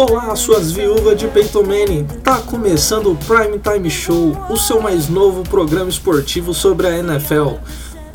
Olá, 0.00 0.36
suas 0.36 0.70
viúvas 0.70 1.18
de 1.18 1.26
Manning! 1.26 2.06
Tá 2.22 2.38
começando 2.38 3.10
o 3.10 3.16
Prime 3.16 3.58
Time 3.58 3.90
Show, 3.90 4.36
o 4.48 4.56
seu 4.56 4.80
mais 4.80 5.08
novo 5.08 5.42
programa 5.42 5.90
esportivo 5.90 6.54
sobre 6.54 6.86
a 6.86 6.96
NFL. 6.98 7.54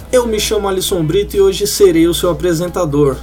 Eu 0.09 0.25
me 0.25 0.39
chamo 0.39 0.69
Alisson 0.69 1.03
Brito 1.03 1.35
e 1.35 1.41
hoje 1.41 1.67
serei 1.67 2.07
o 2.07 2.13
seu 2.13 2.29
apresentador. 2.29 3.17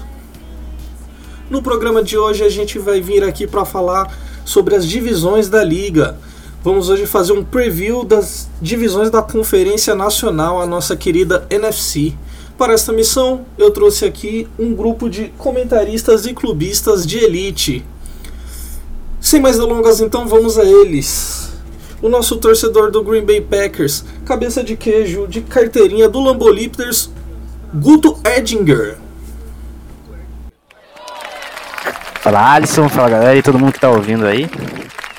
No 1.49 1.63
programa 1.63 2.03
de 2.03 2.19
hoje 2.19 2.45
a 2.45 2.51
gente 2.51 2.79
vai 2.79 3.01
vir 3.01 3.25
aqui 3.25 3.47
para 3.47 3.65
falar 3.65 4.15
sobre 4.45 4.77
as 4.77 4.87
divisões 4.87 5.49
da 5.49 5.65
liga. 5.65 6.19
Vamos 6.63 6.91
hoje 6.91 7.07
fazer 7.07 7.33
um 7.33 7.43
preview 7.43 8.05
das 8.05 8.47
divisões 8.61 9.09
da 9.09 9.23
Conferência 9.23 9.95
Nacional, 9.95 10.61
a 10.61 10.67
nossa 10.67 10.95
querida 10.95 11.47
NFC. 11.49 12.13
Para 12.59 12.75
esta 12.75 12.93
missão, 12.93 13.47
eu 13.57 13.71
trouxe 13.71 14.05
aqui 14.05 14.47
um 14.59 14.75
grupo 14.75 15.09
de 15.09 15.29
comentaristas 15.39 16.27
e 16.27 16.35
clubistas 16.35 17.07
de 17.07 17.17
elite. 17.17 17.87
Sem 19.21 19.39
mais 19.39 19.59
delongas, 19.59 20.01
então 20.01 20.27
vamos 20.27 20.59
a 20.59 20.65
eles. 20.65 21.53
O 22.01 22.09
nosso 22.09 22.39
torcedor 22.39 22.91
do 22.91 23.05
Green 23.05 23.25
Bay 23.25 23.41
Packers, 23.41 24.03
cabeça 24.25 24.65
de 24.65 24.77
queijo 24.77 25.29
de 25.29 25.43
carteirinha 25.43 26.09
do 26.09 26.21
Lambolipters, 26.21 27.11
Guto 27.75 28.19
Edinger. 28.25 28.97
Fala 32.23 32.55
Alisson, 32.55 32.89
fala 32.89 33.11
galera 33.11 33.37
e 33.37 33.43
todo 33.43 33.59
mundo 33.59 33.73
que 33.73 33.81
tá 33.81 33.91
ouvindo 33.91 34.27
aí. 34.27 34.49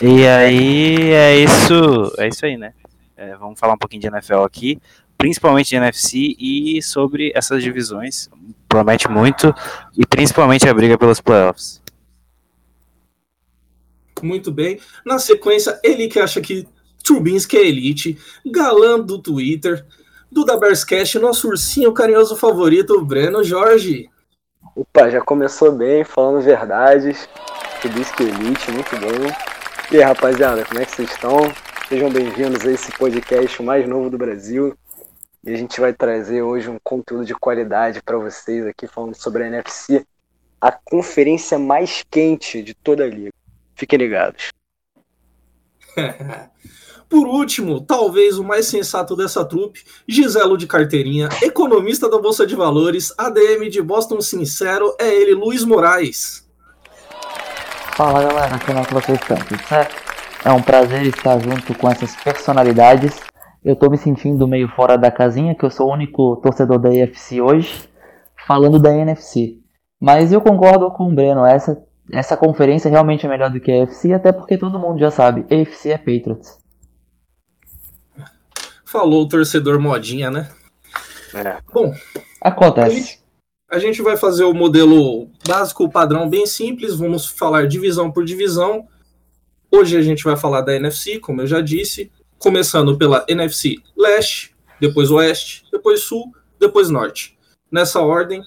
E 0.01 0.25
aí 0.25 1.11
é 1.11 1.35
isso, 1.37 2.11
é 2.17 2.27
isso 2.27 2.43
aí, 2.43 2.57
né? 2.57 2.73
É, 3.15 3.35
vamos 3.35 3.59
falar 3.59 3.73
um 3.73 3.77
pouquinho 3.77 4.01
de 4.01 4.07
NFL 4.07 4.43
aqui, 4.43 4.79
principalmente 5.15 5.69
de 5.69 5.75
NFC 5.75 6.35
e 6.39 6.81
sobre 6.81 7.31
essas 7.35 7.61
divisões. 7.61 8.29
Promete 8.67 9.07
muito 9.07 9.53
e 9.95 10.05
principalmente 10.07 10.67
a 10.67 10.73
briga 10.73 10.97
pelos 10.97 11.21
playoffs. 11.21 11.80
Muito 14.21 14.51
bem. 14.51 14.79
Na 15.05 15.19
sequência, 15.19 15.79
ele 15.83 16.07
que 16.07 16.19
acha 16.19 16.39
que 16.41 16.67
Trubinsky 17.03 17.57
é 17.57 17.67
elite, 17.67 18.17
galã 18.45 18.99
do 18.99 19.17
Twitter, 19.17 19.85
do 20.31 20.45
da 20.45 20.57
Bearscast, 20.57 21.19
nosso 21.19 21.47
ursinho 21.47 21.93
carinhoso 21.93 22.35
favorito, 22.35 23.03
Breno 23.03 23.43
Jorge. 23.43 24.09
Opa, 24.75 25.09
já 25.09 25.19
começou 25.19 25.71
bem, 25.71 26.03
falando 26.03 26.41
verdades. 26.41 27.27
Trubinsky 27.81 28.23
é 28.23 28.27
elite, 28.27 28.71
muito 28.71 28.95
bem. 28.97 29.33
E 29.91 29.97
aí, 29.97 30.03
rapaziada, 30.03 30.63
como 30.63 30.79
é 30.79 30.85
que 30.85 30.91
vocês 30.91 31.11
estão? 31.11 31.51
Sejam 31.89 32.09
bem-vindos 32.09 32.65
a 32.65 32.71
esse 32.71 32.91
podcast 32.93 33.61
mais 33.61 33.85
novo 33.85 34.09
do 34.09 34.17
Brasil. 34.17 34.77
E 35.43 35.51
a 35.51 35.57
gente 35.57 35.81
vai 35.81 35.91
trazer 35.91 36.41
hoje 36.41 36.69
um 36.69 36.77
conteúdo 36.83 37.25
de 37.25 37.33
qualidade 37.33 38.01
para 38.01 38.17
vocês 38.17 38.65
aqui, 38.65 38.87
falando 38.87 39.15
sobre 39.15 39.43
a 39.43 39.47
NFC, 39.47 40.05
a 40.61 40.71
conferência 40.71 41.57
mais 41.57 42.05
quente 42.09 42.61
de 42.61 42.73
toda 42.75 43.03
a 43.03 43.07
liga. 43.07 43.31
Fiquem 43.81 43.97
ligados. 43.97 44.49
Por 47.09 47.27
último, 47.27 47.81
talvez 47.81 48.37
o 48.37 48.43
mais 48.43 48.67
sensato 48.67 49.15
dessa 49.15 49.43
trupe, 49.43 49.83
Giselo 50.07 50.55
de 50.55 50.67
Carteirinha, 50.67 51.29
economista 51.41 52.07
da 52.07 52.19
Bolsa 52.19 52.45
de 52.45 52.55
Valores, 52.55 53.11
ADM 53.17 53.71
de 53.71 53.81
Boston 53.81 54.21
Sincero, 54.21 54.95
é 54.99 55.07
ele, 55.07 55.33
Luiz 55.33 55.65
Moraes. 55.65 56.47
Fala 57.95 58.21
galera, 58.21 58.59
como 58.59 58.77
é 58.77 58.85
que 58.85 58.93
vocês 58.93 59.19
estão? 59.19 59.37
Tudo 59.37 59.63
certo? 59.63 59.95
É 60.45 60.51
um 60.51 60.61
prazer 60.61 61.01
estar 61.07 61.39
junto 61.39 61.73
com 61.73 61.89
essas 61.89 62.15
personalidades. 62.17 63.19
Eu 63.65 63.75
tô 63.75 63.89
me 63.89 63.97
sentindo 63.97 64.47
meio 64.47 64.67
fora 64.69 64.95
da 64.95 65.09
casinha, 65.09 65.55
que 65.55 65.65
eu 65.65 65.71
sou 65.71 65.89
o 65.89 65.93
único 65.93 66.35
torcedor 66.37 66.77
da 66.77 66.93
EFC 66.93 67.41
hoje, 67.41 67.89
falando 68.47 68.79
da 68.79 68.95
NFC. 68.95 69.57
Mas 69.99 70.31
eu 70.31 70.39
concordo 70.39 70.91
com 70.91 71.11
o 71.11 71.15
Breno, 71.15 71.43
essa 71.43 71.83
essa 72.09 72.37
conferência 72.37 72.89
realmente 72.89 73.25
é 73.25 73.29
melhor 73.29 73.49
do 73.49 73.59
que 73.59 73.71
a 73.71 73.83
AFC, 73.83 74.13
até 74.13 74.31
porque 74.31 74.57
todo 74.57 74.79
mundo 74.79 74.99
já 74.99 75.11
sabe, 75.11 75.45
AFC 75.53 75.91
é 75.91 75.97
Patriots. 75.97 76.57
Falou 78.85 79.23
o 79.23 79.27
torcedor 79.27 79.79
modinha, 79.79 80.29
né? 80.29 80.49
É. 81.33 81.57
Bom, 81.73 81.93
acontece. 82.41 82.87
A 82.87 82.99
gente, 82.99 83.21
a 83.69 83.79
gente 83.79 84.01
vai 84.01 84.17
fazer 84.17 84.43
o 84.43 84.53
modelo 84.53 85.29
básico, 85.47 85.85
o 85.85 85.89
padrão 85.89 86.29
bem 86.29 86.45
simples, 86.45 86.95
vamos 86.95 87.27
falar 87.27 87.67
divisão 87.67 88.11
por 88.11 88.25
divisão. 88.25 88.87
Hoje 89.71 89.95
a 89.95 90.01
gente 90.01 90.23
vai 90.25 90.35
falar 90.35 90.61
da 90.61 90.75
NFC, 90.75 91.19
como 91.19 91.41
eu 91.41 91.47
já 91.47 91.61
disse, 91.61 92.11
começando 92.37 92.97
pela 92.97 93.23
NFC 93.29 93.75
Leste, 93.95 94.53
depois 94.79 95.09
Oeste, 95.09 95.63
depois 95.71 96.01
Sul, 96.01 96.35
depois 96.59 96.89
Norte. 96.89 97.37
Nessa 97.71 98.01
ordem, 98.01 98.43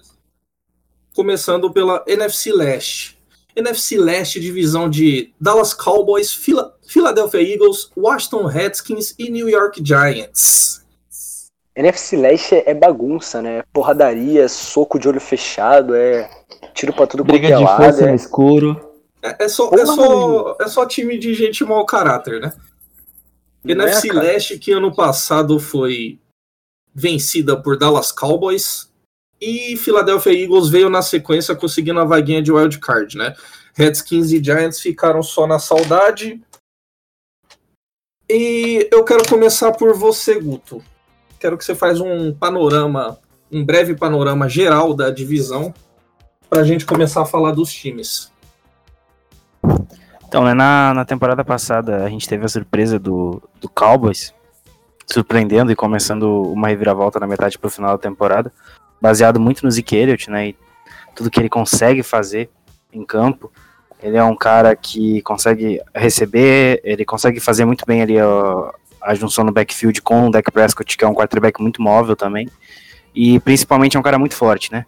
começando 1.15 1.73
pela 1.73 2.05
NFC 2.07 2.53
Leste. 2.53 3.14
NFC 3.57 3.97
Leste, 3.97 4.41
divisão 4.41 4.89
de 4.89 5.33
Dallas 5.41 5.73
Cowboys, 5.73 6.33
Phila 6.33 6.75
Philadelphia 6.87 7.41
Eagles, 7.41 7.91
Washington 7.97 8.47
Redskins 8.47 9.15
e 9.19 9.31
New 9.31 9.49
York 9.49 9.83
Giants. 9.83 10.85
NFC 11.75 12.17
Leste 12.17 12.63
é 12.67 12.75
bagunça, 12.75 13.41
né? 13.41 13.65
Porradaria, 13.73 14.49
soco 14.49 14.99
de 14.99 15.09
olho 15.09 15.21
fechado, 15.21 15.95
é 15.95 16.31
tiro 16.75 16.93
pra 16.93 17.07
tudo 17.07 17.25
Briga 17.25 17.49
de 17.49 17.55
lado, 17.55 17.83
força 17.83 18.05
é... 18.05 18.11
no 18.11 18.15
escuro. 18.15 18.95
É, 19.23 19.45
é, 19.45 19.49
só, 19.49 19.71
é, 19.73 19.87
só, 19.87 20.57
é 20.61 20.69
só 20.69 20.87
time 20.87 21.19
de 21.19 21.33
gente 21.33 21.65
mau 21.65 21.87
caráter, 21.87 22.41
né? 22.41 22.53
Não 23.65 23.73
NFC 23.73 24.11
é, 24.11 24.13
Leste, 24.13 24.59
que 24.59 24.71
ano 24.71 24.95
passado 24.95 25.59
foi 25.59 26.19
vencida 26.95 27.57
por 27.57 27.79
Dallas 27.79 28.13
Cowboys, 28.13 28.91
e 29.45 29.77
Philadelphia 29.77 30.33
Eagles 30.33 30.69
veio 30.69 30.89
na 30.89 31.03
sequência 31.03 31.55
conseguindo 31.55 32.01
a 32.01 32.05
vaguinha 32.05 32.43
de 32.43 32.51
wild 32.51 32.79
card, 32.79 33.17
né? 33.17 33.35
Redskins 33.75 34.33
e 34.33 34.43
Giants 34.43 34.81
ficaram 34.81 35.23
só 35.23 35.47
na 35.47 35.59
saudade. 35.59 36.41
E 38.29 38.89
eu 38.91 39.05
quero 39.05 39.29
começar 39.29 39.73
por 39.73 39.95
você, 39.95 40.41
Guto. 40.41 40.83
Quero 41.39 41.59
que 41.59 41.65
você 41.65 41.75
faça 41.75 42.03
um 42.03 42.33
panorama, 42.33 43.19
um 43.53 43.63
breve 43.63 43.95
panorama 43.95 44.49
geral 44.49 44.95
da 44.95 45.11
divisão, 45.11 45.75
para 46.49 46.63
a 46.63 46.65
gente 46.65 46.87
começar 46.87 47.23
a 47.23 47.27
falar 47.27 47.53
dos 47.53 47.71
times. 47.71 48.33
Então, 50.27 50.45
né, 50.45 50.55
na, 50.55 50.95
na 50.95 51.05
temporada 51.05 51.45
passada 51.45 52.03
a 52.05 52.09
gente 52.09 52.29
teve 52.29 52.45
a 52.45 52.49
surpresa 52.49 52.99
do, 52.99 53.43
do 53.61 53.69
Cowboys, 53.69 54.33
surpreendendo 55.07 55.71
e 55.71 55.77
começando 55.77 56.43
uma 56.43 56.69
reviravolta 56.69 57.21
na 57.21 57.27
metade 57.27 57.59
para 57.59 57.69
o 57.69 57.71
final 57.71 57.93
da 57.93 57.99
temporada 57.99 58.51
baseado 59.05 59.39
muito 59.39 59.63
no 59.63 59.71
Zeke 59.71 59.95
Elliott, 59.95 60.31
né? 60.31 60.49
E 60.49 60.57
tudo 61.15 61.31
que 61.31 61.39
ele 61.39 61.51
consegue 61.51 62.03
fazer 62.03 62.49
em 62.91 63.05
campo. 63.05 63.53
Ele 64.03 64.17
é 64.17 64.25
um 64.25 64.35
cara 64.35 64.75
que 64.75 65.21
consegue 65.21 65.79
receber, 65.95 66.81
ele 66.83 67.05
consegue 67.05 67.39
fazer 67.39 67.67
muito 67.67 67.85
bem 67.85 68.01
ali 68.01 68.19
a, 68.19 68.73
a 69.03 69.15
junção 69.15 69.45
no 69.45 69.53
backfield 69.53 70.01
com 70.01 70.27
o 70.27 70.31
Dak 70.31 70.51
Prescott, 70.51 70.97
que 70.97 71.05
é 71.05 71.09
um 71.09 71.15
quarterback 71.15 71.61
muito 71.61 71.83
móvel 71.83 72.17
também. 72.17 72.49
E 73.15 73.39
principalmente 73.41 73.95
é 73.95 74.01
um 74.01 74.03
cara 74.03 74.19
muito 74.19 74.35
forte, 74.35 74.73
né? 74.73 74.87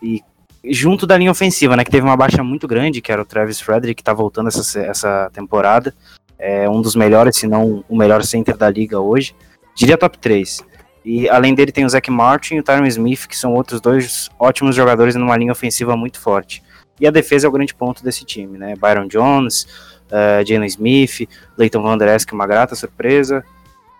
E 0.00 0.22
junto 0.64 1.04
da 1.04 1.18
linha 1.18 1.32
ofensiva, 1.32 1.76
né? 1.76 1.84
Que 1.84 1.90
teve 1.90 2.06
uma 2.06 2.16
baixa 2.16 2.44
muito 2.44 2.68
grande, 2.68 3.00
que 3.00 3.10
era 3.10 3.20
o 3.20 3.24
Travis 3.24 3.60
Frederick, 3.60 3.96
que 3.96 4.04
tá 4.04 4.14
voltando 4.14 4.46
essa, 4.46 4.80
essa 4.80 5.28
temporada. 5.32 5.92
É 6.38 6.70
um 6.70 6.80
dos 6.80 6.94
melhores, 6.94 7.36
se 7.36 7.48
não 7.48 7.84
o 7.88 7.96
melhor 7.96 8.22
center 8.22 8.56
da 8.56 8.70
liga 8.70 9.00
hoje. 9.00 9.34
Diria 9.74 9.98
top 9.98 10.18
3. 10.18 10.70
E 11.04 11.28
além 11.28 11.54
dele 11.54 11.72
tem 11.72 11.84
o 11.84 11.88
Zach 11.88 12.10
Martin 12.10 12.56
e 12.56 12.60
o 12.60 12.62
Tyron 12.62 12.86
Smith, 12.86 13.26
que 13.26 13.36
são 13.36 13.54
outros 13.54 13.80
dois 13.80 14.28
ótimos 14.38 14.76
jogadores 14.76 15.14
numa 15.14 15.36
linha 15.36 15.52
ofensiva 15.52 15.96
muito 15.96 16.20
forte. 16.20 16.62
E 17.00 17.06
a 17.06 17.10
defesa 17.10 17.46
é 17.46 17.48
o 17.48 17.52
grande 17.52 17.74
ponto 17.74 18.04
desse 18.04 18.24
time, 18.24 18.58
né? 18.58 18.74
Byron 18.76 19.08
Jones, 19.08 19.66
uh, 20.08 20.46
Jalen 20.46 20.66
Smith, 20.66 21.26
Leighton 21.56 21.82
Van 21.82 21.96
Der 21.96 22.14
Esk, 22.14 22.32
uma 22.32 22.46
grata 22.46 22.74
surpresa. 22.74 23.42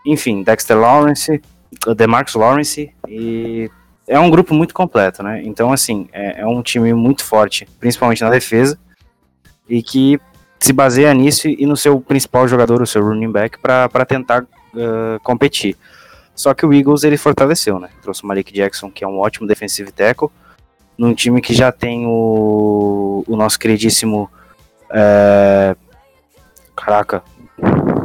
Enfim, 0.05 0.43
Dexter 0.43 0.79
Lawrence, 0.79 1.41
DeMarcus 1.97 2.35
Lawrence 2.35 2.93
e 3.09 3.71
é 4.07 4.19
um 4.19 4.29
grupo 4.29 4.53
muito 4.55 4.75
completo, 4.75 5.23
né? 5.23 5.41
Então, 5.45 5.73
assim, 5.73 6.09
é, 6.13 6.41
é, 6.41 6.47
um 6.47 6.63
time 6.63 6.93
muito 6.93 7.25
forte, 7.25 7.67
principalmente 7.79 8.23
na 8.23 8.31
defesa, 8.31 8.79
e 9.69 9.83
que 9.83 10.21
se 10.59 10.73
baseia 10.73 11.15
nisso 11.15 11.49
e 11.49 11.65
no 11.65 11.77
seu 11.77 12.01
principal 12.01 12.47
jogador, 12.49 12.83
o 12.83 12.87
seu 12.87 13.03
running 13.03 13.31
back, 13.31 13.59
para 13.59 14.05
tentar 14.05 14.43
uh, 14.43 15.21
competir. 15.23 15.77
Só 16.41 16.55
que 16.55 16.65
o 16.65 16.73
Eagles 16.73 17.05
ele 17.05 17.19
fortaleceu, 17.19 17.79
né? 17.79 17.91
Trouxe 18.01 18.25
o 18.25 18.27
Malik 18.27 18.51
Jackson, 18.51 18.91
que 18.91 19.05
é 19.05 19.07
um 19.07 19.19
ótimo 19.19 19.47
defensive 19.47 19.93
tackle, 19.93 20.31
num 20.97 21.13
time 21.13 21.39
que 21.43 21.53
já 21.53 21.71
tem 21.71 22.07
o, 22.07 23.23
o 23.29 23.37
nosso 23.37 23.59
queridíssimo. 23.59 24.27
É... 24.91 25.77
Caraca, 26.75 27.23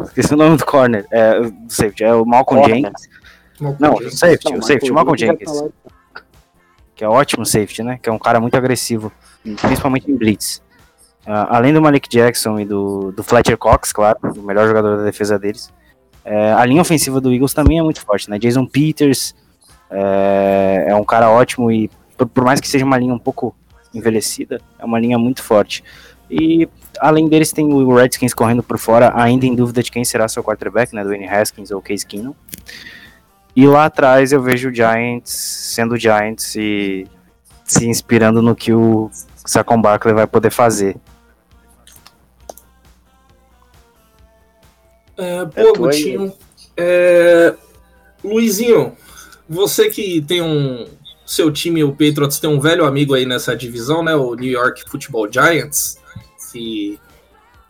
esqueci 0.03 0.33
o 0.33 0.37
nome 0.37 0.57
do 0.57 0.65
corner, 0.65 1.07
é, 1.11 1.39
do 1.39 1.71
safety, 1.71 2.03
é 2.03 2.13
o 2.13 2.25
Malcolm 2.25 2.61
corner. 2.61 2.81
Jenkins. 2.81 3.09
Malcolm 3.57 3.77
Não, 3.79 3.91
Jenkins. 3.99 4.13
o 4.13 4.17
safety, 4.17 4.51
Não, 4.51 4.59
o 4.59 4.61
safety, 4.63 4.91
o 4.91 4.93
Malcolm 4.93 5.17
Jenkins. 5.17 5.63
Que 6.93 7.05
é 7.05 7.07
ótimo 7.07 7.45
safety, 7.45 7.83
né? 7.83 7.99
Que 8.03 8.09
é 8.09 8.11
um 8.11 8.19
cara 8.19 8.41
muito 8.41 8.57
agressivo, 8.57 9.13
principalmente 9.61 10.11
em 10.11 10.17
blitz. 10.17 10.61
Uh, 11.25 11.47
além 11.47 11.73
do 11.73 11.81
Malik 11.81 12.09
Jackson 12.09 12.59
e 12.59 12.65
do, 12.65 13.13
do 13.13 13.23
Fletcher 13.23 13.57
Cox, 13.57 13.93
claro, 13.93 14.19
o 14.21 14.41
melhor 14.41 14.67
jogador 14.67 14.97
da 14.97 15.03
defesa 15.03 15.39
deles. 15.39 15.71
É, 16.25 16.53
a 16.53 16.65
linha 16.65 16.81
ofensiva 16.81 17.21
do 17.21 17.31
Eagles 17.31 17.53
também 17.53 17.77
é 17.77 17.83
muito 17.83 18.01
forte, 18.01 18.29
né? 18.29 18.39
Jason 18.39 18.65
Peters 18.65 19.35
é, 19.91 20.85
é 20.89 20.95
um 20.95 21.03
cara 21.03 21.29
ótimo 21.29 21.71
e 21.71 21.89
por, 22.17 22.27
por, 22.27 22.43
mais 22.43 22.59
que 22.59 22.67
seja 22.67 22.83
uma 22.83 22.97
linha 22.97 23.13
um 23.13 23.19
pouco 23.19 23.55
envelhecida, 23.93 24.59
é 24.79 24.83
uma 24.83 24.99
linha 24.99 25.19
muito 25.19 25.43
forte. 25.43 25.83
E 26.29 26.67
além 26.99 27.27
deles 27.27 27.51
tem 27.51 27.71
o 27.71 27.95
Redskins 27.95 28.33
correndo 28.33 28.63
por 28.63 28.79
fora, 28.79 29.13
ainda 29.15 29.45
em 29.45 29.53
dúvida 29.53 29.83
de 29.83 29.91
quem 29.91 30.03
será 30.03 30.27
seu 30.27 30.43
quarterback, 30.43 30.95
né, 30.95 31.03
Dwayne 31.03 31.27
Haskins 31.27 31.69
ou 31.69 31.81
Case 31.81 32.05
Keenum. 32.05 32.33
E 33.55 33.67
lá 33.67 33.85
atrás 33.85 34.31
eu 34.31 34.41
vejo 34.41 34.69
o 34.69 34.73
Giants 34.73 35.31
sendo 35.31 35.95
Giants 35.95 36.55
e 36.55 37.07
se 37.63 37.87
inspirando 37.87 38.41
no 38.41 38.55
que 38.55 38.73
o 38.73 39.09
Saquon 39.45 39.81
Barkley 39.81 40.13
vai 40.13 40.27
poder 40.27 40.49
fazer. 40.49 40.97
É, 45.17 45.45
pô, 45.45 45.73
Gutinho. 45.73 46.33
É, 46.77 47.53
Luizinho, 48.23 48.93
você 49.47 49.89
que 49.89 50.21
tem 50.21 50.41
um. 50.41 50.85
Seu 51.25 51.51
time, 51.51 51.83
o 51.83 51.91
Patriots, 51.91 52.37
tem 52.39 52.49
um 52.49 52.59
velho 52.59 52.85
amigo 52.85 53.15
aí 53.15 53.25
nessa 53.25 53.55
divisão, 53.55 54.03
né? 54.03 54.13
O 54.13 54.35
New 54.35 54.51
York 54.51 54.83
Football 54.87 55.31
Giants, 55.31 55.97
que 56.51 56.99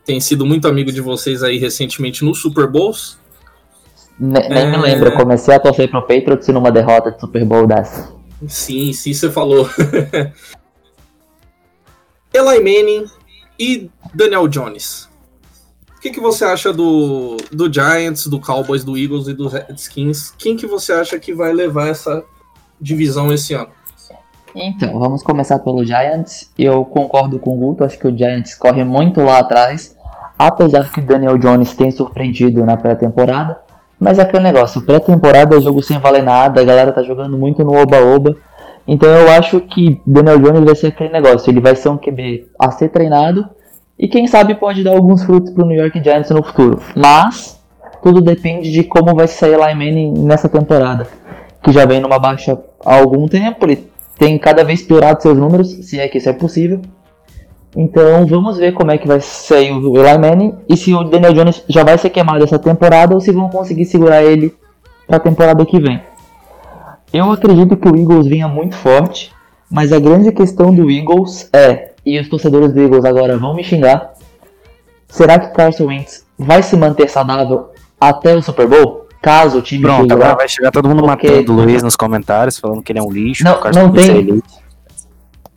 tem 0.04 0.20
sido 0.20 0.44
muito 0.44 0.68
amigo 0.68 0.92
de 0.92 1.00
vocês 1.00 1.42
aí 1.42 1.56
recentemente 1.56 2.22
no 2.22 2.34
Super 2.34 2.66
Bowls. 2.66 3.18
Nem, 4.18 4.48
nem 4.48 4.58
é... 4.58 4.70
me 4.70 4.76
lembro, 4.76 5.08
eu 5.08 5.16
comecei 5.16 5.54
a 5.54 5.60
torcer 5.60 5.90
pro 5.90 6.02
Patriots 6.02 6.46
numa 6.48 6.70
derrota 6.70 7.10
de 7.10 7.20
Super 7.20 7.44
Bowl 7.46 7.66
dessa. 7.66 8.14
Sim, 8.46 8.92
sim, 8.92 9.14
você 9.14 9.30
falou. 9.30 9.68
Eli 12.32 12.58
Manning 12.58 13.06
e 13.58 13.90
Daniel 14.14 14.46
Jones. 14.48 15.08
O 16.06 16.08
que, 16.08 16.14
que 16.14 16.20
você 16.20 16.44
acha 16.44 16.72
do, 16.72 17.36
do 17.50 17.72
Giants, 17.72 18.28
do 18.28 18.38
Cowboys, 18.38 18.84
do 18.84 18.96
Eagles 18.96 19.26
e 19.26 19.34
do 19.34 19.48
Redskins? 19.48 20.32
Quem 20.38 20.56
que 20.56 20.64
você 20.64 20.92
acha 20.92 21.18
que 21.18 21.34
vai 21.34 21.52
levar 21.52 21.88
essa 21.88 22.22
divisão 22.80 23.32
esse 23.32 23.54
ano? 23.54 23.70
Então, 24.54 25.00
vamos 25.00 25.24
começar 25.24 25.58
pelo 25.58 25.84
Giants. 25.84 26.48
Eu 26.56 26.84
concordo 26.84 27.40
com 27.40 27.56
o 27.56 27.56
Guto, 27.56 27.82
acho 27.82 27.98
que 27.98 28.06
o 28.06 28.16
Giants 28.16 28.54
corre 28.54 28.84
muito 28.84 29.20
lá 29.20 29.40
atrás. 29.40 29.96
Apesar 30.38 30.92
que 30.92 31.00
o 31.00 31.04
Daniel 31.04 31.36
Jones 31.38 31.74
tem 31.74 31.90
surpreendido 31.90 32.64
na 32.64 32.76
pré-temporada. 32.76 33.58
Mas 33.98 34.20
é 34.20 34.22
aquele 34.22 34.44
negócio, 34.44 34.82
pré-temporada 34.82 35.56
é 35.56 35.60
jogo 35.60 35.82
sem 35.82 35.98
valer 35.98 36.22
nada, 36.22 36.60
a 36.60 36.64
galera 36.64 36.92
tá 36.92 37.02
jogando 37.02 37.36
muito 37.36 37.64
no 37.64 37.74
oba-oba. 37.74 38.36
Então 38.86 39.08
eu 39.08 39.28
acho 39.32 39.60
que 39.60 40.00
Daniel 40.06 40.38
Jones 40.38 40.64
vai 40.64 40.76
ser 40.76 40.86
aquele 40.86 41.10
negócio, 41.10 41.50
ele 41.50 41.60
vai 41.60 41.74
ser 41.74 41.88
um 41.88 41.98
QB 41.98 42.46
a 42.60 42.70
ser 42.70 42.90
treinado 42.90 43.55
e 43.98 44.06
quem 44.08 44.26
sabe 44.26 44.54
pode 44.54 44.84
dar 44.84 44.92
alguns 44.92 45.22
frutos 45.22 45.52
pro 45.52 45.64
New 45.64 45.78
York 45.78 46.02
Giants 46.02 46.30
no 46.30 46.42
futuro. 46.42 46.80
Mas 46.94 47.58
tudo 48.02 48.20
depende 48.20 48.70
de 48.70 48.84
como 48.84 49.14
vai 49.14 49.26
sair 49.26 49.54
a 49.54 49.74
Manning 49.74 50.12
nessa 50.18 50.48
temporada, 50.48 51.06
que 51.62 51.72
já 51.72 51.84
vem 51.86 52.00
numa 52.00 52.18
baixa 52.18 52.58
há 52.84 52.96
algum 52.96 53.26
tempo, 53.26 53.64
ele 53.64 53.90
tem 54.18 54.38
cada 54.38 54.62
vez 54.62 54.82
piorado 54.82 55.22
seus 55.22 55.36
números, 55.36 55.68
se 55.68 55.98
é 55.98 56.08
que 56.08 56.18
isso 56.18 56.28
é 56.28 56.32
possível. 56.32 56.80
Então 57.74 58.26
vamos 58.26 58.56
ver 58.56 58.72
como 58.72 58.90
é 58.90 58.98
que 58.98 59.06
vai 59.06 59.20
sair 59.20 59.72
o 59.72 59.96
Eli 59.98 60.18
Manning 60.18 60.54
e 60.68 60.76
se 60.76 60.94
o 60.94 61.04
Daniel 61.04 61.34
Jones 61.34 61.62
já 61.68 61.84
vai 61.84 61.98
ser 61.98 62.10
queimado 62.10 62.42
essa 62.42 62.58
temporada 62.58 63.14
ou 63.14 63.20
se 63.20 63.32
vão 63.32 63.50
conseguir 63.50 63.84
segurar 63.84 64.22
ele 64.22 64.54
para 65.06 65.16
a 65.16 65.20
temporada 65.20 65.64
que 65.66 65.78
vem. 65.78 66.00
Eu 67.12 67.30
acredito 67.30 67.76
que 67.76 67.88
o 67.88 67.96
Eagles 67.96 68.26
vinha 68.26 68.48
muito 68.48 68.76
forte, 68.76 69.30
mas 69.70 69.92
a 69.92 69.98
grande 69.98 70.32
questão 70.32 70.74
do 70.74 70.90
Eagles 70.90 71.50
é, 71.52 71.92
e 72.06 72.20
os 72.20 72.28
torcedores 72.28 72.72
do 72.72 72.80
Eagles 72.80 73.04
agora 73.04 73.36
vão 73.36 73.52
me 73.52 73.64
xingar, 73.64 74.12
será 75.08 75.40
que 75.40 75.52
Carson 75.52 75.86
Wentz 75.86 76.24
vai 76.38 76.62
se 76.62 76.76
manter 76.76 77.10
saudável 77.10 77.70
até 78.00 78.36
o 78.36 78.40
Super 78.40 78.68
Bowl? 78.68 79.06
Caso 79.20 79.58
o 79.58 79.62
time 79.62 79.82
Pronto, 79.82 80.12
agora 80.12 80.36
vai 80.36 80.48
chegar 80.48 80.70
todo 80.70 80.88
mundo 80.88 81.02
porque... 81.02 81.28
matando 81.28 81.52
o 81.52 81.56
Luiz 81.56 81.82
nos 81.82 81.96
comentários, 81.96 82.60
falando 82.60 82.80
que 82.80 82.92
ele 82.92 83.00
é 83.00 83.02
um 83.02 83.10
lixo. 83.10 83.42
Não, 83.42 83.58
não 83.74 83.90
tem. 83.90 84.40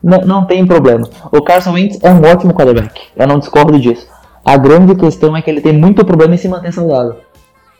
Não, 0.02 0.18
não 0.22 0.44
tem 0.44 0.66
problema. 0.66 1.08
O 1.30 1.40
Carson 1.40 1.74
Wentz 1.74 1.98
é 2.02 2.10
um 2.10 2.20
ótimo 2.22 2.52
quarterback. 2.52 3.00
Eu 3.14 3.28
não 3.28 3.38
discordo 3.38 3.78
disso. 3.78 4.08
A 4.44 4.56
grande 4.56 4.96
questão 4.96 5.36
é 5.36 5.42
que 5.42 5.48
ele 5.48 5.60
tem 5.60 5.74
muito 5.74 6.04
problema 6.04 6.34
em 6.34 6.38
se 6.38 6.48
manter 6.48 6.72
saudável. 6.72 7.18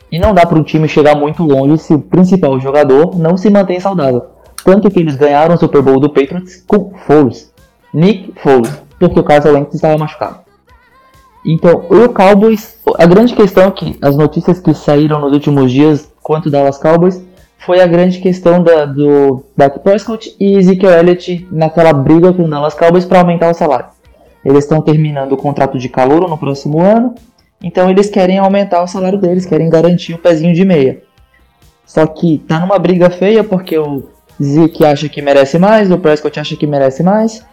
E 0.09 0.19
não 0.19 0.33
dá 0.33 0.45
para 0.45 0.57
um 0.57 0.63
time 0.63 0.87
chegar 0.87 1.15
muito 1.15 1.43
longe 1.43 1.77
se 1.79 1.93
o 1.93 1.99
principal 1.99 2.57
jogador 2.59 3.17
não 3.17 3.35
se 3.35 3.49
mantém 3.49 3.79
saudável. 3.79 4.27
Tanto 4.63 4.89
que 4.89 4.99
eles 4.99 5.15
ganharam 5.15 5.55
o 5.55 5.57
Super 5.57 5.81
Bowl 5.81 5.99
do 5.99 6.09
Patriots 6.09 6.63
com 6.65 6.93
Foles. 7.05 7.50
Nick 7.93 8.33
Foles. 8.41 8.71
Porque 8.99 9.19
o 9.19 9.23
Carson 9.23 9.53
Wentz 9.53 9.73
estava 9.73 9.97
machucado. 9.97 10.39
Então, 11.43 11.85
o 11.89 12.09
Cowboys, 12.09 12.77
a 12.97 13.05
grande 13.05 13.33
questão 13.33 13.67
é 13.67 13.71
que 13.71 13.97
as 14.01 14.15
notícias 14.15 14.59
que 14.59 14.73
saíram 14.73 15.19
nos 15.19 15.33
últimos 15.33 15.71
dias 15.71 16.11
quanto 16.21 16.51
Dallas 16.51 16.77
Cowboys 16.77 17.21
foi 17.57 17.81
a 17.81 17.87
grande 17.87 18.19
questão 18.19 18.61
da, 18.61 18.85
do 18.85 19.43
Dak 19.57 19.79
Prescott 19.79 20.35
e 20.39 20.55
Ezekiel 20.55 20.91
Elliott 20.91 21.47
naquela 21.51 21.93
briga 21.93 22.31
com 22.33 22.43
o 22.43 22.49
Dallas 22.49 22.73
Cowboys 22.73 23.05
para 23.05 23.19
aumentar 23.19 23.49
o 23.49 23.53
salário. 23.53 23.87
Eles 24.43 24.63
estão 24.63 24.81
terminando 24.81 25.33
o 25.33 25.37
contrato 25.37 25.77
de 25.77 25.89
calor 25.89 26.27
no 26.27 26.37
próximo 26.37 26.79
ano, 26.79 27.13
então 27.61 27.89
eles 27.89 28.09
querem 28.09 28.39
aumentar 28.39 28.83
o 28.83 28.87
salário 28.87 29.19
deles, 29.19 29.45
querem 29.45 29.69
garantir 29.69 30.13
o 30.13 30.17
pezinho 30.17 30.53
de 30.53 30.65
meia. 30.65 31.01
Só 31.85 32.05
que 32.07 32.39
tá 32.47 32.59
numa 32.59 32.79
briga 32.79 33.09
feia 33.09 33.43
porque 33.43 33.77
o 33.77 34.09
Zeke 34.41 34.83
acha 34.83 35.07
que 35.07 35.21
merece 35.21 35.59
mais, 35.59 35.91
o 35.91 35.97
Prescott 35.97 36.39
acha 36.39 36.55
que 36.55 36.65
merece 36.65 37.03
mais, 37.03 37.45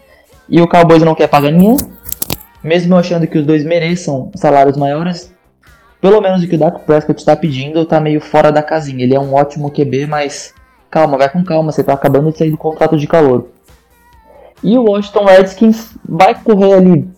e 0.48 0.60
o 0.60 0.68
Cowboys 0.68 1.02
não 1.02 1.14
quer 1.14 1.28
pagar 1.28 1.50
ninguém. 1.50 1.76
Mesmo 2.62 2.96
achando 2.96 3.26
que 3.26 3.38
os 3.38 3.46
dois 3.46 3.64
mereçam 3.64 4.30
salários 4.34 4.76
maiores, 4.76 5.32
pelo 6.00 6.20
menos 6.20 6.42
o 6.42 6.48
que 6.48 6.56
o 6.56 6.58
Dak 6.58 6.80
Prescott 6.84 7.18
está 7.18 7.36
pedindo 7.36 7.84
tá 7.84 8.00
meio 8.00 8.20
fora 8.20 8.50
da 8.50 8.62
casinha. 8.62 9.04
Ele 9.04 9.14
é 9.14 9.20
um 9.20 9.34
ótimo 9.34 9.70
QB, 9.70 10.06
mas 10.06 10.54
calma, 10.90 11.18
vai 11.18 11.28
com 11.28 11.44
calma, 11.44 11.72
você 11.72 11.84
tá 11.84 11.92
acabando 11.92 12.30
de 12.30 12.38
sair 12.38 12.50
do 12.50 12.56
contrato 12.56 12.96
de 12.96 13.06
calor. 13.06 13.48
E 14.62 14.76
o 14.76 14.84
Washington 14.84 15.24
Redskins 15.24 15.94
vai 16.08 16.34
correr 16.34 16.74
ali, 16.74 17.08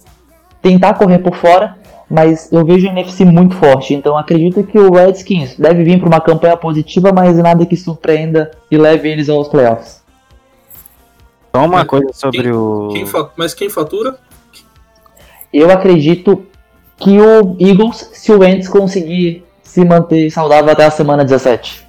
tentar 0.60 0.94
correr 0.94 1.20
por 1.20 1.34
fora, 1.34 1.76
mas 2.08 2.52
eu 2.52 2.64
vejo 2.64 2.86
o 2.86 2.90
NFC 2.90 3.24
muito 3.24 3.54
forte, 3.54 3.94
então 3.94 4.18
acredito 4.18 4.62
que 4.64 4.78
o 4.78 4.92
Redskins 4.92 5.56
deve 5.56 5.82
vir 5.82 5.98
para 5.98 6.08
uma 6.08 6.20
campanha 6.20 6.56
positiva, 6.56 7.12
mas 7.12 7.38
nada 7.38 7.64
que 7.64 7.76
surpreenda 7.76 8.50
e 8.70 8.76
leve 8.76 9.08
eles 9.08 9.28
aos 9.28 9.48
playoffs. 9.48 9.99
Só 11.54 11.64
uma 11.64 11.84
coisa 11.84 12.12
sobre 12.12 12.42
quem, 12.42 12.52
o. 12.52 12.88
Quem 12.92 13.04
mas 13.36 13.54
quem 13.54 13.68
fatura? 13.68 14.18
Eu 15.52 15.70
acredito 15.70 16.46
que 16.96 17.18
o 17.18 17.56
Eagles, 17.58 18.10
se 18.12 18.30
o 18.32 18.38
Wentz 18.38 18.68
conseguir 18.68 19.44
se 19.62 19.84
manter 19.84 20.30
saudável 20.30 20.72
até 20.72 20.84
a 20.84 20.90
semana 20.90 21.24
17. 21.24 21.86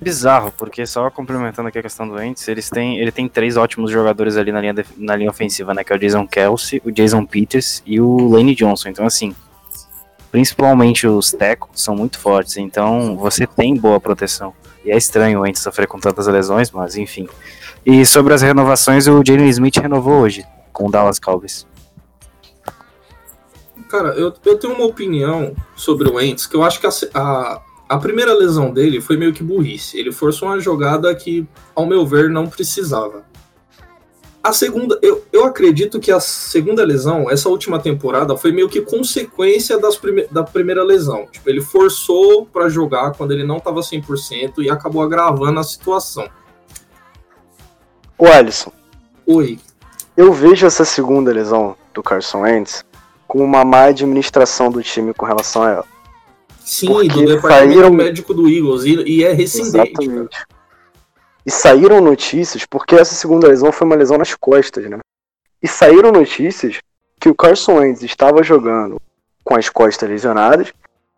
Bizarro, 0.00 0.52
porque 0.56 0.86
só 0.86 1.10
complementando 1.10 1.68
aqui 1.68 1.78
a 1.78 1.82
questão 1.82 2.06
do 2.06 2.14
Wentz, 2.14 2.46
eles 2.46 2.70
têm, 2.70 2.98
ele 2.98 3.10
tem 3.10 3.28
três 3.28 3.56
ótimos 3.56 3.90
jogadores 3.90 4.36
ali 4.36 4.52
na 4.52 4.60
linha, 4.60 4.74
de, 4.74 4.84
na 4.96 5.16
linha 5.16 5.30
ofensiva, 5.30 5.74
né? 5.74 5.82
Que 5.82 5.92
é 5.92 5.96
o 5.96 5.98
Jason 5.98 6.26
Kelsey, 6.26 6.80
o 6.84 6.90
Jason 6.90 7.24
Peters 7.24 7.82
e 7.84 8.00
o 8.00 8.28
Lane 8.28 8.54
Johnson. 8.54 8.90
Então, 8.90 9.04
assim, 9.04 9.34
principalmente 10.30 11.06
os 11.06 11.32
tackles 11.32 11.80
são 11.80 11.96
muito 11.96 12.18
fortes, 12.18 12.58
então 12.58 13.16
você 13.16 13.46
tem 13.46 13.74
boa 13.74 13.98
proteção. 13.98 14.54
E 14.84 14.90
é 14.90 14.96
estranho 14.96 15.40
o 15.40 15.42
Wentz 15.42 15.60
sofrer 15.60 15.88
com 15.88 15.98
tantas 15.98 16.26
lesões, 16.26 16.70
mas 16.70 16.96
enfim. 16.96 17.28
E 17.84 18.04
sobre 18.04 18.34
as 18.34 18.42
renovações, 18.42 19.06
o 19.06 19.22
Jalen 19.24 19.48
Smith 19.48 19.76
renovou 19.76 20.20
hoje 20.20 20.44
com 20.72 20.86
o 20.86 20.90
Dallas 20.90 21.18
Cowboys. 21.18 21.66
Cara, 23.88 24.10
eu, 24.10 24.32
eu 24.44 24.58
tenho 24.58 24.74
uma 24.74 24.84
opinião 24.84 25.54
sobre 25.74 26.08
o 26.08 26.14
Wentz, 26.14 26.46
que 26.46 26.54
eu 26.54 26.62
acho 26.62 26.78
que 26.78 26.86
a, 26.86 26.90
a, 27.14 27.62
a, 27.88 27.98
primeira 27.98 28.34
lesão 28.34 28.70
dele 28.70 29.00
foi 29.00 29.16
meio 29.16 29.32
que 29.32 29.42
burrice. 29.42 29.98
Ele 29.98 30.12
forçou 30.12 30.48
uma 30.48 30.60
jogada 30.60 31.14
que, 31.14 31.46
ao 31.74 31.86
meu 31.86 32.06
ver, 32.06 32.28
não 32.28 32.46
precisava. 32.46 33.24
A 34.42 34.52
segunda, 34.52 34.98
eu, 35.02 35.24
eu 35.32 35.44
acredito 35.44 35.98
que 35.98 36.12
a 36.12 36.20
segunda 36.20 36.84
lesão, 36.84 37.30
essa 37.30 37.48
última 37.48 37.78
temporada, 37.78 38.36
foi 38.36 38.52
meio 38.52 38.68
que 38.68 38.82
consequência 38.82 39.78
das 39.78 39.96
prime, 39.96 40.26
da 40.30 40.44
primeira 40.44 40.84
lesão. 40.84 41.26
Tipo, 41.30 41.50
ele 41.50 41.60
forçou 41.60 42.46
para 42.46 42.68
jogar 42.68 43.12
quando 43.12 43.32
ele 43.32 43.44
não 43.44 43.56
estava 43.56 43.80
100% 43.80 44.58
e 44.58 44.70
acabou 44.70 45.02
agravando 45.02 45.58
a 45.58 45.64
situação. 45.64 46.28
O 48.18 48.26
Alisson. 48.26 48.72
Oi. 49.24 49.60
Eu 50.16 50.32
vejo 50.32 50.66
essa 50.66 50.84
segunda 50.84 51.32
lesão 51.32 51.76
do 51.94 52.02
Carson 52.02 52.40
Wentz 52.40 52.84
com 53.28 53.38
uma 53.38 53.64
má 53.64 53.84
administração 53.84 54.70
do 54.70 54.82
time 54.82 55.14
com 55.14 55.24
relação 55.24 55.62
a 55.62 55.70
ela. 55.70 55.84
Sim, 56.58 56.88
Porque 56.88 57.08
do 57.08 57.26
departamento 57.26 57.74
saíram... 57.74 57.92
médico 57.92 58.34
do 58.34 58.48
Eagles, 58.48 58.84
e, 58.84 59.22
é 59.22 59.32
rescindente. 59.32 59.92
Exatamente. 60.02 60.46
E 61.46 61.50
saíram 61.50 62.00
notícias, 62.00 62.66
porque 62.66 62.96
essa 62.96 63.14
segunda 63.14 63.46
lesão 63.46 63.70
foi 63.70 63.86
uma 63.86 63.96
lesão 63.96 64.18
nas 64.18 64.34
costas, 64.34 64.84
né? 64.90 64.98
E 65.62 65.68
saíram 65.68 66.10
notícias 66.10 66.80
que 67.20 67.28
o 67.28 67.34
Carson 67.34 67.76
Wentz 67.76 68.02
estava 68.02 68.42
jogando 68.42 69.00
com 69.44 69.56
as 69.56 69.68
costas 69.68 70.08
lesionadas, 70.10 70.72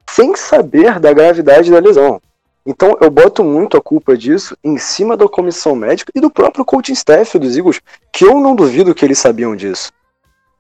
sem 0.09 0.37
saber 0.37 1.01
da 1.01 1.13
gravidade 1.13 1.71
da 1.71 1.81
lesão. 1.81 2.21
Então 2.65 2.97
eu 3.01 3.11
boto 3.11 3.43
muito 3.43 3.77
a 3.77 3.81
culpa 3.81 4.17
disso 4.17 4.57
em 4.63 4.77
cima 4.77 5.17
da 5.17 5.29
comissão 5.29 5.75
médica 5.75 6.13
e 6.15 6.21
do 6.21 6.31
próprio 6.31 6.65
coaching 6.65 6.93
staff 6.93 7.39
dos 7.39 7.57
Eagles, 7.57 7.81
que 8.13 8.25
eu 8.25 8.39
não 8.41 8.55
duvido 8.55 8.95
que 8.95 9.05
eles 9.05 9.19
sabiam 9.19 9.57
disso. 9.57 9.93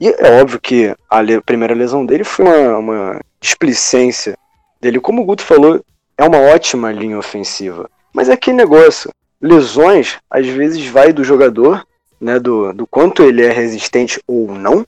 E 0.00 0.08
é 0.08 0.40
óbvio 0.40 0.58
que 0.58 0.94
a 1.10 1.20
le 1.20 1.40
primeira 1.42 1.74
lesão 1.74 2.06
dele 2.06 2.24
foi 2.24 2.46
uma, 2.46 2.78
uma 2.78 3.20
displicência 3.38 4.36
dele. 4.80 4.98
Como 4.98 5.20
o 5.20 5.24
Guto 5.24 5.42
falou, 5.42 5.84
é 6.16 6.24
uma 6.24 6.38
ótima 6.38 6.90
linha 6.90 7.18
ofensiva. 7.18 7.88
Mas 8.12 8.30
é 8.30 8.36
que 8.36 8.52
negócio, 8.52 9.10
lesões 9.40 10.18
às 10.30 10.46
vezes 10.46 10.86
vai 10.86 11.12
do 11.12 11.22
jogador, 11.22 11.86
né, 12.20 12.38
do, 12.38 12.72
do 12.72 12.86
quanto 12.86 13.22
ele 13.22 13.44
é 13.44 13.50
resistente 13.50 14.20
ou 14.26 14.52
não, 14.52 14.86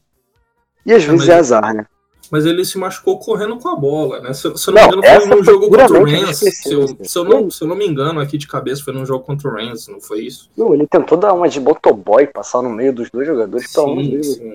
E 0.85 0.93
às 0.93 1.05
vezes 1.05 1.29
é 1.29 1.35
azar, 1.35 1.75
né? 1.75 1.87
Mas 2.33 2.47
ele 2.47 2.65
se 2.65 2.79
machucou 2.79 3.19
correndo 3.19 3.59
com 3.59 3.69
a 3.69 3.77
bola, 3.77 4.19
né? 4.21 4.33
Se, 4.33 4.57
se 4.57 4.71
eu 4.71 4.73
não, 4.73 4.89
não 4.89 4.97
me 4.97 4.97
engano, 4.97 5.21
foi 5.21 5.37
num 5.37 5.45
jogo 5.45 5.69
contra 5.69 6.01
o 6.01 6.05
Rams. 6.07 6.39
Se 6.39 6.73
eu, 6.73 6.89
se, 6.89 7.19
eu 7.19 7.25
não, 7.25 7.51
se 7.51 7.63
eu 7.63 7.69
não 7.69 7.77
me 7.77 7.87
engano, 7.87 8.21
aqui 8.21 8.39
de 8.39 8.49
cabeça, 8.49 8.83
foi 8.83 8.95
num 8.95 9.05
jogo 9.05 9.23
contra 9.23 9.51
o 9.51 9.53
Rams, 9.53 9.87
não 9.87 10.01
foi 10.01 10.23
isso? 10.23 10.51
Não, 10.57 10.73
ele 10.73 10.87
tentou 10.87 11.19
dar 11.19 11.35
uma 11.35 11.47
de 11.47 11.61
motoboy, 11.61 12.27
passar 12.27 12.63
no 12.63 12.71
meio 12.71 12.91
dos 12.91 13.11
dois 13.11 13.27
jogadores. 13.27 13.69
Sim, 13.69 13.75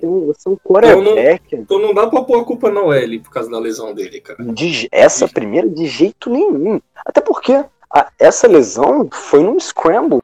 pelo 0.02 0.18
amor 0.18 0.34
Você 0.34 0.50
é 0.50 0.52
um 0.52 0.58
quarterback. 0.58 1.44
Então, 1.46 1.60
então 1.60 1.80
não 1.80 1.94
dá 1.94 2.08
pra 2.08 2.24
pôr 2.24 2.42
a 2.42 2.44
culpa 2.44 2.72
na 2.72 2.82
OL 2.82 3.20
por 3.22 3.30
causa 3.30 3.48
da 3.48 3.60
lesão 3.60 3.94
dele, 3.94 4.22
cara. 4.22 4.44
De, 4.44 4.90
essa 4.92 5.28
primeira, 5.28 5.70
de 5.70 5.86
jeito 5.86 6.32
nenhum. 6.32 6.82
Até 7.06 7.22
porque 7.22 7.64
a, 7.94 8.12
essa 8.18 8.48
lesão 8.48 9.08
foi 9.12 9.44
num 9.44 9.60
scramble 9.60 10.24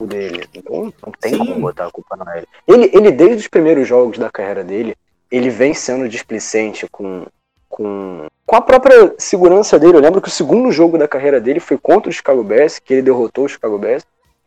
dele. 0.00 0.44
Então 0.52 0.92
não 1.00 1.12
tem 1.20 1.34
Sim. 1.34 1.38
como 1.38 1.60
botar 1.60 1.86
a 1.86 1.90
culpa 1.92 2.16
na 2.16 2.24
OL. 2.24 2.42
Ele, 2.66 2.90
ele, 2.92 3.12
desde 3.12 3.36
os 3.36 3.48
primeiros 3.48 3.86
jogos 3.86 4.18
da 4.18 4.28
carreira 4.28 4.64
dele, 4.64 4.96
ele 5.30 5.50
vem 5.50 5.74
sendo 5.74 6.08
displicente 6.08 6.86
com, 6.90 7.26
com, 7.68 8.26
com 8.46 8.56
a 8.56 8.60
própria 8.60 9.14
segurança 9.18 9.78
dele. 9.78 9.96
Eu 9.96 10.00
lembro 10.00 10.20
que 10.20 10.28
o 10.28 10.32
segundo 10.32 10.72
jogo 10.72 10.98
da 10.98 11.08
carreira 11.08 11.40
dele 11.40 11.60
foi 11.60 11.76
contra 11.76 12.10
o 12.10 12.12
Chicago 12.12 12.42
Bears, 12.42 12.78
que 12.78 12.94
ele 12.94 13.02
derrotou 13.02 13.44
o 13.44 13.48
Chicago 13.48 13.78
Bears. 13.78 14.04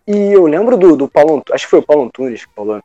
E 0.08 0.32
eu 0.34 0.46
lembro 0.46 0.78
do, 0.78 0.96
do 0.96 1.08
Paulo, 1.08 1.44
acho 1.52 1.66
que 1.66 1.70
foi 1.70 1.80
o 1.80 1.86
Paulo 1.86 2.04
Antunes 2.04 2.46
que 2.46 2.54
falou. 2.54 2.82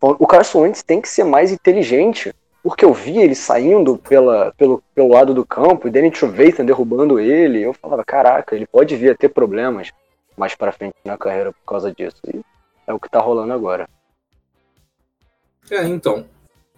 O 0.00 0.26
Carson 0.26 0.60
Wentz 0.60 0.82
tem 0.82 1.00
que 1.00 1.08
ser 1.08 1.24
mais 1.24 1.52
inteligente, 1.52 2.34
porque 2.62 2.84
eu 2.84 2.94
vi 2.94 3.18
ele 3.18 3.34
saindo 3.34 3.98
pela, 3.98 4.52
pelo, 4.56 4.82
pelo 4.94 5.08
lado 5.08 5.34
do 5.34 5.44
campo 5.44 5.86
e 5.86 5.90
Danny 5.90 6.10
Trevathan 6.10 6.64
derrubando 6.64 7.20
ele. 7.20 7.60
Eu 7.60 7.74
falava, 7.74 8.04
caraca, 8.04 8.54
ele 8.54 8.66
pode 8.66 8.96
vir 8.96 9.10
a 9.10 9.14
ter 9.14 9.28
problemas 9.28 9.90
mais 10.36 10.54
para 10.54 10.72
frente 10.72 10.94
na 11.04 11.18
carreira 11.18 11.52
por 11.52 11.64
causa 11.66 11.92
disso. 11.92 12.16
E 12.32 12.40
é 12.86 12.94
o 12.94 13.00
que 13.00 13.10
tá 13.10 13.20
rolando 13.20 13.52
agora. 13.52 13.88
É, 15.70 15.84
então, 15.84 16.24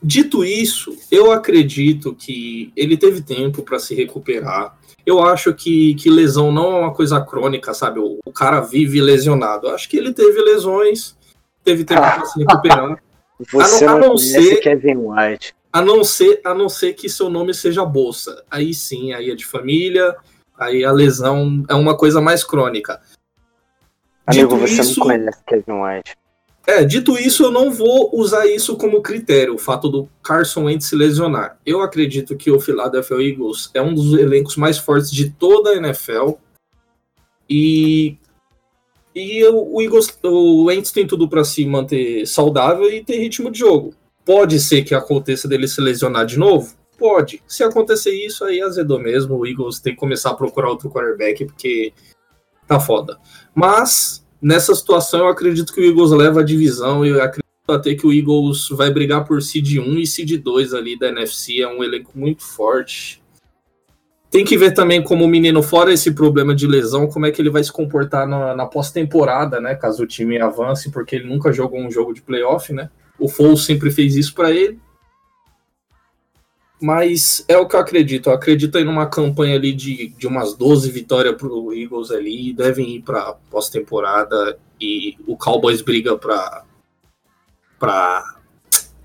Dito 0.03 0.45
isso, 0.45 0.97
eu 1.11 1.31
acredito 1.31 2.15
que 2.15 2.73
ele 2.75 2.97
teve 2.97 3.23
tempo 3.23 3.63
para 3.63 3.79
se 3.79 3.95
recuperar. 3.95 4.77
Eu 5.07 5.21
acho 5.21 5.55
que, 5.55 5.95
que 5.95 6.11
lesão 6.11 6.51
não 6.51 6.73
é 6.73 6.81
uma 6.81 6.95
coisa 6.95 7.21
crônica, 7.21 7.73
sabe? 7.73 8.01
O, 8.01 8.19
o 8.25 8.33
cara 8.33 8.61
vive 8.61 9.01
lesionado. 9.01 9.69
Eu 9.69 9.75
acho 9.75 9.89
que 9.89 9.97
ele 9.97 10.13
teve 10.13 10.41
lesões, 10.41 11.17
teve 11.63 11.85
tempo 11.85 12.01
para 12.01 12.25
se 12.25 12.39
recuperar. 12.41 13.03
Você 13.53 13.85
a 13.85 13.89
não, 13.89 13.97
a 13.97 14.01
não 14.01 14.19
ser 14.19 14.57
Kevin 14.61 14.97
White. 14.97 15.55
A 15.73 15.81
não 15.81 16.05
ser, 16.05 16.41
a 16.45 16.55
não 16.55 16.69
ser 16.69 16.93
que 16.95 17.09
seu 17.09 17.31
nome 17.31 17.55
seja 17.55 17.85
bolsa. 17.85 18.45
Aí 18.51 18.75
sim, 18.75 19.13
aí 19.13 19.31
é 19.31 19.35
de 19.35 19.45
família, 19.45 20.15
aí 20.59 20.85
a 20.85 20.93
lesão 20.93 21.65
é 21.69 21.75
uma 21.75 21.97
coisa 21.97 22.21
mais 22.21 22.45
crônica. 22.45 23.01
Amigo, 24.27 24.55
Dito 24.55 24.61
você 24.61 24.81
isso, 24.81 25.01
não 25.01 25.07
conhece 25.07 25.45
Kevin 25.47 25.73
White. 25.73 26.17
É, 26.67 26.85
dito 26.85 27.19
isso, 27.19 27.43
eu 27.43 27.51
não 27.51 27.73
vou 27.73 28.11
usar 28.13 28.47
isso 28.47 28.77
como 28.77 29.03
critério, 29.03 29.55
o 29.55 29.59
fato 29.59 29.89
do 29.89 30.09
Carson 30.23 30.65
Wentz 30.65 30.87
se 30.87 30.95
lesionar. 30.95 31.59
Eu 31.67 31.81
acredito 31.81 32.37
que 32.37 32.51
o 32.53 32.61
Philadelphia 32.61 33.17
Eagles 33.17 33.71
é 33.75 33.83
um 33.83 33.93
dos 33.93 34.15
elencos 34.15 34.57
mais 34.57 34.79
fortes 34.79 35.11
de 35.11 35.31
toda 35.31 35.71
a 35.71 35.77
NFL. 35.77 36.35
E, 37.51 38.17
e 39.13 39.45
o, 39.45 39.83
Eagles, 39.83 40.17
o 40.23 40.65
Wentz 40.65 40.93
tem 40.93 41.05
tudo 41.05 41.29
para 41.29 41.43
se 41.43 41.67
manter 41.67 42.27
saudável 42.27 42.89
e 42.89 43.05
ter 43.05 43.19
ritmo 43.19 43.51
de 43.51 43.59
jogo. 43.59 43.93
Pode 44.25 44.61
ser 44.61 44.83
que 44.83 44.95
aconteça 44.95 45.49
dele 45.49 45.67
se 45.67 45.81
lesionar 45.81 46.25
de 46.25 46.39
novo? 46.39 46.77
Pode. 46.97 47.43
Se 47.49 47.65
acontecer 47.65 48.13
isso, 48.13 48.45
aí 48.45 48.63
azedou 48.63 49.01
mesmo. 49.01 49.37
O 49.37 49.45
Eagles 49.45 49.81
tem 49.81 49.95
que 49.95 49.99
começar 49.99 50.31
a 50.31 50.35
procurar 50.35 50.69
outro 50.69 50.89
quarterback, 50.89 51.45
porque 51.45 51.93
tá 52.69 52.79
foda. 52.79 53.19
Mas 53.53 54.22
nessa 54.43 54.75
situação 54.75 55.21
eu 55.21 55.29
acredito 55.29 55.73
que 55.73 55.81
o 55.81 55.85
Eagles 55.85 56.11
leva 56.11 56.41
a 56.41 56.45
divisão 56.45 57.07
eu 57.07 57.23
acredito 57.23 57.43
até 57.69 57.95
que 57.95 58.07
o 58.07 58.13
Eagles 58.13 58.69
vai 58.71 58.91
brigar 58.91 59.25
por 59.25 59.41
seed 59.41 59.79
1 59.79 59.99
e 59.99 60.07
seed 60.07 60.43
2 60.43 60.75
ali 60.75 60.99
da 60.99 61.09
NFC, 61.09 61.61
é 61.61 61.69
um 61.69 61.83
elenco 61.83 62.11
muito 62.15 62.43
forte. 62.43 63.23
Tem 64.31 64.45
que 64.45 64.57
ver 64.57 64.73
também 64.73 65.03
como 65.03 65.25
o 65.25 65.29
menino, 65.29 65.63
fora 65.63 65.93
esse 65.93 66.13
problema 66.13 66.55
de 66.55 66.67
lesão, 66.67 67.07
como 67.07 67.27
é 67.27 67.31
que 67.31 67.41
ele 67.41 67.51
vai 67.51 67.63
se 67.63 67.71
comportar 67.71 68.27
na, 68.27 68.57
na 68.57 68.67
pós-temporada, 68.67 69.61
né? 69.61 69.75
Caso 69.75 70.03
o 70.03 70.07
time 70.07 70.41
avance, 70.41 70.91
porque 70.91 71.17
ele 71.17 71.29
nunca 71.29 71.53
jogou 71.53 71.79
um 71.79 71.91
jogo 71.91 72.15
de 72.15 72.23
playoff, 72.23 72.73
né? 72.73 72.89
O 73.19 73.29
Foles 73.29 73.65
sempre 73.65 73.91
fez 73.91 74.17
isso 74.17 74.35
para 74.35 74.51
ele. 74.51 74.81
Mas 76.83 77.45
é 77.47 77.57
o 77.57 77.67
que 77.67 77.77
eu 77.77 77.81
acredito. 77.81 78.29
Eu 78.29 78.35
acredito 78.35 78.77
em 78.77 78.89
uma 78.89 79.07
campanha 79.07 79.55
ali 79.55 79.73
de, 79.73 80.09
de 80.19 80.27
umas 80.27 80.55
12 80.55 80.91
vitórias 80.91 81.37
pro 81.37 81.73
Eagles 81.73 82.11
ali. 82.11 82.53
Devem 82.53 82.97
ir 82.97 83.03
para 83.03 83.37
pós-temporada 83.49 84.59
e 84.81 85.17
o 85.25 85.37
Cowboys 85.37 85.81
briga 85.81 86.19
para 86.19 86.65
para 87.79 88.37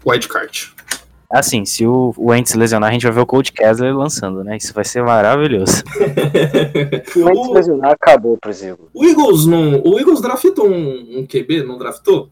wildcard. 0.06 0.74
Assim, 1.30 1.66
se 1.66 1.86
o 1.86 2.14
Wentz 2.18 2.54
lesionar, 2.56 2.90
a 2.90 2.94
gente 2.94 3.04
vai 3.04 3.12
ver 3.12 3.20
o 3.20 3.26
Coach 3.26 3.52
Kessler 3.52 3.96
lançando, 3.96 4.44
né? 4.44 4.58
Isso 4.58 4.74
vai 4.74 4.86
ser 4.86 5.04
maravilhoso. 5.04 5.84
se 7.06 7.20
o 7.20 7.26
Wentz 7.28 7.50
lesionar, 7.50 7.92
acabou, 7.92 8.38
por 8.42 8.50
exemplo. 8.50 8.90
O 8.94 9.06
Eagles 9.06 9.46
não. 9.46 9.82
O 9.84 10.00
Eagles 10.00 10.22
draftou 10.22 10.68
um, 10.68 11.20
um 11.20 11.28
QB, 11.28 11.64
não 11.64 11.78
draftou? 11.78 12.30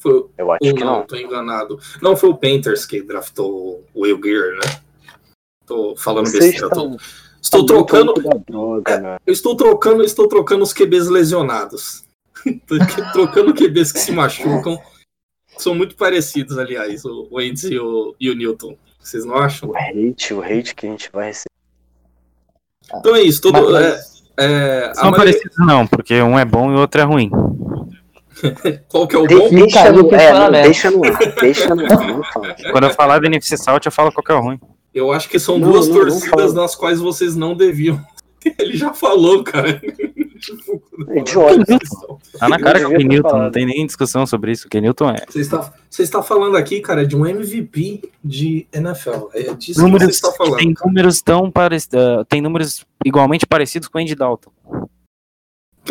Foi, 0.00 0.24
eu 0.38 0.50
acho 0.50 0.74
que 0.74 0.82
não. 0.82 1.06
Tô 1.06 1.14
enganado. 1.14 1.78
Não, 2.00 2.16
foi 2.16 2.30
o 2.30 2.36
Panthers 2.36 2.86
que 2.86 3.02
draftou 3.02 3.84
o 3.94 4.00
Will 4.02 4.18
Gear, 4.22 4.52
né? 4.52 4.80
Tô 5.66 5.94
falando 5.94 6.26
Vocês 6.26 6.42
besteira. 6.42 6.66
Estão, 6.68 6.96
estou 7.40 7.66
trocando. 7.66 8.14
Droga, 8.48 8.98
né? 8.98 9.18
Eu 9.26 9.32
estou 9.32 9.54
trocando, 9.54 10.02
estou 10.02 10.26
trocando 10.26 10.64
os 10.64 10.72
QBs 10.72 11.08
lesionados. 11.08 12.02
trocando 13.12 13.54
QBs 13.54 13.92
que 13.92 13.98
se 13.98 14.10
machucam. 14.10 14.80
São 15.58 15.74
muito 15.74 15.94
parecidos, 15.94 16.56
aliás, 16.56 17.04
o 17.04 17.28
Wentz 17.30 17.64
e 17.64 17.78
o, 17.78 18.14
e 18.18 18.30
o 18.30 18.34
Newton. 18.34 18.78
Vocês 18.98 19.26
não 19.26 19.36
acham? 19.36 19.68
O 19.68 19.76
hate, 19.76 20.32
o 20.32 20.42
hate 20.42 20.74
que 20.74 20.86
a 20.86 20.90
gente 20.90 21.10
vai 21.12 21.26
receber. 21.26 21.50
Então 22.94 23.14
é 23.14 23.20
isso. 23.20 23.42
Todo, 23.42 23.70
mas, 23.70 24.22
é, 24.38 24.88
é, 24.88 24.94
são 24.94 25.10
maioria... 25.10 25.34
parecidos 25.34 25.58
não, 25.58 25.86
porque 25.86 26.22
um 26.22 26.38
é 26.38 26.44
bom 26.46 26.72
e 26.72 26.74
o 26.74 26.78
outro 26.78 27.02
é 27.02 27.04
ruim. 27.04 27.30
Qual 28.88 29.06
que 29.06 29.16
é 29.16 29.18
o 29.18 29.26
bom? 29.26 29.48
Deixa 29.50 29.92
no, 29.92 30.14
é, 30.14 30.32
não, 30.32 30.50
deixa 30.50 30.90
no 30.90 31.04
ar, 31.04 31.18
deixa 31.40 31.74
no 31.74 31.84
ar. 31.84 32.72
Quando 32.72 32.84
eu 32.84 32.90
falar 32.90 33.18
do 33.18 33.26
NFC 33.26 33.56
South, 33.56 33.80
eu 33.84 33.92
falo 33.92 34.12
qual 34.12 34.24
que 34.24 34.32
é 34.32 34.34
o 34.34 34.40
ruim. 34.40 34.60
Eu 34.92 35.12
acho 35.12 35.28
que 35.28 35.38
são 35.38 35.58
não, 35.58 35.70
duas 35.70 35.88
não, 35.88 35.96
torcidas 35.96 36.52
nas 36.52 36.74
quais 36.74 37.00
vocês 37.00 37.36
não 37.36 37.54
deviam. 37.54 38.00
Ele 38.58 38.76
já 38.76 38.92
falou, 38.92 39.44
cara. 39.44 39.80
Idiota. 41.14 41.78
Tá 42.38 42.48
na 42.48 42.58
cara 42.58 42.78
que 42.78 42.86
o 42.86 42.96
Kenilton, 42.96 43.38
não 43.38 43.50
tem 43.50 43.66
nem 43.66 43.86
discussão 43.86 44.26
sobre 44.26 44.52
isso. 44.52 44.66
O 44.66 44.70
Kenilton 44.70 45.10
é. 45.10 45.24
Você 45.28 45.40
está, 45.40 45.72
você 45.88 46.02
está 46.02 46.22
falando 46.22 46.56
aqui, 46.56 46.80
cara, 46.80 47.06
de 47.06 47.14
um 47.14 47.26
MVP 47.26 48.10
de 48.24 48.66
NFL. 48.72 49.28
É 49.34 49.54
disso 49.54 49.80
números, 49.82 50.06
que 50.06 50.12
você 50.14 50.26
está 50.26 50.32
falando. 50.32 50.56
Tem 50.56 50.74
números 50.84 51.20
tão 51.20 51.50
parecidos. 51.50 52.00
Uh, 52.00 52.24
tem 52.24 52.40
números 52.40 52.84
igualmente 53.04 53.46
parecidos 53.46 53.88
com 53.88 53.98
o 53.98 54.00
Andy 54.00 54.14
Dalton. 54.14 54.50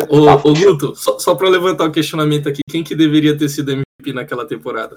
Ô, 0.08 0.26
tá. 0.26 0.36
ô 0.36 0.54
Guto, 0.54 0.94
só, 0.94 1.18
só 1.18 1.34
para 1.34 1.48
levantar 1.48 1.84
o 1.84 1.92
questionamento 1.92 2.48
aqui, 2.48 2.60
quem 2.68 2.84
que 2.84 2.94
deveria 2.94 3.36
ter 3.36 3.48
sido 3.48 3.72
MVP 3.72 4.12
naquela 4.12 4.46
temporada? 4.46 4.96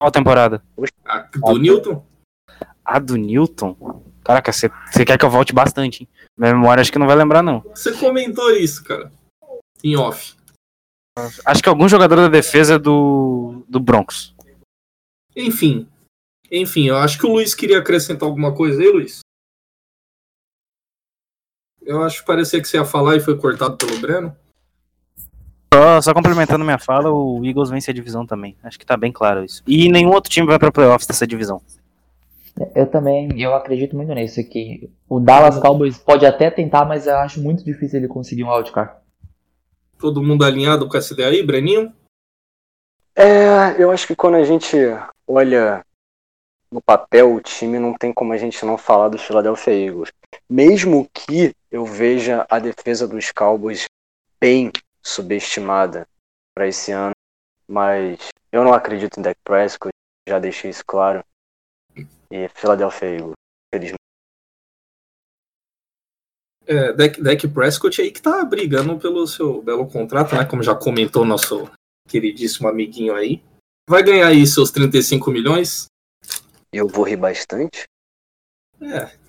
Qual 0.00 0.10
temporada? 0.10 0.62
A 1.04 1.18
do 1.20 1.58
Newton? 1.58 2.06
A 2.84 2.98
do 2.98 3.16
Newton? 3.16 4.04
Caraca, 4.22 4.52
você 4.52 4.68
quer 5.06 5.16
que 5.18 5.24
eu 5.24 5.30
volte 5.30 5.52
bastante, 5.52 6.02
hein? 6.02 6.08
Minha 6.36 6.54
memória 6.54 6.80
acho 6.80 6.92
que 6.92 6.98
não 6.98 7.06
vai 7.06 7.16
lembrar, 7.16 7.42
não. 7.42 7.60
Você 7.74 7.96
comentou 7.96 8.50
isso, 8.50 8.84
cara. 8.84 9.10
Em 9.82 9.96
off. 9.96 10.34
Acho 11.46 11.62
que 11.62 11.68
algum 11.68 11.88
jogador 11.88 12.16
da 12.16 12.28
defesa 12.28 12.78
do, 12.78 13.64
do 13.68 13.80
Broncos. 13.80 14.34
Enfim. 15.34 15.88
Enfim, 16.50 16.88
eu 16.88 16.96
acho 16.98 17.18
que 17.18 17.26
o 17.26 17.32
Luiz 17.32 17.54
queria 17.54 17.78
acrescentar 17.78 18.28
alguma 18.28 18.54
coisa 18.54 18.80
aí, 18.80 18.90
Luiz. 18.90 19.20
Eu 21.86 22.02
acho 22.02 22.20
que 22.20 22.26
parecia 22.26 22.60
que 22.60 22.66
você 22.66 22.76
ia 22.76 22.84
falar 22.84 23.16
e 23.16 23.20
foi 23.20 23.38
cortado 23.38 23.76
pelo 23.76 23.98
Breno. 24.00 24.36
Só, 25.72 26.00
só, 26.00 26.14
complementando 26.14 26.64
minha 26.64 26.78
fala, 26.78 27.12
o 27.12 27.44
Eagles 27.44 27.70
vence 27.70 27.90
a 27.90 27.94
divisão 27.94 28.26
também. 28.26 28.56
Acho 28.62 28.78
que 28.78 28.84
tá 28.84 28.96
bem 28.96 29.12
claro 29.12 29.44
isso. 29.44 29.62
E 29.66 29.88
nenhum 29.88 30.10
outro 30.10 30.30
time 30.30 30.46
vai 30.46 30.58
pra 30.58 30.72
playoffs 30.72 31.06
dessa 31.06 31.26
divisão. 31.26 31.62
Eu 32.74 32.86
também, 32.86 33.40
eu 33.40 33.54
acredito 33.54 33.94
muito 33.94 34.12
nisso, 34.14 34.42
que 34.42 34.90
o 35.08 35.20
Dallas 35.20 35.58
Cowboys 35.58 35.98
pode 35.98 36.24
até 36.24 36.50
tentar, 36.50 36.86
mas 36.86 37.06
eu 37.06 37.16
acho 37.18 37.40
muito 37.40 37.62
difícil 37.62 37.98
ele 37.98 38.08
conseguir 38.08 38.44
um 38.44 38.50
wildcard. 38.50 38.94
Todo 39.98 40.22
mundo 40.22 40.44
alinhado 40.44 40.88
com 40.88 40.96
essa 40.96 41.12
ideia 41.12 41.28
aí, 41.28 41.42
Breninho? 41.42 41.92
É, 43.14 43.76
eu 43.78 43.90
acho 43.90 44.06
que 44.06 44.16
quando 44.16 44.36
a 44.36 44.44
gente 44.44 44.76
olha 45.28 45.84
no 46.70 46.80
papel 46.80 47.34
o 47.34 47.40
time, 47.40 47.78
não 47.78 47.94
tem 47.94 48.12
como 48.12 48.32
a 48.32 48.38
gente 48.38 48.64
não 48.64 48.76
falar 48.76 49.08
do 49.08 49.18
Philadelphia 49.18 49.72
Eagles. 49.72 50.10
Mesmo 50.48 51.08
que 51.12 51.54
eu 51.70 51.84
veja 51.84 52.46
a 52.48 52.58
defesa 52.58 53.06
dos 53.06 53.32
Cowboys 53.32 53.86
bem 54.40 54.70
subestimada 55.02 56.06
para 56.54 56.68
esse 56.68 56.92
ano, 56.92 57.14
mas 57.68 58.28
eu 58.52 58.64
não 58.64 58.72
acredito 58.72 59.18
em 59.18 59.22
Dak 59.22 59.38
Prescott, 59.44 59.92
já 60.28 60.38
deixei 60.38 60.70
isso 60.70 60.84
claro. 60.86 61.24
E 62.30 62.48
Philadelphia 62.48 63.08
Eagles, 63.08 63.34
felizmente. 63.72 63.96
É, 66.66 66.92
Dak, 66.92 67.22
Dak 67.22 67.48
Prescott 67.48 68.00
aí 68.00 68.10
que 68.10 68.20
tá 68.20 68.44
brigando 68.44 68.98
pelo 68.98 69.26
seu 69.26 69.62
belo 69.62 69.88
contrato, 69.88 70.34
né? 70.34 70.44
Como 70.44 70.62
já 70.62 70.74
comentou 70.74 71.24
nosso 71.24 71.70
queridíssimo 72.08 72.68
amiguinho 72.68 73.14
aí. 73.14 73.42
Vai 73.88 74.02
ganhar 74.02 74.26
aí 74.26 74.44
seus 74.46 74.72
35 74.72 75.30
milhões. 75.30 75.86
Eu 76.72 76.88
vou 76.88 77.04
rir 77.04 77.16
bastante. 77.16 77.84
É. 78.80 79.25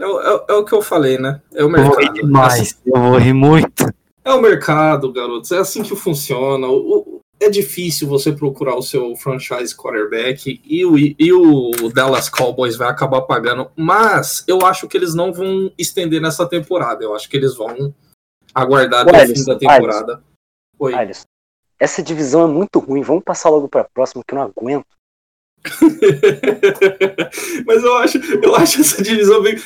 É, 0.00 0.06
o- 0.06 0.20
é 0.20 0.44
é 0.48 0.52
o 0.54 0.64
que 0.64 0.72
eu 0.72 0.80
falei, 0.82 1.18
né? 1.18 1.40
É 1.54 1.62
o 1.62 1.66
Eu 1.66 1.70
vou 1.84 1.96
rir 1.96 2.06
mercado. 2.06 2.14
demais. 2.14 2.78
Eu 2.86 3.00
vou 3.00 3.18
rir 3.18 3.32
muito. 3.34 3.84
É 4.24 4.32
o 4.32 4.40
mercado, 4.40 5.12
garotos. 5.12 5.52
É 5.52 5.58
assim 5.58 5.82
que 5.82 5.94
funciona. 5.94 6.66
O- 6.66 6.98
o- 6.98 7.20
é 7.42 7.48
difícil 7.48 8.06
você 8.08 8.32
procurar 8.32 8.76
o 8.76 8.82
seu 8.82 9.14
franchise 9.16 9.74
quarterback 9.74 10.60
e 10.64 10.84
o, 10.84 10.98
e 10.98 11.32
o 11.32 11.90
Dallas 11.92 12.28
Cowboys 12.28 12.76
vai 12.76 12.88
acabar 12.88 13.22
pagando. 13.22 13.70
Mas 13.76 14.44
eu 14.46 14.58
acho 14.66 14.86
que 14.88 14.96
eles 14.96 15.14
não 15.14 15.32
vão 15.32 15.70
estender 15.78 16.20
nessa 16.20 16.46
temporada. 16.46 17.02
Eu 17.02 17.14
acho 17.14 17.28
que 17.30 17.36
eles 17.36 17.54
vão 17.56 17.94
aguardar 18.54 19.08
até 19.08 19.24
o 19.24 19.28
fim 19.34 19.44
da 19.44 19.56
temporada. 19.56 20.22
Oi. 20.78 20.94
Alisson, 20.94 21.24
essa 21.78 22.02
divisão 22.02 22.42
é 22.42 22.46
muito 22.46 22.78
ruim. 22.78 23.02
Vamos 23.02 23.24
passar 23.24 23.48
logo 23.48 23.68
pra 23.68 23.84
próxima, 23.84 24.22
que 24.26 24.34
eu 24.34 24.38
não 24.38 24.52
aguento. 24.54 24.84
Mas 27.66 27.84
eu 27.84 27.96
acho, 27.96 28.18
eu 28.42 28.54
acho 28.56 28.80
essa 28.80 29.02
divisão 29.02 29.42
bem. 29.42 29.56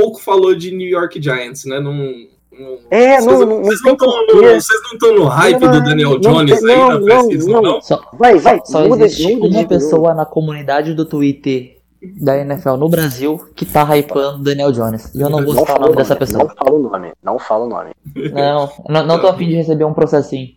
Pouco 0.00 0.20
falou 0.22 0.54
de 0.54 0.70
New 0.74 0.88
York 0.88 1.20
Giants, 1.22 1.64
né? 1.64 1.78
Não. 1.80 1.92
não- 1.92 2.78
É, 2.90 3.20
vocês, 3.20 3.26
não- 3.26 3.46
não- 3.46 3.62
vocês 3.64 3.82
não 3.82 3.92
estão 3.92 4.08
no, 4.08 4.34
vocês 4.42 4.80
não 4.84 4.92
estão 4.92 5.14
no 5.14 5.24
hype 5.24 5.60
Não, 5.60 5.72
do 5.72 5.82
Daniel 5.82 6.10
não 6.10 6.20
Jones 6.20 6.62
não, 6.62 6.88
na 6.88 6.98
não, 6.98 7.28
não. 7.28 7.62
não? 7.62 7.80
Só, 7.80 8.00
Vai, 8.18 8.38
vai, 8.38 8.60
só 8.64 8.86
muda, 8.86 9.04
existe 9.06 9.34
muda 9.36 9.48
uma 9.58 9.66
pessoa 9.66 10.14
na 10.14 10.26
comunidade 10.26 10.92
do 10.94 11.04
Twitter 11.06 11.78
da 12.20 12.36
NFL 12.38 12.76
no 12.76 12.88
Brasil 12.88 13.40
que 13.54 13.64
tá 13.66 13.82
hypando 13.96 14.42
Daniel 14.42 14.72
Jones. 14.72 15.14
E 15.14 15.20
eu 15.20 15.28
não 15.30 15.44
vou 15.44 15.54
Não 15.54 15.60
citar 15.62 15.78
o 15.78 15.82
nome 15.82 15.96
dessa 15.96 16.16
pessoa. 16.16 16.44
Não 16.44 16.54
fala 16.54 16.76
o 16.78 16.82
nome. 16.82 17.12
Não 17.22 17.38
fala 17.38 17.64
o 17.64 17.68
nome. 17.68 17.90
Não, 18.32 18.70
não, 18.88 19.06
não 19.06 19.20
tô 19.20 19.26
afim 19.28 19.48
de 19.48 19.54
receber 19.54 19.84
um 19.84 19.92
processinho. 19.94 20.48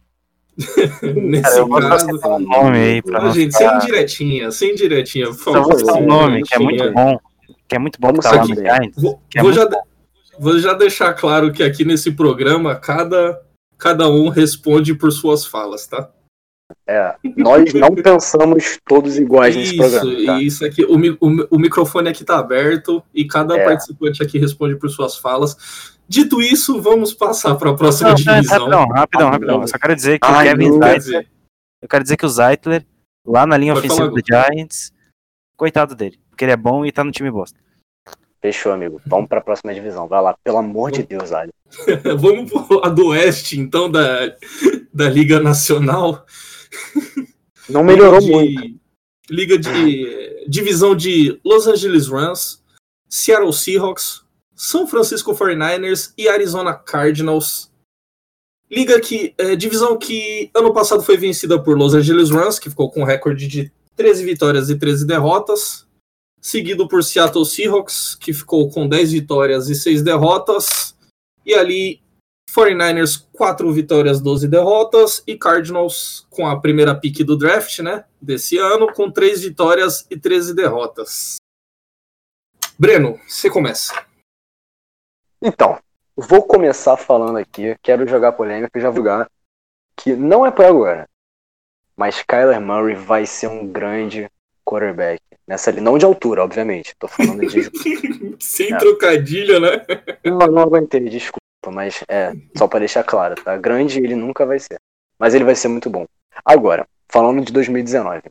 Nesse 1.01 1.41
Cara, 1.65 1.89
caso. 1.89 2.07
nome 2.39 2.77
aí 2.77 3.01
pra 3.01 3.19
Ah, 3.19 3.23
não 3.25 3.31
gente, 3.33 3.53
ficar- 3.57 3.79
sem 3.79 3.87
direitinha, 3.89 4.51
sem 4.51 4.75
direitinha, 4.75 5.25
por 5.27 5.35
Só 5.35 5.51
favor. 5.53 5.69
vou 5.69 5.79
citar 5.79 5.95
o 6.01 6.05
nome, 6.05 6.43
que 6.43 6.53
é 6.55 6.59
muito 6.59 6.91
bom. 6.93 7.17
Que 7.73 7.77
é 7.77 7.79
muito 7.79 7.99
bom 7.99 8.07
Vamos 8.09 8.23
tá 8.23 8.31
lá 8.35 8.45
no. 8.45 8.53
Giants. 8.55 9.01
Vou, 9.01 9.19
é 9.35 9.41
vou 9.41 9.51
já, 9.51 9.67
vou 10.39 10.59
já 10.59 10.73
deixar 10.73 11.13
claro 11.15 11.51
que 11.51 11.63
aqui 11.63 11.83
nesse 11.83 12.11
programa 12.11 12.75
cada, 12.75 13.41
cada 13.79 14.07
um 14.07 14.29
responde 14.29 14.93
por 14.93 15.11
suas 15.11 15.43
falas, 15.43 15.87
tá? 15.87 16.07
É, 16.87 17.15
nós 17.35 17.73
não 17.73 17.93
pensamos 17.95 18.79
todos 18.87 19.17
iguais 19.17 19.55
nesse 19.55 19.75
Isso, 19.75 19.89
programa. 19.89 20.25
Tá? 20.25 20.41
isso 20.41 20.65
aqui, 20.65 20.85
o, 20.85 20.95
o, 21.19 21.47
o 21.51 21.59
microfone 21.59 22.09
aqui 22.09 22.23
tá 22.23 22.37
aberto 22.37 23.03
e 23.13 23.25
cada 23.25 23.57
É. 23.57 23.65
participante 23.65 24.21
aqui 24.21 24.37
responde 24.37 24.75
por 24.75 24.89
suas 24.89 25.17
falas. 25.17 25.97
Dito 26.07 26.41
isso, 26.41 26.79
vamos 26.81 27.13
passar 27.13 27.55
para 27.55 27.71
a 27.71 27.73
próxima 27.73 28.09
Não, 28.09 28.15
não, 28.17 28.33
divisão. 28.35 28.59
rapidão, 28.59 28.87
rapidão, 28.89 29.29
rapidão. 29.31 29.61
Eu 29.61 29.67
só 29.67 29.77
quero 29.79 29.95
dizer 29.95 30.19
que 30.19 30.27
Ai, 30.27 30.47
o 30.47 30.51
Kevin 30.51 30.69
não, 30.69 30.79
Zeitler, 30.79 31.27
eu 31.81 31.89
quero 31.89 32.03
dizer 32.03 32.17
que 32.17 32.25
o 32.25 32.29
Zeitler, 32.29 32.85
lá 33.25 33.47
na 33.47 33.57
linha 33.57 33.73
Pode 33.73 33.87
ofensiva 33.87 34.09
do 34.09 34.21
Giants, 34.23 34.91
coitado 35.57 35.95
dele, 35.95 36.19
porque 36.33 36.45
ele 36.45 36.51
é 36.51 36.57
bom 36.57 36.83
e 36.83 36.91
tá 36.91 37.03
no 37.03 37.11
time 37.11 37.29
bosta. 37.29 37.57
Fechou, 38.41 38.73
amigo. 38.73 38.99
Vamos 39.05 39.29
pra 39.29 39.39
próxima 39.39 39.73
divisão. 39.73 40.07
Vai 40.07 40.21
lá, 40.21 40.35
pelo 40.43 40.57
amor 40.57 40.91
de 40.91 41.03
Deus, 41.03 41.31
Ali. 41.31 41.51
vamos 42.19 42.51
para 42.51 42.87
a 42.87 42.89
do 42.89 43.07
Oeste, 43.07 43.57
então, 43.57 43.89
da, 43.89 44.35
da 44.93 45.09
Liga 45.09 45.39
Nacional. 45.39 46.25
Não 47.69 47.83
melhorou 47.83 48.19
de, 48.19 48.29
muito. 48.29 48.79
Liga 49.29 49.57
de 49.57 50.45
divisão 50.47 50.93
de 50.93 51.39
Los 51.45 51.67
Angeles 51.67 52.07
Rams, 52.07 52.61
Seattle 53.07 53.53
Seahawks, 53.53 54.23
São 54.53 54.85
Francisco 54.85 55.33
49ers 55.33 56.13
e 56.17 56.27
Arizona 56.27 56.73
Cardinals. 56.73 57.71
Liga 58.69 58.99
que 58.99 59.33
é, 59.37 59.55
divisão 59.55 59.97
que 59.97 60.49
ano 60.53 60.73
passado 60.73 61.03
foi 61.03 61.15
vencida 61.15 61.61
por 61.61 61.77
Los 61.77 61.93
Angeles 61.93 62.29
Rams, 62.29 62.59
que 62.59 62.69
ficou 62.69 62.91
com 62.91 63.01
um 63.01 63.05
recorde 63.05 63.47
de 63.47 63.71
13 63.95 64.25
vitórias 64.25 64.69
e 64.69 64.75
13 64.75 65.05
derrotas, 65.05 65.87
seguido 66.43 66.87
por 66.87 67.03
Seattle 67.03 67.45
Seahawks, 67.45 68.15
que 68.15 68.33
ficou 68.33 68.69
com 68.69 68.87
10 68.87 69.13
vitórias 69.13 69.69
e 69.69 69.75
6 69.75 70.03
derrotas, 70.03 70.93
e 71.45 71.53
ali 71.53 72.03
49ers, 72.53 73.25
4 73.33 73.71
vitórias, 73.73 74.21
12 74.21 74.47
derrotas. 74.47 75.23
E 75.25 75.37
Cardinals, 75.37 76.27
com 76.29 76.45
a 76.45 76.59
primeira 76.59 76.93
pick 76.93 77.23
do 77.23 77.37
draft, 77.37 77.79
né? 77.79 78.05
Desse 78.21 78.57
ano, 78.57 78.93
com 78.93 79.09
3 79.09 79.41
vitórias 79.41 80.05
e 80.09 80.17
13 80.17 80.53
derrotas. 80.53 81.37
Breno, 82.77 83.19
você 83.27 83.49
começa. 83.49 84.05
Então, 85.41 85.79
vou 86.15 86.43
começar 86.43 86.95
falando 86.95 87.37
aqui. 87.37 87.75
Quero 87.81 88.07
jogar 88.07 88.33
polêmica, 88.33 88.79
já 88.79 88.89
vou 88.89 88.97
jogar. 88.97 89.29
Que 89.95 90.15
não 90.15 90.45
é 90.45 90.51
pra 90.51 90.67
agora. 90.67 91.09
Mas 91.95 92.23
Kyler 92.23 92.61
Murray 92.61 92.95
vai 92.95 93.25
ser 93.25 93.47
um 93.47 93.67
grande 93.67 94.29
quarterback. 94.65 95.21
Nessa 95.47 95.69
ali, 95.69 95.81
não 95.81 95.97
de 95.97 96.05
altura, 96.05 96.43
obviamente. 96.43 96.95
Tô 96.97 97.07
falando 97.07 97.45
de. 97.45 97.69
Sem 98.39 98.73
É. 98.73 98.77
trocadilho, 98.77 99.59
né? 99.59 99.85
não, 100.25 100.39
não 100.47 100.61
aguentei, 100.61 101.01
desculpa. 101.09 101.39
Mas 101.71 102.03
é, 102.09 102.33
só 102.57 102.67
pra 102.67 102.79
deixar 102.79 103.03
claro, 103.03 103.35
tá? 103.41 103.55
Grande 103.57 103.99
ele 103.99 104.15
nunca 104.15 104.45
vai 104.45 104.59
ser. 104.59 104.77
Mas 105.19 105.33
ele 105.33 105.43
vai 105.45 105.55
ser 105.55 105.67
muito 105.69 105.89
bom. 105.89 106.05
Agora, 106.43 106.85
falando 107.09 107.43
de 107.43 107.53
2019. 107.53 108.21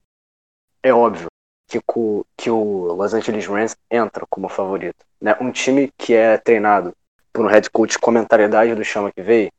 É 0.82 0.92
óbvio 0.92 1.28
que, 1.68 1.80
co- 1.86 2.26
que 2.36 2.50
o 2.50 2.92
Los 2.94 3.14
Angeles 3.14 3.46
Rams 3.46 3.76
entra 3.90 4.26
como 4.28 4.48
favorito. 4.48 4.96
Né? 5.20 5.34
Um 5.40 5.50
time 5.52 5.90
que 5.96 6.12
é 6.14 6.36
treinado 6.36 6.92
por 7.32 7.44
um 7.44 7.48
head 7.48 7.70
coach 7.70 7.98
com 7.98 8.10
a 8.10 8.14
mentalidade 8.14 8.74
do 8.74 8.84
chama 8.84 9.10
que 9.12 9.22
veio, 9.22 9.50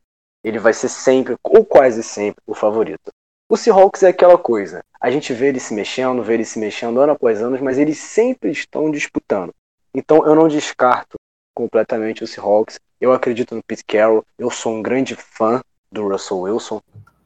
ele 0.43 0.59
vai 0.59 0.73
ser 0.73 0.89
sempre, 0.89 1.35
ou 1.43 1.65
quase 1.65 2.03
sempre, 2.03 2.41
o 2.45 2.53
favorito. 2.53 3.11
O 3.53 3.55
Seahawks 3.55 4.01
é 4.01 4.07
aquela 4.07 4.35
coisa. 4.35 4.83
A 4.99 5.11
gente 5.11 5.31
vê 5.31 5.49
ele 5.49 5.59
se 5.59 5.75
mexendo, 5.75 6.23
vê 6.23 6.33
ele 6.33 6.43
se 6.43 6.57
mexendo 6.57 6.99
ano 6.99 7.11
após 7.11 7.39
ano, 7.39 7.55
mas 7.63 7.77
eles 7.77 7.99
sempre 7.99 8.49
estão 8.49 8.89
disputando. 8.89 9.53
Então 9.93 10.25
eu 10.25 10.33
não 10.33 10.47
descarto 10.47 11.17
completamente 11.53 12.23
o 12.23 12.27
Seahawks. 12.27 12.79
Eu 12.99 13.13
acredito 13.13 13.53
no 13.53 13.61
Pete 13.61 13.83
Carroll. 13.85 14.25
Eu 14.39 14.49
sou 14.49 14.73
um 14.73 14.81
grande 14.81 15.15
fã 15.15 15.61
do 15.91 16.07
Russell 16.07 16.39
Wilson. 16.39 16.81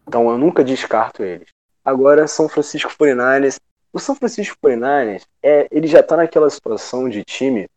Então 0.05 0.29
eu 0.29 0.37
nunca 0.37 0.65
descarto 0.65 1.23
eles. 1.23 1.47
Agora, 1.85 2.27
São 2.27 2.49
Francisco 2.49 2.91
49ers. 2.91 3.57
O 3.93 3.97
São 3.97 4.13
Francisco 4.13 4.57
49ers, 4.61 5.23
é, 5.41 5.65
ele 5.71 5.87
já 5.87 6.03
tá 6.03 6.17
naquela 6.17 6.49
situação 6.49 7.07
de 7.07 7.23
time 7.23 7.69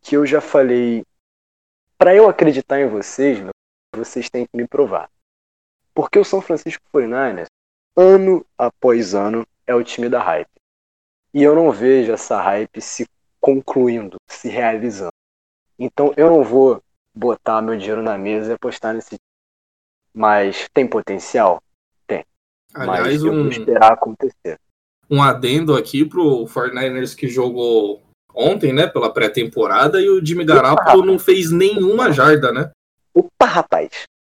que 0.00 0.16
eu 0.16 0.24
já 0.24 0.40
falei. 0.40 1.04
Para 1.98 2.14
eu 2.14 2.30
acreditar 2.30 2.80
em 2.80 2.88
vocês, 2.88 3.38
vocês 3.94 4.30
têm 4.30 4.46
que 4.46 4.56
me 4.56 4.66
provar. 4.66 5.10
Porque 5.92 6.18
o 6.18 6.24
São 6.24 6.40
Francisco 6.40 6.82
49ers, 6.90 7.46
ano 7.96 8.44
após 8.56 9.14
ano, 9.14 9.46
é 9.66 9.74
o 9.74 9.84
time 9.84 10.08
da 10.08 10.22
hype. 10.22 10.48
E 11.32 11.42
eu 11.42 11.54
não 11.54 11.70
vejo 11.70 12.12
essa 12.12 12.40
hype 12.40 12.80
se 12.80 13.06
concluindo, 13.40 14.16
se 14.28 14.48
realizando. 14.48 15.12
Então 15.78 16.12
eu 16.16 16.30
não 16.30 16.42
vou 16.44 16.82
botar 17.14 17.60
meu 17.60 17.76
dinheiro 17.76 18.02
na 18.02 18.16
mesa 18.16 18.52
e 18.52 18.54
apostar 18.54 18.94
nesse 18.94 19.10
time. 19.10 19.20
Mas 20.12 20.68
tem 20.72 20.86
potencial? 20.86 21.60
Aliás, 22.74 23.06
mas 23.06 23.22
eu 23.22 23.32
um, 23.32 23.42
vou 23.42 23.52
esperar 23.52 23.92
acontecer. 23.92 24.58
um 25.08 25.22
adendo 25.22 25.76
aqui 25.76 26.04
pro 26.04 26.44
49ers 26.44 27.14
que 27.14 27.28
jogou 27.28 28.02
ontem, 28.34 28.72
né? 28.72 28.88
Pela 28.88 29.12
pré-temporada, 29.12 30.00
e 30.00 30.10
o 30.10 30.24
Jimmy 30.24 30.44
Garoppolo 30.44 31.06
não 31.06 31.18
fez 31.18 31.52
nenhuma 31.52 32.10
jarda, 32.10 32.50
né? 32.50 32.72
Opa, 33.14 33.46
rapaz! 33.46 33.90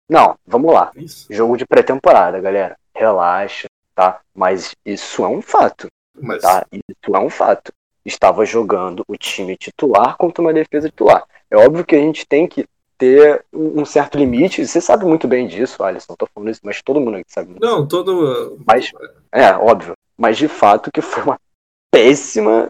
Não, 0.07 0.37
vamos 0.45 0.71
lá. 0.71 0.91
Isso. 0.95 1.25
Jogo 1.33 1.57
de 1.57 1.65
pré-temporada, 1.65 2.39
galera. 2.39 2.77
Relaxa, 2.97 3.67
tá? 3.93 4.19
Mas 4.33 4.75
isso 4.86 5.23
é 5.23 5.27
um 5.27 5.41
fato, 5.41 5.88
Mas 6.19 6.41
tá? 6.41 6.65
Isso 6.71 7.15
é 7.15 7.19
um 7.19 7.29
fato. 7.29 7.71
Estava 8.03 8.45
jogando 8.45 9.03
o 9.07 9.15
time 9.15 9.55
titular 9.55 10.17
contra 10.17 10.41
uma 10.41 10.53
defesa 10.53 10.89
titular. 10.89 11.23
É 11.51 11.57
óbvio 11.57 11.86
que 11.86 11.95
a 11.95 11.99
gente 11.99 12.25
tem 12.25 12.47
que 12.47 12.65
ter 12.97 13.45
um 13.53 13.86
certo 13.86 14.17
limite. 14.17 14.65
Você 14.65 14.81
sabe 14.81 15.05
muito 15.05 15.27
bem 15.27 15.47
disso, 15.47 15.83
Alisson. 15.83 16.15
Tô 16.17 16.27
falando 16.33 16.49
isso, 16.49 16.62
mas 16.63 16.81
todo 16.81 16.99
mundo 16.99 17.17
aqui 17.17 17.31
sabe 17.31 17.49
muito. 17.49 17.62
Não, 17.62 17.88
todo. 17.88 18.57
Mas, 18.65 18.91
é, 19.31 19.51
óbvio. 19.51 19.93
Mas 20.17 20.38
de 20.38 20.47
fato 20.47 20.91
que 20.91 21.01
foi 21.01 21.23
uma 21.23 21.39
péssima. 21.91 22.69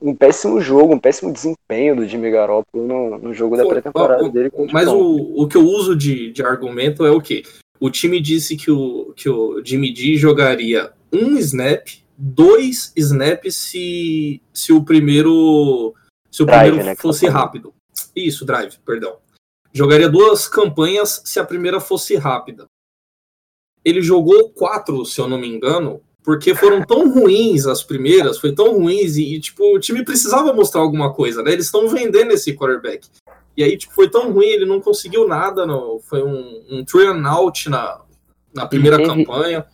Um 0.00 0.14
péssimo 0.14 0.60
jogo, 0.60 0.94
um 0.94 0.98
péssimo 0.98 1.32
desempenho 1.32 1.96
do 1.96 2.06
Jimmy 2.06 2.30
Garoppolo 2.30 2.86
no, 2.86 3.18
no 3.18 3.32
jogo 3.32 3.56
da 3.56 3.64
pré-temporada 3.66 4.28
dele. 4.28 4.52
Mas 4.70 4.88
o, 4.88 5.42
o 5.42 5.48
que 5.48 5.56
eu 5.56 5.62
uso 5.62 5.96
de, 5.96 6.30
de 6.32 6.42
argumento 6.42 7.06
é 7.06 7.10
o 7.10 7.20
quê? 7.20 7.44
O 7.78 7.90
time 7.90 8.20
disse 8.20 8.56
que 8.56 8.70
o, 8.70 9.12
que 9.14 9.28
o 9.28 9.62
Jimmy 9.64 9.92
D 9.92 10.16
jogaria 10.16 10.92
um 11.12 11.36
snap, 11.38 11.86
dois 12.16 12.92
snaps 12.96 13.54
se, 13.54 14.40
se 14.52 14.72
o 14.72 14.82
primeiro 14.84 15.94
se 16.30 16.42
o 16.42 16.46
Drive, 16.46 16.68
primeiro 16.68 16.90
né, 16.90 16.96
fosse 16.96 17.26
rápido. 17.26 17.74
Isso, 18.14 18.44
drive, 18.44 18.76
perdão. 18.84 19.16
Jogaria 19.72 20.08
duas 20.08 20.48
campanhas 20.48 21.22
se 21.24 21.38
a 21.38 21.44
primeira 21.44 21.80
fosse 21.80 22.16
rápida. 22.16 22.66
Ele 23.84 24.02
jogou 24.02 24.50
quatro, 24.50 25.04
se 25.04 25.20
eu 25.20 25.28
não 25.28 25.38
me 25.38 25.46
engano, 25.46 26.00
porque 26.22 26.54
foram 26.54 26.84
tão 26.84 27.12
ruins 27.12 27.66
as 27.66 27.82
primeiras, 27.82 28.38
foi 28.38 28.54
tão 28.54 28.74
ruins 28.78 29.16
e, 29.16 29.34
e, 29.34 29.40
tipo, 29.40 29.76
o 29.76 29.78
time 29.78 30.04
precisava 30.04 30.52
mostrar 30.52 30.80
alguma 30.80 31.12
coisa, 31.14 31.42
né? 31.42 31.52
Eles 31.52 31.66
estão 31.66 31.88
vendendo 31.88 32.32
esse 32.32 32.54
quarterback. 32.54 33.08
E 33.56 33.64
aí, 33.64 33.76
tipo, 33.76 33.94
foi 33.94 34.08
tão 34.10 34.32
ruim, 34.32 34.46
ele 34.46 34.66
não 34.66 34.80
conseguiu 34.80 35.26
nada, 35.26 35.64
no, 35.64 35.98
foi 36.00 36.22
um, 36.22 36.62
um 36.70 36.84
three 36.84 37.06
and 37.06 37.26
out 37.26 37.70
na, 37.70 38.00
na 38.54 38.66
primeira 38.66 38.98
teve- 38.98 39.24
campanha. 39.24 39.64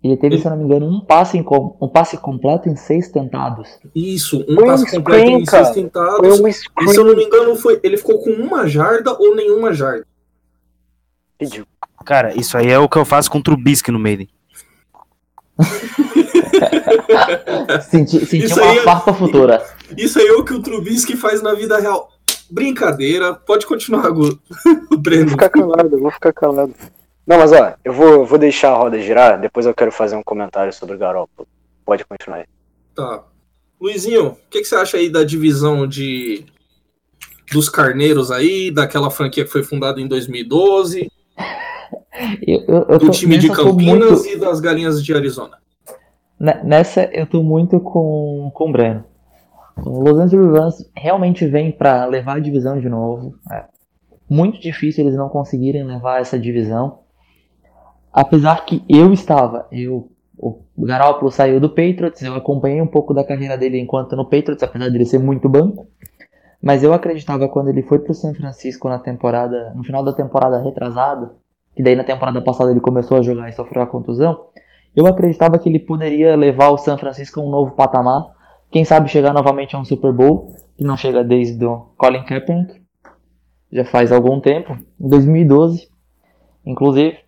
Ele 0.00 0.16
teve, 0.16 0.38
se 0.38 0.46
eu 0.46 0.52
não 0.52 0.58
me 0.58 0.64
engano, 0.64 0.86
um 0.86 1.00
passe, 1.00 1.36
em, 1.36 1.44
um 1.80 1.88
passe 1.88 2.16
completo 2.18 2.68
em 2.68 2.76
seis 2.76 3.08
tentados. 3.10 3.68
Isso, 3.92 4.44
um 4.48 4.54
foi 4.54 4.66
passe 4.66 4.84
um 4.84 4.90
completo 4.98 5.20
screen, 5.24 5.40
em 5.40 5.44
cara. 5.44 5.64
seis 5.64 5.74
tentados. 5.74 6.40
Um 6.40 6.46
e 6.46 6.52
se 6.52 6.68
eu 6.96 7.04
não 7.04 7.16
me 7.16 7.24
engano, 7.24 7.56
foi, 7.56 7.80
ele 7.82 7.96
ficou 7.96 8.22
com 8.22 8.30
uma 8.30 8.68
jarda 8.68 9.12
ou 9.18 9.34
nenhuma 9.34 9.74
jarda. 9.74 10.06
Cara, 12.04 12.32
isso 12.38 12.56
aí 12.56 12.68
é 12.68 12.78
o 12.78 12.88
que 12.88 12.96
eu 12.96 13.04
faço 13.04 13.28
com 13.28 13.38
o 13.38 13.42
Trubisky 13.42 13.90
no 13.90 13.98
Maiden. 13.98 14.28
senti 17.90 18.24
senti 18.24 18.44
isso 18.44 18.60
uma 18.60 18.74
é- 18.74 18.82
farpa 18.82 19.12
futura. 19.12 19.64
Isso 19.96 20.18
aí 20.18 20.26
é 20.26 20.32
o 20.32 20.44
que 20.44 20.54
o 20.54 20.62
Trubisky 20.62 21.16
faz 21.16 21.42
na 21.42 21.54
vida 21.54 21.78
real. 21.78 22.10
Brincadeira, 22.50 23.34
pode 23.34 23.66
continuar, 23.66 24.08
Gu. 24.10 24.38
Breno. 24.98 25.26
Vou 25.26 25.30
ficar 25.32 25.50
calado, 25.50 25.98
vou 25.98 26.10
ficar 26.10 26.32
calado. 26.32 26.74
Não, 27.26 27.38
mas 27.38 27.52
ó, 27.52 27.74
eu 27.84 27.92
vou, 27.92 28.24
vou 28.24 28.38
deixar 28.38 28.72
a 28.72 28.76
roda 28.76 29.00
girar, 29.00 29.38
depois 29.38 29.66
eu 29.66 29.74
quero 29.74 29.92
fazer 29.92 30.16
um 30.16 30.22
comentário 30.22 30.72
sobre 30.72 30.96
o 30.96 30.98
Garoppolo. 30.98 31.46
Pode 31.84 32.04
continuar 32.04 32.38
aí. 32.38 32.46
Tá. 32.94 33.22
Luizinho, 33.80 34.28
o 34.28 34.36
que, 34.50 34.60
que, 34.60 34.64
você 34.64 34.74
acha 34.74 34.96
aí 34.96 35.08
da 35.08 35.22
divisão 35.22 35.86
de 35.86 36.44
dos 37.52 37.68
carneiros 37.68 38.30
aí, 38.30 38.70
daquela 38.70 39.10
franquia 39.10 39.44
que 39.44 39.50
foi 39.50 39.62
fundada 39.62 40.00
em 40.00 40.08
2012? 40.08 41.10
Eu, 42.44 42.64
eu, 42.66 42.86
eu 42.88 42.98
do 42.98 43.06
tô, 43.06 43.10
time 43.10 43.38
de 43.38 43.48
Campinas 43.48 44.22
muito... 44.22 44.26
e 44.26 44.36
das 44.36 44.58
galinhas 44.60 45.02
de 45.02 45.14
Arizona. 45.14 45.56
Nessa 46.38 47.08
eu 47.12 47.26
tô 47.26 47.42
muito 47.42 47.78
com, 47.78 48.50
com 48.52 48.68
o 48.68 48.72
Breno. 48.72 49.04
O 49.84 50.02
Los 50.02 50.18
Angeles 50.18 50.58
Rams 50.58 50.90
realmente 50.96 51.46
vem 51.46 51.72
para 51.72 52.04
levar 52.06 52.36
a 52.36 52.40
divisão 52.40 52.78
de 52.78 52.88
novo. 52.88 53.34
É 53.50 53.64
muito 54.28 54.60
difícil 54.60 55.04
eles 55.04 55.16
não 55.16 55.28
conseguirem 55.28 55.84
levar 55.84 56.20
essa 56.20 56.38
divisão. 56.38 57.00
Apesar 58.12 58.64
que 58.64 58.84
eu 58.88 59.12
estava, 59.12 59.66
eu, 59.72 60.10
o 60.36 60.62
Garoppolo 60.78 61.30
saiu 61.30 61.60
do 61.60 61.68
Patriots, 61.68 62.20
eu 62.22 62.34
acompanhei 62.34 62.82
um 62.82 62.86
pouco 62.86 63.14
da 63.14 63.24
carreira 63.24 63.56
dele 63.56 63.78
enquanto 63.78 64.16
no 64.16 64.24
Patriots, 64.24 64.62
apesar 64.62 64.90
dele 64.90 65.06
ser 65.06 65.18
muito 65.18 65.48
banco. 65.48 65.86
Mas 66.60 66.82
eu 66.82 66.92
acreditava 66.92 67.48
quando 67.48 67.68
ele 67.68 67.82
foi 67.82 68.00
para 68.00 68.10
o 68.10 68.14
San 68.14 68.34
Francisco 68.34 68.88
na 68.88 68.98
temporada, 68.98 69.72
no 69.74 69.84
final 69.84 70.04
da 70.04 70.12
temporada 70.12 70.60
retrasada, 70.60 71.32
que 71.74 71.82
daí 71.82 71.94
na 71.94 72.04
temporada 72.04 72.42
passada 72.42 72.70
ele 72.72 72.80
começou 72.80 73.18
a 73.18 73.22
jogar 73.22 73.48
e 73.48 73.52
sofreu 73.52 73.82
a 73.82 73.86
contusão, 73.86 74.46
eu 74.96 75.06
acreditava 75.06 75.58
que 75.58 75.68
ele 75.68 75.78
poderia 75.78 76.34
levar 76.34 76.70
o 76.70 76.78
San 76.78 76.98
Francisco 76.98 77.40
a 77.40 77.44
um 77.44 77.50
novo 77.50 77.76
patamar, 77.76 78.26
quem 78.70 78.84
sabe 78.84 79.08
chegar 79.08 79.32
novamente 79.32 79.74
a 79.74 79.78
um 79.78 79.84
Super 79.84 80.12
Bowl, 80.12 80.54
que 80.76 80.84
não 80.84 80.96
chega 80.96 81.24
desde 81.24 81.64
o 81.64 81.86
Colin 81.96 82.24
Kaepernick, 82.24 82.80
já 83.72 83.84
faz 83.84 84.12
algum 84.12 84.40
tempo, 84.40 84.78
em 85.00 85.08
2012, 85.08 85.88
inclusive, 86.64 87.18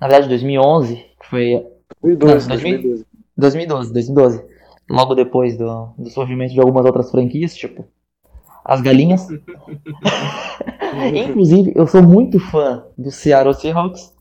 na 0.00 0.08
verdade 0.08 0.28
2011, 0.28 0.96
que 0.96 1.26
foi... 1.28 1.66
2012, 2.02 2.48
não, 2.48 2.56
2012. 2.56 3.06
2012, 3.36 3.92
2012, 3.92 4.44
logo 4.88 5.14
depois 5.14 5.56
do, 5.56 5.92
do 5.98 6.10
surgimento 6.10 6.52
de 6.52 6.60
algumas 6.60 6.84
outras 6.84 7.10
franquias, 7.10 7.54
tipo 7.54 7.86
as 8.64 8.80
galinhas. 8.80 9.26
Inclusive, 11.14 11.72
eu 11.74 11.86
sou 11.86 12.02
muito 12.02 12.38
fã 12.38 12.84
do 12.96 13.10
Seattle 13.10 13.54
Seahawks. 13.54 14.14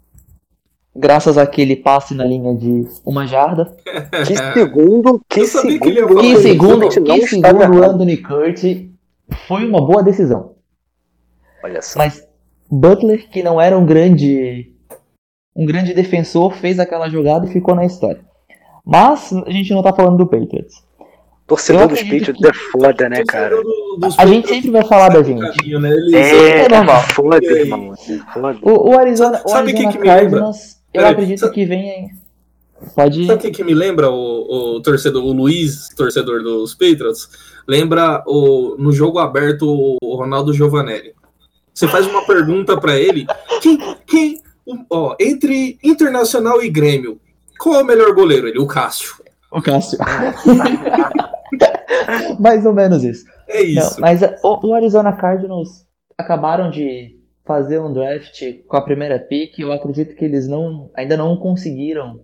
Graças 0.95 1.37
àquele 1.37 1.75
passe 1.75 2.13
na 2.15 2.25
linha 2.25 2.55
de 2.55 2.87
uma 3.05 3.25
jarda. 3.25 3.75
Que 4.25 4.35
segundo, 4.35 5.21
que 5.29 5.45
segundo, 5.45 5.79
que, 5.79 5.89
que 5.89 6.37
segundo, 6.37 6.89
que 6.89 7.27
segundo 7.27 7.83
Anthony 7.83 8.17
Curtis 8.17 8.87
foi 9.47 9.65
uma 9.67 9.79
boa 9.79 10.03
decisão. 10.03 10.55
Olha 11.63 11.81
só. 11.81 11.99
Mas 11.99 12.25
Butler, 12.69 13.29
que 13.29 13.43
não 13.43 13.59
era 13.59 13.77
um 13.77 13.85
grande 13.85 14.71
um 15.55 15.65
grande 15.65 15.93
defensor, 15.93 16.53
fez 16.53 16.79
aquela 16.79 17.09
jogada 17.09 17.45
e 17.45 17.51
ficou 17.51 17.75
na 17.75 17.85
história. 17.85 18.21
Mas 18.85 19.33
a 19.33 19.51
gente 19.51 19.73
não 19.73 19.83
tá 19.83 19.93
falando 19.93 20.17
do 20.17 20.27
Patriots. 20.27 20.83
Torcedor 21.45 21.87
dos 21.87 22.01
Patriots 22.01 22.37
que... 22.37 22.47
é 22.47 22.53
foda, 22.53 23.09
né, 23.09 23.23
cara? 23.27 23.55
A 24.17 24.25
gente 24.25 24.47
sempre 24.47 24.69
vai 24.69 24.85
falar 24.85 25.09
da 25.09 25.23
gente. 25.23 25.41
Né? 25.79 25.91
É, 26.13 26.65
é 26.65 26.69
normal. 26.69 27.01
Foda, 27.01 27.43
irmão. 27.43 27.93
O, 28.61 28.91
o 28.91 28.99
Arizona, 28.99 29.41
o 29.45 29.51
Arizona 29.51 29.91
que 29.91 29.97
que 29.97 30.03
Cardinals, 30.03 30.78
eu 30.93 31.01
Peraí, 31.01 31.11
acredito 31.11 31.39
sabe... 31.39 31.53
que 31.53 31.65
vem 31.65 32.11
Pode... 32.95 33.25
Sabe 33.25 33.39
o 33.39 33.41
que, 33.41 33.51
que 33.51 33.63
me 33.63 33.73
lembra 33.73 34.09
o, 34.09 34.75
o, 34.75 34.81
torcedor, 34.81 35.23
o 35.23 35.33
Luiz, 35.33 35.89
torcedor 35.95 36.41
dos 36.41 36.73
Patriots? 36.73 37.29
Lembra 37.67 38.23
o, 38.25 38.75
no 38.79 38.91
jogo 38.91 39.19
aberto 39.19 39.97
o 40.01 40.15
Ronaldo 40.15 40.53
Giovanelli. 40.53 41.13
Você 41.73 41.87
faz 41.87 42.07
uma 42.07 42.25
pergunta 42.25 42.79
para 42.79 42.97
ele, 42.97 43.27
quem, 43.61 43.77
quem, 44.05 44.41
ó, 44.89 45.15
entre 45.19 45.77
Internacional 45.83 46.63
e 46.63 46.69
Grêmio, 46.69 47.19
qual 47.59 47.75
é 47.75 47.83
o 47.83 47.85
melhor 47.85 48.13
goleiro? 48.13 48.47
Ele, 48.47 48.59
o 48.59 48.67
Cássio. 48.67 49.15
O 49.51 49.61
Cássio. 49.61 49.99
Mais 52.39 52.65
ou 52.65 52.73
menos 52.73 53.03
isso. 53.03 53.25
É 53.47 53.61
isso. 53.61 53.93
Não, 53.93 53.99
mas 53.99 54.21
o, 54.43 54.67
o, 54.67 54.73
Arizona 54.73 55.13
Cardinals 55.13 55.85
acabaram 56.17 56.69
de 56.69 57.17
fazer 57.49 57.79
um 57.79 57.91
draft 57.91 58.43
com 58.67 58.77
a 58.77 58.81
primeira 58.83 59.17
pick. 59.17 59.57
Eu 59.57 59.71
acredito 59.71 60.15
que 60.15 60.23
eles 60.23 60.47
não, 60.47 60.91
ainda 60.95 61.17
não 61.17 61.35
conseguiram 61.35 62.19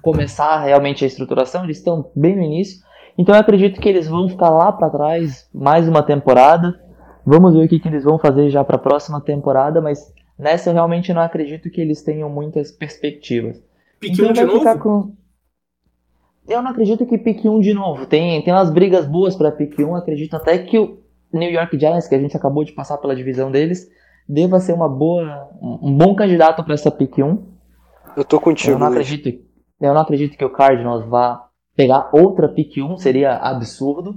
começar 0.00 0.62
realmente 0.62 1.02
a 1.02 1.08
estruturação. 1.08 1.64
Eles 1.64 1.78
estão 1.78 2.08
bem 2.14 2.36
no 2.36 2.42
início. 2.42 2.78
Então 3.18 3.34
eu 3.34 3.40
acredito 3.40 3.80
que 3.80 3.88
eles 3.88 4.06
vão 4.06 4.28
ficar 4.28 4.50
lá 4.50 4.70
para 4.70 4.90
trás 4.90 5.50
mais 5.52 5.88
uma 5.88 6.04
temporada. 6.04 6.80
Vamos 7.26 7.52
ver 7.54 7.64
o 7.64 7.68
que, 7.68 7.80
que 7.80 7.88
eles 7.88 8.04
vão 8.04 8.16
fazer 8.16 8.48
já 8.48 8.62
para 8.62 8.76
a 8.76 8.78
próxima 8.78 9.20
temporada, 9.20 9.80
mas 9.80 10.12
nessa 10.38 10.70
eu 10.70 10.74
realmente 10.74 11.12
não 11.12 11.22
acredito 11.22 11.68
que 11.68 11.80
eles 11.80 12.00
tenham 12.02 12.30
muitas 12.30 12.70
perspectivas. 12.70 13.60
Pique 13.98 14.12
então, 14.14 14.28
um 14.28 14.32
de 14.32 14.44
novo? 14.44 14.78
Com... 14.78 15.16
Eu 16.46 16.62
não 16.62 16.70
acredito 16.70 17.04
que 17.06 17.18
pique 17.18 17.48
1 17.48 17.58
de 17.58 17.74
novo. 17.74 18.06
Tem, 18.06 18.40
tem 18.42 18.54
umas 18.54 18.70
brigas 18.70 19.04
boas 19.04 19.34
para 19.34 19.50
pique 19.50 19.82
1. 19.82 19.96
Acredito 19.96 20.36
até 20.36 20.58
que 20.58 20.78
o 20.78 21.02
New 21.32 21.50
York 21.50 21.76
Giants, 21.76 22.06
que 22.06 22.14
a 22.14 22.20
gente 22.20 22.36
acabou 22.36 22.62
de 22.62 22.72
passar 22.72 22.98
pela 22.98 23.16
divisão 23.16 23.50
deles, 23.50 23.90
deva 24.28 24.60
ser 24.60 24.72
uma 24.72 24.88
boa, 24.88 25.50
um 25.60 25.96
bom 25.96 26.14
candidato 26.14 26.62
para 26.64 26.74
essa 26.74 26.90
pique 26.90 27.22
1. 27.22 27.54
Eu 28.16 28.24
tô 28.24 28.40
contigo. 28.40 28.72
Eu 28.72 28.78
não, 28.78 28.86
acredito, 28.86 29.28
eu 29.80 29.94
não 29.94 30.00
acredito 30.00 30.36
que 30.36 30.44
o 30.44 30.50
Cardinals 30.50 31.04
vá 31.06 31.48
pegar 31.76 32.10
outra 32.12 32.48
pique 32.48 32.82
1, 32.82 32.96
seria 32.98 33.36
absurdo. 33.36 34.14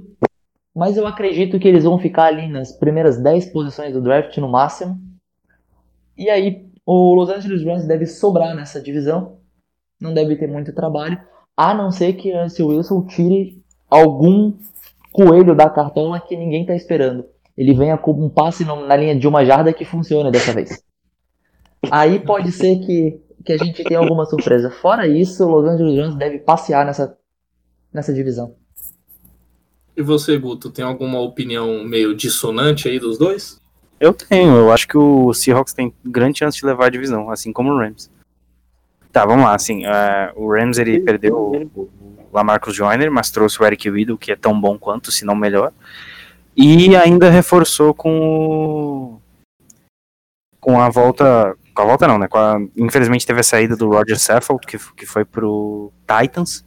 Mas 0.75 0.95
eu 0.95 1.07
acredito 1.07 1.59
que 1.59 1.67
eles 1.67 1.83
vão 1.83 1.97
ficar 1.97 2.25
ali 2.25 2.47
nas 2.47 2.71
primeiras 2.71 3.17
10 3.21 3.47
posições 3.47 3.93
do 3.93 4.01
draft 4.01 4.37
no 4.37 4.47
máximo. 4.47 4.99
E 6.15 6.29
aí 6.29 6.67
o 6.85 7.13
Los 7.15 7.29
Angeles 7.29 7.63
Rams 7.63 7.87
deve 7.87 8.05
sobrar 8.05 8.55
nessa 8.55 8.79
divisão. 8.79 9.39
Não 9.99 10.13
deve 10.13 10.35
ter 10.35 10.47
muito 10.47 10.73
trabalho. 10.73 11.19
A 11.55 11.73
não 11.73 11.91
ser 11.91 12.13
que 12.13 12.31
Russell 12.31 12.67
Wilson 12.67 13.05
tire 13.07 13.63
algum 13.89 14.53
coelho 15.11 15.55
da 15.55 15.69
cartola 15.69 16.19
que 16.19 16.37
ninguém 16.37 16.61
está 16.61 16.75
esperando. 16.75 17.25
Ele 17.57 17.73
venha 17.73 17.97
com 17.97 18.11
um 18.11 18.29
passe 18.29 18.63
na 18.63 18.95
linha 18.95 19.17
de 19.17 19.27
uma 19.27 19.43
jarda 19.43 19.73
que 19.73 19.83
funcione 19.83 20.31
dessa 20.31 20.53
vez. 20.53 20.83
Aí 21.89 22.19
pode 22.19 22.51
ser 22.51 22.77
que, 22.79 23.19
que 23.43 23.53
a 23.53 23.57
gente 23.57 23.83
tenha 23.83 23.99
alguma 23.99 24.25
surpresa. 24.25 24.69
Fora 24.69 25.07
isso, 25.07 25.43
o 25.43 25.49
Los 25.49 25.65
Angeles 25.65 25.97
Rams 25.97 26.15
deve 26.15 26.39
passear 26.39 26.85
nessa, 26.85 27.17
nessa 27.91 28.13
divisão. 28.13 28.55
E 29.95 30.01
você, 30.01 30.37
Guto, 30.37 30.69
tem 30.69 30.85
alguma 30.85 31.19
opinião 31.19 31.83
meio 31.83 32.15
dissonante 32.15 32.87
aí 32.87 32.99
dos 32.99 33.17
dois? 33.17 33.59
Eu 33.99 34.13
tenho, 34.13 34.55
eu 34.55 34.71
acho 34.71 34.87
que 34.87 34.97
o 34.97 35.33
Seahawks 35.33 35.73
tem 35.73 35.91
grande 36.05 36.37
chance 36.37 36.59
de 36.59 36.65
levar 36.65 36.85
a 36.85 36.89
divisão, 36.89 37.31
assim 37.31 37.51
como 37.51 37.71
o 37.71 37.77
Rams. 37.79 38.11
Tá, 39.11 39.25
vamos 39.25 39.45
lá, 39.45 39.55
assim, 39.55 39.87
uh, 39.87 40.31
o 40.35 40.51
Rams 40.51 40.77
ele 40.77 40.99
perdeu 40.99 41.35
o, 41.35 41.89
Lamarcus 42.31 42.75
Joyner, 42.75 43.11
mas 43.11 43.31
trouxe 43.31 43.59
o 43.59 43.65
Eric 43.65 43.89
Weedle, 43.89 44.17
que 44.17 44.31
é 44.31 44.35
tão 44.35 44.59
bom 44.59 44.77
quanto, 44.77 45.11
se 45.11 45.25
não 45.25 45.35
melhor, 45.35 45.73
e 46.57 46.95
ainda 46.95 47.29
reforçou 47.29 47.93
com 47.93 49.19
com 50.59 50.81
a 50.81 50.89
volta, 50.89 51.55
com 51.73 51.81
a 51.83 51.85
volta 51.85 52.07
não, 52.07 52.17
né, 52.17 52.27
a, 52.33 52.57
infelizmente 52.75 53.25
teve 53.25 53.39
a 53.39 53.43
saída 53.43 53.77
do 53.77 53.89
Roger 53.89 54.19
Saffold, 54.19 54.65
que, 54.65 54.77
que 54.95 55.05
foi 55.05 55.23
pro 55.23 55.93
Titans, 56.05 56.65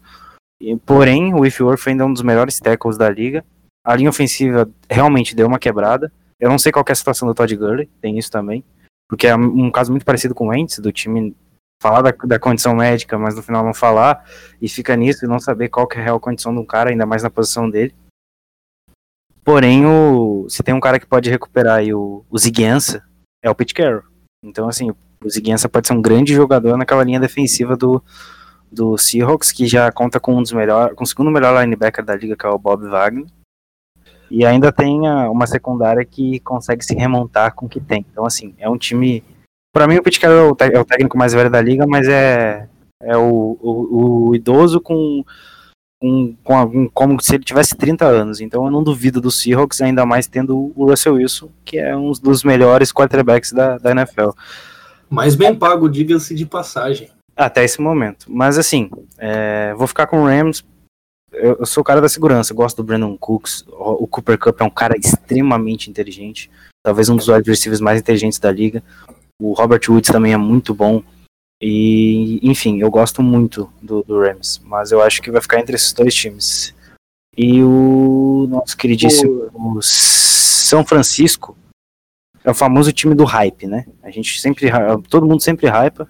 e, 0.59 0.74
porém 0.76 1.35
o 1.35 1.40
Whitworth 1.40 1.87
ainda 1.87 2.05
é 2.05 2.07
um 2.07 2.12
dos 2.12 2.22
melhores 2.22 2.59
tackles 2.61 2.96
da 2.96 3.11
liga, 3.11 3.44
a 3.85 3.96
linha 3.96 4.09
ofensiva 4.09 4.70
realmente 4.88 5.35
deu 5.35 5.46
uma 5.46 5.59
quebrada, 5.59 6.11
eu 6.38 6.48
não 6.48 6.59
sei 6.59 6.72
qual 6.72 6.85
é 6.88 6.92
a 6.92 6.94
situação 6.94 7.29
do 7.29 7.35
Todd 7.35 7.55
Gurley, 7.55 7.90
tem 8.00 8.16
isso 8.16 8.31
também, 8.31 8.64
porque 9.09 9.26
é 9.26 9.37
um 9.37 9.70
caso 9.70 9.90
muito 9.90 10.07
parecido 10.07 10.35
com 10.35 10.46
o 10.46 10.50
Wentz, 10.50 10.79
do 10.79 10.92
time 10.92 11.37
falar 11.83 12.03
da, 12.03 12.11
da, 12.11 12.38
condição 12.38 12.74
médica, 12.74 13.18
mas 13.18 13.35
no 13.35 13.42
final 13.42 13.64
não 13.64 13.74
falar, 13.74 14.24
e 14.62 14.68
fica 14.68 14.94
nisso 14.94 15.24
e 15.24 15.29
não 15.29 15.40
saber 15.40 15.68
qual 15.68 15.87
que 15.87 15.98
é 15.98 16.00
a 16.00 16.05
real 16.05 16.20
condição 16.20 16.55
de 16.55 16.61
um 16.61 16.64
cara, 16.64 16.90
ainda 16.90 17.07
mais 17.07 17.22
na 17.22 17.31
posição 17.31 17.68
dele. 17.68 17.94
Porém, 19.50 19.84
o, 19.84 20.46
se 20.48 20.62
tem 20.62 20.72
um 20.72 20.78
cara 20.78 21.00
que 21.00 21.06
pode 21.06 21.28
recuperar 21.28 21.78
aí 21.78 21.92
o, 21.92 22.24
o 22.30 22.38
Ziguiança, 22.38 23.02
é 23.42 23.50
o 23.50 23.54
Pete 23.54 23.74
Carroll. 23.74 24.04
Então, 24.44 24.68
assim, 24.68 24.92
o 24.92 25.28
Ziguiança 25.28 25.68
pode 25.68 25.88
ser 25.88 25.92
um 25.92 26.00
grande 26.00 26.32
jogador 26.32 26.76
naquela 26.76 27.02
linha 27.02 27.18
defensiva 27.18 27.76
do, 27.76 28.00
do 28.70 28.96
Seahawks, 28.96 29.50
que 29.50 29.66
já 29.66 29.90
conta 29.90 30.20
com 30.20 30.36
um 30.36 30.42
dos 30.42 30.52
melhores, 30.52 30.94
com 30.94 31.02
o 31.02 31.06
segundo 31.06 31.32
melhor 31.32 31.60
linebacker 31.60 32.04
da 32.04 32.14
liga, 32.14 32.36
que 32.36 32.46
é 32.46 32.48
o 32.48 32.60
Bob 32.60 32.86
Wagner. 32.86 33.26
E 34.30 34.46
ainda 34.46 34.70
tem 34.70 35.00
uma 35.00 35.48
secundária 35.48 36.04
que 36.04 36.38
consegue 36.38 36.84
se 36.84 36.94
remontar 36.94 37.52
com 37.52 37.66
o 37.66 37.68
que 37.68 37.80
tem. 37.80 38.06
Então, 38.08 38.24
assim, 38.24 38.54
é 38.56 38.70
um 38.70 38.78
time. 38.78 39.24
Para 39.74 39.88
mim, 39.88 39.96
o 39.96 40.02
Pete 40.04 40.20
Carroll 40.20 40.56
é, 40.60 40.76
é 40.76 40.78
o 40.78 40.84
técnico 40.84 41.18
mais 41.18 41.32
velho 41.32 41.50
da 41.50 41.60
liga, 41.60 41.84
mas 41.88 42.06
é, 42.06 42.68
É 43.02 43.16
o, 43.16 43.58
o, 43.60 44.28
o 44.28 44.34
idoso 44.36 44.80
com, 44.80 45.24
com, 46.00 46.34
com 46.42 46.56
algum, 46.56 46.88
como 46.88 47.20
se 47.20 47.34
ele 47.34 47.44
tivesse 47.44 47.76
30 47.76 48.06
anos. 48.06 48.40
Então 48.40 48.64
eu 48.64 48.70
não 48.70 48.82
duvido 48.82 49.20
do 49.20 49.30
Seahawks, 49.30 49.82
ainda 49.82 50.06
mais 50.06 50.26
tendo 50.26 50.72
o 50.74 50.86
Russell 50.86 51.14
Wilson, 51.14 51.50
que 51.64 51.78
é 51.78 51.94
um 51.94 52.10
dos 52.12 52.42
melhores 52.42 52.90
quarterbacks 52.92 53.52
da, 53.52 53.76
da 53.76 53.90
NFL. 53.90 54.30
Mais 55.08 55.34
bem 55.34 55.54
pago, 55.54 55.88
diga-se 55.88 56.34
de 56.34 56.46
passagem. 56.46 57.10
Até 57.36 57.64
esse 57.64 57.80
momento. 57.80 58.26
Mas 58.28 58.56
assim, 58.56 58.90
é, 59.18 59.74
vou 59.74 59.86
ficar 59.86 60.06
com 60.06 60.22
o 60.22 60.26
Rams. 60.26 60.64
Eu, 61.32 61.58
eu, 61.60 61.66
sou 61.66 61.82
o 61.82 61.84
cara 61.84 62.00
da 62.00 62.08
segurança, 62.08 62.54
gosto 62.54 62.78
do 62.78 62.84
Brandon 62.84 63.16
Cooks. 63.16 63.64
O, 63.68 64.06
Cooper 64.06 64.38
Cup 64.38 64.60
é 64.60 64.64
um 64.64 64.70
cara 64.70 64.96
extremamente 64.98 65.90
inteligente. 65.90 66.50
Talvez 66.82 67.08
um 67.08 67.16
dos 67.16 67.28
wide 67.28 67.48
receivers 67.48 67.80
mais 67.80 68.00
inteligentes 68.00 68.38
da 68.38 68.50
liga. 68.50 68.82
O 69.40 69.52
Robert 69.52 69.80
Woods 69.88 70.10
também 70.10 70.32
é 70.32 70.36
muito 70.36 70.74
bom. 70.74 71.02
E, 71.61 72.40
enfim, 72.42 72.81
eu 72.81 72.90
gosto 72.90 73.23
muito 73.23 73.70
do, 73.83 74.03
do 74.03 74.20
Rams. 74.20 74.61
Mas 74.64 74.90
eu 74.92 75.03
acho 75.03 75.20
que 75.20 75.31
vai 75.31 75.42
ficar 75.42 75.61
entre 75.61 75.77
esses 75.77 75.92
dois 75.92 76.14
times. 76.14 76.75
E 77.37 77.62
o 77.62 78.46
nosso 78.49 78.77
queridíssimo 78.77 79.51
o 79.55 79.81
São 79.83 80.85
Francisco 80.85 81.57
é 82.42 82.51
o 82.51 82.55
famoso 82.55 82.92
time 82.92 83.14
do 83.14 83.25
hype, 83.25 83.66
né? 83.66 83.85
A 84.03 84.11
gente 84.11 84.40
sempre. 84.40 84.70
Todo 85.09 85.27
mundo 85.27 85.42
sempre 85.42 85.66
hypa. 85.68 86.09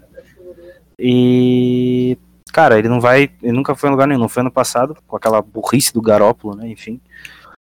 E. 0.98 2.16
Cara, 2.52 2.78
ele 2.78 2.88
não 2.88 3.00
vai. 3.00 3.30
Ele 3.42 3.52
nunca 3.52 3.74
foi 3.74 3.88
em 3.88 3.92
lugar 3.92 4.06
nenhum. 4.06 4.28
Foi 4.28 4.42
ano 4.42 4.50
passado, 4.50 4.96
com 5.06 5.16
aquela 5.16 5.42
burrice 5.42 5.92
do 5.92 6.02
Garópolo, 6.02 6.54
né? 6.54 6.68
Enfim. 6.68 7.00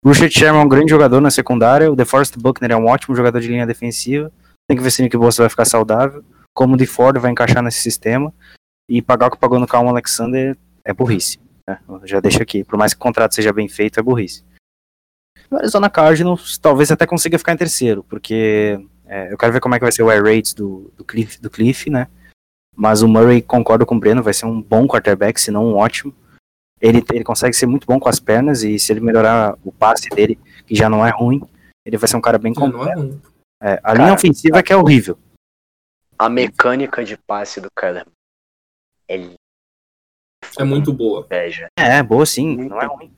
Richard 0.04 0.32
Sherman 0.32 0.62
é 0.62 0.64
um 0.64 0.68
grande 0.68 0.90
jogador 0.90 1.20
na 1.20 1.30
secundária. 1.30 1.90
O 1.90 1.96
DeForest 1.96 2.38
Buckner 2.38 2.72
é 2.72 2.76
um 2.76 2.86
ótimo 2.86 3.14
jogador 3.14 3.40
de 3.40 3.48
linha 3.48 3.66
defensiva. 3.66 4.32
Tem 4.66 4.76
que 4.76 4.82
ver 4.82 4.90
se 4.90 5.00
o 5.00 5.04
Nick 5.04 5.16
Bosa 5.16 5.42
vai 5.42 5.50
ficar 5.50 5.64
saudável. 5.64 6.24
Como 6.60 6.74
o 6.74 6.76
DeFord 6.76 7.18
vai 7.18 7.30
encaixar 7.30 7.62
nesse 7.62 7.78
sistema. 7.78 8.34
E 8.86 9.00
pagar 9.00 9.28
o 9.28 9.30
que 9.30 9.38
pagou 9.38 9.58
no 9.58 9.66
Calmo 9.66 9.88
Alexander 9.88 10.58
é 10.84 10.92
burrice. 10.92 11.40
Né? 11.66 11.78
Já 12.04 12.20
deixo 12.20 12.42
aqui. 12.42 12.62
Por 12.62 12.78
mais 12.78 12.92
que 12.92 12.98
o 12.98 13.02
contrato 13.02 13.34
seja 13.34 13.50
bem 13.50 13.66
feito, 13.66 13.98
é 13.98 14.02
burrice. 14.02 14.44
O 15.50 15.56
Arizona 15.56 15.88
Cardinals 15.88 16.58
talvez 16.58 16.90
até 16.90 17.06
consiga 17.06 17.38
ficar 17.38 17.54
em 17.54 17.56
terceiro, 17.56 18.04
porque 18.04 18.78
é, 19.06 19.32
eu 19.32 19.38
quero 19.38 19.54
ver 19.54 19.60
como 19.60 19.74
é 19.74 19.78
que 19.78 19.86
vai 19.86 19.90
ser 19.90 20.02
o 20.02 20.10
air 20.10 20.22
rates 20.22 20.52
do, 20.52 20.92
do, 20.98 21.02
Cliff, 21.02 21.40
do 21.40 21.48
Cliff, 21.48 21.88
né? 21.88 22.08
Mas 22.76 23.00
o 23.00 23.08
Murray, 23.08 23.40
concordo 23.40 23.86
com 23.86 23.94
o 23.94 23.98
Breno, 23.98 24.22
vai 24.22 24.34
ser 24.34 24.44
um 24.44 24.60
bom 24.60 24.86
quarterback, 24.86 25.40
se 25.40 25.50
não 25.50 25.64
um 25.64 25.76
ótimo. 25.76 26.14
Ele, 26.78 27.02
ele 27.10 27.24
consegue 27.24 27.56
ser 27.56 27.64
muito 27.64 27.86
bom 27.86 27.98
com 27.98 28.08
as 28.10 28.20
pernas 28.20 28.62
e 28.62 28.78
se 28.78 28.92
ele 28.92 29.00
melhorar 29.00 29.56
o 29.64 29.72
passe 29.72 30.10
dele, 30.10 30.38
que 30.66 30.74
já 30.74 30.90
não 30.90 31.06
é 31.06 31.10
ruim, 31.10 31.40
ele 31.86 31.96
vai 31.96 32.06
ser 32.06 32.18
um 32.18 32.20
cara 32.20 32.36
bem 32.36 32.52
completo. 32.52 33.18
É, 33.62 33.72
a 33.72 33.80
cara, 33.80 33.98
linha 33.98 34.12
ofensiva 34.12 34.52
cara, 34.52 34.62
que 34.62 34.72
é 34.74 34.76
horrível. 34.76 35.16
A 36.20 36.28
mecânica 36.28 37.02
de 37.02 37.16
passe 37.16 37.62
do 37.62 37.70
Keller 37.70 38.04
é, 39.08 39.18
é 40.58 40.64
muito 40.64 40.92
boa. 40.92 41.26
Veja. 41.26 41.68
É, 41.78 42.02
boa 42.02 42.26
sim, 42.26 42.58
muito 42.58 42.68
não 42.68 42.82
é 42.82 42.84
ruim. 42.84 43.10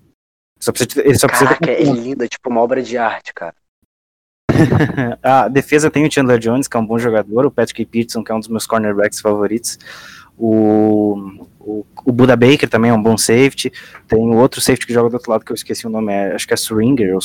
Só 0.60 0.70
precisa, 0.70 1.00
ele 1.00 1.18
só 1.18 1.26
Caraca, 1.26 1.56
precisa 1.56 1.90
é 1.90 1.92
linda, 1.92 2.28
tipo 2.28 2.48
uma 2.48 2.60
obra 2.60 2.80
de 2.80 2.96
arte, 2.96 3.34
cara. 3.34 3.56
a 5.20 5.48
defesa 5.48 5.90
tem 5.90 6.06
o 6.06 6.12
Chandler 6.12 6.38
Jones, 6.38 6.68
que 6.68 6.76
é 6.76 6.80
um 6.80 6.86
bom 6.86 6.96
jogador, 6.96 7.44
o 7.44 7.50
Patrick 7.50 7.84
Peterson, 7.86 8.22
que 8.22 8.30
é 8.30 8.34
um 8.36 8.38
dos 8.38 8.46
meus 8.46 8.68
cornerbacks 8.68 9.20
favoritos, 9.20 9.80
o, 10.38 11.44
o, 11.58 11.84
o 12.04 12.12
Buda 12.12 12.36
Baker 12.36 12.68
também 12.68 12.92
é 12.92 12.94
um 12.94 13.02
bom 13.02 13.18
safety, 13.18 13.72
tem 14.06 14.20
o 14.20 14.36
outro 14.36 14.60
safety 14.60 14.86
que 14.86 14.92
joga 14.92 15.10
do 15.10 15.14
outro 15.14 15.32
lado, 15.32 15.44
que 15.44 15.50
eu 15.50 15.56
esqueci 15.56 15.88
o 15.88 15.90
nome, 15.90 16.12
é, 16.12 16.34
acho 16.36 16.46
que 16.46 16.54
é 16.54 16.56
Swinger, 16.56 17.18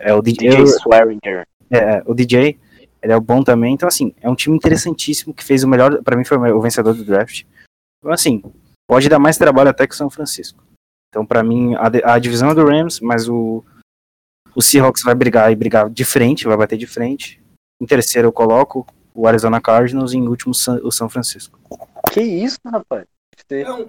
é 0.00 0.12
o 0.12 0.20
DJ, 0.20 0.48
DJ 0.48 0.64
Swearinger. 0.64 1.46
É, 1.70 1.78
é, 1.78 2.02
o 2.04 2.12
DJ, 2.12 2.58
ele 3.02 3.12
é 3.12 3.20
bom 3.20 3.42
também, 3.42 3.74
então 3.74 3.88
assim, 3.88 4.14
é 4.20 4.28
um 4.28 4.34
time 4.34 4.56
interessantíssimo, 4.56 5.34
que 5.34 5.44
fez 5.44 5.64
o 5.64 5.68
melhor, 5.68 6.02
para 6.02 6.16
mim 6.16 6.24
foi 6.24 6.38
o 6.38 6.60
vencedor 6.60 6.94
do 6.94 7.04
draft, 7.04 7.44
então 7.98 8.12
assim, 8.12 8.42
pode 8.88 9.08
dar 9.08 9.18
mais 9.18 9.38
trabalho 9.38 9.70
até 9.70 9.86
que 9.86 9.94
o 9.94 9.96
São 9.96 10.10
Francisco. 10.10 10.62
Então, 11.10 11.26
para 11.26 11.42
mim, 11.42 11.74
a, 11.74 12.14
a, 12.14 12.18
divisão 12.18 12.50
é 12.50 12.54
do 12.54 12.64
Rams, 12.64 13.00
mas 13.00 13.28
o, 13.28 13.64
o 14.54 14.62
Seahawks 14.62 15.02
vai 15.02 15.14
brigar 15.14 15.50
e 15.50 15.56
brigar 15.56 15.90
de 15.90 16.04
frente, 16.04 16.46
vai 16.46 16.56
bater 16.56 16.78
de 16.78 16.86
frente. 16.86 17.42
Em 17.80 17.86
terceiro 17.86 18.28
eu 18.28 18.32
coloco 18.32 18.86
o 19.12 19.26
Arizona 19.26 19.60
Cardinals 19.60 20.12
e 20.12 20.18
em 20.18 20.28
último 20.28 20.52
o 20.82 20.92
São 20.92 21.08
Francisco. 21.08 21.58
Que 22.12 22.20
isso, 22.20 22.58
rapaz? 22.64 23.06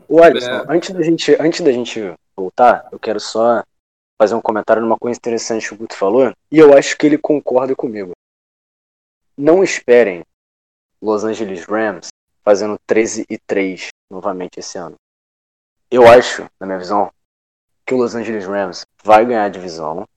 O 0.08 0.21
Alisson, 0.21 0.50
é... 0.50 0.65
antes, 0.69 0.89
da 0.89 1.04
gente, 1.04 1.38
antes 1.39 1.62
da 1.62 1.71
gente 1.71 2.13
voltar, 2.36 2.88
eu 2.91 2.97
quero 2.97 3.19
só 3.19 3.63
fazer 4.19 4.34
um 4.34 4.41
comentário 4.41 4.82
numa 4.82 4.97
coisa 4.97 5.17
interessante 5.17 5.67
que 5.67 5.74
o 5.74 5.78
Guto 5.78 5.95
falou, 5.95 6.32
e 6.52 6.58
eu 6.58 6.76
acho 6.76 6.97
que 6.97 7.06
ele 7.06 7.17
concorda 7.17 7.76
comigo. 7.76 8.12
Não 9.43 9.63
esperem 9.63 10.23
Los 11.01 11.23
Angeles 11.23 11.65
Rams 11.65 12.10
fazendo 12.43 12.77
13 12.86 13.25
e 13.27 13.39
3 13.39 13.88
novamente 14.08 14.60
esse 14.60 14.77
ano. 14.77 14.95
Eu 15.89 16.08
acho, 16.08 16.47
na 16.60 16.67
minha 16.67 16.77
visão, 16.77 17.12
que 17.84 17.91
o 17.91 17.97
Los 17.97 18.13
Angeles 18.13 18.45
Rams 18.45 18.86
vai 19.04 19.25
ganhar 19.25 19.45
a 19.45 19.49
divisão 19.49 20.08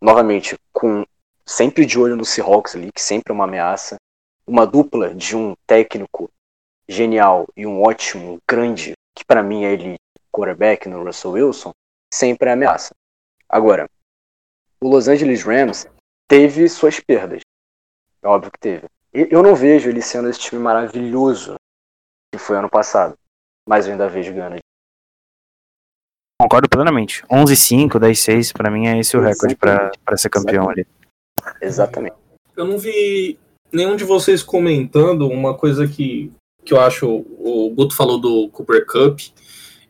novamente, 0.00 0.56
com 0.72 1.04
sempre 1.44 1.84
de 1.84 1.98
olho 1.98 2.16
no 2.16 2.24
Seahawks 2.24 2.74
ali, 2.74 2.90
que 2.90 3.02
sempre 3.02 3.30
é 3.30 3.34
uma 3.34 3.44
ameaça, 3.44 3.96
uma 4.46 4.66
dupla 4.66 5.14
de 5.14 5.36
um 5.36 5.54
técnico 5.66 6.30
genial 6.88 7.46
e 7.54 7.66
um 7.66 7.82
ótimo, 7.82 8.38
grande, 8.48 8.94
que 9.14 9.22
para 9.22 9.42
mim 9.42 9.66
é 9.66 9.74
ele 9.74 9.98
quarterback 10.32 10.88
no 10.88 11.04
Russell 11.04 11.32
Wilson, 11.32 11.74
sempre 12.10 12.48
é 12.48 12.54
ameaça. 12.54 12.94
Agora, 13.50 13.86
o 14.80 14.88
Los 14.88 15.08
Angeles 15.08 15.44
Rams 15.44 15.86
teve 16.26 16.66
suas 16.70 16.98
perdas. 16.98 17.42
É 18.22 18.28
óbvio 18.28 18.50
que 18.50 18.58
teve. 18.58 18.86
Eu 19.12 19.42
não 19.42 19.54
vejo 19.54 19.88
ele 19.88 20.02
sendo 20.02 20.28
esse 20.28 20.38
time 20.38 20.60
maravilhoso 20.60 21.54
que 22.32 22.38
foi 22.38 22.56
ano 22.56 22.68
passado, 22.68 23.16
mas 23.66 23.86
eu 23.86 23.92
ainda 23.92 24.08
vejo 24.08 24.32
ganhando 24.34 24.58
Concordo 26.40 26.68
plenamente. 26.68 27.24
11-5, 27.30 27.92
10-6, 27.98 28.52
pra 28.52 28.70
mim 28.70 28.86
é 28.86 28.98
esse 28.98 29.16
o 29.16 29.20
recorde 29.20 29.56
pra, 29.56 29.90
pra 30.04 30.16
ser 30.16 30.28
campeão 30.28 30.64
Exatamente. 30.64 30.88
ali. 30.88 31.56
Exatamente. 31.62 32.16
Eu 32.54 32.66
não 32.66 32.78
vi 32.78 33.38
nenhum 33.72 33.96
de 33.96 34.04
vocês 34.04 34.42
comentando 34.42 35.28
uma 35.28 35.54
coisa 35.54 35.88
que, 35.88 36.30
que 36.64 36.74
eu 36.74 36.80
acho. 36.80 37.08
O 37.08 37.72
Guto 37.74 37.96
falou 37.96 38.18
do 38.18 38.48
Cooper 38.50 38.86
Cup. 38.86 39.20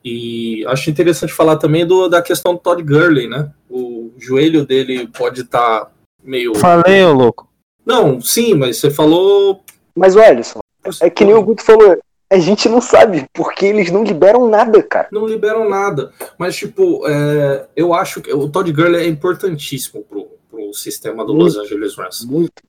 E 0.04 0.64
acho 0.68 0.88
interessante 0.88 1.32
falar 1.32 1.56
também 1.56 1.84
do, 1.84 2.08
da 2.08 2.22
questão 2.22 2.54
do 2.54 2.60
Todd 2.60 2.80
Gurley, 2.80 3.28
né? 3.28 3.52
O 3.68 4.12
joelho 4.16 4.64
dele 4.64 5.08
pode 5.08 5.40
estar 5.40 5.86
tá 5.86 5.90
meio. 6.22 6.54
Falei, 6.54 7.02
ô 7.02 7.12
louco. 7.12 7.48
Não, 7.86 8.20
sim, 8.20 8.54
mas 8.54 8.78
você 8.78 8.90
falou. 8.90 9.62
Mas 9.94 10.16
olha 10.16 10.42
só, 10.42 10.58
é 11.00 11.08
que 11.08 11.24
nem 11.24 11.34
o 11.34 11.42
Guto 11.42 11.62
falou, 11.62 11.96
a 12.28 12.38
gente 12.38 12.68
não 12.68 12.80
sabe, 12.80 13.24
porque 13.32 13.66
eles 13.66 13.90
não 13.90 14.02
liberam 14.02 14.48
nada, 14.48 14.82
cara. 14.82 15.08
Não 15.12 15.26
liberam 15.26 15.68
nada. 15.68 16.12
Mas, 16.36 16.56
tipo, 16.56 17.06
é, 17.06 17.68
eu 17.76 17.94
acho 17.94 18.20
que 18.20 18.32
o 18.32 18.48
Todd 18.48 18.70
Gurley 18.72 19.06
é 19.06 19.08
importantíssimo 19.08 20.02
pro, 20.02 20.26
pro 20.50 20.74
sistema 20.74 21.24
do 21.24 21.32
muito, 21.32 21.44
Los 21.44 21.56
Angeles 21.56 21.94
Rams. 21.96 22.24
Muito. 22.24 22.62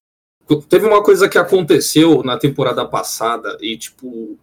Teve 0.70 0.86
uma 0.86 1.04
coisa 1.04 1.28
que 1.28 1.38
aconteceu 1.38 2.24
na 2.24 2.38
temporada 2.38 2.86
passada 2.86 3.58
e, 3.60 3.76
tipo, 3.76 4.38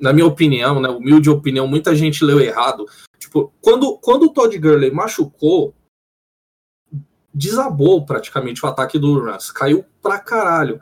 na 0.00 0.12
minha 0.12 0.26
opinião, 0.26 0.80
né, 0.80 0.88
humilde 0.88 1.28
opinião, 1.28 1.66
muita 1.66 1.94
gente 1.94 2.24
leu 2.24 2.40
errado. 2.40 2.86
Tipo, 3.18 3.52
quando, 3.60 3.98
quando 3.98 4.26
o 4.26 4.32
Todd 4.32 4.56
Gurley 4.56 4.92
machucou, 4.92 5.74
desabou 7.36 8.04
praticamente 8.04 8.64
o 8.64 8.68
ataque 8.68 8.98
do 8.98 9.20
Rams. 9.20 9.52
Caiu 9.52 9.84
pra 10.00 10.18
caralho. 10.18 10.80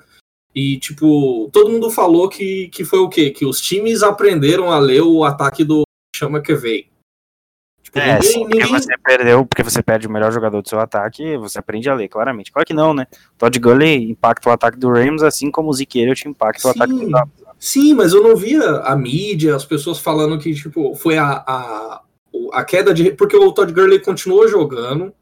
E, 0.54 0.78
tipo, 0.78 1.50
todo 1.52 1.70
mundo 1.70 1.90
falou 1.90 2.28
que, 2.28 2.68
que 2.68 2.84
foi 2.84 3.00
o 3.00 3.08
quê? 3.08 3.30
Que 3.30 3.44
os 3.44 3.60
times 3.60 4.04
aprenderam 4.04 4.70
a 4.70 4.78
ler 4.78 5.02
o 5.02 5.24
ataque 5.24 5.64
do 5.64 5.82
Chama 6.14 6.40
que 6.40 6.54
veio. 6.54 6.84
Tipo, 7.82 7.98
é, 7.98 8.14
ninguém, 8.14 8.22
sim, 8.22 8.44
ninguém... 8.44 8.68
você 8.68 8.96
perdeu, 9.02 9.44
porque 9.44 9.64
você 9.64 9.82
perde 9.82 10.06
o 10.06 10.10
melhor 10.10 10.32
jogador 10.32 10.62
do 10.62 10.68
seu 10.68 10.78
ataque, 10.78 11.36
você 11.36 11.58
aprende 11.58 11.90
a 11.90 11.94
ler, 11.94 12.08
claramente. 12.08 12.52
Claro 12.52 12.66
que 12.66 12.72
não, 12.72 12.94
né? 12.94 13.06
Todd 13.36 13.58
Gurley 13.58 14.10
impacta 14.10 14.48
o 14.48 14.52
ataque 14.52 14.78
do 14.78 14.90
Rams, 14.90 15.24
assim 15.24 15.50
como 15.50 15.70
o 15.70 15.72
Zeke 15.72 15.98
Elliott 15.98 16.28
impacta 16.28 16.62
sim, 16.62 16.68
o 16.68 16.70
ataque 16.70 16.92
do 16.92 17.10
Rams. 17.10 17.30
Sim, 17.58 17.94
mas 17.94 18.12
eu 18.12 18.22
não 18.22 18.36
via 18.36 18.62
a 18.62 18.94
mídia, 18.94 19.56
as 19.56 19.64
pessoas 19.64 19.98
falando 19.98 20.38
que, 20.38 20.54
tipo, 20.54 20.94
foi 20.94 21.18
a, 21.18 21.44
a, 21.46 22.02
a 22.52 22.64
queda 22.64 22.94
de... 22.94 23.10
Porque 23.10 23.36
o 23.36 23.50
Todd 23.50 23.72
Gurley 23.72 23.98
continuou 23.98 24.46
jogando, 24.46 25.12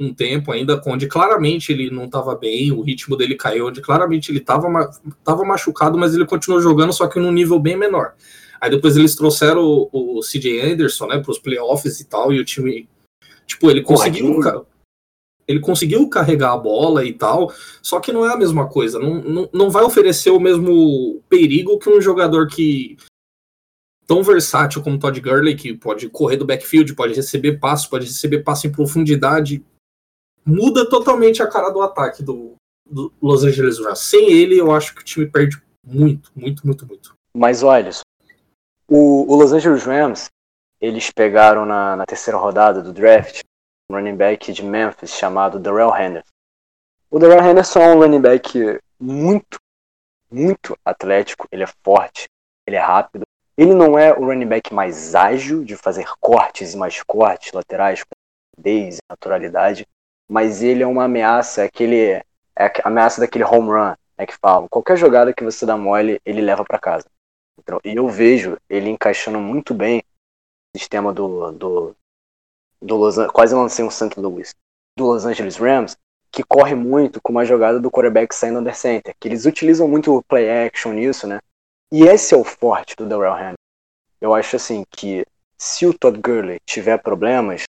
um 0.00 0.14
tempo 0.14 0.50
ainda, 0.50 0.80
onde 0.86 1.06
claramente 1.06 1.70
ele 1.70 1.90
não 1.90 2.06
estava 2.06 2.34
bem, 2.34 2.72
o 2.72 2.80
ritmo 2.80 3.16
dele 3.16 3.34
caiu, 3.34 3.66
onde 3.66 3.82
claramente 3.82 4.32
ele 4.32 4.38
estava 4.38 4.66
tava 5.22 5.44
machucado, 5.44 5.98
mas 5.98 6.14
ele 6.14 6.24
continuou 6.24 6.62
jogando, 6.62 6.92
só 6.92 7.06
que 7.06 7.20
num 7.20 7.30
nível 7.30 7.58
bem 7.58 7.76
menor. 7.76 8.14
Aí 8.60 8.70
depois 8.70 8.96
eles 8.96 9.14
trouxeram 9.14 9.62
o, 9.62 10.18
o 10.18 10.20
CJ 10.20 10.72
Anderson, 10.72 11.06
né, 11.06 11.18
para 11.18 11.30
os 11.30 11.38
playoffs 11.38 12.00
e 12.00 12.04
tal, 12.06 12.32
e 12.32 12.40
o 12.40 12.44
time, 12.44 12.88
tipo, 13.46 13.70
ele 13.70 13.82
conseguiu, 13.82 14.40
ele 15.46 15.60
conseguiu 15.60 16.08
carregar 16.08 16.52
a 16.52 16.58
bola 16.58 17.04
e 17.04 17.12
tal, 17.12 17.52
só 17.82 18.00
que 18.00 18.12
não 18.12 18.24
é 18.24 18.32
a 18.32 18.36
mesma 18.36 18.68
coisa, 18.68 18.98
não, 18.98 19.22
não, 19.22 19.48
não 19.52 19.70
vai 19.70 19.82
oferecer 19.82 20.30
o 20.30 20.40
mesmo 20.40 21.22
perigo 21.28 21.78
que 21.78 21.90
um 21.90 22.00
jogador 22.00 22.46
que 22.46 22.96
tão 24.06 24.24
versátil 24.24 24.82
como 24.82 24.98
Todd 24.98 25.20
Gurley, 25.20 25.54
que 25.54 25.72
pode 25.72 26.08
correr 26.08 26.36
do 26.36 26.44
backfield, 26.44 26.94
pode 26.94 27.14
receber 27.14 27.60
passo, 27.60 27.88
pode 27.88 28.06
receber 28.06 28.40
passo 28.40 28.66
em 28.66 28.72
profundidade, 28.72 29.62
muda 30.44 30.88
totalmente 30.88 31.42
a 31.42 31.48
cara 31.48 31.70
do 31.70 31.80
ataque 31.80 32.22
do, 32.22 32.54
do 32.84 33.12
Los 33.20 33.44
Angeles 33.44 33.78
Rams. 33.78 34.00
Sem 34.00 34.30
ele, 34.30 34.58
eu 34.58 34.72
acho 34.72 34.94
que 34.94 35.02
o 35.02 35.04
time 35.04 35.26
perde 35.26 35.62
muito, 35.84 36.30
muito, 36.34 36.66
muito, 36.66 36.86
muito. 36.86 37.14
Mas 37.34 37.62
olha, 37.62 37.90
O, 38.88 39.32
o 39.32 39.36
Los 39.36 39.52
Angeles 39.52 39.84
Rams, 39.84 40.28
eles 40.80 41.10
pegaram 41.10 41.64
na, 41.64 41.96
na 41.96 42.06
terceira 42.06 42.38
rodada 42.38 42.82
do 42.82 42.92
draft 42.92 43.42
um 43.90 43.94
running 43.94 44.16
back 44.16 44.52
de 44.52 44.64
Memphis 44.64 45.10
chamado 45.10 45.58
Darrell 45.58 45.94
Henderson. 45.94 46.30
O 47.10 47.18
Darrell 47.18 47.44
Henderson 47.44 47.80
é 47.80 47.94
um 47.94 47.98
running 47.98 48.20
back 48.20 48.78
muito, 48.98 49.58
muito 50.30 50.76
atlético, 50.84 51.46
ele 51.50 51.64
é 51.64 51.68
forte, 51.84 52.26
ele 52.66 52.76
é 52.76 52.80
rápido. 52.80 53.22
Ele 53.56 53.74
não 53.74 53.98
é 53.98 54.12
o 54.12 54.24
running 54.24 54.46
back 54.46 54.72
mais 54.72 55.14
ágil 55.14 55.64
de 55.64 55.76
fazer 55.76 56.06
cortes 56.20 56.72
e 56.72 56.76
mais 56.76 57.02
cortes 57.02 57.52
laterais 57.52 58.02
com 58.02 58.10
rapidez 58.56 58.96
e 58.96 59.00
naturalidade, 59.10 59.86
mas 60.30 60.62
ele 60.62 60.80
é 60.84 60.86
uma 60.86 61.04
ameaça, 61.06 61.64
aquele, 61.64 61.98
é 61.98 62.24
a 62.56 62.70
ameaça 62.84 63.20
daquele 63.20 63.42
home 63.42 63.68
run, 63.68 63.94
né, 64.16 64.24
que 64.24 64.38
falam. 64.40 64.68
Qualquer 64.68 64.96
jogada 64.96 65.34
que 65.34 65.42
você 65.42 65.66
dá 65.66 65.76
mole, 65.76 66.20
ele 66.24 66.40
leva 66.40 66.64
para 66.64 66.78
casa. 66.78 67.06
Então, 67.58 67.80
e 67.84 67.96
eu 67.96 68.08
vejo 68.08 68.56
ele 68.68 68.88
encaixando 68.88 69.40
muito 69.40 69.74
bem 69.74 70.04
no 70.72 70.78
sistema 70.78 71.12
do, 71.12 71.50
do, 71.50 71.96
do 72.80 72.96
Los 72.96 73.18
Angeles, 73.18 73.32
quase 73.32 73.54
lancei 73.56 73.84
um 73.84 73.90
St. 73.90 74.20
Louis, 74.20 74.54
do 74.96 75.06
Los 75.06 75.26
Angeles 75.26 75.56
Rams, 75.56 75.96
que 76.30 76.44
corre 76.44 76.76
muito 76.76 77.20
com 77.20 77.32
uma 77.32 77.44
jogada 77.44 77.80
do 77.80 77.90
quarterback 77.90 78.32
saindo 78.32 78.60
under 78.60 78.76
center, 78.76 79.12
que 79.18 79.26
eles 79.26 79.46
utilizam 79.46 79.88
muito 79.88 80.16
o 80.16 80.22
play 80.22 80.48
action 80.48 80.92
nisso, 80.92 81.26
né? 81.26 81.40
E 81.90 82.04
esse 82.04 82.34
é 82.34 82.36
o 82.36 82.44
forte 82.44 82.94
do 82.94 83.04
Darrell 83.04 83.36
Henry. 83.36 83.56
Eu 84.20 84.32
acho 84.32 84.54
assim 84.54 84.84
que 84.92 85.26
se 85.58 85.86
o 85.86 85.92
Todd 85.92 86.20
Gurley 86.20 86.60
tiver 86.64 86.98
problemas, 86.98 87.64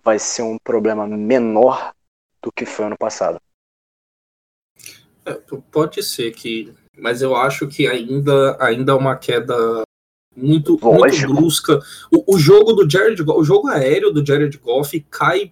vai 0.00 0.20
ser 0.20 0.42
um 0.42 0.56
problema 0.62 1.08
menor 1.08 1.92
do 2.44 2.52
que 2.52 2.66
foi 2.66 2.84
ano 2.84 2.96
passado. 2.98 3.40
É, 5.24 5.32
pode 5.72 6.02
ser 6.02 6.32
que, 6.32 6.72
mas 6.98 7.22
eu 7.22 7.34
acho 7.34 7.66
que 7.66 7.86
ainda 7.86 8.56
ainda 8.62 8.92
é 8.92 8.94
uma 8.94 9.16
queda 9.16 9.82
muito, 10.36 10.78
muito 10.82 11.26
brusca. 11.26 11.80
O, 12.12 12.34
o, 12.34 12.38
jogo 12.38 12.74
do 12.74 12.88
Jared, 12.88 13.22
o 13.22 13.44
jogo 13.44 13.68
aéreo 13.68 14.12
do 14.12 14.24
Jared 14.24 14.56
Goff 14.58 15.00
cai 15.10 15.50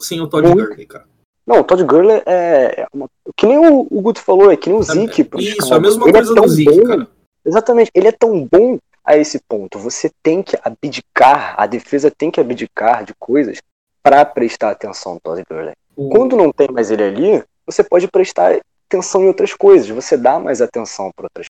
sem 0.00 0.20
o 0.20 0.26
Todd 0.26 0.48
Gurley, 0.52 0.86
cara. 0.86 1.06
Não, 1.46 1.60
o 1.60 1.64
Todd 1.64 1.84
Gurley 1.84 2.22
é, 2.26 2.82
é 2.82 2.86
uma, 2.92 3.08
que 3.36 3.46
nem 3.46 3.58
o, 3.58 3.86
o 3.88 4.00
Guto 4.00 4.20
falou, 4.20 4.50
é 4.50 4.56
que 4.56 4.68
nem 4.68 4.78
o 4.78 4.82
Zeke. 4.82 5.22
É, 5.22 5.40
isso, 5.40 5.72
é 5.72 5.76
a 5.76 5.80
mesma 5.80 6.08
ele 6.08 6.10
é 6.10 6.20
coisa 6.20 6.32
é 6.32 6.34
do 6.34 6.48
Zeke, 6.48 6.80
bom, 6.80 6.86
cara. 6.86 7.08
Exatamente, 7.44 7.90
ele 7.94 8.08
é 8.08 8.12
tão 8.12 8.44
bom 8.44 8.78
a 9.04 9.16
esse 9.16 9.40
ponto. 9.48 9.78
Você 9.78 10.10
tem 10.22 10.42
que 10.42 10.56
abdicar, 10.62 11.54
a 11.56 11.66
defesa 11.66 12.10
tem 12.10 12.30
que 12.30 12.40
abdicar 12.40 13.04
de 13.04 13.12
coisas 13.14 13.58
para 14.02 14.24
prestar 14.24 14.70
atenção 14.70 15.14
no 15.14 15.20
Todd 15.20 15.42
Gurley. 15.48 15.74
Quando 15.94 16.36
não 16.36 16.52
tem 16.52 16.68
mais 16.70 16.90
ele 16.90 17.02
ali, 17.02 17.44
você 17.66 17.82
pode 17.84 18.08
prestar 18.08 18.60
atenção 18.88 19.22
em 19.22 19.26
outras 19.26 19.54
coisas, 19.54 19.88
você 19.88 20.16
dá 20.16 20.38
mais 20.38 20.60
atenção 20.60 21.10
para 21.14 21.26
outras 21.26 21.46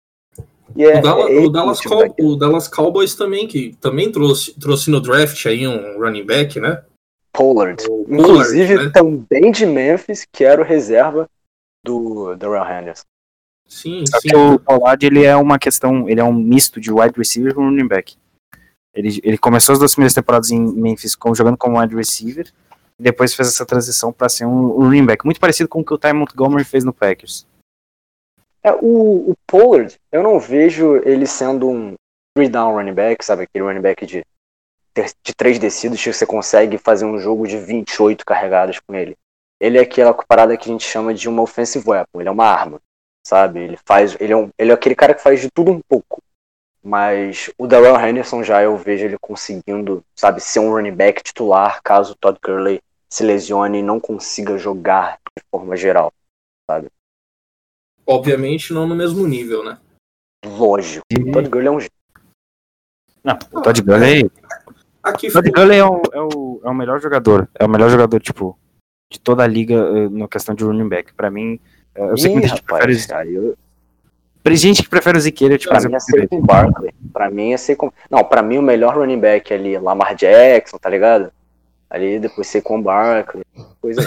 é, 0.78 0.98
o, 0.98 1.02
Dallas, 1.02 1.31
é 1.31 1.38
o, 1.38 1.50
Dallas 1.50 1.81
o, 2.18 2.37
Dallas 2.37 2.68
Cowboys 2.68 3.14
também, 3.14 3.46
que 3.46 3.76
também 3.81 4.11
trouxe, 4.11 4.59
trouxe 4.59 4.90
no 4.90 5.00
draft 5.00 5.44
aí 5.46 5.66
um 5.66 5.98
running 5.98 6.24
back, 6.24 6.59
né? 6.59 6.83
Pollard. 7.33 7.85
O 7.88 8.07
Inclusive 8.09 8.74
Pollard, 8.74 8.87
né? 8.87 8.90
também 8.92 9.52
de 9.52 9.66
Memphis, 9.66 10.26
que 10.31 10.44
era 10.44 10.61
o 10.61 10.64
reserva 10.64 11.28
do 11.85 12.35
Darrell 12.37 12.64
Henderson. 12.64 13.05
Sim, 13.68 14.05
Só 14.07 14.18
sim. 14.20 14.28
que 14.28 14.37
o 14.37 14.59
Pollard 14.59 15.05
ele 15.05 15.24
é 15.24 15.37
uma 15.37 15.59
questão, 15.59 16.09
ele 16.09 16.20
é 16.20 16.24
um 16.24 16.33
misto 16.33 16.81
de 16.81 16.92
wide 16.92 17.14
receiver 17.16 17.55
com 17.55 17.64
running 17.64 17.88
back. 17.88 18.16
Ele, 18.94 19.20
ele 19.22 19.38
começou 19.38 19.72
as 19.72 19.78
duas 19.78 19.92
primeiras 19.92 20.14
temporadas 20.14 20.50
em 20.50 20.61
Memphis 20.61 21.14
com, 21.14 21.35
jogando 21.35 21.57
como 21.57 21.81
wide 21.81 21.94
receiver 21.94 22.50
depois 23.02 23.34
fez 23.34 23.48
essa 23.48 23.66
transição 23.66 24.12
para 24.12 24.28
ser 24.28 24.46
um, 24.46 24.78
um 24.78 24.84
running 24.84 25.04
back, 25.04 25.24
muito 25.24 25.40
parecido 25.40 25.68
com 25.68 25.80
o 25.80 25.84
que 25.84 25.92
o 25.92 25.98
Ty 25.98 26.12
Montgomery 26.12 26.64
fez 26.64 26.84
no 26.84 26.92
Packers. 26.92 27.46
É, 28.62 28.72
o, 28.72 29.30
o 29.30 29.34
Pollard, 29.46 29.98
eu 30.12 30.22
não 30.22 30.38
vejo 30.38 30.96
ele 31.04 31.26
sendo 31.26 31.68
um 31.68 31.94
three 32.34 32.48
down 32.48 32.74
running 32.74 32.94
back, 32.94 33.24
sabe? 33.24 33.42
Aquele 33.42 33.64
running 33.64 33.80
back 33.80 34.06
de, 34.06 34.24
de 34.94 35.34
três 35.36 35.58
descidos 35.58 36.02
que 36.02 36.12
você 36.12 36.24
consegue 36.24 36.78
fazer 36.78 37.04
um 37.04 37.18
jogo 37.18 37.46
de 37.46 37.58
28 37.58 38.24
carregadas 38.24 38.78
com 38.78 38.94
ele. 38.94 39.16
Ele 39.60 39.78
é 39.78 39.82
aquela 39.82 40.14
parada 40.14 40.56
que 40.56 40.68
a 40.68 40.72
gente 40.72 40.86
chama 40.86 41.12
de 41.12 41.28
uma 41.28 41.42
offensive 41.42 41.88
weapon, 41.88 42.20
ele 42.20 42.28
é 42.28 42.32
uma 42.32 42.46
arma, 42.46 42.80
sabe? 43.26 43.60
Ele 43.60 43.78
faz, 43.84 44.16
ele 44.20 44.32
é, 44.32 44.36
um, 44.36 44.48
ele 44.56 44.70
é 44.70 44.74
aquele 44.74 44.94
cara 44.94 45.14
que 45.14 45.22
faz 45.22 45.40
de 45.40 45.50
tudo 45.50 45.72
um 45.72 45.80
pouco. 45.88 46.22
Mas 46.84 47.50
o 47.58 47.66
Darrell 47.66 48.00
Henderson 48.00 48.42
já 48.42 48.62
eu 48.62 48.76
vejo 48.76 49.04
ele 49.04 49.16
conseguindo, 49.20 50.04
sabe, 50.16 50.40
ser 50.40 50.58
um 50.60 50.70
running 50.70 50.94
back 50.94 51.22
titular 51.22 51.80
caso 51.82 52.12
o 52.12 52.16
Todd 52.16 52.38
Gurley 52.42 52.80
se 53.12 53.22
lesione 53.22 53.81
e 53.81 53.83
não 53.83 54.01
consiga 54.01 54.57
jogar 54.57 55.18
de 55.37 55.44
forma 55.51 55.77
geral, 55.77 56.11
sabe? 56.66 56.88
Obviamente 58.07 58.72
não 58.72 58.87
no 58.87 58.94
mesmo 58.94 59.27
nível, 59.27 59.62
né? 59.62 59.79
Lógico. 60.42 61.05
O 61.12 61.31
Todd 61.31 61.48
Gurley 61.51 61.68
é 61.68 61.70
um. 61.70 61.79
Não, 63.22 63.38
o 63.53 63.61
Todd 63.61 63.83
Gurley. 63.83 64.31
Aqui 65.03 65.29
o 65.29 65.33
Todd 65.33 65.51
Gurley 65.51 65.79
é 65.79 65.85
o, 65.85 66.03
é, 66.11 66.20
o, 66.22 66.61
é 66.64 66.68
o 66.70 66.75
melhor 66.75 67.03
jogador. 67.03 67.51
É 67.55 67.66
o 67.66 67.68
melhor 67.68 67.90
jogador, 67.90 68.18
tipo, 68.18 68.59
de 69.12 69.20
toda 69.20 69.44
a 69.44 69.46
liga 69.46 69.75
uh, 69.75 70.09
na 70.09 70.27
questão 70.27 70.55
de 70.55 70.64
running 70.64 70.88
back. 70.88 71.12
Pra 71.12 71.31
mim, 71.31 71.61
uh, 71.94 72.05
eu 72.05 72.14
Ih, 72.14 72.18
sei 72.18 72.31
que 72.31 72.35
muita 72.38 72.48
gente 72.48 72.62
prefere. 72.62 73.07
Cara, 73.07 73.27
eu... 73.27 73.59
Pra 74.42 74.55
gente 74.55 74.83
que 74.83 74.88
prefere 74.88 75.18
o 75.18 75.20
Ziqueira, 75.20 75.59
tipo, 75.59 75.70
pra 75.70 75.87
mim 75.87 75.94
é 75.94 76.01
ser 76.01 76.29
com 76.29 76.38
o 76.38 76.42
Barkley. 76.42 76.94
Pra 77.12 77.31
mim 77.31 77.53
é 77.53 77.59
ser 77.59 77.77
com. 77.77 77.92
Não, 78.11 78.25
pra 78.25 78.42
mim 78.42 78.57
o 78.57 78.62
melhor 78.62 78.96
running 78.96 79.20
back 79.20 79.53
ali, 79.53 79.79
Lamar 79.79 80.14
Jackson, 80.14 80.79
tá 80.79 80.88
ligado? 80.88 81.31
Ali 81.92 82.18
depois 82.18 82.46
ser 82.46 82.62
com 82.62 82.83
Barkley, 82.83 83.44
coisa 83.78 84.00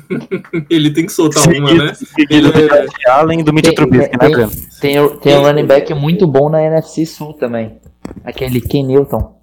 Ele 0.70 0.90
tem 0.94 1.04
que 1.04 1.12
soltar 1.12 1.46
uma, 1.46 1.74
né? 1.74 1.92
Ele 2.30 2.48
é... 2.48 3.10
Além 3.10 3.44
do 3.44 3.52
Mitchell 3.52 3.74
Trubisky, 3.74 4.16
né, 4.16 4.28
Breno? 4.30 4.50
Tem, 4.80 4.94
tem, 4.94 5.18
tem 5.18 5.36
um 5.36 5.42
running 5.42 5.66
back 5.66 5.92
muito 5.92 6.26
bom 6.26 6.48
na 6.48 6.62
NFC 6.62 7.04
Sul 7.04 7.34
também. 7.34 7.78
Aquele 8.24 8.62
Ken 8.62 8.84
Newton. 8.84 9.38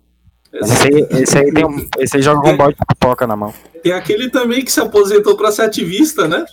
Esse 0.51 0.87
aí, 0.87 1.07
esse 1.21 1.37
aí, 1.37 1.53
tem 1.53 1.63
um, 1.63 1.87
esse 1.99 2.17
aí 2.17 2.23
joga 2.23 2.41
com 2.41 2.49
um 2.49 2.57
balde 2.57 2.75
de 2.75 2.85
pipoca 2.87 3.27
na 3.27 3.35
mão. 3.35 3.53
Tem 3.83 3.91
aquele 3.91 4.31
também 4.31 4.65
que 4.65 4.71
se 4.71 4.79
aposentou 4.79 5.37
pra 5.37 5.51
ser 5.51 5.61
ativista, 5.61 6.27
né? 6.27 6.43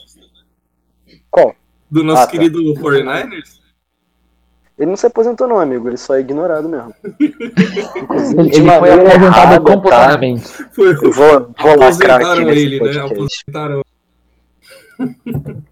Qual? 1.31 1.55
Do 1.91 2.05
nosso 2.05 2.25
ah, 2.25 2.27
tá. 2.27 2.33
querido 2.33 2.59
49ers. 2.75 3.57
Ele 4.79 4.91
não 4.91 4.97
se 4.97 5.07
aposentou 5.07 5.49
não, 5.49 5.59
amigo, 5.59 5.89
ele 5.89 5.97
só 5.97 6.17
é 6.17 6.21
ignorado 6.21 6.69
mesmo. 6.69 6.95
ele, 7.19 8.57
ele 8.57 8.71
foi 8.71 8.91
aposentado 8.91 9.65
tá? 9.65 9.73
compulsoriamente. 9.73 10.49
Tá? 10.49 10.69
Foi, 10.73 10.95
vou, 10.95 11.55
vou 11.59 11.79
lacrar 11.79 12.21
aqui 12.21 12.41
ele, 12.43 12.81
né? 12.81 13.01
Aposentaram. 13.01 13.83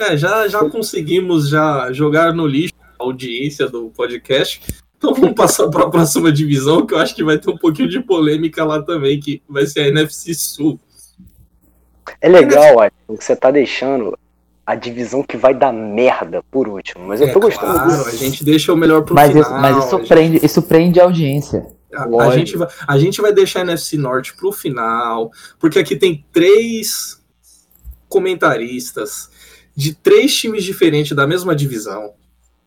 é, 0.00 0.16
já, 0.18 0.46
já 0.48 0.68
conseguimos 0.68 1.48
já 1.48 1.90
jogar 1.92 2.34
no 2.34 2.46
lixo 2.46 2.74
a 2.98 3.04
audiência 3.04 3.68
do 3.68 3.88
podcast. 3.88 4.60
Então 4.98 5.14
vamos 5.14 5.34
passar 5.34 5.68
para 5.68 5.84
a 5.84 5.90
próxima 5.90 6.30
divisão, 6.30 6.86
que 6.86 6.92
eu 6.92 6.98
acho 6.98 7.14
que 7.14 7.24
vai 7.24 7.38
ter 7.38 7.50
um 7.50 7.56
pouquinho 7.56 7.88
de 7.88 8.00
polêmica 8.00 8.64
lá 8.64 8.82
também, 8.82 9.18
que 9.18 9.42
vai 9.48 9.66
ser 9.66 9.80
a 9.80 9.88
NFC 9.88 10.34
Sul. 10.34 10.78
É 12.20 12.28
legal, 12.28 12.76
olha, 12.76 12.92
o 13.08 13.16
que 13.16 13.24
você 13.24 13.34
tá 13.34 13.50
deixando 13.50 14.16
a 14.66 14.74
divisão 14.74 15.22
que 15.22 15.36
vai 15.36 15.54
dar 15.54 15.72
merda 15.72 16.42
por 16.50 16.68
último. 16.68 17.06
Mas 17.06 17.20
eu 17.20 17.28
é, 17.28 17.32
tô 17.32 17.38
gostando 17.38 17.72
claro, 17.72 17.88
disso. 17.88 18.08
A 18.08 18.12
gente 18.12 18.44
deixa 18.44 18.72
o 18.72 18.76
melhor 18.76 19.02
pro 19.02 19.14
mas 19.14 19.28
final. 19.28 19.42
Isso, 19.42 19.52
mas 19.52 19.84
isso, 19.84 19.96
gente... 19.98 20.08
prende, 20.08 20.44
isso 20.44 20.62
prende 20.62 21.00
a 21.00 21.04
audiência. 21.04 21.66
A, 21.94 22.24
a, 22.24 22.30
gente 22.36 22.56
vai, 22.56 22.68
a 22.86 22.98
gente 22.98 23.22
vai 23.22 23.32
deixar 23.32 23.60
a 23.60 23.62
NFC 23.62 23.96
Norte 23.96 24.34
pro 24.34 24.50
final, 24.50 25.30
porque 25.58 25.78
aqui 25.78 25.94
tem 25.94 26.26
três 26.32 27.22
comentaristas 28.08 29.30
de 29.74 29.94
três 29.94 30.34
times 30.34 30.64
diferentes 30.64 31.16
da 31.16 31.26
mesma 31.26 31.54
divisão. 31.54 32.12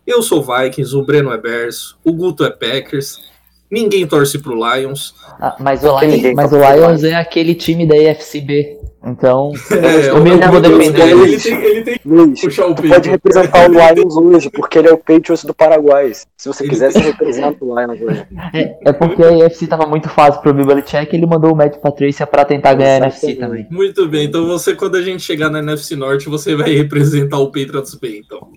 Eu 0.08 0.24
sou 0.24 0.42
Vikings, 0.42 0.96
o 0.96 1.04
Breno 1.04 1.32
é 1.32 1.38
Bears, 1.38 1.96
o 2.04 2.14
Guto 2.14 2.46
é 2.46 2.50
Packers, 2.50 3.22
ninguém 3.70 4.08
torce 4.08 4.40
pro 4.40 4.56
Lions. 4.56 5.14
Ah, 5.40 5.56
mas 5.60 5.84
o 5.84 6.00
Lions, 6.00 6.34
mas 6.34 6.52
o 6.52 6.58
Lions 6.58 7.04
é 7.04 7.16
aquele 7.16 7.54
time 7.54 7.86
da 7.86 7.96
EFCB. 7.96 8.80
Então, 9.04 9.54
é, 9.72 10.10
eu 10.10 10.22
mesmo 10.22 10.52
vou 10.52 10.60
defender 10.62 11.08
ele. 11.08 11.24
Ele 11.24 11.40
tem, 11.40 11.64
ele 11.64 11.82
tem 11.84 12.00
Luiz, 12.06 12.42
puxar 12.42 12.66
o 12.68 12.76
peito. 12.76 12.94
pode 12.94 13.10
representar 13.10 13.70
o 13.70 13.74
Lions 13.74 14.18
hoje, 14.18 14.50
porque 14.50 14.78
ele 14.78 14.90
é 14.90 14.94
o 14.94 14.98
Patriots 14.98 15.46
do 15.46 15.54
Paraguai. 15.54 16.12
Se 16.14 16.48
você 16.48 16.68
quiser, 16.68 16.92
você 16.92 17.00
representa 17.00 17.64
o 17.64 17.80
Lions 17.80 18.02
hoje. 18.02 18.28
É, 18.54 18.90
é 18.90 18.94
porque 18.94 19.24
a 19.24 19.32
NFC 19.32 19.68
tava 19.68 19.86
muito 19.86 20.10
fácil 20.10 20.42
pro 20.42 20.54
Bill 20.54 20.82
Check 20.82 21.14
ele 21.14 21.26
mandou 21.26 21.54
o 21.54 21.56
Matt 21.56 21.78
Patrícia 21.78 22.28
pra 22.28 22.44
tentar 22.44 22.74
ganhar 22.74 22.96
a 22.96 22.98
NFC 22.98 23.36
também. 23.36 23.68
Muito 23.72 24.08
bem, 24.08 24.26
então 24.26 24.46
você, 24.46 24.76
quando 24.76 24.96
a 24.96 25.02
gente 25.02 25.24
chegar 25.24 25.50
na 25.50 25.60
NFC 25.60 25.96
Norte, 25.96 26.28
você 26.28 26.56
vai 26.56 26.74
representar 26.76 27.40
o 27.40 27.48
Patriots 27.48 27.96
bem, 27.96 28.22
então. 28.26 28.52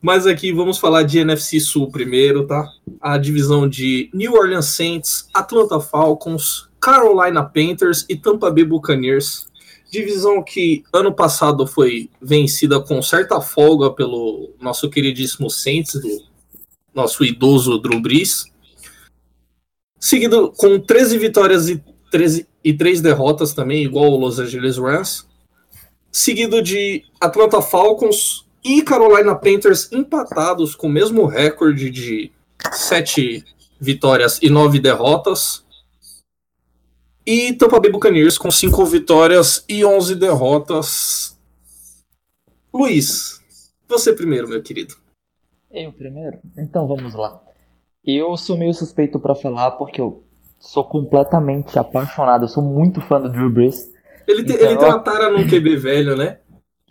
Mas 0.00 0.26
aqui 0.26 0.52
vamos 0.52 0.78
falar 0.78 1.04
de 1.04 1.20
NFC 1.20 1.60
Sul 1.60 1.90
primeiro, 1.90 2.46
tá? 2.46 2.66
A 3.00 3.16
divisão 3.16 3.68
de 3.68 4.10
New 4.12 4.34
Orleans 4.34 4.66
Saints, 4.66 5.28
Atlanta 5.32 5.78
Falcons, 5.78 6.68
Carolina 6.82 7.44
Panthers 7.44 8.04
e 8.08 8.16
Tampa 8.16 8.50
Bay 8.50 8.64
Buccaneers. 8.64 9.46
Divisão 9.88 10.42
que 10.42 10.82
ano 10.92 11.14
passado 11.14 11.64
foi 11.64 12.10
vencida 12.20 12.80
com 12.80 13.00
certa 13.00 13.40
folga 13.40 13.92
pelo 13.92 14.50
nosso 14.60 14.90
queridíssimo 14.90 15.48
Saints, 15.48 15.94
do 15.94 16.24
nosso 16.92 17.24
idoso 17.24 17.78
Drew 17.78 18.00
Brees. 18.00 18.46
Seguido 20.00 20.52
com 20.56 20.80
13 20.80 21.18
vitórias 21.18 21.68
e, 21.68 21.80
13, 22.10 22.48
e 22.64 22.74
3 22.74 23.00
derrotas 23.00 23.52
também, 23.52 23.84
igual 23.84 24.10
o 24.10 24.16
Los 24.16 24.40
Angeles 24.40 24.76
Rams. 24.76 25.24
Seguido 26.10 26.60
de 26.60 27.04
Atlanta 27.20 27.62
Falcons 27.62 28.44
e 28.64 28.82
Carolina 28.82 29.34
Panthers 29.36 29.90
empatados 29.92 30.74
com 30.74 30.88
o 30.88 30.90
mesmo 30.90 31.26
recorde 31.26 31.90
de 31.90 32.32
sete 32.72 33.44
vitórias 33.80 34.40
e 34.42 34.50
nove 34.50 34.80
derrotas. 34.80 35.64
E 37.26 37.52
Tampa 37.52 37.78
Bay 37.78 37.90
Buccaneers 37.90 38.36
com 38.36 38.50
cinco 38.50 38.84
vitórias 38.84 39.64
e 39.68 39.84
onze 39.84 40.14
derrotas. 40.14 41.38
Luiz, 42.74 43.40
você 43.88 44.12
primeiro, 44.12 44.48
meu 44.48 44.62
querido. 44.62 44.94
Eu 45.70 45.92
primeiro? 45.92 46.38
Então 46.58 46.86
vamos 46.86 47.14
lá. 47.14 47.40
Eu 48.04 48.36
sou 48.36 48.58
meio 48.58 48.74
suspeito 48.74 49.20
para 49.20 49.34
falar 49.34 49.72
porque 49.72 50.00
eu 50.00 50.24
sou 50.58 50.84
completamente 50.84 51.78
apaixonado, 51.78 52.44
eu 52.44 52.48
sou 52.48 52.62
muito 52.62 53.00
fã 53.00 53.20
do 53.20 53.28
Drew 53.28 53.50
Brees. 53.50 53.90
Ele, 54.26 54.44
te, 54.44 54.52
então, 54.52 54.66
ele 54.66 54.76
tem 54.76 54.88
uma 54.88 54.98
tara 54.98 55.30
num 55.30 55.46
QB 55.46 55.76
velho, 55.76 56.16
né? 56.16 56.38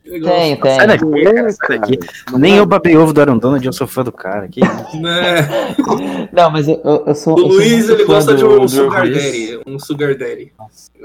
Tem, 0.03 0.55
tem. 0.57 0.75
Sai 0.75 0.87
daqui, 0.87 1.23
cara, 1.23 1.51
sai 1.51 1.79
daqui. 1.79 1.99
Nem 2.37 2.55
eu 2.55 2.65
babei 2.65 2.97
ovo 2.97 3.13
do 3.13 3.21
Aaron 3.21 3.37
Donald, 3.37 3.65
eu 3.65 3.73
sou 3.73 3.87
fã 3.87 4.03
do 4.03 4.11
cara. 4.11 4.47
Que... 4.47 4.59
Né? 4.59 5.75
Não, 6.33 6.49
mas 6.49 6.67
eu, 6.67 6.81
eu 6.83 7.15
sou. 7.15 7.35
O 7.35 7.47
Luiz, 7.47 7.87
ele 7.87 8.05
gosta 8.05 8.35
de 8.35 8.43
um 8.43 8.67
Sugar 8.67 9.03
Daddy. 9.03 9.61
Um 9.65 9.79
Sugar 9.79 10.17
Daddy. 10.17 10.51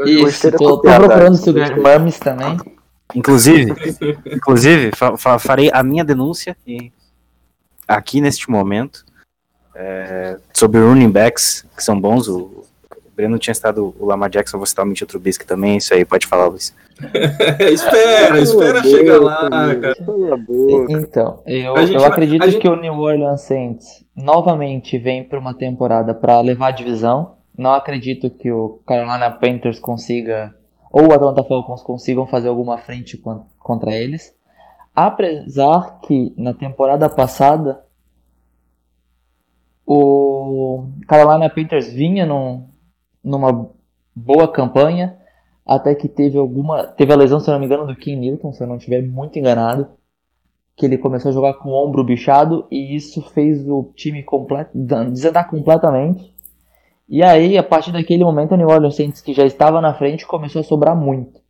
Isso, 0.06 0.50
tô, 0.52 0.78
tô 0.78 0.80
procurando 0.80 1.36
Sugar 1.36 1.76
Mummies 1.76 2.18
também. 2.18 2.56
Inclusive, 3.14 3.72
inclusive 4.26 4.90
fa 4.96 5.16
fa 5.16 5.38
farei 5.38 5.70
a 5.72 5.82
minha 5.82 6.04
denúncia 6.04 6.56
e 6.66 6.90
aqui 7.86 8.20
neste 8.20 8.50
momento 8.50 9.04
é, 9.74 10.38
sobre 10.52 10.80
running 10.80 11.10
backs 11.10 11.64
que 11.76 11.84
são 11.84 12.00
bons. 12.00 12.28
O, 12.28 12.64
Breno 13.14 13.38
tinha 13.38 13.52
estado 13.52 13.94
o 13.98 14.04
Lamar 14.04 14.28
Jackson, 14.28 14.58
vou 14.58 14.66
citar 14.66 14.84
o 14.84 14.88
Mitchell 14.88 15.08
Trubisky 15.08 15.46
também, 15.46 15.78
isso 15.78 15.94
aí, 15.94 16.04
pode 16.04 16.26
falar, 16.26 16.48
Luiz. 16.48 16.74
espera, 17.72 18.38
espera 18.40 18.82
chegar 18.82 19.20
lá, 19.20 19.50
cara. 19.50 19.94
Então, 20.88 21.42
eu, 21.46 21.76
eu 21.76 22.04
acredito 22.04 22.44
gente... 22.46 22.60
que 22.60 22.68
o 22.68 22.76
New 22.76 22.94
Orleans 22.94 23.42
Saints 23.42 24.04
novamente 24.14 24.96
vem 24.98 25.22
para 25.22 25.38
uma 25.38 25.52
temporada 25.52 26.14
para 26.14 26.40
levar 26.40 26.68
a 26.68 26.72
divisão. 26.72 27.36
Não 27.56 27.72
acredito 27.72 28.30
que 28.30 28.50
o 28.50 28.80
Carolina 28.86 29.30
Panthers 29.30 29.78
consiga, 29.78 30.54
ou 30.90 31.08
o 31.08 31.12
Atlanta 31.12 31.44
Falcons 31.44 31.82
consigam 31.82 32.26
fazer 32.26 32.48
alguma 32.48 32.78
frente 32.78 33.20
contra 33.58 33.94
eles. 33.94 34.34
Apesar 34.94 36.00
que 36.00 36.32
na 36.36 36.54
temporada 36.54 37.08
passada 37.08 37.84
o 39.86 40.88
Carolina 41.06 41.50
Panthers 41.50 41.92
vinha 41.92 42.24
num, 42.24 42.68
numa 43.22 43.70
boa 44.14 44.48
campanha, 44.50 45.18
até 45.66 45.94
que 45.94 46.08
teve 46.08 46.38
alguma. 46.38 46.84
Teve 46.84 47.12
a 47.12 47.16
lesão, 47.16 47.40
se 47.40 47.50
não 47.50 47.58
me 47.58 47.66
engano, 47.66 47.86
do 47.86 47.96
Ken 47.96 48.16
Newton, 48.16 48.52
se 48.52 48.62
eu 48.62 48.66
não 48.66 48.76
estiver 48.76 49.02
muito 49.02 49.38
enganado. 49.38 49.88
Que 50.76 50.84
ele 50.84 50.98
começou 50.98 51.30
a 51.30 51.34
jogar 51.34 51.54
com 51.54 51.70
o 51.70 51.86
ombro 51.86 52.04
bichado 52.04 52.66
e 52.70 52.94
isso 52.94 53.22
fez 53.30 53.66
o 53.66 53.92
time 53.94 54.22
completo, 54.22 54.70
desandar 54.74 55.48
completamente. 55.48 56.34
E 57.08 57.22
aí, 57.22 57.56
a 57.56 57.62
partir 57.62 57.92
daquele 57.92 58.22
momento, 58.22 58.52
o 58.52 58.56
New 58.58 58.68
Orleans 58.68 58.94
Saints, 58.94 59.22
que 59.22 59.32
já 59.32 59.46
estava 59.46 59.80
na 59.80 59.94
frente, 59.94 60.26
começou 60.26 60.60
a 60.60 60.64
sobrar 60.64 60.94
muito. 60.94 61.40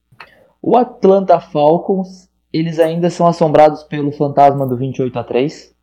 O 0.63 0.77
Atlanta 0.77 1.41
Falcons, 1.41 2.31
eles 2.53 2.79
ainda 2.79 3.11
são 3.11 3.27
assombrados 3.27 3.83
pelo 3.83 4.13
fantasma 4.13 4.65
do 4.65 4.77
28 4.77 5.19
a 5.19 5.25
3. 5.25 5.75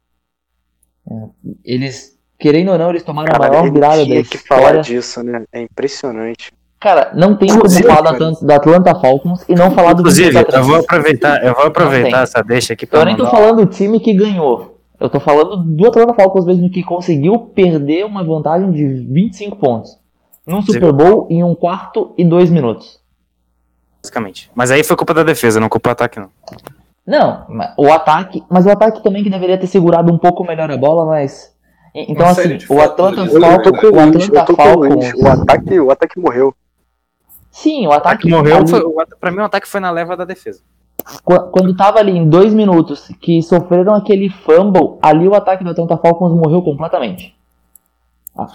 É, 1.06 1.14
eles 1.66 2.14
Querendo 2.44 2.72
ou 2.72 2.78
não, 2.78 2.90
eles 2.90 3.04
tomaram 3.04 3.32
cara, 3.32 3.46
a 3.46 3.50
maior 3.50 3.72
virada 3.72 4.06
da 4.06 4.16
história. 4.16 4.24
que 4.26 4.38
falar 4.38 4.82
disso, 4.82 5.24
né? 5.24 5.46
É 5.50 5.62
impressionante. 5.62 6.52
Cara, 6.84 7.12
não 7.14 7.34
tem 7.34 7.48
como 7.48 7.70
falar 7.70 8.02
da 8.02 8.10
Atlanta, 8.10 8.46
da 8.46 8.56
Atlanta, 8.58 8.96
Falcons 8.96 9.46
e 9.48 9.56
não 9.56 9.72
falar 9.72 9.94
do 9.94 10.02
Inclusive, 10.02 10.38
eu 10.52 10.64
vou 10.66 10.76
aproveitar, 10.76 11.42
eu 11.42 11.54
vou 11.54 11.68
aproveitar 11.68 12.24
essa 12.24 12.44
deixa 12.44 12.74
aqui 12.74 12.86
pra 12.86 13.00
Eu 13.00 13.06
nem 13.06 13.16
tô 13.16 13.26
falando 13.26 13.66
do 13.66 13.68
time 13.68 14.02
que 14.02 14.14
ganhou. 14.14 14.82
Eu 15.00 15.10
tô 15.10 15.18
falando 15.18 15.64
do 15.64 15.88
Atlanta 15.88 16.14
Falcons 16.14 16.46
mesmo 16.46 16.70
que 16.70 16.84
conseguiu 16.84 17.40
perder 17.40 18.06
uma 18.06 18.22
vantagem 18.22 18.70
de 18.70 18.86
25 18.86 19.56
pontos. 19.56 19.98
Num 20.46 20.62
Super 20.62 20.92
Bowl 20.92 21.26
em 21.30 21.42
um 21.42 21.56
quarto 21.56 22.14
e 22.18 22.26
dois 22.26 22.50
minutos. 22.50 23.00
Basicamente. 24.02 24.52
Mas 24.54 24.70
aí 24.70 24.84
foi 24.84 24.98
culpa 24.98 25.14
da 25.14 25.24
defesa, 25.24 25.62
não 25.62 25.70
culpa 25.70 25.88
do 25.88 25.94
ataque, 25.94 26.20
não. 26.20 26.30
Não, 27.08 27.46
o 27.78 27.94
ataque. 27.94 28.44
Mas 28.50 28.66
o 28.66 28.70
ataque 28.70 29.02
também 29.02 29.24
que 29.24 29.30
deveria 29.30 29.58
ter 29.58 29.68
segurado 29.68 30.12
um 30.12 30.18
pouco 30.18 30.44
melhor 30.44 30.70
a 30.70 30.76
bola, 30.76 31.06
mas 31.06 31.54
então, 31.96 32.28
assim, 32.28 32.58
o 32.68 32.82
Atlanta 32.82 33.26
Falcons. 33.26 33.34
O 33.34 33.46
Atlanta 33.46 34.54
Falcons. 34.54 35.14
O 35.16 35.28
ataque, 35.28 35.80
o 35.80 35.90
ataque 35.90 36.20
morreu. 36.20 36.54
Sim, 37.54 37.86
o 37.86 37.92
ataque, 37.92 38.28
o 38.28 38.36
ataque 38.36 38.52
morreu. 38.52 38.58
Ali... 38.58 38.68
Foi, 38.68 39.06
pra 39.20 39.32
mim, 39.32 39.38
o 39.38 39.44
ataque 39.44 39.68
foi 39.68 39.80
na 39.80 39.92
leva 39.92 40.18
da 40.18 40.26
defesa. 40.26 40.60
Quando 41.24 41.76
tava 41.76 42.00
ali 42.00 42.18
em 42.18 42.28
dois 42.28 42.52
minutos 42.52 43.10
que 43.22 43.42
sofreram 43.44 43.94
aquele 43.94 44.30
fumble, 44.30 44.98
ali 45.02 45.28
o 45.28 45.36
ataque 45.36 45.64
do 45.64 45.70
Atlanta 45.70 45.96
Falcons 45.98 46.34
morreu 46.34 46.64
completamente. 46.64 47.36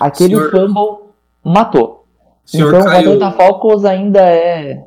Aquele 0.00 0.34
Senhor... 0.34 0.50
fumble 0.50 1.10
matou. 1.44 2.06
Senhor 2.44 2.74
então 2.74 2.84
Caio... 2.84 3.10
o 3.10 3.14
Atlanta 3.14 3.36
Falcons 3.36 3.84
ainda 3.84 4.20
é 4.20 4.84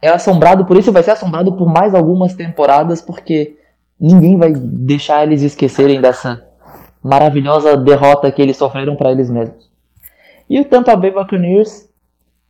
é 0.00 0.08
assombrado 0.10 0.64
por 0.64 0.76
isso 0.76 0.92
vai 0.92 1.02
ser 1.02 1.10
assombrado 1.10 1.52
por 1.54 1.66
mais 1.66 1.92
algumas 1.92 2.32
temporadas 2.32 3.02
porque 3.02 3.56
ninguém 3.98 4.36
vai 4.36 4.52
deixar 4.52 5.24
eles 5.24 5.42
esquecerem 5.42 6.00
dessa 6.00 6.46
maravilhosa 7.02 7.76
derrota 7.76 8.30
que 8.30 8.40
eles 8.40 8.56
sofreram 8.56 8.94
para 8.94 9.10
eles 9.10 9.28
mesmos. 9.28 9.68
E 10.48 10.60
o 10.60 10.64
Tampa 10.64 10.94
Bay 10.94 11.10
Buccaneers, 11.10 11.87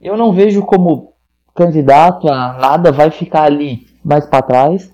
eu 0.01 0.17
não 0.17 0.33
vejo 0.33 0.63
como 0.63 1.13
candidato 1.55 2.29
a 2.29 2.53
nada, 2.55 2.93
vai 2.93 3.11
ficar 3.11 3.43
ali 3.43 3.87
mais 4.05 4.25
para 4.27 4.43
trás, 4.43 4.93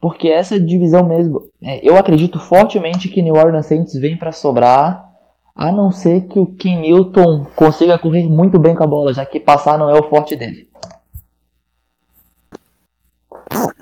porque 0.00 0.28
essa 0.28 0.58
divisão 0.58 1.06
mesmo, 1.06 1.48
é, 1.62 1.86
eu 1.86 1.96
acredito 1.96 2.38
fortemente 2.38 3.08
que 3.08 3.22
New 3.22 3.34
Orleans 3.34 3.66
Saints 3.66 3.94
vem 3.94 4.16
para 4.16 4.32
sobrar, 4.32 5.10
a 5.54 5.70
não 5.70 5.90
ser 5.90 6.22
que 6.22 6.38
o 6.38 6.46
Ken 6.46 6.80
Newton 6.80 7.46
consiga 7.54 7.98
correr 7.98 8.28
muito 8.28 8.58
bem 8.58 8.74
com 8.74 8.84
a 8.84 8.86
bola, 8.86 9.12
já 9.12 9.26
que 9.26 9.40
passar 9.40 9.78
não 9.78 9.90
é 9.90 9.98
o 9.98 10.08
forte 10.08 10.36
dele. 10.36 10.68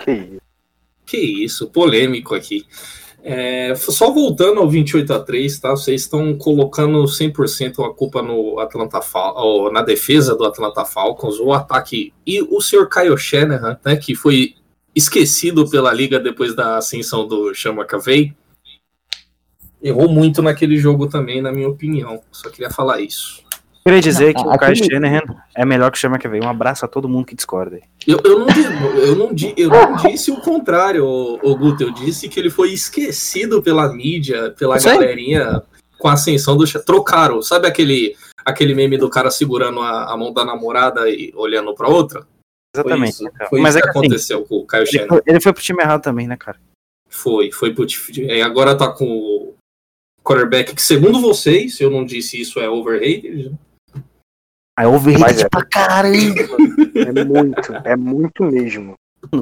Que 0.05 0.13
isso, 0.13 0.41
que 1.07 1.45
isso 1.45 1.71
polêmico 1.71 2.35
aqui. 2.35 2.65
É, 3.23 3.75
só 3.75 4.13
voltando 4.13 4.61
ao 4.61 4.71
28 4.71 5.13
a 5.13 5.21
3, 5.21 5.59
tá? 5.59 5.71
Vocês 5.71 6.03
estão 6.03 6.37
colocando 6.37 7.03
100% 7.05 7.85
a 7.85 7.93
culpa 7.93 8.23
no 8.23 8.59
Atlanta 8.61 9.03
Fal 9.03 9.73
na 9.73 9.83
defesa 9.83 10.37
do 10.37 10.45
Atlanta 10.45 10.85
Falcons, 10.85 11.39
o 11.39 11.53
ataque 11.53 12.13
e 12.27 12.41
o 12.41 12.61
Sr. 12.61 12.89
Kyle 12.89 13.19
Shanahan, 13.19 13.79
né, 13.85 13.97
que 13.97 14.15
foi 14.15 14.55
esquecido 14.95 15.69
pela 15.69 15.93
liga 15.93 16.19
depois 16.19 16.55
da 16.55 16.79
ascensão 16.79 17.27
do 17.27 17.55
Sean 17.55 17.73
McAvey. 17.73 18.35
Errou 19.83 20.09
muito 20.09 20.43
naquele 20.43 20.77
jogo 20.77 21.09
também, 21.09 21.41
na 21.41 21.53
minha 21.53 21.69
opinião. 21.69 22.21
Só 22.33 22.51
queria 22.51 22.71
falar 22.71 23.01
isso. 23.01 23.48
Queria 23.89 24.03
dizer 24.03 24.35
que 24.35 24.41
o 24.43 24.59
Kyle 24.59 24.77
Shanahan 24.77 25.23
é 25.57 25.65
melhor 25.65 25.91
que 25.91 25.97
o 25.97 26.01
Sean 26.01 26.11
McVay. 26.11 26.43
Um 26.43 26.49
abraço 26.49 26.85
a 26.85 26.89
todo 26.89 27.09
mundo 27.09 27.25
que 27.25 27.35
discorda. 27.35 27.81
Eu, 28.07 28.21
eu, 28.23 28.39
não, 28.41 28.47
eu, 28.47 29.17
não, 29.17 29.33
eu 29.57 29.69
não 29.71 29.97
disse 29.97 30.31
o 30.31 30.37
contrário, 30.37 31.07
o, 31.07 31.57
Guto. 31.57 31.85
Eu 31.85 31.91
disse 31.91 32.29
que 32.29 32.39
ele 32.39 32.51
foi 32.51 32.71
esquecido 32.71 33.63
pela 33.63 33.91
mídia, 33.91 34.51
pela 34.59 34.79
galerinha, 34.79 35.63
com 35.99 36.07
a 36.07 36.13
ascensão 36.13 36.55
do. 36.55 36.67
Trocaram. 36.85 37.41
Sabe 37.41 37.67
aquele, 37.67 38.15
aquele 38.45 38.75
meme 38.75 38.99
do 38.99 39.09
cara 39.09 39.31
segurando 39.31 39.81
a, 39.81 40.13
a 40.13 40.17
mão 40.19 40.35
da 40.35 40.45
namorada 40.45 41.09
e 41.09 41.33
olhando 41.35 41.75
pra 41.75 41.89
outra? 41.89 42.27
Exatamente. 42.77 43.17
Foi 43.17 43.27
isso, 43.27 43.49
foi 43.49 43.61
Mas 43.63 43.75
isso 43.75 43.79
é 43.79 43.81
que, 43.81 43.87
que 43.87 43.99
assim, 43.99 44.07
aconteceu 44.07 44.45
com 44.45 44.57
o 44.57 44.67
Kyle 44.67 44.87
Shanahan. 44.87 45.15
Ele, 45.15 45.23
ele 45.27 45.41
foi 45.41 45.53
pro 45.55 45.63
time 45.63 45.83
errado 45.83 46.03
também, 46.03 46.29
né, 46.29 46.37
cara? 46.37 46.59
Foi, 47.09 47.51
foi 47.51 47.73
pro 47.73 47.87
time. 47.87 48.43
Agora 48.43 48.77
tá 48.77 48.93
com 48.93 49.07
o 49.07 49.55
quarterback 50.23 50.75
que, 50.75 50.83
segundo 50.83 51.23
vocês, 51.23 51.81
eu 51.81 51.91
não 51.91 52.05
disse 52.05 52.39
isso 52.39 52.61
é 52.61 52.69
overrated, 52.69 53.57
Aí 54.79 54.87
overrated 54.87 55.43
é. 55.43 55.49
pra 55.49 55.65
caramba. 55.65 56.41
É 56.95 57.25
muito, 57.25 57.73
é 57.85 57.97
muito 57.97 58.45
mesmo. 58.45 58.95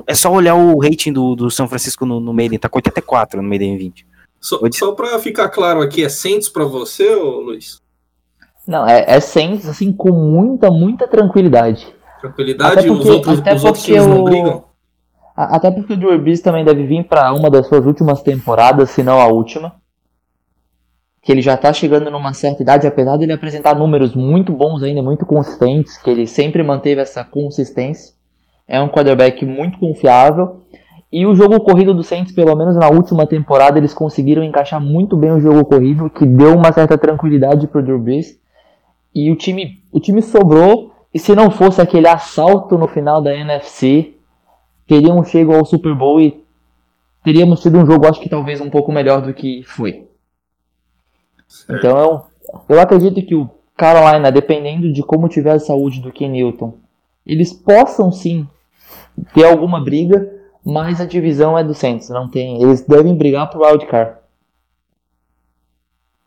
É 0.06 0.14
só 0.14 0.32
olhar 0.32 0.54
o 0.54 0.80
rating 0.80 1.12
do, 1.12 1.36
do 1.36 1.50
São 1.50 1.68
Francisco 1.68 2.06
no, 2.06 2.18
no 2.18 2.32
Maiden, 2.32 2.58
tá 2.58 2.70
com 2.70 2.78
84 2.78 3.42
no 3.42 3.46
Maiden 3.46 3.76
20. 3.76 4.06
So, 4.40 4.58
só 4.72 4.92
pra 4.92 5.18
ficar 5.18 5.50
claro 5.50 5.82
aqui, 5.82 6.02
é 6.02 6.08
Saints 6.08 6.48
pra 6.48 6.64
você, 6.64 7.14
ô, 7.14 7.40
Luiz? 7.40 7.82
Não, 8.66 8.88
é, 8.88 9.04
é 9.06 9.20
Saints, 9.20 9.68
assim, 9.68 9.92
com 9.92 10.10
muita, 10.10 10.70
muita 10.70 11.06
tranquilidade. 11.06 11.86
Tranquilidade? 12.18 12.86
Porque, 12.86 12.90
os 12.90 13.06
outros, 13.06 13.38
os 13.38 13.64
outros 13.64 13.84
times 13.84 14.06
não 14.06 14.24
brigam? 14.24 14.64
Até 15.36 15.70
porque 15.70 15.92
o 15.92 15.96
Drew 15.98 16.18
Brees 16.18 16.40
também 16.40 16.64
deve 16.64 16.86
vir 16.86 17.04
para 17.04 17.30
uma 17.34 17.50
das 17.50 17.66
suas 17.66 17.84
últimas 17.84 18.22
temporadas, 18.22 18.88
se 18.88 19.02
não 19.02 19.20
a 19.20 19.26
última 19.26 19.74
que 21.26 21.32
ele 21.32 21.42
já 21.42 21.54
está 21.54 21.72
chegando 21.72 22.08
numa 22.08 22.32
certa 22.32 22.62
idade, 22.62 22.86
apesar 22.86 23.16
de 23.16 23.24
ele 23.24 23.32
apresentar 23.32 23.74
números 23.74 24.14
muito 24.14 24.52
bons 24.52 24.80
ainda, 24.80 25.02
muito 25.02 25.26
consistentes, 25.26 25.98
que 25.98 26.08
ele 26.08 26.24
sempre 26.24 26.62
manteve 26.62 27.00
essa 27.00 27.24
consistência. 27.24 28.14
É 28.68 28.80
um 28.80 28.88
quarterback 28.88 29.44
muito 29.44 29.76
confiável. 29.76 30.60
E 31.10 31.26
o 31.26 31.34
jogo 31.34 31.58
corrido 31.58 31.92
do 31.92 32.04
Saints, 32.04 32.32
pelo 32.32 32.54
menos 32.54 32.76
na 32.76 32.88
última 32.88 33.26
temporada, 33.26 33.76
eles 33.76 33.92
conseguiram 33.92 34.44
encaixar 34.44 34.80
muito 34.80 35.16
bem 35.16 35.32
o 35.32 35.40
jogo 35.40 35.64
corrido, 35.64 36.08
que 36.08 36.24
deu 36.24 36.54
uma 36.54 36.70
certa 36.70 36.96
tranquilidade 36.96 37.66
para 37.66 37.80
o 37.80 37.82
Drew 37.82 37.98
Brees. 37.98 38.38
E 39.12 39.28
o 39.28 39.34
time, 39.34 39.82
o 39.90 39.98
time 39.98 40.22
sobrou, 40.22 40.92
e 41.12 41.18
se 41.18 41.34
não 41.34 41.50
fosse 41.50 41.82
aquele 41.82 42.06
assalto 42.06 42.78
no 42.78 42.86
final 42.86 43.20
da 43.20 43.34
NFC, 43.34 44.14
teríamos 44.86 45.28
chegado 45.28 45.58
ao 45.58 45.64
Super 45.64 45.92
Bowl 45.92 46.20
e 46.20 46.40
teríamos 47.24 47.60
tido 47.60 47.78
um 47.78 47.84
jogo, 47.84 48.06
acho 48.06 48.20
que 48.20 48.28
talvez 48.28 48.60
um 48.60 48.70
pouco 48.70 48.92
melhor 48.92 49.20
do 49.20 49.34
que 49.34 49.64
foi. 49.64 50.05
Então 51.68 51.98
eu, 51.98 52.76
eu 52.76 52.80
acredito 52.80 53.24
que 53.24 53.34
o 53.34 53.48
Carolina, 53.76 54.30
dependendo 54.32 54.92
de 54.92 55.02
como 55.02 55.28
tiver 55.28 55.52
a 55.52 55.58
saúde 55.58 56.00
do 56.00 56.12
Ken 56.12 56.28
Newton, 56.28 56.74
eles 57.26 57.52
possam 57.52 58.10
sim 58.12 58.46
ter 59.34 59.44
alguma 59.44 59.82
briga, 59.82 60.32
mas 60.64 61.00
a 61.00 61.04
divisão 61.06 61.58
é 61.58 61.64
do 61.64 61.74
Saints, 61.74 62.08
não 62.08 62.28
tem. 62.28 62.62
Eles 62.62 62.82
devem 62.82 63.14
brigar 63.16 63.50
pro 63.50 63.64
wildcard. 63.64 64.16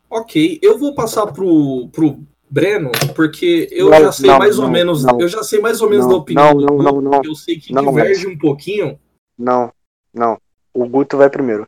Ok, 0.08 0.58
eu 0.62 0.76
vou 0.78 0.94
passar 0.94 1.26
pro, 1.28 1.88
pro 1.92 2.18
Breno, 2.50 2.90
porque 3.14 3.68
eu 3.70 3.90
Não, 3.90 4.00
já 4.00 4.12
sei 4.12 4.28
não, 4.30 4.38
mais 4.38 4.58
ou 4.58 4.64
não, 4.64 4.70
menos, 4.72 5.04
não. 5.04 5.20
eu 5.20 5.28
já 5.28 5.42
sei 5.42 5.60
mais 5.60 5.80
ou 5.80 5.88
menos 5.88 6.04
Não, 6.06 6.12
da 6.12 6.18
opinião 6.18 6.46
não, 6.46 6.54
do 6.54 6.60
não, 6.60 6.76
Guto, 6.76 7.02
não, 7.02 7.10
não. 7.12 7.20
eu 7.24 7.34
sei 7.34 7.56
que 7.60 7.72
Não, 7.72 7.84
diverge 7.86 8.26
um 8.26 8.36
pouquinho. 8.36 8.98
Não, 9.38 9.72
não. 10.12 10.36
O 10.74 10.88
Guto 10.88 11.16
vai 11.16 11.30
primeiro. 11.30 11.64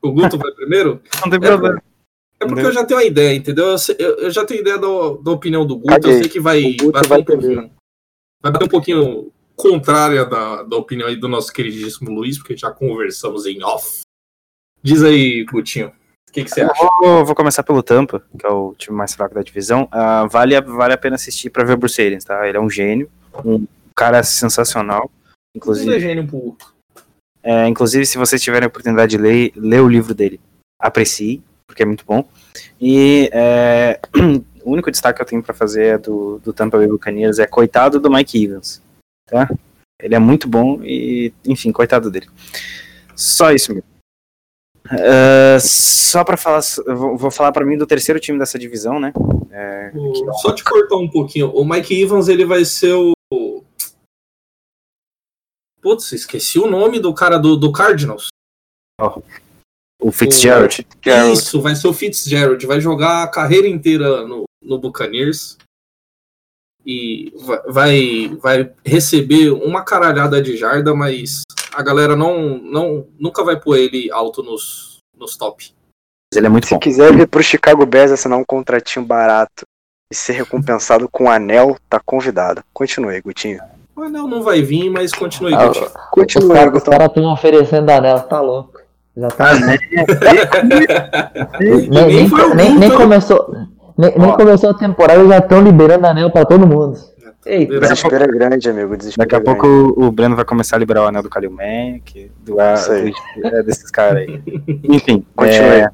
O 0.00 0.12
Guto 0.12 0.38
vai 0.38 0.52
primeiro? 0.52 1.00
Não 1.20 1.30
tem 1.30 1.38
É, 1.42 1.50
problema. 1.50 1.78
É 1.78 1.93
porque 2.46 2.60
Entendeu? 2.60 2.70
eu 2.70 2.74
já 2.74 2.84
tenho 2.84 3.00
uma 3.00 3.06
ideia, 3.06 3.34
entendeu? 3.36 3.66
Eu, 3.66 3.78
sei- 3.78 3.96
eu- 3.98 4.16
eu 4.18 4.30
já 4.30 4.44
tenho 4.44 4.60
ideia 4.60 4.78
da, 4.78 4.86
da 5.22 5.30
opinião 5.30 5.66
do 5.66 5.76
Guto, 5.76 5.88
Caguei. 5.88 6.12
eu 6.12 6.18
sei 6.18 6.28
que 6.28 6.40
vai, 6.40 6.76
vai 7.08 7.20
um 7.20 7.24
pouquinho. 7.24 7.70
Vai 8.42 8.52
bater 8.52 8.64
um 8.64 8.68
pouquinho 8.68 9.32
contrária 9.56 10.24
da, 10.24 10.62
da 10.62 10.76
opinião 10.76 11.08
aí 11.08 11.16
do 11.16 11.28
nosso 11.28 11.52
queridíssimo 11.52 12.10
Luiz, 12.10 12.38
porque 12.38 12.56
já 12.56 12.70
conversamos 12.70 13.46
em 13.46 13.62
off. 13.62 14.00
Diz 14.82 15.02
aí, 15.02 15.44
Gutinho, 15.44 15.88
o 16.28 16.32
que, 16.32 16.44
que 16.44 16.50
você 16.50 16.60
acha? 16.62 16.74
Vou, 17.00 17.24
vou 17.24 17.34
começar 17.34 17.62
pelo 17.62 17.82
Tampa, 17.82 18.22
que 18.38 18.44
é 18.44 18.50
o 18.50 18.74
time 18.76 18.96
mais 18.96 19.14
fraco 19.14 19.34
da 19.34 19.42
divisão. 19.42 19.88
Ah, 19.90 20.26
vale, 20.26 20.54
a- 20.56 20.60
vale 20.60 20.92
a 20.92 20.98
pena 20.98 21.14
assistir 21.14 21.50
pra 21.50 21.64
ver 21.64 21.74
o 21.74 21.76
Bruce 21.78 22.00
Arians, 22.02 22.24
tá? 22.24 22.46
Ele 22.48 22.58
é 22.58 22.60
um 22.60 22.68
gênio, 22.68 23.10
um 23.44 23.66
cara 23.96 24.22
sensacional. 24.22 25.10
Um 25.54 25.58
Inclusive, 25.58 26.00
gênio 26.00 26.26
pro 26.26 26.56
é, 27.46 27.68
inclusive 27.68 28.06
se 28.06 28.16
vocês 28.18 28.42
tiverem 28.42 28.64
a 28.64 28.68
oportunidade 28.68 29.10
de 29.10 29.18
ler, 29.22 29.52
ler 29.54 29.80
o 29.80 29.88
livro 29.88 30.14
dele, 30.14 30.40
aprecie, 30.80 31.42
porque 31.66 31.82
é 31.82 31.86
muito 31.86 32.04
bom. 32.04 32.28
E 32.80 33.28
é, 33.32 34.00
o 34.64 34.70
único 34.72 34.90
destaque 34.90 35.16
que 35.16 35.22
eu 35.22 35.26
tenho 35.26 35.42
pra 35.42 35.54
fazer 35.54 35.84
é 35.86 35.98
do, 35.98 36.38
do 36.38 36.52
Tampa 36.52 36.78
Bay 36.78 36.86
Buccaneers 36.86 37.38
é 37.38 37.46
coitado 37.46 37.98
do 38.00 38.10
Mike 38.10 38.42
Evans, 38.44 38.82
tá? 39.26 39.48
Ele 40.00 40.14
é 40.14 40.18
muito 40.18 40.48
bom 40.48 40.80
e, 40.82 41.32
enfim, 41.46 41.72
coitado 41.72 42.10
dele. 42.10 42.28
Só 43.16 43.52
isso 43.52 43.72
mesmo. 43.72 43.88
Ah, 44.90 45.58
só 45.60 46.22
pra 46.24 46.36
falar, 46.36 46.60
vou, 46.86 47.16
vou 47.16 47.30
falar 47.30 47.52
pra 47.52 47.64
mim 47.64 47.76
do 47.78 47.86
terceiro 47.86 48.20
time 48.20 48.38
dessa 48.38 48.58
divisão, 48.58 49.00
né? 49.00 49.12
É, 49.50 49.90
O- 49.94 50.32
Só 50.34 50.52
te 50.54 50.62
cortar 50.62 50.96
um 50.96 51.08
pouquinho. 51.08 51.50
O 51.54 51.64
Mike 51.64 51.98
Evans, 52.02 52.28
ele 52.28 52.44
vai 52.44 52.64
ser 52.64 52.92
o. 52.92 53.14
Putz, 55.80 56.12
esqueci 56.12 56.58
o 56.58 56.66
nome 56.66 56.98
do 56.98 57.14
cara 57.14 57.38
do, 57.38 57.56
do 57.56 57.70
Cardinals. 57.70 58.28
O 60.04 60.12
Fitzgerald. 60.12 60.86
Isso, 61.32 61.62
vai 61.62 61.74
ser 61.74 61.88
o 61.88 61.94
Fitzgerald. 61.94 62.64
Vai 62.66 62.78
jogar 62.78 63.22
a 63.22 63.26
carreira 63.26 63.66
inteira 63.66 64.26
no, 64.26 64.44
no 64.62 64.78
Buccaneers. 64.78 65.56
E 66.84 67.32
vai, 67.66 68.28
vai, 68.38 68.70
receber 68.84 69.50
uma 69.50 69.82
caralhada 69.82 70.42
de 70.42 70.58
jarda, 70.58 70.94
mas 70.94 71.40
a 71.72 71.82
galera 71.82 72.14
não, 72.14 72.58
não 72.58 73.06
nunca 73.18 73.42
vai 73.42 73.58
pôr 73.58 73.78
ele 73.78 74.12
alto 74.12 74.42
nos, 74.42 74.98
nos 75.16 75.38
top. 75.38 75.72
Ele 76.34 76.46
é 76.46 76.50
muito 76.50 76.66
Se 76.66 76.74
bom. 76.74 76.80
quiser 76.80 77.16
vir 77.16 77.26
pro 77.26 77.42
Chicago 77.42 77.86
Bears 77.86 78.12
assinar 78.12 78.38
um 78.38 78.44
contratinho 78.44 79.06
barato 79.06 79.64
e 80.12 80.14
ser 80.14 80.34
recompensado 80.34 81.08
com 81.08 81.24
um 81.24 81.30
anel, 81.30 81.78
tá 81.88 81.98
convidado. 81.98 82.62
Continue, 82.74 83.22
Gutinho. 83.22 83.62
O 83.96 84.02
anel 84.02 84.28
não 84.28 84.42
vai 84.42 84.60
vir, 84.60 84.90
mas 84.90 85.14
continue, 85.14 85.54
Ah, 85.54 85.68
Gutinho. 85.68 85.86
Os 85.86 86.10
Continue, 86.10 86.52
caras 86.52 86.72
Gutão. 86.74 86.92
cara 86.92 87.06
estão 87.06 87.32
oferecendo 87.32 87.90
anel, 87.90 88.20
tá 88.24 88.40
louco. 88.42 88.73
Já 89.16 89.28
tá. 89.28 89.54
nem, 92.56 92.78
nem, 92.78 92.90
começou. 92.90 93.54
Nem, 93.96 94.12
começou 94.12 94.70
a 94.70 94.74
temporada 94.74 95.22
e 95.22 95.28
já 95.28 95.38
estão 95.38 95.62
liberando 95.62 96.06
anel 96.06 96.30
pra 96.30 96.44
todo 96.44 96.66
mundo. 96.66 96.98
Ei, 97.46 97.64
O 97.66 97.78
desespero 97.80 98.24
é 98.24 98.26
grande, 98.26 98.68
amigo. 98.70 98.96
Desespero 98.96 99.28
Daqui 99.28 99.34
a 99.36 99.38
é 99.38 99.42
grande. 99.42 99.60
pouco 99.60 100.00
o, 100.02 100.10
Breno 100.10 100.34
vai 100.34 100.44
começar 100.44 100.76
a 100.76 100.78
liberar 100.78 101.02
o 101.02 101.06
anel 101.06 101.22
do 101.22 101.28
Kalil 101.28 101.50
Mack, 101.50 102.30
do, 102.42 102.54
do- 102.54 102.60
é, 102.60 103.62
desses 103.62 103.90
caras 103.90 104.22
aí. 104.26 104.42
Enfim, 104.84 105.24
Continue. 105.36 105.58
é, 105.58 105.90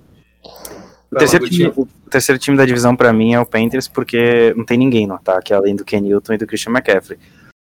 o, 1.12 1.16
terceiro 1.16 1.48
time, 1.48 1.72
o 1.76 1.88
terceiro 2.08 2.38
time 2.38 2.56
da 2.56 2.64
divisão 2.64 2.94
pra 2.94 3.12
mim 3.12 3.34
é 3.34 3.40
o 3.40 3.44
Panthers, 3.44 3.88
porque 3.88 4.54
não 4.56 4.64
tem 4.64 4.78
ninguém 4.78 5.06
no 5.08 5.14
ataque, 5.14 5.52
além 5.52 5.74
do 5.74 5.84
Ken 5.84 6.00
Newton 6.00 6.34
e 6.34 6.38
do 6.38 6.46
Christian 6.46 6.70
McCaffrey. 6.72 7.18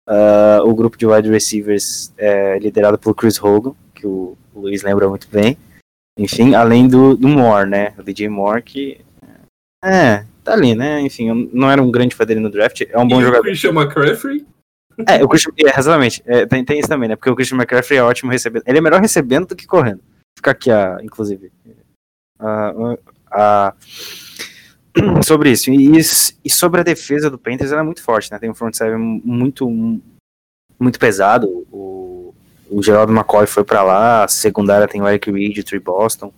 Ah, 0.07 0.61
o 0.63 0.75
grupo 0.75 0.99
de 0.99 1.07
wide 1.07 1.31
receivers 1.31 2.13
é 2.19 2.59
liderado 2.59 2.99
por 2.99 3.15
Chris 3.15 3.43
Hogan, 3.43 3.73
que 3.95 4.07
o, 4.07 4.37
o 4.61 4.63
Luiz 4.65 4.83
lembra 4.83 5.09
muito 5.09 5.29
bem. 5.29 5.57
Enfim, 6.19 6.55
além 6.55 6.87
do, 6.87 7.17
do 7.17 7.27
Moore, 7.29 7.69
né? 7.69 7.95
O 7.99 8.03
DJ 8.03 8.29
Moore, 8.29 8.63
que. 8.63 9.01
É, 9.83 10.25
tá 10.45 10.53
ali, 10.53 10.75
né? 10.75 11.01
Enfim, 11.01 11.29
eu 11.29 11.35
não 11.53 11.71
era 11.71 11.83
um 11.83 11.91
grande 11.91 12.15
fã 12.15 12.25
dele 12.27 12.41
no 12.41 12.51
draft, 12.51 12.83
é 12.83 12.99
um 12.99 13.09
bom 13.09 13.21
e 13.21 13.25
jogador. 13.25 13.41
o 13.41 13.45
Christian 13.45 13.71
McCaffrey? 13.73 14.47
É, 15.09 15.25
o 15.25 15.29
Christian, 15.29 15.53
é, 15.59 15.79
exatamente. 15.79 16.23
É, 16.27 16.45
tem, 16.45 16.63
tem 16.65 16.79
isso 16.79 16.89
também, 16.89 17.09
né? 17.09 17.17
Porque 17.17 17.31
o 17.31 17.35
Christian 17.35 17.57
McCaffrey 17.57 17.99
é 17.99 18.03
ótimo 18.03 18.31
recebendo. 18.31 18.65
Ele 18.67 18.79
é 18.79 18.81
melhor 18.83 19.01
recebendo 19.01 19.47
do 19.49 19.57
que 19.57 19.67
correndo. 19.67 20.03
Fica 20.37 20.51
aqui, 20.51 20.71
a, 20.71 20.99
inclusive. 21.03 21.51
a- 22.39 22.97
a- 23.33 23.75
sobre 25.25 25.51
isso. 25.53 25.71
E, 25.71 25.99
e 26.45 26.51
sobre 26.51 26.81
a 26.81 26.85
defesa 26.85 27.31
do 27.31 27.39
Panthers, 27.39 27.73
ela 27.73 27.81
é 27.81 27.85
muito 27.85 28.03
forte, 28.03 28.31
né? 28.31 28.39
Tem 28.39 28.51
um 28.51 28.55
front 28.55 28.75
seven 28.75 28.99
muito, 29.25 29.67
muito 30.79 30.99
pesado. 30.99 31.67
O, 31.73 32.10
o 32.71 32.83
Geraldo 32.83 33.13
McCoy 33.13 33.47
foi 33.47 33.65
pra 33.65 33.83
lá. 33.83 34.25
A 34.25 34.29
secundária 34.29 34.87
tem 34.87 35.03
o 35.03 35.09
Eric 35.09 35.31
Reed, 35.31 35.59
o 35.59 35.65
Trey 35.65 35.81
Boston. 35.81 36.33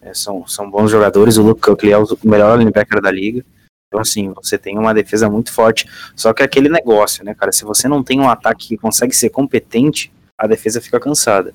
É, 0.00 0.14
são, 0.14 0.46
são 0.46 0.70
bons 0.70 0.90
jogadores. 0.90 1.36
O 1.36 1.42
Luke 1.42 1.60
Kuechly 1.60 1.92
é 1.92 1.98
o 1.98 2.06
melhor 2.24 2.58
linebacker 2.58 3.00
da 3.00 3.10
liga. 3.10 3.44
Então, 3.88 4.00
assim, 4.00 4.32
você 4.32 4.56
tem 4.56 4.78
uma 4.78 4.94
defesa 4.94 5.28
muito 5.28 5.52
forte. 5.52 5.86
Só 6.16 6.32
que 6.32 6.42
é 6.42 6.46
aquele 6.46 6.68
negócio, 6.68 7.24
né, 7.24 7.34
cara? 7.34 7.52
Se 7.52 7.64
você 7.64 7.88
não 7.88 8.02
tem 8.02 8.20
um 8.20 8.28
ataque 8.28 8.68
que 8.68 8.76
consegue 8.76 9.14
ser 9.14 9.28
competente, 9.28 10.12
a 10.38 10.46
defesa 10.46 10.80
fica 10.80 10.98
cansada. 10.98 11.54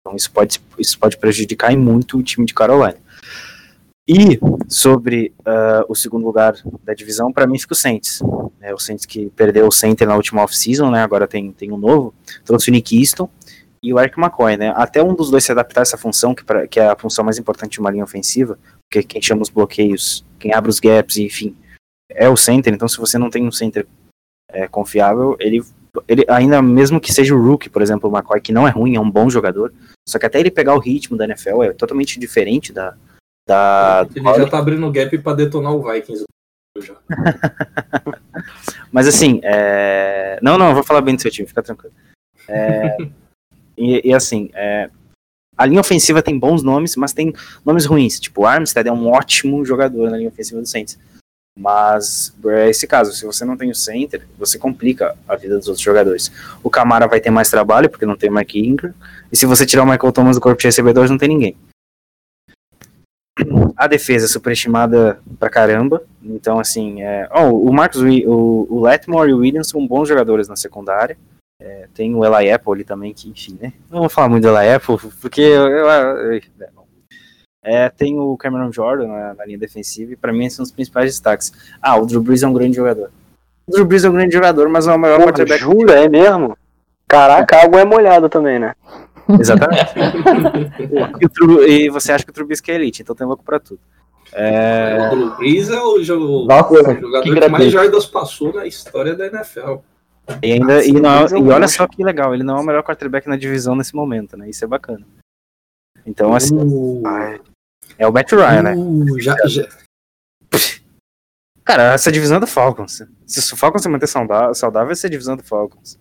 Então 0.00 0.16
isso 0.16 0.30
pode, 0.30 0.60
isso 0.78 0.98
pode 0.98 1.16
prejudicar 1.16 1.76
muito 1.76 2.18
o 2.18 2.22
time 2.22 2.46
de 2.46 2.54
Carolina. 2.54 2.96
E 4.08 4.38
sobre 4.68 5.32
ah, 5.44 5.84
o 5.88 5.94
segundo 5.94 6.24
lugar 6.24 6.54
da 6.84 6.94
divisão, 6.94 7.32
para 7.32 7.46
mim 7.46 7.58
fica 7.58 7.72
o 7.72 7.76
Saints. 7.76 8.20
É, 8.60 8.72
o 8.72 8.78
Saints 8.78 9.04
que 9.04 9.30
perdeu 9.30 9.66
o 9.66 9.72
center 9.72 10.06
na 10.06 10.14
última 10.14 10.42
off-season, 10.42 10.90
né? 10.90 11.02
Agora 11.02 11.26
tem, 11.26 11.50
tem 11.50 11.72
um 11.72 11.76
novo. 11.76 12.14
Trouxe 12.44 12.70
o 12.70 12.72
Nick 12.72 12.96
Easton 12.96 13.28
e 13.82 13.92
o 13.92 14.00
Eric 14.00 14.18
McCoy, 14.18 14.56
né? 14.56 14.72
Até 14.76 15.02
um 15.02 15.14
dos 15.14 15.30
dois 15.30 15.44
se 15.44 15.52
adaptar 15.52 15.80
a 15.80 15.82
essa 15.82 15.98
função, 15.98 16.34
que, 16.34 16.44
pra- 16.44 16.66
que 16.66 16.80
é 16.80 16.88
a 16.88 16.96
função 16.96 17.24
mais 17.24 17.38
importante 17.38 17.72
de 17.72 17.80
uma 17.80 17.90
linha 17.90 18.04
ofensiva, 18.04 18.58
porque 18.90 19.06
quem 19.06 19.22
chama 19.22 19.42
os 19.42 19.50
bloqueios, 19.50 20.24
quem 20.38 20.52
abre 20.52 20.70
os 20.70 20.80
gaps, 20.80 21.18
enfim, 21.18 21.56
é 22.10 22.28
o 22.28 22.36
center. 22.36 22.72
Então, 22.72 22.88
se 22.88 22.98
você 22.98 23.18
não 23.18 23.30
tem 23.30 23.46
um 23.46 23.52
center 23.52 23.86
é, 24.50 24.66
confiável, 24.68 25.36
ele, 25.38 25.62
ele, 26.08 26.24
ainda 26.28 26.62
mesmo 26.62 27.00
que 27.00 27.12
seja 27.12 27.34
o 27.34 27.42
rookie, 27.42 27.68
por 27.68 27.82
exemplo, 27.82 28.10
o 28.10 28.16
McCoy, 28.16 28.40
que 28.40 28.52
não 28.52 28.66
é 28.66 28.70
ruim, 28.70 28.96
é 28.96 29.00
um 29.00 29.10
bom 29.10 29.28
jogador, 29.28 29.72
só 30.08 30.18
que 30.18 30.26
até 30.26 30.40
ele 30.40 30.50
pegar 30.50 30.74
o 30.74 30.80
ritmo 30.80 31.16
da 31.16 31.24
NFL 31.24 31.62
é 31.64 31.72
totalmente 31.72 32.18
diferente 32.18 32.72
da. 32.72 32.94
da 33.48 34.06
Ele 34.14 34.24
já 34.24 34.48
tá 34.48 34.58
abrindo 34.58 34.90
gap 34.90 35.16
pra 35.18 35.34
detonar 35.34 35.74
o 35.74 35.82
Vikings. 35.82 36.24
Mas 38.92 39.08
assim, 39.08 39.40
é... 39.42 40.38
não, 40.42 40.58
não, 40.58 40.68
eu 40.68 40.74
vou 40.74 40.84
falar 40.84 41.00
bem 41.00 41.16
do 41.16 41.22
seu 41.22 41.30
time, 41.30 41.48
fica 41.48 41.62
tranquilo. 41.62 41.94
É, 42.48 42.96
e, 43.76 44.08
e 44.08 44.14
assim, 44.14 44.50
é, 44.54 44.90
a 45.56 45.64
linha 45.64 45.80
ofensiva 45.80 46.22
tem 46.22 46.38
bons 46.38 46.62
nomes, 46.62 46.96
mas 46.96 47.12
tem 47.12 47.32
nomes 47.64 47.86
ruins. 47.86 48.20
Tipo, 48.20 48.42
o 48.42 48.46
Armstead 48.46 48.88
é 48.88 48.92
um 48.92 49.08
ótimo 49.08 49.64
jogador 49.64 50.10
na 50.10 50.16
linha 50.18 50.28
ofensiva 50.28 50.60
do 50.60 50.66
Saints. 50.66 50.98
Mas 51.58 52.34
é 52.44 52.68
esse 52.68 52.86
caso, 52.86 53.12
se 53.12 53.24
você 53.24 53.42
não 53.42 53.56
tem 53.56 53.70
o 53.70 53.74
center, 53.74 54.26
você 54.38 54.58
complica 54.58 55.16
a 55.26 55.34
vida 55.36 55.56
dos 55.56 55.68
outros 55.68 55.82
jogadores. 55.82 56.30
O 56.62 56.68
Camara 56.68 57.08
vai 57.08 57.18
ter 57.18 57.30
mais 57.30 57.48
trabalho, 57.48 57.88
porque 57.88 58.04
não 58.04 58.16
tem 58.16 58.28
o 58.28 58.34
Mike 58.34 58.58
Ingram. 58.58 58.92
E 59.32 59.36
se 59.36 59.46
você 59.46 59.64
tirar 59.64 59.84
o 59.84 59.86
Michael 59.86 60.12
Thomas 60.12 60.36
do 60.36 60.42
corpo 60.42 60.60
de 60.60 60.66
recebedores, 60.66 61.10
não 61.10 61.16
tem 61.16 61.30
ninguém. 61.30 61.56
A 63.74 63.86
defesa 63.86 64.26
é 64.26 64.28
superestimada 64.28 65.18
pra 65.38 65.48
caramba. 65.48 66.02
Então, 66.22 66.58
assim, 66.58 67.02
é... 67.02 67.26
oh, 67.34 67.68
o 67.68 67.72
Marcos, 67.72 68.02
o, 68.02 68.66
o 68.68 68.80
Letmore 68.82 69.30
e 69.30 69.34
o 69.34 69.38
Williams 69.38 69.68
são 69.68 69.86
bons 69.86 70.08
jogadores 70.10 70.48
na 70.48 70.56
secundária. 70.56 71.16
É, 71.60 71.88
tem 71.94 72.14
o 72.14 72.22
Eli 72.24 72.50
Apple 72.50 72.72
ali 72.72 72.84
também, 72.84 73.14
que, 73.14 73.30
enfim, 73.30 73.58
né? 73.60 73.72
Não 73.90 74.00
vou 74.00 74.08
falar 74.10 74.28
muito 74.28 74.42
do 74.42 74.56
Eli 74.56 74.74
Apple, 74.74 74.96
porque 75.20 75.40
eu, 75.40 75.66
eu- 75.68 75.86
eu- 75.88 76.32
é. 76.32 76.40
É, 77.68 77.88
tem 77.88 78.16
o 78.18 78.36
Cameron 78.36 78.70
Jordan 78.70 79.08
na, 79.08 79.34
na 79.34 79.44
linha 79.44 79.58
defensiva, 79.58 80.12
e 80.12 80.16
pra 80.16 80.32
mim 80.32 80.44
esses 80.44 80.56
são 80.56 80.62
os 80.62 80.70
principais 80.70 81.10
destaques. 81.10 81.52
Ah, 81.82 81.96
o 81.96 82.06
Drew 82.06 82.22
Brees 82.22 82.42
é 82.44 82.46
um 82.46 82.52
grande 82.52 82.76
jogador. 82.76 83.10
O 83.66 83.72
Drew 83.72 83.84
Brees 83.84 84.04
é 84.04 84.08
um 84.08 84.12
grande 84.12 84.34
jogador, 84.34 84.68
mas 84.68 84.86
é 84.86 84.94
o 84.94 84.98
maior 84.98 85.16
Porra, 85.16 85.32
quarterback. 85.32 85.60
jura? 85.62 86.04
É 86.04 86.08
mesmo? 86.08 86.56
Caraca, 87.08 87.56
a 87.56 87.64
água 87.64 87.80
é 87.80 87.84
molhada 87.84 88.28
também, 88.28 88.58
né? 88.60 88.74
Exatamente. 89.40 89.94
e, 91.66 91.88
você 91.88 92.12
acha 92.12 92.22
que 92.24 92.30
o 92.30 92.34
Trubisky 92.34 92.70
é 92.70 92.74
elite, 92.76 93.02
então 93.02 93.16
tem 93.16 93.26
louco 93.26 93.42
pra 93.42 93.58
tudo. 93.58 93.80
É, 94.32 95.08
O 95.10 95.16
Drew 95.16 95.36
Brees 95.36 95.68
é 95.70 95.80
o, 95.80 95.98
jo- 96.00 96.44
Nossa, 96.46 96.72
o 96.74 96.94
que 96.94 97.00
jogador 97.00 97.22
que, 97.22 97.48
mais 97.48 97.72
jardas 97.72 98.06
passou 98.06 98.52
na 98.52 98.66
história 98.66 99.14
da 99.16 99.26
NFL. 99.26 99.76
E, 100.42 100.52
ainda, 100.52 100.84
e, 100.84 100.92
não 100.92 101.10
é- 101.10 101.24
é 101.24 101.38
e 101.38 101.48
olha 101.50 101.68
só 101.68 101.86
que 101.86 102.02
legal, 102.02 102.34
ele 102.34 102.42
não 102.42 102.58
é 102.58 102.60
o 102.60 102.64
melhor 102.64 102.82
quarterback 102.82 103.28
na 103.28 103.36
divisão 103.36 103.76
nesse 103.76 103.94
momento, 103.94 104.36
né? 104.36 104.48
Isso 104.48 104.64
é 104.64 104.68
bacana. 104.68 105.06
Então, 106.04 106.34
assim, 106.34 106.56
Uh, 106.56 107.02
Ai, 107.06 107.40
é 107.98 108.06
o 108.06 108.12
Matt 108.12 108.32
Ryan, 108.32 108.62
né? 108.62 108.74
uh, 108.76 109.20
já, 109.20 109.36
já, 109.46 109.68
Cara, 111.64 111.94
essa 111.94 112.12
divisão 112.12 112.36
é 112.36 112.40
do 112.40 112.46
Falcons. 112.46 113.02
Se 113.26 113.52
o 113.52 113.56
Falcons 113.56 113.82
se 113.82 113.88
manter 113.88 114.06
saudável, 114.06 114.92
essa 114.92 115.10
divisão 115.10 115.34
é 115.34 115.38
do 115.38 115.42
Falcons. 115.42 115.98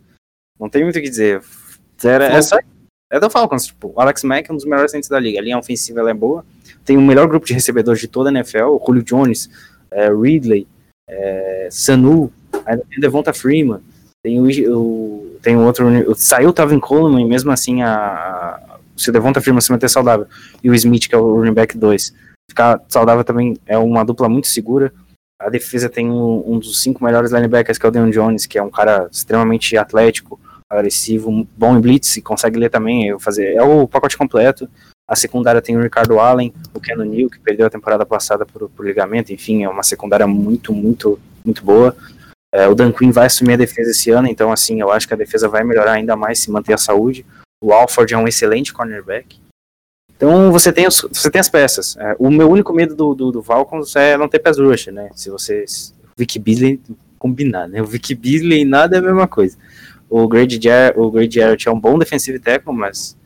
Não 0.59 0.69
tem 0.69 0.83
muito 0.83 0.99
o 0.99 1.01
que 1.01 1.09
dizer. 1.09 1.41
Era, 2.03 2.25
é, 2.25 2.41
só, 2.41 2.59
é 3.11 3.19
do 3.19 3.29
Falcons. 3.31 3.65
Tipo, 3.65 3.91
o 3.95 3.99
Alex 3.99 4.23
Mack 4.23 4.47
é 4.47 4.53
um 4.53 4.57
dos 4.57 4.65
melhores 4.65 4.91
centros 4.91 5.09
da 5.09 5.19
liga. 5.19 5.39
A 5.39 5.41
linha 5.41 5.57
ofensiva 5.57 6.01
ela 6.01 6.11
é 6.11 6.13
boa. 6.13 6.45
Tem 6.85 6.97
o 6.97 7.01
melhor 7.01 7.27
grupo 7.27 7.47
de 7.47 7.53
recebedores 7.53 7.99
de 7.99 8.07
toda 8.07 8.29
a 8.29 8.31
NFL. 8.31 8.65
O 8.65 8.83
Julio 8.85 9.01
Jones, 9.01 9.49
é, 9.89 10.07
Ridley, 10.07 10.67
é, 11.09 11.67
Sanu, 11.71 12.31
ainda 12.63 12.85
tem 12.87 12.99
Devonta 12.99 13.33
Freeman. 13.33 13.81
Tem 14.25 14.41
o, 14.41 14.75
o 14.75 15.37
tem 15.39 15.55
outro. 15.55 15.85
Saiu 16.15 16.49
o 16.49 16.53
Tavin 16.53 16.79
Coleman 16.79 17.21
e 17.21 17.25
mesmo 17.25 17.51
assim 17.51 17.83
a, 17.83 17.93
a, 17.93 18.79
se 18.97 19.11
o 19.11 19.13
Devonta 19.13 19.39
Freeman 19.39 19.61
se 19.61 19.71
manter 19.71 19.87
saudável 19.87 20.25
e 20.63 20.69
o 20.71 20.73
Smith, 20.73 21.07
que 21.07 21.13
é 21.13 21.17
o 21.19 21.35
running 21.35 21.53
back 21.53 21.77
2, 21.77 22.11
ficar 22.49 22.81
saudável 22.89 23.23
também 23.23 23.55
é 23.67 23.77
uma 23.77 24.03
dupla 24.03 24.27
muito 24.27 24.47
segura. 24.47 24.91
A 25.39 25.47
defesa 25.47 25.89
tem 25.89 26.09
um, 26.09 26.43
um 26.43 26.57
dos 26.57 26.81
cinco 26.81 27.03
melhores 27.03 27.31
linebackers, 27.31 27.77
que 27.77 27.85
é 27.85 27.89
o 27.89 27.91
Deion 27.91 28.09
Jones, 28.09 28.47
que 28.47 28.57
é 28.57 28.63
um 28.63 28.71
cara 28.71 29.07
extremamente 29.11 29.77
atlético, 29.77 30.39
agressivo, 30.67 31.47
bom 31.55 31.77
em 31.77 31.79
blitz, 31.79 32.17
e 32.17 32.21
consegue 32.23 32.57
ler 32.57 32.71
também, 32.71 33.15
fazer, 33.19 33.53
é 33.53 33.61
o 33.61 33.87
pacote 33.87 34.17
completo. 34.17 34.67
A 35.07 35.15
secundária 35.15 35.61
tem 35.61 35.77
o 35.77 35.83
Ricardo 35.83 36.19
Allen, 36.19 36.51
o 36.73 36.79
Keanu 36.79 37.05
Neal, 37.05 37.29
que 37.29 37.37
perdeu 37.37 37.67
a 37.67 37.69
temporada 37.69 38.03
passada 38.07 38.43
por, 38.43 38.67
por 38.69 38.83
ligamento, 38.83 39.31
enfim, 39.31 39.63
é 39.63 39.69
uma 39.69 39.83
secundária 39.83 40.25
muito, 40.25 40.73
muito, 40.73 41.19
muito 41.45 41.63
boa. 41.63 41.95
É, 42.55 42.69
o 42.69 42.73
Dan 42.73 42.89
Quinn 42.93 43.11
vai 43.11 43.25
assumir 43.25 43.55
a 43.55 43.57
defesa 43.57 43.91
esse 43.91 44.09
ano, 44.11 44.29
então 44.29 44.49
assim, 44.49 44.79
eu 44.79 44.89
acho 44.89 45.05
que 45.05 45.13
a 45.13 45.17
defesa 45.17 45.49
vai 45.49 45.61
melhorar 45.61 45.91
ainda 45.91 46.15
mais 46.15 46.39
se 46.39 46.49
manter 46.49 46.71
a 46.71 46.77
saúde. 46.77 47.25
O 47.61 47.73
Alford 47.73 48.13
é 48.13 48.17
um 48.17 48.29
excelente 48.29 48.73
cornerback. 48.73 49.41
Então 50.15 50.49
você 50.53 50.71
tem, 50.71 50.87
os, 50.87 51.05
você 51.11 51.29
tem 51.29 51.41
as 51.41 51.49
peças. 51.49 51.97
É, 51.97 52.15
o 52.17 52.31
meu 52.31 52.49
único 52.49 52.71
medo 52.71 52.95
do, 52.95 53.13
do, 53.13 53.29
do, 53.29 53.43
Falcons 53.43 53.93
é 53.97 54.17
não 54.17 54.29
ter 54.29 54.39
pass 54.39 54.57
rush, 54.57 54.87
né? 54.87 55.09
Se 55.13 55.29
você. 55.29 55.65
O 55.99 56.11
Vic 56.17 56.39
Beasley 56.39 56.79
combinar, 57.19 57.67
né? 57.67 57.81
O 57.81 57.85
Vic 57.85 58.15
Beasley 58.15 58.61
e 58.61 58.65
nada 58.65 58.95
é 58.95 58.99
a 58.99 59.01
mesma 59.01 59.27
coisa. 59.27 59.57
O 60.09 60.25
Grady, 60.25 60.57
Jar, 60.61 60.97
o 60.97 61.11
Jarrett 61.29 61.67
é 61.67 61.71
um 61.71 61.79
bom 61.79 61.99
defensive 61.99 62.39
tackle, 62.39 62.73
mas 62.73 63.17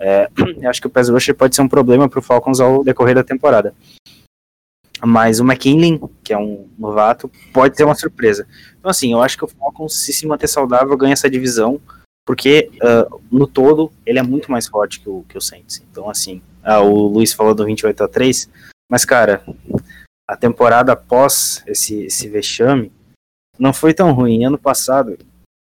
é, 0.00 0.30
acho 0.66 0.80
que 0.80 0.86
o 0.86 0.90
pass 0.90 1.10
rush 1.10 1.32
pode 1.32 1.54
ser 1.54 1.60
um 1.60 1.68
problema 1.68 2.08
para 2.08 2.18
o 2.18 2.22
Falcons 2.22 2.60
ao 2.60 2.82
decorrer 2.82 3.14
da 3.14 3.22
temporada. 3.22 3.74
Mas 5.02 5.40
o 5.40 5.44
McKinley, 5.44 6.00
que 6.22 6.32
é 6.32 6.38
um 6.38 6.68
novato, 6.78 7.30
pode 7.52 7.74
ter 7.74 7.84
uma 7.84 7.94
surpresa. 7.94 8.46
Então, 8.78 8.90
assim, 8.90 9.12
eu 9.12 9.22
acho 9.22 9.36
que 9.36 9.44
o 9.44 9.48
Falcons, 9.48 9.94
se 9.94 10.12
se 10.12 10.26
manter 10.26 10.48
saudável, 10.48 10.96
ganha 10.96 11.14
essa 11.14 11.30
divisão 11.30 11.80
porque 12.30 12.70
uh, 12.76 13.20
no 13.28 13.44
todo 13.44 13.90
ele 14.06 14.20
é 14.20 14.22
muito 14.22 14.52
mais 14.52 14.68
forte 14.68 15.00
que 15.00 15.08
o, 15.08 15.24
que 15.28 15.36
o 15.36 15.40
Saints. 15.40 15.82
Então, 15.90 16.08
assim, 16.08 16.40
uh, 16.64 16.80
o 16.80 17.08
Luiz 17.08 17.32
falou 17.32 17.56
do 17.56 17.64
28 17.64 18.04
a 18.04 18.06
3, 18.06 18.48
mas, 18.88 19.04
cara, 19.04 19.42
a 20.28 20.36
temporada 20.36 20.92
após 20.92 21.64
esse, 21.66 22.04
esse 22.04 22.28
vexame 22.28 22.92
não 23.58 23.72
foi 23.72 23.92
tão 23.92 24.12
ruim. 24.12 24.44
Ano 24.44 24.58
passado, 24.58 25.18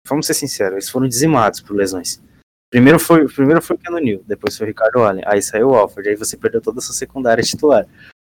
vamos 0.08 0.26
ser 0.26 0.34
sinceros, 0.34 0.72
eles 0.72 0.90
foram 0.90 1.06
dizimados 1.06 1.60
por 1.60 1.76
lesões. 1.76 2.20
Primeiro 2.68 2.98
foi, 2.98 3.28
primeiro 3.28 3.62
foi 3.62 3.76
o 3.76 3.78
Keanu 3.78 4.00
Neal, 4.00 4.20
depois 4.26 4.56
foi 4.56 4.66
o 4.66 4.68
Ricardo 4.68 4.98
Allen, 5.04 5.22
aí 5.24 5.40
saiu 5.40 5.68
o 5.68 5.74
Alford, 5.76 6.08
aí 6.08 6.16
você 6.16 6.36
perdeu 6.36 6.60
toda 6.60 6.80
a 6.80 6.82
sua 6.82 6.96
secundária 6.96 7.44
titular. 7.44 7.86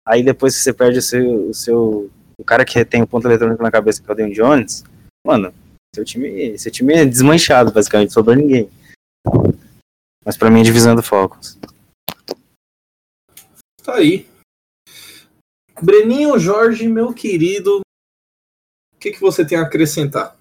Aí 0.10 0.24
depois 0.24 0.55
você 0.55 0.74
perde 0.74 0.97
o 0.97 1.01
seu, 1.03 1.49
o 1.49 1.53
seu 1.53 2.10
o 2.36 2.43
cara 2.43 2.66
que 2.66 2.84
tem 2.84 3.03
o 3.03 3.07
ponto 3.07 3.28
eletrônico 3.28 3.62
na 3.62 3.70
cabeça, 3.70 4.01
que 4.01 4.10
é 4.10 4.12
o 4.12 4.16
Dean 4.16 4.32
Jones, 4.32 4.84
mano, 5.24 5.53
seu 5.93 6.03
time, 6.03 6.57
seu 6.57 6.72
time 6.72 6.95
é 6.95 7.05
desmanchado, 7.05 7.72
basicamente, 7.72 8.12
sobrou 8.12 8.36
ninguém. 8.36 8.68
Mas 10.26 10.36
pra 10.36 10.49
mim 10.49 10.62
é 10.62 10.64
divisão 10.64 10.95
do 10.95 11.03
Falcons. 11.03 11.60
Tá 13.84 13.95
aí. 13.95 14.28
Breninho 15.80 16.39
Jorge, 16.39 16.88
meu 16.88 17.14
querido, 17.14 17.82
o 18.95 18.99
que, 18.99 19.12
que 19.12 19.22
você 19.22 19.45
tem 19.45 19.60
a 19.60 19.62
acrescentar? 19.62 20.36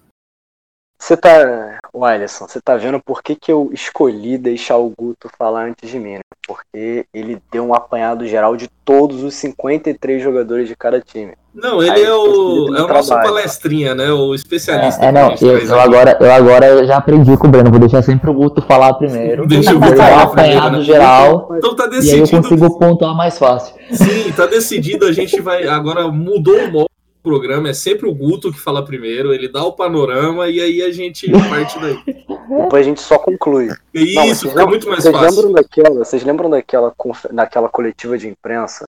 Você 0.99 1.15
tá. 1.15 1.79
O 1.93 2.03
Alisson, 2.03 2.47
você 2.47 2.59
tá 2.61 2.75
vendo 2.75 2.99
por 2.99 3.23
que, 3.23 3.33
que 3.33 3.51
eu 3.51 3.71
escolhi 3.73 4.37
deixar 4.37 4.77
o 4.77 4.93
Guto 4.95 5.29
falar 5.37 5.67
antes 5.67 5.89
de 5.89 5.97
mim, 5.97 6.15
né? 6.15 6.19
Porque 6.45 7.05
ele 7.13 7.41
deu 7.51 7.65
um 7.65 7.73
apanhado 7.73 8.27
geral 8.27 8.55
de 8.55 8.67
todos 8.83 9.23
os 9.23 9.33
53 9.35 10.21
jogadores 10.21 10.67
de 10.67 10.75
cada 10.75 10.99
time. 10.99 11.33
Não, 11.53 11.81
ele 11.81 11.91
Aí, 11.91 12.03
é 12.03 12.13
o, 12.13 12.75
é 12.75 12.83
o 12.83 12.87
nosso 12.87 13.09
palestrinha, 13.09 13.95
né? 13.95 14.11
O 14.11 14.35
especialista. 14.35 15.03
É, 15.03 15.07
é 15.07 15.11
não, 15.11 15.33
eu, 15.41 15.57
eu 15.57 15.79
agora, 15.79 16.17
eu 16.19 16.31
agora 16.31 16.85
já 16.85 16.97
aprendi 16.97 17.35
com 17.37 17.47
o 17.47 17.49
Breno, 17.49 17.71
vou 17.71 17.79
deixar 17.79 18.03
sempre 18.03 18.29
o 18.29 18.33
Guto 18.33 18.61
falar 18.61 18.93
primeiro. 18.93 19.47
Deixa 19.47 19.73
o 19.73 19.79
Guto 19.79 19.95
falar 19.95 20.23
apanhado 20.23 20.77
né? 20.77 20.83
geral. 20.83 21.49
Então 21.57 21.75
tá 21.75 21.87
decidido. 21.87 22.17
E 22.17 22.21
aí 22.21 22.31
eu 22.31 22.41
consigo 22.43 22.77
pontuar 22.77 23.15
mais 23.15 23.37
fácil. 23.37 23.73
Sim, 23.91 24.31
tá 24.33 24.45
decidido. 24.45 25.05
A 25.05 25.11
gente 25.11 25.39
vai. 25.41 25.67
Agora 25.67 26.07
mudou 26.11 26.55
o 26.55 26.71
modo 26.71 26.88
programa 27.21 27.69
é 27.69 27.73
sempre 27.73 28.07
o 28.07 28.13
Guto 28.13 28.51
que 28.51 28.59
fala 28.59 28.83
primeiro, 28.83 29.33
ele 29.33 29.47
dá 29.47 29.63
o 29.63 29.73
panorama 29.73 30.47
e 30.49 30.59
aí 30.59 30.81
a 30.81 30.91
gente 30.91 31.31
parte 31.49 31.79
daí. 31.79 31.97
Depois 32.49 32.73
a 32.73 32.83
gente 32.83 33.01
só 33.01 33.19
conclui. 33.19 33.69
Isso, 33.93 34.15
Não, 34.15 34.35
fica 34.35 34.47
lembram, 34.47 34.67
muito 34.69 34.89
mais 34.89 35.03
vocês 35.03 35.15
fácil. 35.15 35.35
Lembram 35.35 35.51
daquela, 35.53 35.89
vocês 36.05 36.23
lembram 36.23 36.49
daquela, 36.49 36.95
daquela 37.31 37.69
coletiva 37.69 38.17
de 38.17 38.27
imprensa 38.27 38.85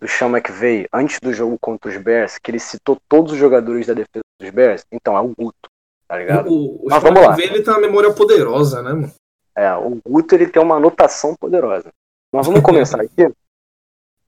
do 0.00 0.08
Sean 0.08 0.28
McVay 0.28 0.86
antes 0.92 1.18
do 1.20 1.32
jogo 1.32 1.58
contra 1.60 1.90
os 1.90 1.96
Bears, 1.98 2.38
que 2.38 2.50
ele 2.50 2.58
citou 2.58 2.96
todos 3.08 3.32
os 3.32 3.38
jogadores 3.38 3.86
da 3.86 3.94
defesa 3.94 4.24
dos 4.40 4.50
Bears? 4.50 4.84
Então, 4.90 5.16
é 5.16 5.20
o 5.20 5.28
Guto, 5.28 5.68
tá 6.08 6.16
ligado? 6.16 6.50
O, 6.50 6.76
o 6.76 6.88
Mas 6.88 7.02
Sean 7.02 7.12
vamos 7.12 7.26
McVay, 7.26 7.46
lá. 7.48 7.54
ele 7.54 7.62
tem 7.62 7.74
uma 7.74 7.80
memória 7.80 8.12
poderosa, 8.12 8.82
né, 8.82 8.92
mano? 8.92 9.12
É, 9.54 9.74
o 9.74 9.98
Guto 10.06 10.34
ele 10.34 10.46
tem 10.48 10.62
uma 10.62 10.76
anotação 10.76 11.34
poderosa. 11.38 11.90
Mas 12.32 12.46
vamos 12.46 12.62
começar 12.62 13.00
aqui. 13.00 13.30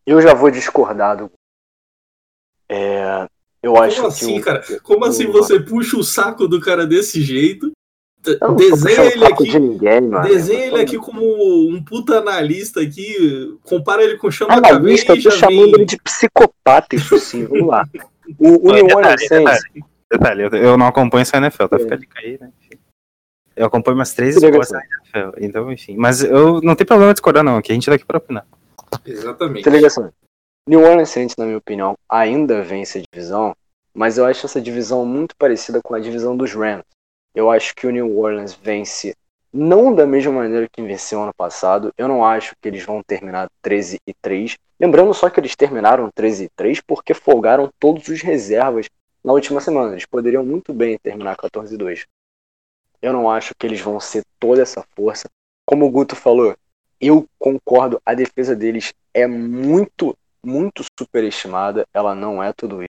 Eu 0.07 0.21
já 0.23 0.33
vou 0.33 0.51
discordar 0.51 1.17
do 1.19 1.31
é, 2.69 3.27
eu 3.63 3.73
Como 3.73 3.85
acho 3.85 4.07
assim, 4.07 4.35
que 4.35 4.41
o, 4.41 4.45
cara? 4.45 4.63
Como 4.83 5.05
o, 5.05 5.09
assim 5.09 5.27
você 5.27 5.59
puxa 5.59 5.97
o 5.97 6.05
saco 6.05 6.47
do 6.47 6.61
cara 6.61 6.87
desse 6.87 7.21
jeito? 7.21 7.73
Desenha 8.57 9.13
ele 9.13 9.25
aqui. 9.25 9.45
De 9.45 9.59
ninguém, 9.59 10.01
mano. 10.03 10.29
Desenha 10.29 10.67
ele 10.67 10.81
aqui 10.81 10.99
como 10.99 11.23
um 11.71 11.83
puta 11.83 12.19
analista 12.19 12.81
aqui. 12.81 13.57
Compara 13.63 14.03
ele 14.03 14.17
com 14.17 14.29
o 14.29 14.33
Chama 14.33 14.55
Analista, 14.55 15.15
eu 15.15 15.23
tô 15.23 15.31
chamando 15.31 15.73
vem... 15.73 15.75
ele 15.75 15.85
de 15.85 15.97
psicopata, 16.03 16.95
isso 16.95 17.19
sim. 17.19 17.45
Vamos 17.45 17.67
lá. 17.67 17.87
O, 18.39 18.69
o 18.69 18.75
New 18.75 18.85
Orleans 18.95 19.27
Saints. 19.27 19.63
Detalhe, 20.13 20.51
eu, 20.53 20.77
não 20.77 20.87
acompanho 20.87 21.23
essa 21.23 21.39
NFL, 21.39 21.65
tá? 21.65 21.77
É. 21.77 21.79
Fica 21.79 21.97
de 21.97 22.07
cair, 22.07 22.39
né? 22.39 22.51
Eu 23.57 23.65
acompanho 23.65 23.97
umas 23.97 24.13
três 24.13 24.37
esportes 24.37 24.71
na 24.71 24.81
NFL. 24.81 25.39
Então, 25.41 25.73
enfim. 25.73 25.97
Mas 25.97 26.23
eu 26.23 26.61
não 26.61 26.75
tem 26.75 26.87
problema 26.87 27.15
discordar, 27.15 27.43
não. 27.43 27.57
Aqui 27.57 27.73
a 27.73 27.75
gente 27.75 27.87
tá 27.87 27.95
aqui 27.95 28.05
pra 28.05 28.19
opinar. 28.19 28.47
Exatamente. 29.07 29.65
New 30.69 30.83
Orleans 30.83 31.09
Saints, 31.09 31.35
na 31.35 31.47
minha 31.47 31.57
opinião, 31.57 31.97
ainda 32.07 32.63
vence 32.63 32.99
a 32.99 33.03
divisão, 33.11 33.57
mas 33.95 34.19
eu 34.19 34.27
acho 34.27 34.45
essa 34.45 34.61
divisão 34.61 35.03
muito 35.03 35.35
parecida 35.35 35.81
com 35.83 35.95
a 35.95 35.99
divisão 35.99 36.37
dos 36.37 36.53
Rams. 36.53 36.85
Eu 37.35 37.51
acho 37.51 37.75
que 37.75 37.87
o 37.87 37.91
New 37.91 38.19
Orleans 38.19 38.53
vence 38.53 39.17
não 39.51 39.95
da 39.95 40.07
mesma 40.07 40.31
maneira 40.31 40.69
que 40.71 40.83
venceu 40.83 41.23
ano 41.23 41.33
passado. 41.35 41.91
Eu 41.97 42.07
não 42.07 42.23
acho 42.23 42.55
que 42.61 42.69
eles 42.69 42.85
vão 42.85 43.03
terminar 43.03 43.49
13 43.63 43.99
e 44.07 44.13
3. 44.13 44.59
Lembrando 44.79 45.15
só 45.15 45.31
que 45.31 45.41
eles 45.41 45.57
terminaram 45.57 46.11
13 46.15 46.45
e 46.45 46.49
3 46.55 46.83
porque 46.83 47.15
folgaram 47.15 47.71
todos 47.81 48.07
os 48.09 48.21
reservas 48.21 48.91
na 49.25 49.33
última 49.33 49.63
semana. 49.63 49.93
Eles 49.93 50.05
poderiam 50.05 50.45
muito 50.45 50.75
bem 50.75 50.99
terminar 50.99 51.35
14 51.39 51.75
e 51.75 51.79
2. 51.79 52.05
Eu 53.01 53.15
não 53.15 53.31
acho 53.31 53.55
que 53.59 53.67
eles 53.67 53.81
vão 53.81 53.99
ser 53.99 54.23
toda 54.39 54.61
essa 54.61 54.85
força. 54.95 55.31
Como 55.65 55.87
o 55.87 55.91
Guto 55.91 56.15
falou, 56.15 56.55
eu 57.01 57.27
concordo, 57.39 58.03
a 58.05 58.13
defesa 58.13 58.55
deles 58.55 58.93
é 59.15 59.27
muito 59.27 60.15
muito 60.45 60.85
superestimada, 60.99 61.87
ela 61.93 62.15
não 62.15 62.43
é 62.43 62.53
tudo 62.53 62.83
isso. 62.83 62.89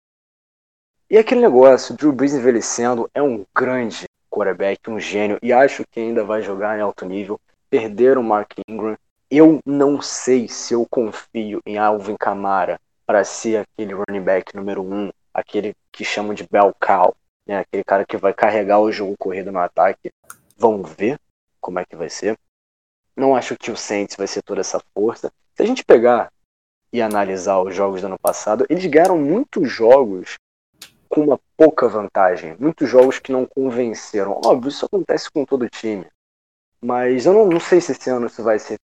E 1.10 1.16
aquele 1.16 1.40
negócio, 1.40 1.96
Drew 1.96 2.12
Brees 2.12 2.34
envelhecendo 2.34 3.08
é 3.14 3.22
um 3.22 3.44
grande 3.54 4.04
quarterback, 4.30 4.90
um 4.90 5.00
gênio, 5.00 5.38
e 5.42 5.52
acho 5.52 5.84
que 5.90 6.00
ainda 6.00 6.22
vai 6.22 6.42
jogar 6.42 6.78
em 6.78 6.82
alto 6.82 7.06
nível. 7.06 7.40
Perderam 7.70 8.20
o 8.20 8.24
Mark 8.24 8.52
Ingram. 8.68 8.96
Eu 9.30 9.60
não 9.64 10.00
sei 10.00 10.48
se 10.48 10.74
eu 10.74 10.86
confio 10.88 11.60
em 11.66 11.78
Alvin 11.78 12.16
Kamara 12.18 12.78
para 13.06 13.24
ser 13.24 13.58
aquele 13.58 13.94
running 13.94 14.22
back 14.22 14.54
número 14.54 14.82
um, 14.82 15.10
aquele 15.32 15.74
que 15.90 16.04
chamam 16.04 16.34
de 16.34 16.46
bell 16.46 16.74
cow, 16.78 17.14
né? 17.46 17.60
aquele 17.60 17.84
cara 17.84 18.04
que 18.04 18.16
vai 18.16 18.34
carregar 18.34 18.78
o 18.80 18.92
jogo 18.92 19.16
corrido 19.18 19.50
no 19.50 19.58
ataque. 19.58 20.10
Vamos 20.56 20.92
ver 20.92 21.18
como 21.60 21.78
é 21.78 21.84
que 21.84 21.96
vai 21.96 22.10
ser. 22.10 22.38
Não 23.16 23.34
acho 23.34 23.56
que 23.56 23.70
o 23.70 23.76
Saints 23.76 24.14
vai 24.14 24.26
ser 24.26 24.42
toda 24.42 24.60
essa 24.60 24.80
força. 24.94 25.32
Se 25.54 25.62
a 25.62 25.66
gente 25.66 25.84
pegar 25.84 26.30
e 26.92 27.02
analisar 27.02 27.60
os 27.60 27.74
jogos 27.74 28.00
do 28.00 28.06
ano 28.06 28.18
passado, 28.18 28.66
eles 28.68 28.84
ganharam 28.86 29.18
muitos 29.18 29.70
jogos 29.70 30.36
com 31.08 31.22
uma 31.22 31.40
pouca 31.56 31.88
vantagem. 31.88 32.56
Muitos 32.58 32.88
jogos 32.88 33.18
que 33.18 33.32
não 33.32 33.46
convenceram. 33.46 34.40
Óbvio, 34.44 34.68
isso 34.68 34.84
acontece 34.84 35.30
com 35.30 35.44
todo 35.44 35.68
time. 35.68 36.06
Mas 36.80 37.26
eu 37.26 37.32
não, 37.32 37.46
não 37.46 37.60
sei 37.60 37.80
se 37.80 37.92
esse 37.92 38.08
ano 38.10 38.26
isso 38.26 38.42
vai 38.42 38.58
ser. 38.58 38.78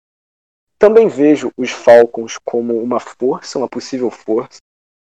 Também 0.80 1.08
vejo 1.08 1.52
os 1.56 1.72
Falcons 1.72 2.38
como 2.44 2.78
uma 2.82 3.00
força, 3.00 3.58
uma 3.58 3.70
possível 3.70 4.10
força. 4.10 4.60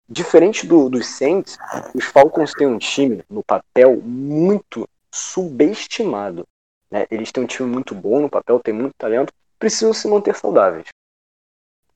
Diferente 0.08 0.66
do, 0.66 0.90
dos 0.90 1.06
Saints, 1.06 1.56
os 1.94 2.04
Falcons 2.04 2.52
têm 2.52 2.66
um 2.66 2.78
time, 2.78 3.24
no 3.28 3.42
papel, 3.42 4.00
muito 4.02 4.86
subestimado. 5.10 6.46
Né? 6.90 7.06
Eles 7.10 7.32
têm 7.32 7.42
um 7.42 7.46
time 7.46 7.68
muito 7.68 7.94
bom 7.94 8.20
no 8.20 8.28
papel, 8.28 8.60
têm 8.60 8.74
muito 8.74 8.94
talento, 8.98 9.32
precisam 9.58 9.94
se 9.94 10.06
manter 10.06 10.36
saudáveis. 10.36 10.86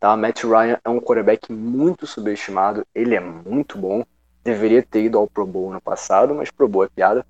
Tá? 0.00 0.16
Matt 0.16 0.44
Ryan 0.44 0.78
é 0.84 0.88
um 0.88 1.00
quarterback 1.00 1.52
muito 1.52 2.06
subestimado, 2.06 2.86
ele 2.94 3.14
é 3.14 3.20
muito 3.20 3.76
bom. 3.78 4.04
deveria 4.44 4.82
ter 4.82 5.02
ido 5.04 5.18
ao 5.18 5.26
Pro 5.26 5.44
Bowl 5.46 5.70
no 5.72 5.80
passado, 5.80 6.34
mas 6.34 6.50
Pro 6.50 6.68
Bowl 6.68 6.84
é 6.84 6.88
piada. 6.88 7.26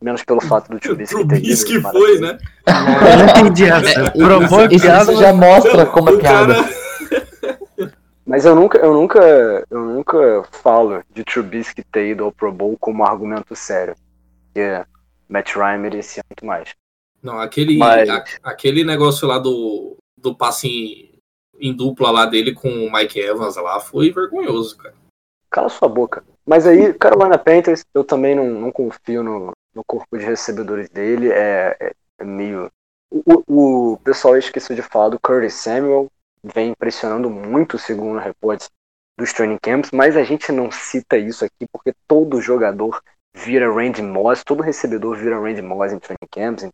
Menos 0.00 0.24
pelo 0.24 0.40
fato 0.40 0.70
do 0.70 0.78
Trubisky 0.80 1.16
ter 1.28 1.36
ido. 1.36 1.40
Trubisky 1.42 1.80
foi, 1.82 2.18
né? 2.20 2.38
Eu 2.66 3.18
não 3.18 3.28
entendi 3.28 3.64
essa. 3.64 4.10
Provou 4.12 4.64
Isso, 4.66 4.84
piada, 4.86 5.12
isso 5.12 5.20
já 5.20 5.32
mostra 5.34 5.84
como 5.84 6.08
é 6.10 6.16
piada. 6.16 6.54
Mas 8.24 8.44
eu 8.44 8.54
nunca, 8.54 8.78
eu 8.78 8.94
nunca, 8.94 9.66
eu 9.70 9.80
nunca 9.84 10.44
falo 10.62 11.02
de 11.12 11.24
Trubisky 11.24 11.82
ter 11.82 12.10
ido 12.12 12.24
ao 12.24 12.32
Pro 12.32 12.52
Bowl 12.52 12.76
como 12.78 13.04
argumento 13.04 13.56
sério. 13.56 13.94
Porque 14.46 14.82
Matt 15.28 15.54
Ryan 15.56 15.78
merecia 15.78 16.22
muito 16.30 16.46
mais. 16.46 16.70
Não, 17.22 17.38
aquele, 17.40 17.76
Mas- 17.76 18.08
a- 18.08 18.24
aquele 18.44 18.84
negócio 18.84 19.26
lá 19.26 19.38
do, 19.38 19.96
do 20.16 20.34
passe 20.34 21.09
em, 21.60 21.74
dupla 21.74 22.10
lá 22.10 22.26
dele 22.26 22.54
com 22.54 22.68
o 22.68 22.92
Mike 22.92 23.18
Evans 23.18 23.56
lá 23.56 23.80
foi 23.80 24.10
vergonhoso, 24.10 24.76
cara. 24.76 24.94
Cala 25.50 25.68
sua 25.68 25.88
boca. 25.88 26.22
Mas 26.46 26.66
aí, 26.66 26.92
Carolina 26.94 27.36
Panthers, 27.38 27.84
eu 27.94 28.04
também 28.04 28.34
não, 28.34 28.48
não 28.48 28.72
confio 28.72 29.22
no, 29.22 29.52
no 29.74 29.84
corpo 29.84 30.16
de 30.16 30.24
recebedores 30.24 30.88
dele. 30.88 31.30
É, 31.30 31.76
é- 31.80 31.92
é 32.18 32.24
meio. 32.24 32.70
O, 33.10 33.42
o, 33.46 33.92
o 33.92 33.96
pessoal 33.98 34.36
esqueceu 34.36 34.76
de 34.76 34.82
falar 34.82 35.08
do 35.08 35.18
Curtis 35.18 35.54
Samuel. 35.54 36.08
Vem 36.42 36.70
impressionando 36.70 37.28
muito, 37.28 37.78
segundo 37.78 38.18
reportes 38.18 38.70
dos 39.18 39.32
training 39.32 39.58
camps, 39.60 39.90
mas 39.90 40.16
a 40.16 40.24
gente 40.24 40.50
não 40.50 40.70
cita 40.70 41.18
isso 41.18 41.44
aqui 41.44 41.66
porque 41.70 41.92
todo 42.08 42.40
jogador 42.40 43.02
vira 43.34 43.70
Randy 43.72 44.02
Moss, 44.02 44.42
todo 44.42 44.62
recebedor 44.62 45.16
vira 45.16 45.38
Randy 45.38 45.60
Moss 45.60 45.92
em 45.92 45.98
training 45.98 46.28
camps. 46.30 46.68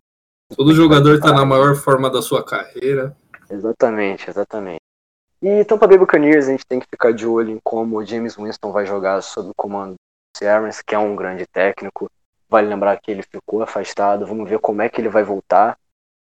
Todo 0.54 0.72
jogador 0.72 1.18
tá 1.18 1.32
na 1.32 1.44
maior 1.44 1.74
forma 1.74 2.08
da 2.08 2.22
sua 2.22 2.44
carreira. 2.44 3.16
Exatamente, 3.50 4.28
exatamente. 4.28 4.80
E 5.42 5.64
Tampa 5.64 5.86
Bay 5.86 5.98
Buccaneers, 5.98 6.48
a 6.48 6.50
gente 6.52 6.66
tem 6.66 6.80
que 6.80 6.86
ficar 6.90 7.12
de 7.12 7.26
olho 7.26 7.50
em 7.50 7.60
como 7.62 7.96
o 7.98 8.04
James 8.04 8.36
Winston 8.36 8.72
vai 8.72 8.86
jogar 8.86 9.20
sob 9.22 9.50
o 9.50 9.54
comando 9.54 9.94
do 9.94 10.48
Arians, 10.48 10.82
que 10.82 10.94
é 10.94 10.98
um 10.98 11.14
grande 11.14 11.46
técnico. 11.46 12.10
Vale 12.48 12.68
lembrar 12.68 12.98
que 13.00 13.10
ele 13.10 13.22
ficou 13.22 13.62
afastado. 13.62 14.26
Vamos 14.26 14.48
ver 14.48 14.58
como 14.60 14.82
é 14.82 14.88
que 14.88 15.00
ele 15.00 15.08
vai 15.08 15.22
voltar. 15.22 15.76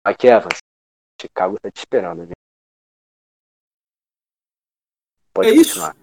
Aqui, 0.05 0.29
Evans. 0.29 0.59
Chicago 1.21 1.59
tá 1.61 1.71
te 1.71 1.79
esperando. 1.79 2.25
Viu? 2.27 2.33
Pode 5.33 5.49
É 5.49 5.53
isso? 5.53 5.81
continuar. 5.81 5.97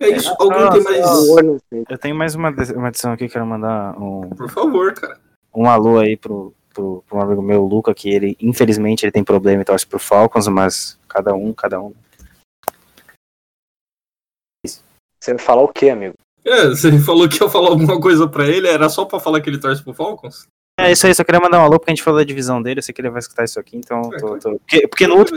É 0.00 0.08
isso. 0.08 0.34
Alguém 0.38 0.70
tem 0.70 0.82
mais. 0.82 1.06
Eu 1.88 1.98
tenho 1.98 2.14
mais 2.16 2.34
uma, 2.34 2.48
edição 2.88 3.12
aqui, 3.12 3.28
quero 3.28 3.46
mandar 3.46 3.98
um, 4.00 4.30
Por 4.30 4.48
favor, 4.50 4.94
cara. 4.94 5.20
um 5.54 5.68
alô 5.68 5.98
aí 5.98 6.16
pro, 6.16 6.54
pro, 6.72 7.04
pro 7.06 7.18
um 7.18 7.20
amigo 7.20 7.42
meu, 7.42 7.62
o 7.62 7.68
Luca, 7.68 7.94
que 7.94 8.08
ele, 8.10 8.36
infelizmente, 8.40 9.04
ele 9.04 9.12
tem 9.12 9.24
problema 9.24 9.62
e 9.62 9.64
torce 9.64 9.86
pro 9.86 9.98
Falcons, 9.98 10.48
mas 10.48 10.98
cada 11.08 11.34
um, 11.34 11.52
cada 11.52 11.80
um. 11.80 11.92
Você 14.66 15.34
vai 15.34 15.38
falar 15.38 15.62
o 15.62 15.68
quê, 15.68 15.90
amigo? 15.90 16.14
É, 16.44 16.68
você 16.68 16.98
falou 16.98 17.28
que 17.28 17.42
ia 17.42 17.50
falar 17.50 17.68
alguma 17.68 18.00
coisa 18.00 18.26
pra 18.26 18.46
ele, 18.46 18.66
era 18.66 18.88
só 18.88 19.04
pra 19.04 19.20
falar 19.20 19.40
que 19.40 19.50
ele 19.50 19.60
torce 19.60 19.82
pro 19.82 19.92
Falcons? 19.92 20.46
É 20.80 20.92
isso 20.92 21.06
aí, 21.06 21.14
só 21.14 21.22
queria 21.24 21.40
mandar 21.40 21.58
um 21.60 21.64
alô 21.64 21.78
porque 21.78 21.90
a 21.90 21.94
gente 21.94 22.02
falou 22.02 22.18
da 22.20 22.24
divisão 22.24 22.62
dele, 22.62 22.78
eu 22.80 22.82
sei 22.82 22.92
que 22.94 23.00
ele 23.00 23.10
vai 23.10 23.18
escutar 23.20 23.44
isso 23.44 23.58
aqui, 23.60 23.76
então. 23.76 24.00
É, 24.12 24.18
tô- 24.18 24.38
tô- 24.38 24.58
Porque, 24.58 24.88
porque 24.88 25.06
no 25.06 25.16
outro. 25.16 25.36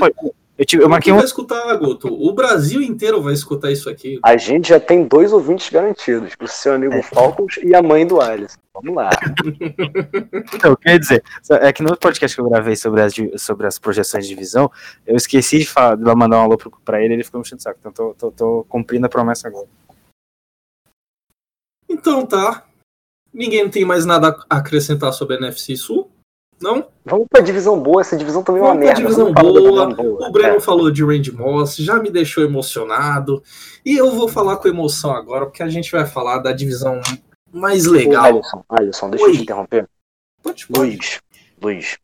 Eu, 0.56 0.66
tive, 0.66 0.84
eu 0.84 0.90
marquei 0.90 1.12
um. 1.12 1.16
vai 1.16 1.26
escutar, 1.26 1.76
Goto? 1.78 2.08
O 2.14 2.32
Brasil 2.32 2.80
inteiro 2.80 3.20
vai 3.24 3.34
escutar 3.34 3.72
isso 3.72 3.90
aqui. 3.90 4.20
A 4.24 4.38
gente 4.38 4.70
já 4.70 4.80
tem 4.80 5.04
dois 5.04 5.34
ouvintes 5.34 5.68
garantidos. 5.70 6.34
O 6.40 6.48
seu 6.48 6.74
amigo 6.74 7.02
Falcons 7.02 7.58
e 7.64 7.74
a 7.74 7.82
mãe 7.82 8.06
do 8.06 8.22
Alisson. 8.22 8.60
Vamos 8.76 8.96
lá. 8.96 9.10
Então, 10.54 10.76
quer 10.76 11.00
dizer, 11.00 11.24
é 11.62 11.74
que 11.74 11.82
no 11.82 11.90
outro 11.90 12.02
podcast 12.02 12.36
que 12.36 12.42
eu 12.42 12.48
gravei 12.50 12.76
sobre 12.76 13.02
as, 13.02 13.14
sobre 13.38 13.66
as 13.66 13.80
projeções 13.80 14.26
de 14.28 14.30
divisão, 14.36 14.72
eu 15.08 15.16
esqueci 15.16 15.60
de, 15.60 15.66
falar, 15.68 15.96
de 15.96 16.04
mandar 16.16 16.38
um 16.38 16.42
alô 16.44 16.58
pra 16.86 17.02
ele 17.04 17.16
ele 17.16 17.24
ficou 17.24 17.40
me 17.40 17.46
enchendo 17.46 17.60
o 17.60 17.64
saco. 17.64 17.80
Então 17.80 17.92
tô, 17.92 18.14
tô, 18.14 18.32
tô 18.32 18.66
cumprindo 18.70 19.06
a 19.08 19.10
promessa 19.10 19.48
agora. 19.48 19.68
Então 21.90 22.26
tá. 22.26 22.64
Ninguém 23.34 23.70
tem 23.70 23.84
mais 23.84 24.06
nada 24.06 24.38
a 24.50 24.58
acrescentar 24.58 25.12
sobre 25.14 25.36
a 25.36 25.40
NFC 25.40 25.76
Sul? 25.76 26.10
Não? 26.62 26.88
Vamos 27.04 27.28
pra 27.30 27.42
divisão 27.42 27.82
boa. 27.82 28.02
Essa 28.02 28.16
divisão 28.16 28.44
também 28.44 28.62
é 28.62 28.66
uma 28.66 28.76
merda. 28.76 29.02
divisão 29.02 29.34
boa. 29.34 29.54
divisão 29.54 29.94
boa. 29.94 30.30
O 30.30 30.32
Breno 30.32 30.56
É. 30.58 30.60
falou 30.62 30.90
de 30.92 31.04
Randy 31.04 31.32
Moss, 31.32 31.76
já 31.76 32.00
me 32.00 32.10
deixou 32.10 32.44
emocionado. 32.44 33.44
E 33.84 33.98
eu 33.98 34.12
vou 34.12 34.30
falar 34.30 34.58
com 34.58 34.68
emoção 34.68 35.12
agora, 35.12 35.46
porque 35.46 35.64
a 35.64 35.68
gente 35.68 35.92
vai 35.92 36.06
falar 36.06 36.38
da 36.38 36.54
divisão 36.54 37.02
mais 37.52 37.86
Ô, 37.88 37.92
legal. 37.92 38.24
Alisson, 38.26 38.64
Alisson, 38.70 39.10
deixa 39.10 39.26
eu 39.26 39.30
Oi. 39.30 39.36
te 39.38 39.42
interromper. 39.44 39.90
Pode, 40.42 40.68
pode. 40.68 40.80
Luiz, 40.80 41.22
Luiz. 41.62 41.98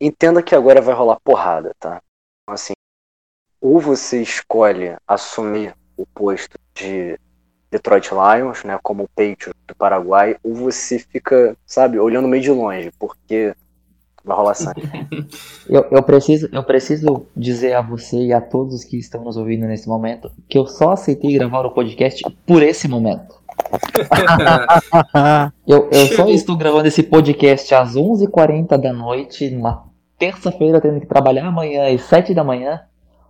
Entenda 0.00 0.42
que 0.42 0.54
agora 0.54 0.82
vai 0.82 0.94
rolar 0.94 1.18
porrada, 1.20 1.72
tá? 1.78 2.02
Assim, 2.48 2.74
ou 3.60 3.80
você 3.80 4.20
escolhe 4.20 4.94
assumir 5.08 5.74
o 5.96 6.04
posto 6.06 6.58
de 6.74 7.18
Detroit 7.70 8.10
Lions, 8.10 8.64
né, 8.64 8.78
como 8.82 9.04
o 9.04 9.08
Patriot 9.08 9.54
do 9.66 9.74
Paraguai, 9.74 10.36
ou 10.42 10.54
você 10.54 10.98
fica, 10.98 11.56
sabe, 11.66 11.98
olhando 11.98 12.28
meio 12.28 12.42
de 12.42 12.50
longe, 12.50 12.92
porque 12.98 13.54
vai 14.26 14.36
rolar 14.36 14.54
sangue. 14.54 14.82
Eu, 15.68 15.84
eu, 15.90 16.02
preciso, 16.02 16.48
eu 16.52 16.62
preciso 16.62 17.26
dizer 17.36 17.74
a 17.74 17.80
você 17.80 18.26
e 18.26 18.32
a 18.32 18.40
todos 18.40 18.84
que 18.84 18.96
estão 18.96 19.24
nos 19.24 19.36
ouvindo 19.36 19.66
nesse 19.66 19.88
momento 19.88 20.30
que 20.48 20.56
eu 20.56 20.64
só 20.64 20.92
aceitei 20.92 21.34
gravar 21.34 21.66
o 21.66 21.72
podcast 21.72 22.22
por 22.46 22.62
esse 22.62 22.86
momento. 22.86 23.34
Eu, 25.66 25.88
eu 25.90 26.06
só 26.14 26.28
estou 26.28 26.56
gravando 26.56 26.86
esse 26.86 27.02
podcast 27.02 27.74
às 27.74 27.94
11h40 27.94 28.76
da 28.76 28.92
noite, 28.92 29.50
numa 29.50 29.86
terça-feira, 30.16 30.80
tendo 30.80 31.00
que 31.00 31.06
trabalhar 31.06 31.46
amanhã 31.46 31.92
às 31.92 32.02
7 32.02 32.32
da 32.32 32.44
manhã, 32.44 32.82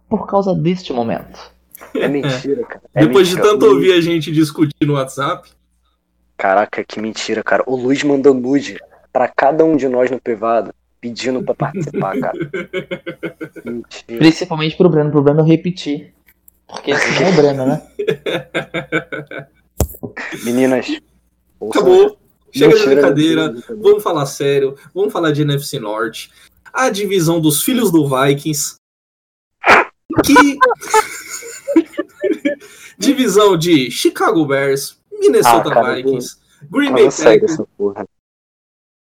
por 0.09 0.26
causa 0.26 0.55
deste 0.55 0.93
momento. 0.93 1.51
É 1.95 2.09
mentira, 2.09 2.64
cara. 2.64 2.83
É 2.95 3.07
Depois 3.07 3.29
de 3.29 3.35
mentira. 3.35 3.53
tanto 3.53 3.66
ouvir 3.66 3.93
a 3.93 4.01
gente 4.01 4.31
discutir 4.33 4.87
no 4.87 4.95
WhatsApp, 4.95 5.49
Caraca, 6.37 6.85
que 6.85 7.01
mentira, 7.01 7.43
cara. 7.43 7.62
O 7.66 7.74
Luiz 7.77 8.03
mandou 8.03 8.35
nude 8.35 8.79
pra 9.12 9.27
cada 9.27 9.64
um 9.64 9.77
de 9.77 9.89
nós 9.89 10.11
no 10.11 10.20
privado, 10.20 10.74
pedindo 11.01 11.43
pra 11.43 11.55
participar, 11.55 12.18
cara. 12.20 12.39
Mentira. 13.64 14.18
Principalmente 14.18 14.77
pro 14.77 14.89
Breno, 14.91 15.11
pro 15.11 15.22
Breno 15.22 15.43
repetir. 15.43 16.12
Porque 16.66 16.91
esse 16.91 17.20
não 17.20 17.29
é 17.29 17.31
o 17.31 17.37
Breno, 17.37 17.66
né? 17.66 17.83
Meninas. 20.45 20.87
ouçam 21.59 21.83
acabou. 21.83 22.18
Chega 22.53 22.77
de 22.77 22.85
brincadeira. 22.87 23.53
mentira. 23.53 23.77
Vamos 23.81 24.03
falar 24.03 24.27
sério. 24.27 24.77
Vamos 24.95 25.12
falar 25.12 25.33
de 25.33 25.43
NFC 25.43 25.79
Norte. 25.79 26.31
A 26.72 26.91
divisão 26.91 27.41
dos 27.41 27.62
filhos 27.62 27.91
do 27.91 28.07
Vikings. 28.07 28.74
Que. 30.24 30.59
Divisão 32.99 33.57
de 33.57 33.91
Chicago 33.91 34.45
Bears, 34.47 34.99
Minnesota 35.13 35.71
Ah, 35.71 35.75
cara, 35.75 35.95
Vikings, 35.97 36.37
Green 36.71 36.93
Bay 36.93 37.09
Packers. 37.11 37.59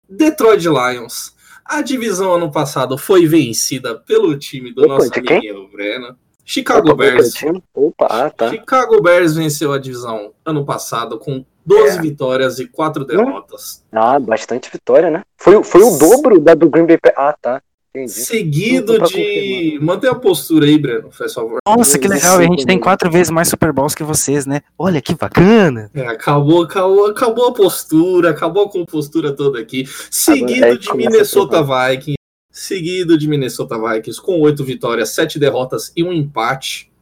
Detroit 0.09 0.65
Lions. 0.67 1.35
A 1.65 1.83
divisão 1.83 2.35
ano 2.35 2.51
passado 2.51 2.99
foi 2.99 3.27
vencida 3.27 3.95
pelo 3.95 4.37
time 4.37 4.73
do 4.75 4.83
Opa, 4.85 4.95
nosso 4.95 5.11
amiguinho 5.15 5.69
Breno. 5.69 6.17
Chicago 6.45 6.89
Opa, 6.89 6.97
Bears. 6.97 7.35
Opa, 7.73 8.07
ah, 8.11 8.31
tá. 8.31 8.51
Chicago 8.51 9.01
Bears 9.01 9.35
venceu 9.37 9.73
a 9.73 9.79
divisão 9.79 10.33
ano 10.45 10.65
passado 10.65 11.17
com 11.19 11.45
12 11.65 11.99
É. 11.99 12.01
vitórias 12.01 12.59
e 12.59 12.67
4 12.67 13.05
derrotas. 13.05 13.85
Ah, 13.93 14.19
bastante 14.19 14.69
vitória, 14.73 15.11
né? 15.11 15.23
Foi, 15.37 15.63
foi 15.63 15.83
o 15.83 15.97
dobro 15.97 16.41
da 16.41 16.55
do 16.55 16.69
Green 16.69 16.87
Bay 16.87 16.99
Packers. 16.99 17.25
Ah, 17.25 17.37
tá. 17.41 17.63
Entendi. 17.95 18.13
Seguido 18.13 19.01
de. 19.01 19.79
Mantém 19.83 20.09
a 20.09 20.15
postura 20.15 20.65
aí, 20.65 20.79
Breno, 20.79 21.11
faz 21.11 21.35
favor. 21.35 21.59
Nossa, 21.67 21.99
que 21.99 22.07
legal, 22.07 22.39
a 22.39 22.43
gente 22.43 22.65
tem 22.65 22.79
quatro 22.79 23.11
vezes 23.11 23.31
mais 23.31 23.49
Super 23.49 23.73
Bowls 23.73 23.97
que 23.97 24.05
vocês, 24.05 24.47
né? 24.47 24.61
Olha 24.79 25.03
que 25.03 25.13
bacana. 25.15 25.91
É, 25.93 26.07
acabou, 26.07 26.63
acabou, 26.63 27.07
acabou 27.07 27.49
a 27.49 27.53
postura, 27.53 28.31
acabou 28.31 28.67
a 28.67 28.71
compostura 28.71 29.35
toda 29.35 29.59
aqui. 29.59 29.87
Seguido 30.09 30.65
Agora, 30.65 30.75
é, 30.75 30.77
de 30.77 30.95
Minnesota 30.95 31.63
Vikings. 31.63 32.15
Seguido 32.53 33.19
de 33.19 33.27
Minnesota 33.27 33.77
Vikings 33.77 34.21
com 34.21 34.41
oito 34.41 34.63
vitórias, 34.63 35.11
sete 35.11 35.39
derrotas 35.39 35.93
e 35.97 36.05
um 36.05 36.13
empate. 36.13 36.93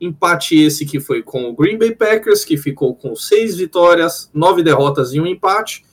Empate 0.00 0.60
esse 0.60 0.84
que 0.84 1.00
foi 1.00 1.22
com 1.22 1.48
o 1.48 1.56
Green 1.56 1.78
Bay 1.78 1.92
Packers, 1.92 2.44
que 2.44 2.56
ficou 2.56 2.94
com 2.94 3.16
seis 3.16 3.56
vitórias, 3.56 4.30
nove 4.32 4.62
derrotas 4.62 5.12
e 5.12 5.20
um 5.20 5.26
empate. 5.26 5.85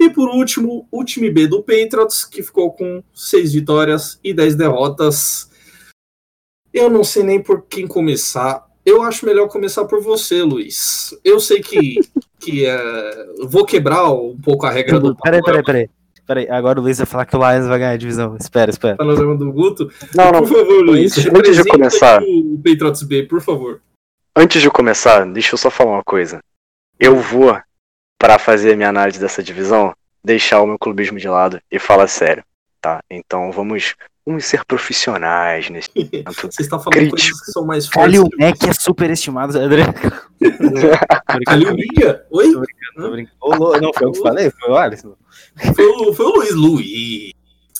E 0.00 0.08
por 0.10 0.28
último, 0.28 0.86
o 0.90 1.04
time 1.04 1.30
B 1.30 1.46
do 1.46 1.62
Patriots, 1.62 2.24
que 2.24 2.42
ficou 2.42 2.72
com 2.72 3.02
seis 3.12 3.52
vitórias 3.52 4.18
e 4.22 4.32
dez 4.32 4.54
derrotas. 4.54 5.50
Eu 6.72 6.88
não 6.88 7.02
sei 7.02 7.22
nem 7.24 7.42
por 7.42 7.62
quem 7.62 7.86
começar. 7.86 8.64
Eu 8.86 9.02
acho 9.02 9.26
melhor 9.26 9.48
começar 9.48 9.84
por 9.86 10.00
você, 10.00 10.42
Luiz. 10.42 11.14
Eu 11.24 11.40
sei 11.40 11.60
que, 11.60 11.98
que 12.38 12.64
é, 12.64 13.26
vou 13.48 13.64
quebrar 13.66 14.10
um 14.12 14.38
pouco 14.38 14.66
a 14.66 14.70
regra 14.70 15.00
do 15.00 15.16
Peraí, 15.16 15.42
peraí, 15.42 15.62
peraí. 15.62 15.90
Peraí, 16.28 16.46
agora 16.50 16.78
o 16.78 16.82
Luiz 16.82 16.98
vai 16.98 17.06
falar 17.06 17.24
que 17.24 17.34
o 17.34 17.38
Lions 17.38 17.66
vai 17.66 17.78
ganhar 17.78 17.92
a 17.92 17.96
divisão. 17.96 18.36
Espera, 18.38 18.70
espera. 18.70 18.96
panorama 18.96 19.34
do 19.34 19.50
Guto. 19.50 19.90
Não, 20.14 20.30
não. 20.30 20.40
Por 20.40 20.58
favor, 20.58 20.84
Luiz. 20.84 21.16
Antes- 21.26 21.56
de 21.56 21.64
começar. 21.64 22.22
O 22.22 22.60
Patriots 22.62 23.02
B, 23.02 23.22
por 23.22 23.40
favor. 23.40 23.80
Antes 24.36 24.60
de 24.60 24.70
começar, 24.70 25.24
deixa 25.32 25.54
eu 25.54 25.58
só 25.58 25.70
falar 25.70 25.92
uma 25.92 26.04
coisa. 26.04 26.38
Eu 27.00 27.16
vou, 27.16 27.58
para 28.18 28.38
fazer 28.38 28.72
a 28.72 28.76
minha 28.76 28.88
análise 28.88 29.18
dessa 29.20 29.42
divisão, 29.42 29.94
deixar 30.24 30.60
o 30.60 30.66
meu 30.66 30.78
clubismo 30.78 31.18
de 31.18 31.28
lado 31.28 31.60
e 31.70 31.78
falar 31.78 32.08
sério, 32.08 32.42
tá? 32.80 33.00
Então 33.10 33.50
vamos 33.52 33.94
Vamos 34.26 34.44
ser 34.44 34.62
profissionais 34.66 35.70
nesse 35.70 35.88
momento. 35.96 36.34
Você 36.52 36.60
está 36.60 36.78
falando 36.78 36.92
Crítico. 36.92 37.16
coisas 37.16 37.40
que 37.40 37.50
são 37.50 37.64
mais 37.64 37.86
fortes. 37.86 38.20
Kalil 38.20 38.28
Mack 38.38 38.68
é 38.68 38.72
superestimado, 38.74 39.56
André. 39.58 39.84
Kalil 41.46 41.70
Liga? 41.70 42.26
Oi? 42.30 42.52
Tô 42.52 43.10
brincando. 43.10 43.80
Não, 43.80 43.90
foi 43.94 44.06
eu 44.06 44.12
que 44.12 44.20
falei, 44.20 44.50
foi 44.50 44.70
o 44.70 44.76
Alisson. 44.76 45.14
Foi 45.74 45.86
o, 45.86 46.12
foi 46.12 46.26
o 46.26 46.28
Luiz 46.30 46.54
Luiz. 46.54 47.32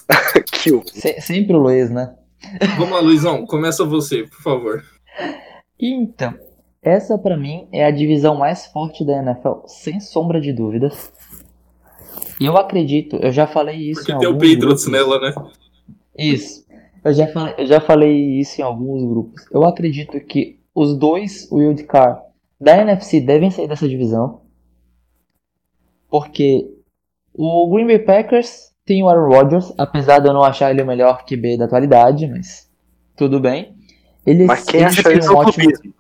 que 0.50 0.72
o- 0.72 0.82
Se- 0.86 1.20
sempre 1.20 1.54
o 1.54 1.58
Luiz, 1.58 1.90
né? 1.90 2.14
Vamos 2.78 2.92
lá, 2.92 3.00
Luizão. 3.00 3.44
Começa 3.44 3.84
você, 3.84 4.22
por 4.22 4.40
favor. 4.40 4.82
Então, 5.78 6.34
essa 6.82 7.18
pra 7.18 7.36
mim 7.36 7.68
é 7.72 7.84
a 7.84 7.90
divisão 7.90 8.36
mais 8.36 8.66
forte 8.66 9.04
da 9.04 9.18
NFL, 9.18 9.66
sem 9.66 10.00
sombra 10.00 10.40
de 10.40 10.52
dúvidas. 10.52 11.12
E 12.40 12.46
eu 12.46 12.56
acredito, 12.56 13.16
eu 13.16 13.32
já 13.32 13.46
falei 13.46 13.76
isso 13.90 14.00
Porque 14.00 14.12
em 14.12 14.18
tem 14.18 14.28
o 14.28 14.32
alguns 14.32 14.48
Patriots 14.54 14.84
grupos. 14.86 14.88
nela, 14.88 15.20
né? 15.20 15.34
Isso. 16.16 16.64
Eu 17.04 17.12
já, 17.12 17.26
falei, 17.28 17.54
eu 17.58 17.66
já 17.66 17.80
falei 17.80 18.40
isso 18.40 18.60
em 18.60 18.64
alguns 18.64 19.04
grupos. 19.04 19.44
Eu 19.50 19.64
acredito 19.64 20.18
que 20.20 20.58
os 20.74 20.96
dois 20.96 21.50
wildcard 21.50 22.20
da 22.60 22.76
NFC 22.78 23.20
devem 23.20 23.50
sair 23.50 23.68
dessa 23.68 23.88
divisão. 23.88 24.42
Porque 26.08 26.68
o 27.34 27.68
Green 27.70 27.86
Bay 27.86 27.98
Packers 27.98 28.72
tem 28.84 29.02
o 29.02 29.08
Aaron 29.08 29.28
Rodgers, 29.28 29.72
apesar 29.76 30.18
de 30.20 30.28
eu 30.28 30.32
não 30.32 30.42
achar 30.42 30.70
ele 30.70 30.82
o 30.82 30.86
melhor 30.86 31.24
QB 31.24 31.58
da 31.58 31.66
atualidade, 31.66 32.26
mas 32.26 32.68
tudo 33.16 33.38
bem. 33.38 33.76
Eles, 34.26 34.46
Mas 34.46 34.64
quem 34.64 34.80
eles 34.80 34.98
acha 34.98 35.12
isso 35.12 35.30
um 35.32 35.34
é 35.34 35.38
ótimo... 35.38 35.64
clubismo. 35.64 35.94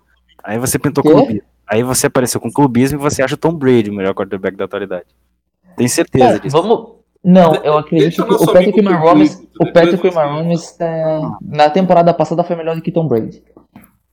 Aí 0.48 0.58
você 0.58 0.78
pintou 0.78 1.02
Quê? 1.04 1.10
clubismo. 1.10 1.42
Aí 1.66 1.82
você 1.82 2.06
apareceu 2.06 2.40
com 2.40 2.50
clubismo 2.50 2.98
e 2.98 3.02
você 3.02 3.22
acha 3.22 3.34
o 3.34 3.38
Tom 3.38 3.52
Brady 3.52 3.90
o 3.90 3.92
melhor 3.94 4.14
quarterback 4.14 4.56
da 4.56 4.64
atualidade. 4.64 5.04
Tem 5.76 5.86
certeza 5.86 6.36
É, 6.36 6.38
disso. 6.38 6.56
vamos... 6.56 6.96
Não, 7.22 7.54
eu 7.56 7.76
acredito 7.76 8.24
que 8.24 8.32
o 8.32 8.46
Patrick 8.46 8.80
Mahomes, 8.80 9.42
o 9.60 9.70
Patrick 9.72 10.14
Mahomes 10.14 10.80
é, 10.80 11.20
na 11.42 11.68
temporada 11.68 12.14
passada 12.14 12.42
foi 12.44 12.56
melhor 12.56 12.76
do 12.76 12.80
que 12.80 12.90
Tom 12.92 13.06
Brady. 13.06 13.42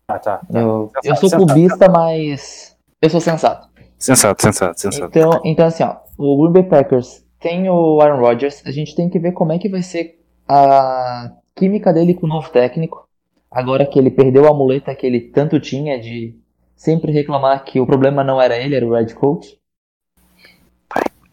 Ah, 0.09 0.19
tá. 0.19 0.41
Eu, 0.53 0.89
Sensato, 0.89 1.07
eu 1.07 1.15
sou 1.15 1.29
sensato. 1.29 1.45
clubista, 1.45 1.89
mas 1.89 2.75
eu 3.01 3.09
sou 3.09 3.21
sensato. 3.21 3.69
Sensato, 3.97 4.41
sensato, 4.41 4.81
sensato. 4.81 5.17
Então, 5.17 5.39
então 5.45 5.65
assim, 5.67 5.83
ó, 5.83 5.95
o 6.17 6.41
Green 6.41 6.51
Bay 6.53 6.63
Packers 6.63 7.23
tem 7.39 7.69
o 7.69 8.01
Aaron 8.01 8.19
Rodgers, 8.19 8.61
a 8.65 8.71
gente 8.71 8.93
tem 8.95 9.07
que 9.09 9.19
ver 9.19 9.31
como 9.31 9.53
é 9.53 9.59
que 9.59 9.69
vai 9.69 9.81
ser 9.83 10.19
a 10.49 11.31
química 11.55 11.93
dele 11.93 12.13
com 12.15 12.25
o 12.25 12.29
novo 12.29 12.49
técnico. 12.49 13.04
Agora 13.49 13.85
que 13.85 13.97
ele 13.97 14.11
perdeu 14.11 14.47
a 14.47 14.53
muleta 14.53 14.93
que 14.95 15.05
ele 15.05 15.21
tanto 15.21 15.59
tinha 15.59 15.99
de 15.99 16.35
sempre 16.75 17.11
reclamar 17.11 17.63
que 17.63 17.79
o 17.79 17.85
problema 17.85 18.23
não 18.23 18.41
era 18.41 18.57
ele, 18.57 18.75
era 18.75 18.85
o 18.85 18.93
Red 18.93 19.13
Coach. 19.13 19.57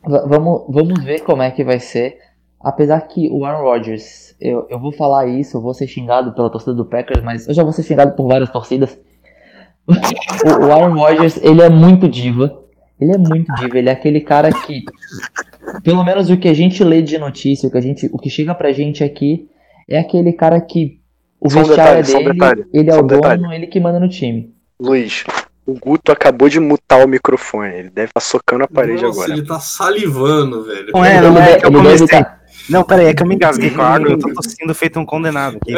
V- 0.06 0.26
vamos, 0.28 0.64
vamos 0.68 1.02
ver 1.04 1.20
como 1.20 1.42
é 1.42 1.50
que 1.50 1.64
vai 1.64 1.80
ser. 1.80 2.18
Apesar 2.60 3.00
que 3.02 3.28
o 3.28 3.44
Aaron 3.44 3.62
Rodgers, 3.64 4.36
eu, 4.40 4.68
eu 4.70 4.78
vou 4.78 4.92
falar 4.92 5.26
isso, 5.26 5.56
eu 5.56 5.60
vou 5.60 5.74
ser 5.74 5.88
xingado 5.88 6.32
pela 6.32 6.48
torcida 6.50 6.74
do 6.74 6.84
Packers, 6.84 7.22
mas 7.22 7.48
eu 7.48 7.54
já 7.54 7.64
vou 7.64 7.72
ser 7.72 7.82
xingado 7.82 8.14
por 8.14 8.28
várias 8.28 8.50
torcidas. 8.50 8.96
o, 9.88 10.66
o 10.66 10.72
Aaron 10.72 10.94
Rodgers, 10.94 11.38
ele 11.42 11.60
é 11.60 11.68
muito 11.68 12.08
diva. 12.08 12.60
Ele 13.00 13.12
é 13.12 13.18
muito 13.18 13.52
diva, 13.54 13.76
ele 13.76 13.88
é 13.88 13.92
aquele 13.92 14.20
cara 14.20 14.48
que, 14.52 14.84
pelo 15.82 16.04
menos 16.04 16.30
o 16.30 16.36
que 16.36 16.46
a 16.46 16.54
gente 16.54 16.84
lê 16.84 17.02
de 17.02 17.18
notícia, 17.18 17.68
o 17.68 17.72
que, 17.72 17.78
a 17.78 17.80
gente, 17.80 18.08
o 18.12 18.16
que 18.18 18.30
chega 18.30 18.54
pra 18.54 18.70
gente 18.70 19.02
aqui, 19.02 19.48
é 19.90 19.98
aquele 19.98 20.32
cara 20.32 20.60
que 20.60 21.01
o 21.44 21.50
Só 21.50 21.60
um 21.60 21.62
detalhe, 21.68 22.04
só 22.04 22.18
um 22.18 22.20
dele, 22.24 22.32
detalhe, 22.34 22.64
ele 22.72 22.90
é 22.90 22.94
o 22.94 22.98
um 23.02 23.06
dono, 23.06 23.20
detalhe. 23.22 23.54
ele 23.54 23.66
que 23.66 23.80
manda 23.80 23.98
no 23.98 24.08
time. 24.08 24.54
Luiz, 24.80 25.24
o 25.66 25.74
Guto 25.78 26.12
acabou 26.12 26.48
de 26.48 26.60
mutar 26.60 27.04
o 27.04 27.08
microfone. 27.08 27.74
Ele 27.74 27.90
deve 27.90 28.08
estar 28.08 28.20
socando 28.20 28.64
a 28.64 28.68
parede 28.68 29.02
Nossa, 29.02 29.20
agora. 29.20 29.32
ele 29.38 29.46
tá 29.46 29.58
salivando, 29.60 30.64
velho. 30.64 30.92
Não 30.92 31.04
é, 31.04 31.20
não 31.20 31.38
é 31.38 31.52
eu 31.52 31.52
ele 31.52 31.60
deve 31.60 31.76
comecei. 31.76 32.06
tá- 32.08 32.38
Não, 32.68 32.84
peraí, 32.84 33.06
é 33.06 33.14
que 33.14 33.22
eu 33.22 33.26
me 33.26 33.34
engasguei 33.34 33.70
com 33.70 33.82
a 33.82 33.86
água 33.88 34.10
eu 34.10 34.18
tô 34.18 34.32
tossindo 34.32 34.72
feito 34.74 34.98
um 35.00 35.04
condenado 35.06 35.56
aqui. 35.60 35.72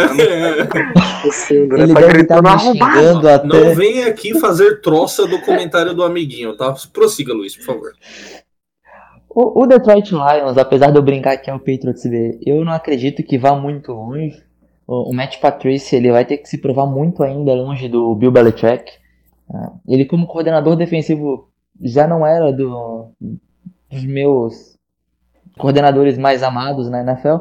Você, 1.24 1.62
André, 1.62 1.82
Ele 1.84 1.94
tá 1.94 2.00
deve 2.00 2.20
estar 2.22 2.46
arrombado. 2.46 2.92
xingando 2.98 3.28
até. 3.28 3.46
Não 3.46 3.74
venha 3.74 4.06
aqui 4.08 4.38
fazer 4.38 4.80
troça 4.80 5.26
do 5.26 5.40
comentário 5.40 5.94
do 5.94 6.02
amiguinho, 6.02 6.56
tá? 6.56 6.74
Prossiga, 6.92 7.32
Luiz, 7.32 7.56
por 7.56 7.64
favor. 7.64 7.92
O, 9.30 9.62
o 9.62 9.66
Detroit 9.66 10.10
Lions, 10.12 10.56
apesar 10.58 10.90
de 10.92 10.98
eu 10.98 11.02
brincar 11.02 11.36
que 11.38 11.50
é 11.50 11.54
o 11.54 11.58
Patriots 11.58 12.04
B, 12.06 12.38
eu 12.46 12.64
não 12.64 12.72
acredito 12.72 13.22
que 13.22 13.36
vá 13.38 13.54
muito 13.56 13.92
longe. 13.92 14.42
O, 14.86 15.12
Matt 15.14 15.38
Patricia 15.40 15.96
ele 15.96 16.10
vai 16.12 16.24
ter 16.24 16.38
que 16.38 16.48
se 16.48 16.58
provar 16.58 16.86
muito 16.86 17.22
ainda 17.22 17.54
longe 17.54 17.88
do 17.88 18.14
Bill 18.14 18.30
Belichick. 18.30 18.92
Ah, 19.52 19.72
Ele 19.88 20.04
como 20.04 20.26
coordenador 20.26 20.76
defensivo 20.76 21.48
já 21.80 22.06
não 22.06 22.26
era 22.26 22.52
do, 22.52 23.10
dos 23.90 24.04
meus 24.04 24.78
coordenadores 25.58 26.18
mais 26.18 26.42
amados 26.42 26.90
na 26.90 27.02
NFL. 27.02 27.36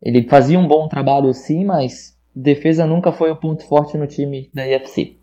Ele 0.00 0.26
fazia 0.28 0.58
um 0.58 0.66
bom 0.66 0.88
trabalho 0.88 1.32
sim, 1.32 1.64
mas 1.64 2.16
defesa 2.34 2.86
nunca 2.86 3.12
foi 3.12 3.30
o 3.30 3.36
ponto 3.36 3.64
forte 3.66 3.96
no 3.96 4.06
time 4.06 4.50
da 4.52 4.62
UFC. 4.62 5.16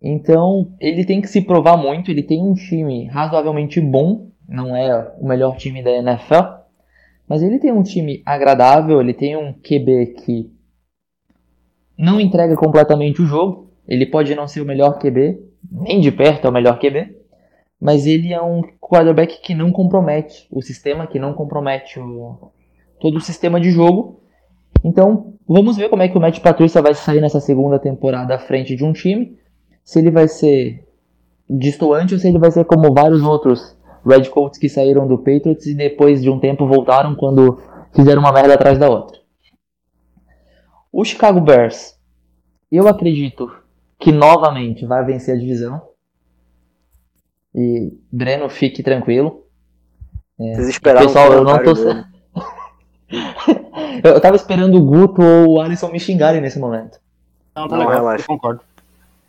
Então, 0.00 0.72
ele 0.78 1.04
tem 1.04 1.20
que 1.20 1.28
se 1.28 1.40
provar 1.40 1.76
muito, 1.76 2.10
ele 2.10 2.22
tem 2.22 2.42
um 2.42 2.54
time 2.54 3.06
razoavelmente 3.06 3.80
bom, 3.80 4.28
não 4.48 4.76
é 4.76 5.12
o 5.18 5.26
melhor 5.26 5.56
time 5.56 5.82
da 5.82 5.90
NFL, 5.90 6.55
mas 7.28 7.42
ele 7.42 7.58
tem 7.58 7.72
um 7.72 7.82
time 7.82 8.22
agradável, 8.24 9.00
ele 9.00 9.14
tem 9.14 9.36
um 9.36 9.52
QB 9.52 10.14
que 10.18 10.50
não 11.98 12.20
entrega 12.20 12.54
completamente 12.56 13.22
o 13.22 13.26
jogo, 13.26 13.70
ele 13.86 14.06
pode 14.06 14.34
não 14.34 14.46
ser 14.46 14.60
o 14.60 14.66
melhor 14.66 14.98
QB, 14.98 15.40
nem 15.70 16.00
de 16.00 16.12
perto 16.12 16.46
é 16.46 16.50
o 16.50 16.52
melhor 16.52 16.78
QB, 16.78 17.16
mas 17.80 18.06
ele 18.06 18.32
é 18.32 18.40
um 18.40 18.62
quarterback 18.80 19.40
que 19.40 19.54
não 19.54 19.70
compromete 19.70 20.46
o 20.50 20.62
sistema, 20.62 21.06
que 21.06 21.18
não 21.18 21.34
compromete 21.34 21.98
o, 21.98 22.50
todo 23.00 23.16
o 23.16 23.20
sistema 23.20 23.60
de 23.60 23.70
jogo. 23.70 24.20
Então, 24.84 25.34
vamos 25.46 25.76
ver 25.76 25.88
como 25.88 26.02
é 26.02 26.08
que 26.08 26.16
o 26.16 26.20
Matt 26.20 26.40
Patricia 26.40 26.80
vai 26.80 26.94
sair 26.94 27.20
nessa 27.20 27.40
segunda 27.40 27.78
temporada 27.78 28.34
à 28.34 28.38
frente 28.38 28.74
de 28.74 28.84
um 28.84 28.92
time. 28.92 29.38
Se 29.84 29.98
ele 29.98 30.10
vai 30.10 30.28
ser 30.28 30.86
distoante 31.48 32.14
ou 32.14 32.20
se 32.20 32.28
ele 32.28 32.38
vai 32.38 32.50
ser 32.50 32.64
como 32.64 32.92
vários 32.92 33.22
outros 33.22 33.76
Red 34.06 34.30
Coats 34.30 34.58
que 34.58 34.68
saíram 34.68 35.08
do 35.08 35.18
Patriots 35.18 35.66
e 35.66 35.74
depois 35.74 36.22
de 36.22 36.30
um 36.30 36.38
tempo 36.38 36.66
voltaram 36.66 37.14
quando 37.14 37.60
fizeram 37.92 38.20
uma 38.20 38.32
merda 38.32 38.54
atrás 38.54 38.78
da 38.78 38.88
outra. 38.88 39.18
O 40.92 41.04
Chicago 41.04 41.40
Bears, 41.40 41.98
eu 42.70 42.86
acredito 42.86 43.50
que 43.98 44.12
novamente 44.12 44.86
vai 44.86 45.04
vencer 45.04 45.34
a 45.34 45.38
divisão. 45.38 45.82
E 47.54 47.92
Breno, 48.12 48.48
fique 48.48 48.82
tranquilo. 48.82 49.44
Vocês 50.38 50.68
esperaram 50.68 51.06
Pessoal, 51.06 51.32
eu 51.32 51.42
não 51.42 51.62
tô. 51.62 51.72
eu 54.04 54.20
tava 54.20 54.36
esperando 54.36 54.76
o 54.76 54.84
Guto 54.84 55.22
ou 55.22 55.54
o 55.54 55.60
Alisson 55.60 55.88
me 55.88 55.98
xingarem 55.98 56.40
nesse 56.40 56.58
momento. 56.58 57.00
Não, 57.54 57.66
Não, 57.66 57.88
relaxa. 57.88 58.22
eu 58.22 58.26
concordo. 58.26 58.60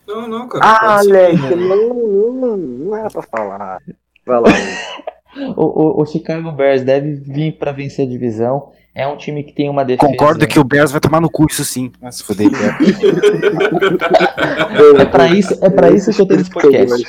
Não, 0.06 0.28
não, 0.28 0.48
cara. 0.48 0.66
Ah. 0.66 1.00
Alex, 1.00 1.42
não, 1.42 2.34
não, 2.34 2.58
não 2.58 2.96
era 2.96 3.10
pra 3.10 3.22
falar. 3.22 3.82
Vai 4.28 4.40
lá. 4.42 4.50
O, 5.56 6.00
o- 6.00 6.02
o 6.02 6.06
Chicago 6.08 6.52
Bears 6.52 6.82
deve 6.82 7.14
vir 7.14 7.60
pra 7.60 7.72
vencer 7.72 8.08
a 8.08 8.10
divisão. 8.10 8.72
É 8.96 9.08
um 9.08 9.16
time 9.16 9.44
que 9.44 9.54
tem 9.54 9.70
uma 9.70 9.86
defesa. 9.86 10.12
Concordo 10.12 10.48
que 10.48 10.58
o 10.60 10.64
Bears 10.64 10.90
vai 10.90 11.00
tomar 11.00 11.22
no 11.22 11.30
cu, 11.30 11.46
isso 11.48 11.64
sim. 11.64 11.92
Fodei, 12.26 12.50
Bears. 12.50 12.98
É 15.00 15.06
pra 15.06 15.28
isso, 15.28 15.58
é 15.64 15.70
pra 15.70 15.90
isso 15.92 16.12
que 16.12 16.22
eu 16.22 16.28
tenho 16.28 16.42
esse 16.42 16.50
podcast. 16.50 17.08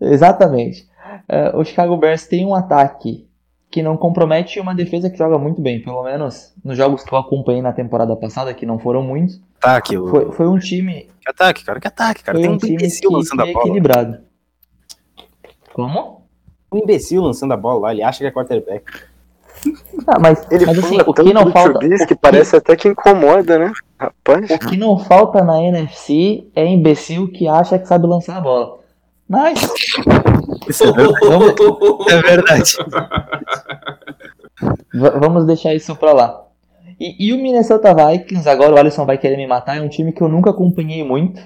Exatamente. 0.00 0.88
É, 1.28 1.56
o 1.56 1.64
Chicago 1.64 1.96
Bears 1.96 2.26
tem 2.26 2.44
um 2.44 2.54
ataque 2.54 3.26
que 3.70 3.82
não 3.82 3.96
compromete 3.96 4.58
e 4.58 4.62
uma 4.62 4.74
defesa 4.74 5.08
que 5.08 5.16
joga 5.16 5.38
muito 5.38 5.60
bem. 5.60 5.80
Pelo 5.80 6.02
menos 6.02 6.52
nos 6.64 6.76
jogos 6.76 7.04
que 7.04 7.12
eu 7.12 7.18
acompanhei 7.18 7.62
na 7.62 7.72
temporada 7.72 8.16
passada, 8.16 8.52
que 8.52 8.66
não 8.66 8.78
foram 8.78 9.02
muitos. 9.02 9.40
Ataque. 9.58 9.96
Foi, 9.96 10.32
foi 10.32 10.48
um 10.48 10.58
time, 10.58 11.08
que 11.20 11.30
ataque, 11.30 11.64
cara, 11.64 11.78
que 11.78 11.86
ataque, 11.86 12.24
cara. 12.24 12.38
foi 12.38 12.46
Tem 12.46 12.56
um 12.56 12.58
time 12.58 12.76
que, 12.78 13.08
lançando 13.08 13.40
a 13.40 13.44
que 13.44 13.50
é 13.50 13.52
bola. 13.52 13.64
equilibrado. 13.66 14.18
Como? 15.72 16.22
Um 16.72 16.78
imbecil 16.78 17.22
lançando 17.22 17.52
a 17.52 17.56
bola 17.56 17.80
lá, 17.80 17.92
ele 17.92 18.02
acha 18.02 18.18
que 18.20 18.26
é 18.26 18.30
quarterback. 18.30 18.84
Ah, 20.06 20.18
mas, 20.18 20.46
Ele 20.50 20.64
mas 20.64 20.78
assim, 20.78 20.96
fala 20.98 21.02
o 21.10 21.12
que 21.14 21.22
tanto 21.22 21.34
não 21.34 21.52
falta. 21.52 21.78
Que 21.80 22.06
que- 22.06 22.14
parece 22.14 22.56
até 22.56 22.76
que 22.76 22.88
incomoda, 22.88 23.58
né? 23.58 23.72
Rapaz, 23.98 24.50
O 24.50 24.58
que 24.58 24.76
não 24.76 24.98
falta 24.98 25.44
na 25.44 25.60
NFC 25.62 26.46
é 26.56 26.64
imbecil 26.66 27.30
que 27.30 27.46
acha 27.46 27.78
que 27.78 27.86
sabe 27.86 28.06
lançar 28.06 28.38
a 28.38 28.40
bola. 28.40 28.78
Mas 29.28 29.60
Isso 30.68 30.84
é 30.84 30.92
verdade. 30.92 31.26
vamos, 31.26 32.06
É 32.10 32.22
verdade. 32.22 32.76
va- 34.94 35.10
vamos 35.18 35.44
deixar 35.46 35.74
isso 35.74 35.94
pra 35.96 36.12
lá. 36.12 36.44
E, 36.98 37.28
e 37.28 37.32
o 37.32 37.36
Minnesota 37.38 37.94
Vikings, 37.94 38.48
agora 38.48 38.74
o 38.74 38.78
Alisson 38.78 39.06
vai 39.06 39.18
querer 39.18 39.36
me 39.36 39.46
matar, 39.46 39.76
é 39.78 39.80
um 39.80 39.88
time 39.88 40.12
que 40.12 40.22
eu 40.22 40.28
nunca 40.28 40.50
acompanhei 40.50 41.04
muito. 41.04 41.40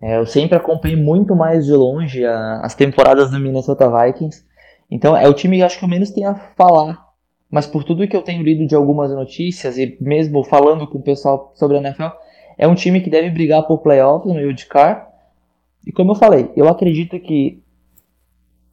É, 0.00 0.18
eu 0.18 0.26
sempre 0.26 0.56
acompanhei 0.56 0.96
muito 0.96 1.34
mais 1.34 1.64
de 1.64 1.72
longe 1.72 2.24
a- 2.24 2.60
as 2.62 2.74
temporadas 2.74 3.30
do 3.30 3.38
Minnesota 3.40 3.88
Vikings. 3.90 4.44
Então 4.90 5.16
é 5.16 5.26
o 5.28 5.34
time 5.34 5.56
que 5.56 5.62
acho 5.62 5.78
que 5.78 5.84
eu 5.84 5.88
menos 5.88 6.10
tenho 6.10 6.28
a 6.30 6.34
falar. 6.34 7.04
Mas 7.50 7.66
por 7.66 7.84
tudo 7.84 8.06
que 8.06 8.16
eu 8.16 8.22
tenho 8.22 8.42
lido 8.42 8.66
de 8.66 8.74
algumas 8.74 9.10
notícias 9.12 9.78
e 9.78 9.96
mesmo 10.00 10.44
falando 10.44 10.86
com 10.86 10.98
o 10.98 11.02
pessoal 11.02 11.52
sobre 11.54 11.76
a 11.78 11.80
NFL, 11.80 12.08
é 12.58 12.66
um 12.66 12.74
time 12.74 13.00
que 13.00 13.10
deve 13.10 13.30
brigar 13.30 13.66
por 13.66 13.78
playoffs 13.78 14.32
no 14.32 14.38
Wildcard. 14.38 15.06
E 15.86 15.92
como 15.92 16.10
eu 16.12 16.16
falei, 16.16 16.50
eu 16.56 16.68
acredito 16.68 17.18
que 17.20 17.62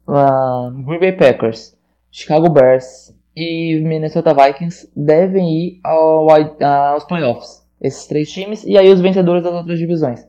ah, 0.06 0.70
Green 0.84 1.00
Bay 1.00 1.12
Packers, 1.12 1.76
Chicago 2.10 2.48
Bears 2.50 3.14
e 3.34 3.80
Minnesota 3.80 4.34
Vikings 4.34 4.90
devem 4.94 5.48
ir 5.50 5.80
ao, 5.82 6.28
aos 6.30 7.04
playoffs. 7.04 7.64
Esses 7.80 8.06
três 8.06 8.30
times 8.30 8.64
e 8.64 8.76
aí 8.78 8.90
os 8.90 9.00
vencedores 9.00 9.42
das 9.42 9.52
outras 9.52 9.78
divisões. 9.78 10.26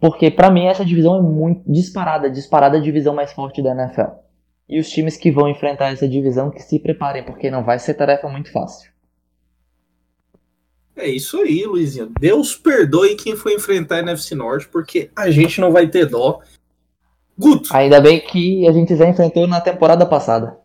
Porque 0.00 0.30
para 0.30 0.50
mim 0.50 0.66
essa 0.66 0.84
divisão 0.84 1.16
é 1.16 1.22
muito 1.22 1.62
disparada, 1.70 2.30
disparada 2.30 2.78
a 2.78 2.80
divisão 2.80 3.14
mais 3.14 3.32
forte 3.32 3.62
da 3.62 3.72
NFL. 3.72 4.12
E 4.68 4.78
os 4.78 4.88
times 4.88 5.16
que 5.16 5.30
vão 5.30 5.48
enfrentar 5.48 5.92
essa 5.92 6.08
divisão 6.08 6.50
que 6.50 6.62
se 6.62 6.78
preparem, 6.78 7.24
porque 7.24 7.50
não 7.50 7.64
vai 7.64 7.78
ser 7.78 7.94
tarefa 7.94 8.28
muito 8.28 8.52
fácil. 8.52 8.90
É 10.96 11.08
isso 11.08 11.40
aí, 11.40 11.64
Luizinho. 11.64 12.12
Deus 12.18 12.56
perdoe 12.56 13.14
quem 13.14 13.36
foi 13.36 13.54
enfrentar 13.54 13.96
a 13.96 14.00
NFC 14.00 14.34
Norte, 14.34 14.68
porque 14.68 15.10
a 15.16 15.30
gente 15.30 15.60
não 15.60 15.70
vai 15.70 15.86
ter 15.86 16.06
dó. 16.06 16.40
Guto. 17.38 17.74
Ainda 17.74 18.00
bem 18.00 18.20
que 18.20 18.66
a 18.66 18.72
gente 18.72 18.96
já 18.96 19.08
enfrentou 19.08 19.46
na 19.46 19.60
temporada 19.60 20.04
passada. 20.04 20.58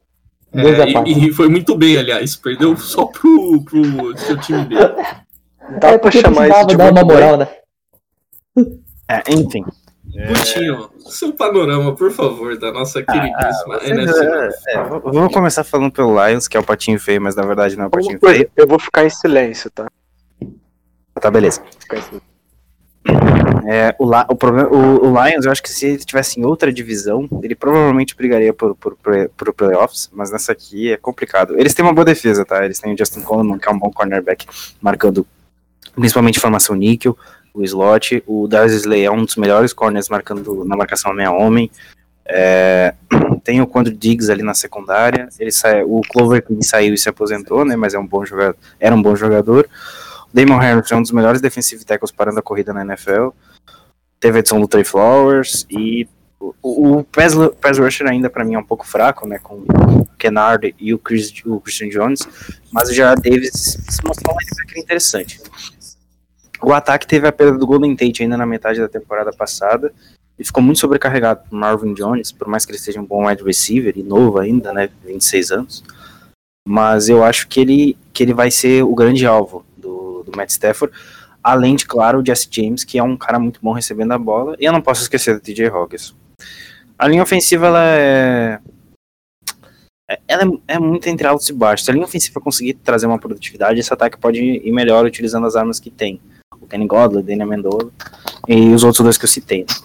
É, 0.52 1.08
e, 1.08 1.28
e, 1.28 1.34
foi 1.34 1.48
muito 1.48 1.76
bem, 1.76 1.98
aliás. 1.98 2.36
Perdeu 2.36 2.76
só 2.78 3.06
pro, 3.06 3.64
pro 3.64 4.18
seu 4.18 4.38
time 4.40 4.66
dele. 4.66 4.94
Dá 5.80 5.90
é 5.90 5.98
pra 5.98 6.12
chamar 6.12 6.50
isso 6.50 6.68
de 6.68 6.78
dar 6.78 6.92
uma 6.92 7.04
moral, 7.04 7.38
né? 7.38 7.48
É, 9.14 9.34
enfim. 9.34 9.64
Gutinho, 10.06 10.90
é... 10.96 11.10
seu 11.10 11.34
panorama, 11.34 11.96
por 11.96 12.12
favor, 12.12 12.58
da 12.58 12.72
nossa 12.72 13.00
ah, 13.00 13.04
queridíssima 13.04 13.80
ah, 13.82 13.90
NFC. 13.90 14.26
É, 14.68 14.74
é, 14.76 14.84
vamos 14.84 15.34
começar 15.34 15.64
falando 15.64 15.92
pelo 15.92 16.14
Lions, 16.24 16.48
que 16.48 16.56
é 16.56 16.60
o 16.60 16.64
patinho 16.64 17.00
feio, 17.00 17.22
mas 17.22 17.36
na 17.36 17.44
verdade 17.44 17.76
não 17.76 17.86
é 17.86 17.88
o 17.88 17.90
patinho 17.90 18.20
feio. 18.20 18.50
Eu 18.56 18.68
vou 18.68 18.78
ficar 18.78 19.06
em 19.06 19.10
silêncio, 19.10 19.72
tá? 19.72 19.88
Tá, 21.20 21.32
beleza. 21.32 21.64
É, 23.66 23.96
o, 23.98 24.06
o, 24.06 24.36
problema, 24.36 24.70
o, 24.70 25.08
o, 25.08 25.24
Lions, 25.24 25.46
eu 25.46 25.52
acho 25.52 25.64
que 25.64 25.70
se 25.70 25.86
ele 25.86 25.98
tivesse 25.98 26.40
em 26.40 26.46
outra 26.46 26.72
divisão, 26.72 27.28
ele 27.42 27.56
provavelmente 27.56 28.16
brigaria 28.16 28.54
por, 28.54 28.76
por, 28.76 28.96
por, 28.96 29.30
por 29.30 29.54
playoffs, 29.54 30.10
mas 30.14 30.32
nessa 30.32 30.52
aqui 30.52 30.92
é 30.92 30.98
complicado. 30.98 31.58
Eles 31.58 31.74
têm 31.74 31.84
uma 31.84 31.94
boa 31.94 32.06
defesa, 32.06 32.46
tá? 32.46 32.64
Eles 32.64 32.80
têm 32.80 32.94
o 32.94 32.98
Justin 32.98 33.22
Coleman, 33.22 33.58
que 33.58 33.68
é 33.68 33.72
um 33.72 33.80
bom 33.80 33.90
cornerback, 33.90 34.46
marcando 34.82 35.26
principalmente 35.96 36.40
formação 36.40 36.76
níquel, 36.76 37.18
o 37.54 37.64
slot. 37.64 38.24
O 38.26 38.48
Darius 38.48 38.74
Slay 38.74 39.06
é 39.06 39.12
um 39.12 39.24
dos 39.24 39.36
melhores 39.36 39.74
corners 39.74 40.10
marcando 40.10 40.66
na 40.66 40.76
marcação 40.76 41.12
homem-homem. 41.12 41.70
É, 42.26 42.94
tem 43.44 43.62
o 43.62 43.68
Quandro 43.68 43.94
Diggs 43.94 44.32
ali 44.32 44.44
na 44.44 44.54
secundária. 44.54 45.30
Ele 45.40 45.52
sai, 45.52 45.84
o 45.84 46.02
Clover 46.02 46.44
Queen 46.46 46.62
saiu 46.62 46.94
e 46.94 46.98
se 46.98 47.10
aposentou, 47.10 47.64
né? 47.64 47.76
Mas 47.76 47.94
é 47.94 48.00
um 48.00 48.08
bom 48.08 48.26
jogador, 48.26 48.56
era 48.80 48.96
um 48.96 49.02
bom 49.02 49.16
jogador. 49.16 49.70
Damon 50.34 50.58
Harris 50.58 50.92
é 50.92 50.96
um 50.96 51.02
dos 51.02 51.12
melhores 51.12 51.40
defensive 51.40 51.86
tackles 51.86 52.12
parando 52.12 52.40
a 52.40 52.42
corrida 52.42 52.74
na 52.74 52.82
NFL. 52.82 53.30
Teve 54.20 54.38
a 54.38 54.40
edição 54.40 54.60
do 54.60 54.68
Trey 54.68 54.84
Flowers 54.84 55.68
e 55.70 56.08
o, 56.62 57.00
o 57.00 57.04
pass, 57.04 57.34
pass 57.62 57.78
rusher 57.78 58.08
ainda 58.08 58.30
para 58.30 58.44
mim 58.44 58.56
é 58.56 58.60
um 58.60 58.64
pouco 58.64 58.86
fraco, 58.86 59.28
né, 59.28 59.38
com 59.38 59.56
o 59.56 60.06
Kennard 60.18 60.74
e 60.80 60.94
o, 60.94 60.98
Chris, 60.98 61.32
o 61.46 61.60
Christian 61.60 61.90
Jones, 61.90 62.28
mas 62.72 62.90
o 62.90 62.94
Gerard 62.94 63.22
Davis 63.22 63.78
mostrou 64.04 64.36
um 64.36 64.40
linebacker 64.40 64.82
interessante. 64.82 65.42
O 66.64 66.72
ataque 66.72 67.06
teve 67.06 67.28
a 67.28 67.32
perda 67.32 67.58
do 67.58 67.68
Golden 67.68 67.94
Tate 67.94 68.24
ainda 68.24 68.38
na 68.38 68.46
metade 68.46 68.80
da 68.80 68.88
temporada 68.88 69.34
passada 69.34 69.94
e 70.40 70.46
ficou 70.46 70.64
muito 70.64 70.80
sobrecarregado 70.80 71.42
por 71.50 71.54
Marvin 71.54 71.94
Jones, 71.94 72.32
por 72.32 72.48
mais 72.48 72.66
que 72.66 72.72
ele 72.72 72.80
seja 72.80 73.02
um 73.02 73.06
bom 73.06 73.28
wide 73.28 73.44
receiver 73.44 73.94
e 73.98 74.02
novo 74.02 74.40
ainda, 74.40 74.72
né, 74.72 74.90
26 75.04 75.52
anos. 75.52 75.84
Mas 76.66 77.10
eu 77.10 77.22
acho 77.22 77.50
que 77.50 77.60
ele, 77.60 77.98
que 78.14 78.24
ele 78.24 78.34
vai 78.34 78.50
ser 78.50 78.82
o 78.82 78.96
grande 78.96 79.28
alvo 79.28 79.66
do, 79.76 80.26
Matt 80.36 80.52
Stafford, 80.52 80.96
além 81.44 81.76
de, 81.76 81.86
claro, 81.86 82.22
o 82.22 82.26
Jesse 82.26 82.48
James, 82.50 82.86
que 82.86 82.98
é 82.98 83.04
um 83.04 83.18
cara 83.18 83.38
muito 83.38 83.60
bom 83.62 83.74
recebendo 83.74 84.14
a 84.14 84.18
bola, 84.18 84.56
e 84.58 84.64
eu 84.64 84.72
não 84.72 84.82
posso 84.82 85.02
esquecer 85.02 85.36
do 85.36 85.42
TJ 85.42 85.68
Hawkins. 85.68 86.16
A 86.98 87.08
linha 87.10 87.22
ofensiva, 87.22 87.68
ela 87.68 87.86
é... 87.86 88.60
é 90.10 90.20
ela 90.28 90.44
é, 90.44 90.76
é 90.76 90.80
muito 90.80 91.08
entre 91.08 91.28
altos 91.28 91.50
e 91.50 91.54
baixos. 91.54 91.84
Se 91.84 91.92
a 91.92 91.94
linha 91.94 92.06
ofensiva 92.06 92.40
conseguir 92.40 92.76
trazer 92.76 93.06
uma 93.06 93.20
produtividade, 93.20 93.80
esse 93.80 93.94
ataque 93.94 94.18
pode 94.18 94.40
ir 94.40 94.72
melhor 94.72 95.06
utilizando 95.06 95.46
as 95.46 95.58
armas 95.58 95.80
que 95.80 95.92
tem. 95.92 96.22
O 96.64 96.68
Kenny 96.68 96.88
Godley, 96.88 97.22
o 97.22 97.26
Daniel 97.26 97.48
Mendoza 97.48 97.92
e 98.48 98.74
os 98.74 98.84
outros 98.84 99.04
dois 99.04 99.18
que 99.18 99.26
eu 99.26 99.30
citei. 99.30 99.62
Né? 99.62 99.76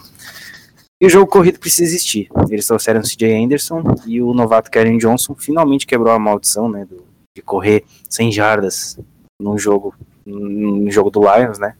E 1.01 1.07
o 1.07 1.11
jogo 1.11 1.31
corrido 1.31 1.61
precisa 1.61 1.85
existir. 1.85 2.29
Eles 2.51 2.67
trouxeram 2.67 3.01
o 3.01 3.05
CJ 3.05 3.45
Anderson 3.45 3.83
e 4.07 4.21
o 4.21 4.35
novato 4.35 4.71
Karen 4.71 4.99
Johnson 4.99 5.35
finalmente 5.35 5.87
quebrou 5.87 6.13
a 6.13 6.19
maldição 6.19 6.69
né, 6.69 6.85
do, 6.85 7.05
de 7.37 7.43
correr 7.43 7.85
100 8.09 8.33
jardas 8.33 8.99
num 9.41 9.57
jogo 9.57 9.95
no 10.27 10.91
jogo 10.91 11.11
do 11.11 11.21
Lions, 11.21 11.59
né? 11.59 11.75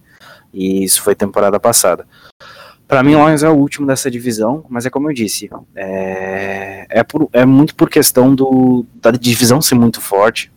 E 0.53 0.83
isso 0.83 1.03
foi 1.03 1.15
temporada 1.15 1.61
passada. 1.61 2.07
Para 2.87 3.03
mim, 3.03 3.15
o 3.15 3.27
Lions 3.27 3.43
é 3.43 3.51
o 3.51 3.55
último 3.55 3.87
dessa 3.87 4.11
divisão, 4.11 4.65
mas 4.71 4.87
é 4.87 4.91
como 4.91 5.11
eu 5.11 5.15
disse, 5.15 5.51
é, 5.77 6.87
é, 6.89 7.03
por, 7.03 7.29
é 7.35 7.45
muito 7.45 7.75
por 7.75 7.91
questão 7.91 8.35
do, 8.35 8.87
da 8.95 9.11
divisão 9.11 9.61
ser 9.61 9.75
muito 9.75 10.01
forte 10.01 10.51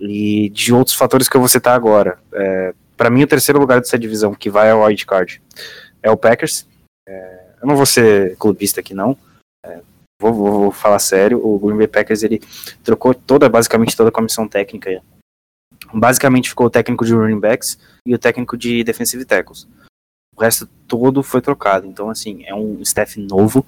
e 0.00 0.48
de 0.50 0.72
outros 0.72 0.96
fatores 0.96 1.28
que 1.28 1.36
eu 1.36 1.40
vou 1.40 1.48
citar 1.48 1.76
agora. 1.76 2.18
É, 2.32 2.74
para 2.96 3.10
mim, 3.10 3.22
o 3.22 3.26
terceiro 3.26 3.58
lugar 3.58 3.80
dessa 3.80 3.98
divisão 3.98 4.34
que 4.34 4.50
vai 4.50 4.70
ao 4.70 4.82
wild 4.82 5.06
card 5.06 5.42
é 6.02 6.10
o 6.10 6.16
Packers. 6.16 6.66
É, 7.08 7.44
eu 7.62 7.68
não 7.68 7.76
vou 7.76 7.86
ser 7.86 8.36
clubista 8.36 8.80
aqui, 8.80 8.94
não. 8.94 9.16
É, 9.64 9.80
vou, 10.20 10.32
vou, 10.32 10.52
vou, 10.52 10.72
falar 10.72 10.98
sério. 10.98 11.44
O 11.44 11.58
Green 11.58 11.76
Bay 11.76 11.88
Packers 11.88 12.22
ele 12.22 12.40
trocou 12.82 13.14
toda, 13.14 13.48
basicamente 13.48 13.96
toda 13.96 14.08
a 14.08 14.12
comissão 14.12 14.48
técnica 14.48 15.02
Basicamente 15.92 16.48
ficou 16.48 16.66
o 16.66 16.70
técnico 16.70 17.04
de 17.04 17.14
running 17.14 17.38
backs 17.38 17.78
e 18.04 18.14
o 18.14 18.18
técnico 18.18 18.56
de 18.56 18.82
defensive 18.82 19.24
tackles. 19.24 19.68
O 20.36 20.42
resto 20.42 20.66
todo 20.86 21.22
foi 21.22 21.40
trocado. 21.40 21.86
Então, 21.86 22.10
assim, 22.10 22.44
é 22.44 22.54
um 22.54 22.80
staff 22.82 23.18
novo. 23.20 23.64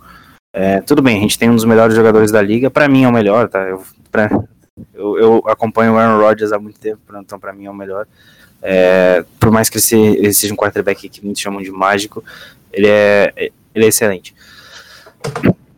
É, 0.55 0.81
tudo 0.81 1.03
bem, 1.03 1.17
a 1.17 1.21
gente 1.21 1.39
tem 1.39 1.51
um 1.51 1.55
dos 1.55 1.65
melhores 1.65 1.95
jogadores 1.95 2.31
da 2.31 2.43
liga. 2.43 2.71
Para 2.71 2.89
mim 2.89 3.05
é 3.05 3.09
o 3.09 3.13
melhor, 3.13 3.49
tá? 3.49 3.61
Eu, 3.61 3.83
pra, 4.11 4.29
eu, 4.95 5.19
eu, 5.19 5.43
acompanho 5.47 5.95
o 5.95 5.99
Aaron 5.99 6.21
Rodgers 6.21 6.53
há 6.53 6.59
muito 6.59 6.79
tempo, 6.79 7.01
então 7.17 7.39
para 7.39 7.53
mim 7.53 7.67
é 7.67 7.71
o 7.71 7.75
melhor. 7.75 8.07
É, 8.63 9.25
por 9.39 9.51
mais 9.51 9.69
que 9.69 9.77
ele 9.77 10.33
seja, 10.33 10.53
um 10.53 10.57
quarterback 10.57 11.09
que 11.09 11.25
muitos 11.25 11.41
chamam 11.41 11.63
de 11.63 11.71
mágico, 11.71 12.25
ele 12.73 12.89
é, 12.89 13.33
ele 13.75 13.85
é 13.85 13.89
excelente. 13.89 14.35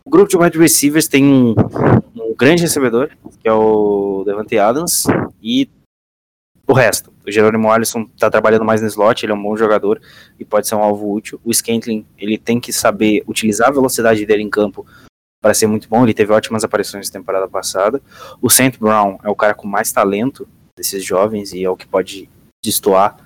O 0.03 0.09
grupo 0.09 0.29
de 0.29 0.37
wide 0.37 0.57
receivers 0.57 1.07
tem 1.07 1.23
um, 1.23 1.55
um 2.15 2.35
grande 2.35 2.63
recebedor, 2.63 3.09
que 3.41 3.47
é 3.47 3.53
o 3.53 4.23
Devante 4.25 4.57
Adams, 4.57 5.05
e 5.41 5.69
o 6.67 6.73
resto, 6.73 7.11
o 7.25 7.31
Jerônimo 7.31 7.69
Alisson 7.71 8.07
está 8.13 8.29
trabalhando 8.29 8.63
mais 8.63 8.81
no 8.81 8.87
slot, 8.87 9.25
ele 9.25 9.31
é 9.31 9.35
um 9.35 9.41
bom 9.41 9.57
jogador 9.57 10.01
e 10.39 10.45
pode 10.45 10.67
ser 10.67 10.75
um 10.75 10.83
alvo 10.83 11.11
útil. 11.11 11.39
O 11.43 11.53
Scantling, 11.53 12.05
ele 12.17 12.37
tem 12.37 12.59
que 12.59 12.71
saber 12.71 13.23
utilizar 13.27 13.69
a 13.69 13.71
velocidade 13.71 14.25
dele 14.25 14.43
em 14.43 14.49
campo 14.49 14.85
para 15.41 15.53
ser 15.53 15.67
muito 15.67 15.89
bom, 15.89 16.03
ele 16.03 16.13
teve 16.13 16.31
ótimas 16.31 16.63
aparições 16.63 17.09
na 17.09 17.13
temporada 17.19 17.47
passada. 17.47 18.01
O 18.41 18.49
Saint 18.49 18.77
Brown 18.77 19.17
é 19.23 19.29
o 19.29 19.35
cara 19.35 19.53
com 19.53 19.67
mais 19.67 19.91
talento 19.91 20.47
desses 20.77 21.03
jovens 21.03 21.51
e 21.51 21.63
é 21.63 21.69
o 21.69 21.75
que 21.75 21.87
pode 21.87 22.29
destoar 22.63 23.17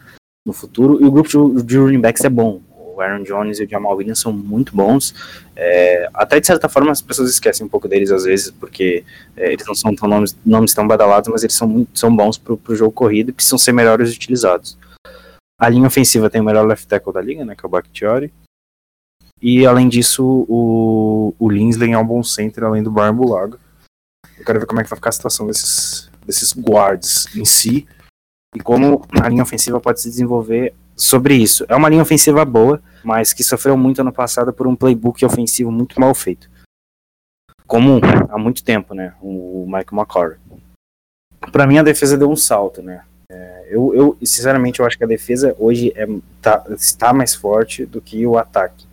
no 0.45 0.53
futuro. 0.53 1.01
E 1.01 1.05
o 1.05 1.11
grupo 1.11 1.61
de 1.61 1.77
running 1.77 2.01
backs 2.01 2.23
é 2.23 2.29
bom 2.29 2.61
o 2.95 3.01
Aaron 3.01 3.23
Jones 3.23 3.59
e 3.59 3.65
o 3.65 3.69
Jamal 3.69 3.95
Williams 3.95 4.19
são 4.19 4.31
muito 4.31 4.75
bons. 4.75 5.13
É, 5.55 6.09
até 6.13 6.39
de 6.39 6.47
certa 6.47 6.69
forma 6.69 6.91
as 6.91 7.01
pessoas 7.01 7.29
esquecem 7.29 7.65
um 7.65 7.69
pouco 7.69 7.87
deles 7.87 8.11
às 8.11 8.23
vezes, 8.23 8.51
porque 8.51 9.03
é, 9.35 9.51
eles 9.51 9.65
não 9.65 9.75
são 9.75 9.93
tão 9.93 10.07
nomes, 10.07 10.35
nomes 10.45 10.73
tão 10.73 10.87
badalados, 10.87 11.29
mas 11.29 11.43
eles 11.43 11.55
são, 11.55 11.85
são 11.93 12.15
bons 12.15 12.37
para 12.37 12.53
o 12.53 12.75
jogo 12.75 12.91
corrido 12.91 13.29
e 13.29 13.33
precisam 13.33 13.57
ser 13.57 13.73
melhores 13.73 14.15
utilizados. 14.15 14.77
A 15.59 15.69
linha 15.69 15.87
ofensiva 15.87 16.29
tem 16.29 16.41
o 16.41 16.43
melhor 16.43 16.65
left 16.65 16.87
tackle 16.87 17.13
da 17.13 17.21
liga, 17.21 17.45
né, 17.45 17.55
que 17.55 17.65
é 17.65 17.67
o 17.67 17.69
Bakhtiari. 17.69 18.33
E 19.41 19.65
além 19.65 19.87
disso, 19.87 20.45
o, 20.49 21.33
o 21.37 21.49
Linsley 21.49 21.91
é 21.91 21.97
um 21.97 22.05
bom 22.05 22.23
center, 22.23 22.63
além 22.63 22.81
do 22.81 22.91
Brian 22.91 23.13
Bulaga. 23.13 23.59
Eu 24.37 24.45
quero 24.45 24.59
ver 24.59 24.65
como 24.65 24.79
é 24.79 24.83
que 24.83 24.89
vai 24.89 24.97
ficar 24.97 25.09
a 25.09 25.13
situação 25.13 25.47
desses, 25.47 26.09
desses 26.25 26.53
guards 26.53 27.27
em 27.35 27.45
si 27.45 27.85
e 28.55 28.59
como 28.59 29.05
a 29.21 29.27
linha 29.27 29.43
ofensiva 29.43 29.79
pode 29.79 30.01
se 30.01 30.09
desenvolver 30.09 30.73
sobre 30.95 31.35
isso. 31.35 31.65
É 31.67 31.75
uma 31.75 31.89
linha 31.89 32.01
ofensiva 32.01 32.45
boa, 32.45 32.81
mas 33.03 33.33
que 33.33 33.43
sofreu 33.43 33.75
muito 33.75 33.99
ano 33.99 34.13
passado 34.13 34.53
por 34.53 34.65
um 34.65 34.75
playbook 34.75 35.23
ofensivo 35.25 35.71
muito 35.71 35.99
mal 35.99 36.15
feito. 36.15 36.49
Como 37.67 37.99
há 38.29 38.37
muito 38.37 38.63
tempo, 38.63 38.93
né? 38.93 39.13
O 39.21 39.65
Mike 39.67 39.93
McCord. 39.93 40.39
Para 41.51 41.67
mim, 41.67 41.77
a 41.77 41.83
defesa 41.83 42.17
deu 42.17 42.29
um 42.29 42.35
salto, 42.35 42.81
né? 42.81 43.03
É, 43.29 43.67
eu, 43.69 43.93
eu, 43.93 44.17
sinceramente, 44.23 44.79
eu 44.79 44.85
acho 44.85 44.97
que 44.97 45.03
a 45.03 45.07
defesa 45.07 45.55
hoje 45.59 45.91
é, 45.95 46.07
tá, 46.41 46.63
está 46.69 47.11
mais 47.11 47.35
forte 47.35 47.85
do 47.85 47.99
que 47.99 48.25
o 48.25 48.37
ataque. 48.37 48.87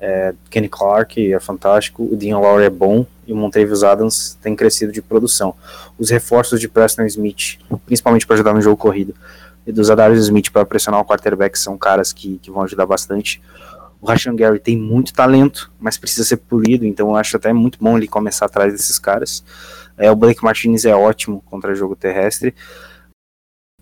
É, 0.00 0.34
Kenny 0.50 0.68
Clark 0.68 1.32
é 1.32 1.38
fantástico, 1.38 2.02
o 2.04 2.16
Dean 2.16 2.38
Lowry 2.38 2.64
é 2.64 2.70
bom 2.70 3.06
e 3.26 3.32
o 3.32 3.36
Montravius 3.36 3.84
Adams 3.84 4.36
tem 4.42 4.56
crescido 4.56 4.92
de 4.92 5.00
produção. 5.00 5.54
Os 5.98 6.10
reforços 6.10 6.60
de 6.60 6.68
Preston 6.68 7.04
Smith, 7.04 7.58
principalmente 7.86 8.26
para 8.26 8.34
ajudar 8.34 8.52
no 8.52 8.60
jogo 8.60 8.76
corrido, 8.76 9.14
e 9.66 9.72
dos 9.72 9.90
Adarius 9.90 10.24
Smith 10.24 10.50
para 10.50 10.64
pressionar 10.64 11.00
o 11.00 11.04
quarterback 11.04 11.58
são 11.58 11.78
caras 11.78 12.12
que, 12.12 12.38
que 12.38 12.50
vão 12.50 12.62
ajudar 12.62 12.86
bastante. 12.86 13.40
O 14.00 14.06
Rashan 14.06 14.34
Gary 14.34 14.58
tem 14.58 14.76
muito 14.76 15.12
talento, 15.12 15.70
mas 15.78 15.96
precisa 15.96 16.24
ser 16.24 16.38
polido, 16.38 16.84
então 16.84 17.10
eu 17.10 17.16
acho 17.16 17.36
até 17.36 17.52
muito 17.52 17.78
bom 17.80 17.96
ele 17.96 18.08
começar 18.08 18.46
atrás 18.46 18.72
desses 18.72 18.98
caras. 18.98 19.44
É, 19.96 20.10
o 20.10 20.16
Blake 20.16 20.42
Martinez 20.42 20.84
é 20.84 20.94
ótimo 20.94 21.40
contra 21.46 21.74
jogo 21.74 21.94
terrestre. 21.94 22.52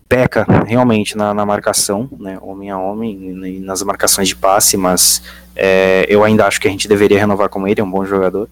Peca 0.07 0.45
realmente 0.67 1.17
na, 1.17 1.33
na 1.33 1.45
marcação, 1.45 2.07
né, 2.19 2.37
homem 2.41 2.69
a 2.69 2.77
homem, 2.77 3.59
nas 3.61 3.81
marcações 3.81 4.27
de 4.27 4.35
passe, 4.35 4.77
mas 4.77 5.23
é, 5.55 6.05
eu 6.07 6.23
ainda 6.23 6.45
acho 6.45 6.61
que 6.61 6.67
a 6.67 6.71
gente 6.71 6.87
deveria 6.87 7.19
renovar 7.19 7.49
com 7.49 7.67
ele, 7.67 7.81
é 7.81 7.83
um 7.83 7.89
bom 7.89 8.05
jogador. 8.05 8.47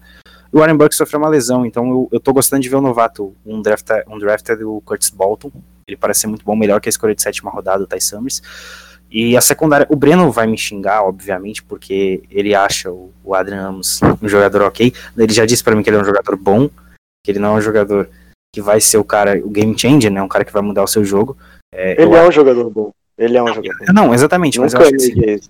O 0.52 0.58
Warren 0.58 0.76
Buck 0.76 0.94
sofreu 0.94 1.20
uma 1.20 1.28
lesão, 1.28 1.64
então 1.64 1.88
eu, 1.88 2.08
eu 2.12 2.20
tô 2.20 2.32
gostando 2.32 2.62
de 2.62 2.68
ver 2.68 2.76
o 2.76 2.80
novato, 2.80 3.34
um 3.46 3.62
draft, 3.62 3.88
um 4.08 4.18
draft 4.18 4.46
do 4.56 4.80
Curtis 4.84 5.10
Bolton. 5.10 5.50
Ele 5.86 5.96
parece 5.96 6.20
ser 6.20 6.26
muito 6.26 6.44
bom, 6.44 6.56
melhor 6.56 6.80
que 6.80 6.88
a 6.88 6.90
escolha 6.90 7.14
de 7.14 7.22
sétima 7.22 7.50
rodada 7.50 7.78
do 7.78 7.86
Ty 7.86 8.00
Summers. 8.00 8.42
E 9.10 9.36
a 9.36 9.40
secundária, 9.40 9.86
o 9.90 9.96
Breno 9.96 10.30
vai 10.30 10.46
me 10.46 10.56
xingar, 10.56 11.02
obviamente, 11.02 11.62
porque 11.64 12.22
ele 12.30 12.54
acha 12.54 12.90
o, 12.90 13.12
o 13.24 13.34
Adrian 13.34 13.68
Amos 13.68 14.00
um 14.22 14.28
jogador 14.28 14.62
ok. 14.62 14.92
Ele 15.16 15.32
já 15.32 15.44
disse 15.44 15.64
para 15.64 15.74
mim 15.74 15.82
que 15.82 15.90
ele 15.90 15.96
é 15.96 16.00
um 16.00 16.04
jogador 16.04 16.36
bom, 16.36 16.68
que 17.24 17.30
ele 17.32 17.40
não 17.40 17.56
é 17.56 17.58
um 17.58 17.60
jogador 17.60 18.08
que 18.52 18.60
vai 18.60 18.80
ser 18.80 18.98
o 18.98 19.04
cara, 19.04 19.40
o 19.44 19.50
game 19.50 19.76
changer, 19.78 20.10
né? 20.12 20.22
Um 20.22 20.28
cara 20.28 20.44
que 20.44 20.52
vai 20.52 20.62
mudar 20.62 20.82
o 20.82 20.88
seu 20.88 21.04
jogo. 21.04 21.36
É, 21.72 22.00
ele 22.00 22.14
é 22.14 22.28
um 22.28 22.32
jogador 22.32 22.70
bom. 22.70 22.92
Ele 23.18 23.36
é 23.36 23.42
um 23.42 23.46
não, 23.46 23.54
jogador. 23.54 23.92
Não, 23.92 24.14
exatamente. 24.14 24.58
Mas 24.60 24.74
eu, 24.74 24.80
acho 24.80 24.90
que, 24.90 24.96
assim, 24.96 25.40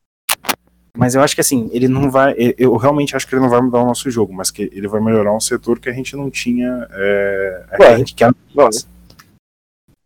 mas 0.96 1.14
eu 1.14 1.22
acho 1.22 1.34
que 1.34 1.40
assim, 1.40 1.70
ele 1.72 1.88
não 1.88 2.10
vai. 2.10 2.34
Eu 2.58 2.76
realmente 2.76 3.14
acho 3.14 3.26
que 3.26 3.34
ele 3.34 3.42
não 3.42 3.48
vai 3.48 3.60
mudar 3.60 3.80
o 3.80 3.86
nosso 3.86 4.10
jogo, 4.10 4.32
mas 4.32 4.50
que 4.50 4.70
ele 4.72 4.88
vai 4.88 5.00
melhorar 5.00 5.34
um 5.34 5.40
setor 5.40 5.78
que 5.78 5.88
a 5.88 5.92
gente 5.92 6.16
não 6.16 6.30
tinha. 6.30 6.86
É, 6.90 7.64
vai, 7.78 7.94
a 7.94 7.98
gente 7.98 8.14
quer. 8.14 8.32
Vai. 8.54 8.70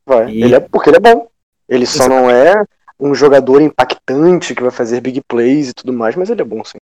vai. 0.07 0.31
E... 0.31 0.43
Ele 0.43 0.55
é, 0.55 0.61
porque 0.61 0.91
ele 0.91 0.99
é 0.99 1.01
bom. 1.01 1.27
Ele 1.69 1.87
só 1.87 2.09
não 2.09 2.31
é 2.31 2.65
um 3.01 3.15
jogador 3.15 3.61
impactante 3.61 4.55
que 4.55 4.63
vai 4.63 4.71
fazer 4.71 5.01
big 5.01 5.23
plays 5.27 5.71
e 5.71 5.75
tudo 5.75 5.93
mais, 5.93 6.15
mas 6.15 6.31
ele 6.31 6.43
é 6.43 6.45
bom 6.45 6.63
sim. 6.65 6.79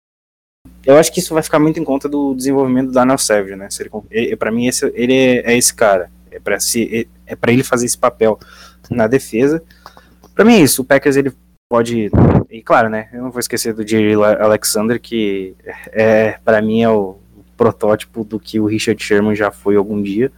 Eu 0.84 0.96
acho 0.96 1.12
que 1.12 1.20
isso 1.20 1.34
vai 1.34 1.42
ficar 1.42 1.58
muito 1.58 1.78
em 1.78 1.84
conta 1.84 2.08
do 2.08 2.34
desenvolvimento 2.34 2.88
do 2.88 2.92
Daniel 2.92 3.18
Savage, 3.18 3.56
né? 3.56 3.68
Se 3.70 3.88
ele, 4.10 4.36
para 4.36 4.50
mim 4.50 4.66
esse, 4.66 4.86
ele 4.94 5.14
é, 5.14 5.52
é, 5.52 5.56
esse 5.56 5.74
cara. 5.74 6.10
É 6.30 6.38
para 6.38 6.58
se 6.60 7.06
é, 7.26 7.32
é 7.32 7.36
para 7.36 7.52
ele 7.52 7.62
fazer 7.62 7.86
esse 7.86 7.98
papel 7.98 8.38
na 8.90 9.06
defesa. 9.06 9.62
Para 10.34 10.44
mim 10.44 10.54
é 10.54 10.60
isso. 10.60 10.82
O 10.82 10.84
Packers 10.84 11.16
ele 11.16 11.32
pode 11.68 12.10
e 12.50 12.62
claro, 12.62 12.88
né? 12.88 13.08
Eu 13.12 13.22
não 13.22 13.30
vou 13.30 13.40
esquecer 13.40 13.72
do 13.72 13.86
Jerry 13.86 14.14
Alexander 14.14 15.00
que 15.00 15.54
é 15.92 16.38
para 16.44 16.60
mim 16.60 16.82
é 16.82 16.88
o 16.88 17.18
protótipo 17.56 18.24
do 18.24 18.40
que 18.40 18.58
o 18.58 18.66
Richard 18.66 19.02
Sherman 19.02 19.34
já 19.34 19.50
foi 19.50 19.76
algum 19.76 20.02
dia. 20.02 20.32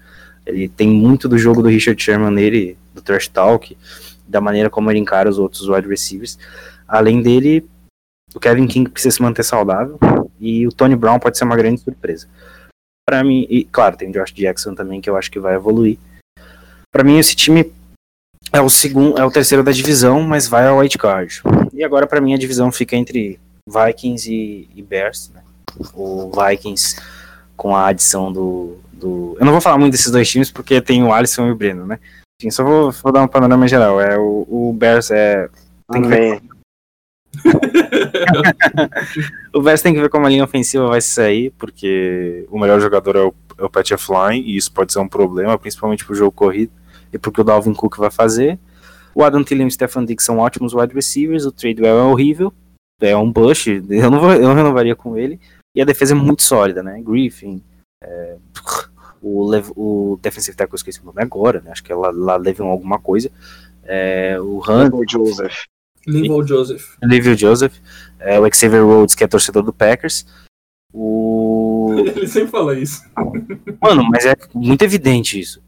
Ele 0.44 0.68
tem 0.68 0.88
muito 0.88 1.28
do 1.28 1.38
jogo 1.38 1.62
do 1.62 1.68
Richard 1.68 2.02
Sherman 2.02 2.32
nele, 2.32 2.76
do 2.92 3.00
trash 3.00 3.28
talk, 3.28 3.76
da 4.26 4.40
maneira 4.40 4.68
como 4.68 4.90
ele 4.90 4.98
encara 4.98 5.30
os 5.30 5.38
outros 5.38 5.68
wide 5.68 5.88
receivers. 5.88 6.38
Além 6.86 7.22
dele, 7.22 7.64
o 8.34 8.40
Kevin 8.40 8.66
King 8.66 8.90
precisa 8.90 9.16
se 9.16 9.22
manter 9.22 9.44
saudável 9.44 9.98
e 10.40 10.66
o 10.66 10.72
Tony 10.72 10.96
Brown 10.96 11.18
pode 11.18 11.38
ser 11.38 11.44
uma 11.44 11.56
grande 11.56 11.80
surpresa. 11.80 12.28
Para 13.06 13.22
mim, 13.22 13.46
e 13.48 13.64
claro, 13.64 13.96
tem 13.96 14.10
o 14.10 14.12
Josh 14.12 14.32
Jackson 14.32 14.74
também 14.74 15.00
que 15.00 15.08
eu 15.08 15.16
acho 15.16 15.30
que 15.30 15.38
vai 15.38 15.54
evoluir. 15.54 15.98
Para 16.90 17.04
mim 17.04 17.18
esse 17.18 17.34
time 17.36 17.72
é 18.52 18.60
o 18.60 18.68
segundo, 18.68 19.18
é 19.18 19.24
o 19.24 19.30
terceiro 19.30 19.64
da 19.64 19.72
divisão, 19.72 20.22
mas 20.22 20.46
vai 20.46 20.66
ao 20.66 20.78
white 20.78 20.98
card. 20.98 21.42
E 21.72 21.82
agora 21.82 22.06
para 22.06 22.20
mim 22.20 22.34
a 22.34 22.38
divisão 22.38 22.70
fica 22.70 22.94
entre 22.94 23.40
Vikings 23.66 24.30
e, 24.30 24.68
e 24.74 24.82
Bears, 24.82 25.30
né? 25.34 25.40
O 25.94 26.30
Vikings 26.30 26.96
com 27.56 27.74
a 27.74 27.86
adição 27.86 28.30
do, 28.30 28.76
do, 28.92 29.36
eu 29.38 29.46
não 29.46 29.52
vou 29.52 29.60
falar 29.60 29.78
muito 29.78 29.92
desses 29.92 30.10
dois 30.10 30.28
times 30.28 30.50
porque 30.50 30.80
tem 30.80 31.02
o 31.02 31.12
Alisson 31.12 31.46
e 31.46 31.50
o 31.50 31.56
Breno, 31.56 31.86
né? 31.86 31.98
Só 32.50 32.64
vou, 32.64 32.90
vou 32.90 33.12
dar 33.12 33.22
um 33.22 33.28
panorama 33.28 33.68
geral. 33.68 34.00
É 34.00 34.18
o, 34.18 34.46
o 34.48 34.74
Bears 34.76 35.10
é 35.10 35.48
tem 35.90 36.02
que 36.02 36.08
ver 36.08 36.42
o 39.54 39.62
Bears 39.62 39.80
tem 39.80 39.94
que 39.94 40.00
ver 40.00 40.10
como 40.10 40.26
a 40.26 40.28
linha 40.28 40.44
ofensiva 40.44 40.88
vai 40.88 41.00
sair, 41.00 41.50
porque 41.58 42.46
o 42.50 42.58
melhor 42.58 42.80
jogador 42.80 43.16
é 43.16 43.22
o, 43.22 43.34
é 43.58 43.64
o 43.64 43.70
Pat 43.70 43.90
Flying, 43.96 44.42
e 44.42 44.56
isso 44.56 44.70
pode 44.70 44.92
ser 44.92 44.98
um 44.98 45.08
problema, 45.08 45.58
principalmente 45.58 46.04
pro 46.04 46.14
jogo 46.14 46.32
corrido 46.32 46.72
porque 47.18 47.40
o 47.40 47.44
Dalvin 47.44 47.74
Cook 47.74 47.96
vai 47.96 48.10
fazer. 48.10 48.58
O 49.14 49.22
Adam 49.22 49.44
Thielen 49.44 49.66
e 49.66 49.68
o 49.68 49.70
Stefan 49.70 50.04
Diggs 50.04 50.24
são 50.24 50.38
ótimos 50.38 50.74
wide 50.74 50.94
receivers, 50.94 51.44
o 51.44 51.52
Tradewell 51.52 51.98
é 51.98 52.02
horrível, 52.02 52.52
é 53.00 53.16
um 53.16 53.30
bush, 53.30 53.66
eu 53.90 54.10
não, 54.10 54.20
vou, 54.20 54.32
eu 54.32 54.48
não 54.48 54.54
renovaria 54.54 54.96
com 54.96 55.16
ele, 55.16 55.38
e 55.74 55.82
a 55.82 55.84
defesa 55.84 56.14
é 56.14 56.16
muito 56.16 56.42
sólida, 56.42 56.82
né? 56.82 57.00
Griffin, 57.02 57.62
é, 58.02 58.36
o, 59.22 59.50
o 59.76 60.18
defensive 60.20 60.56
tackle, 60.56 60.74
eu 60.74 60.76
esqueci 60.76 61.00
o 61.00 61.04
nome 61.04 61.22
agora, 61.22 61.60
né? 61.60 61.70
Acho 61.70 61.84
que 61.84 61.92
é 61.92 61.94
lá, 61.94 62.10
lá 62.10 62.36
Levion 62.36 62.68
alguma 62.68 62.98
coisa. 62.98 63.30
É, 63.84 64.38
o 64.40 64.58
Hunt, 64.58 65.10
Joseph. 65.10 65.66
Livell 66.06 66.46
Joseph. 66.46 66.96
Livell 67.02 67.36
Joseph. 67.36 67.78
É, 68.18 68.38
o 68.38 68.52
Xavier 68.52 68.84
Rhodes, 68.84 69.14
que 69.14 69.24
é 69.24 69.28
torcedor 69.28 69.62
do 69.62 69.72
Packers. 69.72 70.26
O... 70.92 71.94
Ele 72.14 72.26
sempre 72.26 72.50
fala 72.50 72.78
isso. 72.78 73.02
Mano, 73.80 74.04
mas 74.10 74.26
é 74.26 74.36
muito 74.52 74.82
evidente 74.82 75.38
isso. 75.38 75.62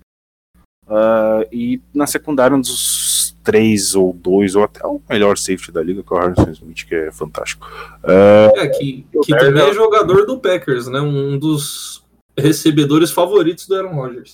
Uh, 0.86 1.48
e 1.50 1.80
na 1.94 2.06
secundária, 2.06 2.56
um 2.56 2.60
dos 2.60 3.36
três 3.42 3.94
ou 3.94 4.12
dois, 4.12 4.54
ou 4.54 4.64
até 4.64 4.86
o 4.86 5.00
melhor 5.08 5.36
safety 5.36 5.72
da 5.72 5.82
liga, 5.82 6.02
que 6.02 6.12
é 6.12 6.16
o 6.16 6.20
Harrison 6.20 6.50
Smith, 6.50 6.86
que 6.86 6.94
é 6.94 7.10
fantástico. 7.10 7.66
Uh, 8.02 8.58
é, 8.58 8.68
que, 8.68 9.06
que 9.22 9.36
também 9.36 9.68
é 9.68 9.72
jogador 9.72 10.26
do 10.26 10.38
Packers, 10.38 10.86
né? 10.88 11.00
Um 11.00 11.38
dos 11.38 12.04
recebedores 12.36 13.10
favoritos 13.10 13.66
do 13.66 13.76
Aaron 13.76 13.94
Rodgers. 13.94 14.32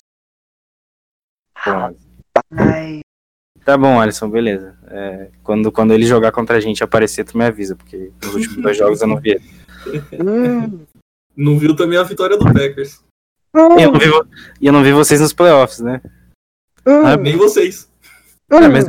Ai. 2.51 3.01
Tá 3.63 3.77
bom, 3.77 3.99
Alisson, 3.99 4.29
beleza. 4.29 4.75
É, 4.87 5.29
quando, 5.43 5.71
quando 5.71 5.93
ele 5.93 6.05
jogar 6.05 6.31
contra 6.31 6.57
a 6.57 6.59
gente 6.59 6.83
aparecer, 6.83 7.23
tu 7.23 7.37
me 7.37 7.45
avisa, 7.45 7.75
porque 7.75 8.11
nos 8.23 8.33
últimos 8.33 8.57
dois 8.57 8.77
jogos 8.77 9.01
eu 9.01 9.07
não 9.07 9.19
vi 9.19 9.31
ele. 9.31 10.87
não 11.37 11.59
viu 11.59 11.75
também 11.75 11.97
a 11.99 12.03
vitória 12.03 12.37
do 12.37 12.45
Packers. 12.45 13.03
E 13.53 13.83
eu 13.83 13.91
não 13.91 13.99
vi, 13.99 14.07
eu 14.61 14.73
não 14.73 14.83
vi 14.83 14.91
vocês 14.91 15.21
nos 15.21 15.33
playoffs, 15.33 15.79
né? 15.79 16.01
Ah, 16.85 17.17
Nem 17.17 17.37
vocês. 17.37 17.89
É, 18.49 18.67
mas, 18.67 18.85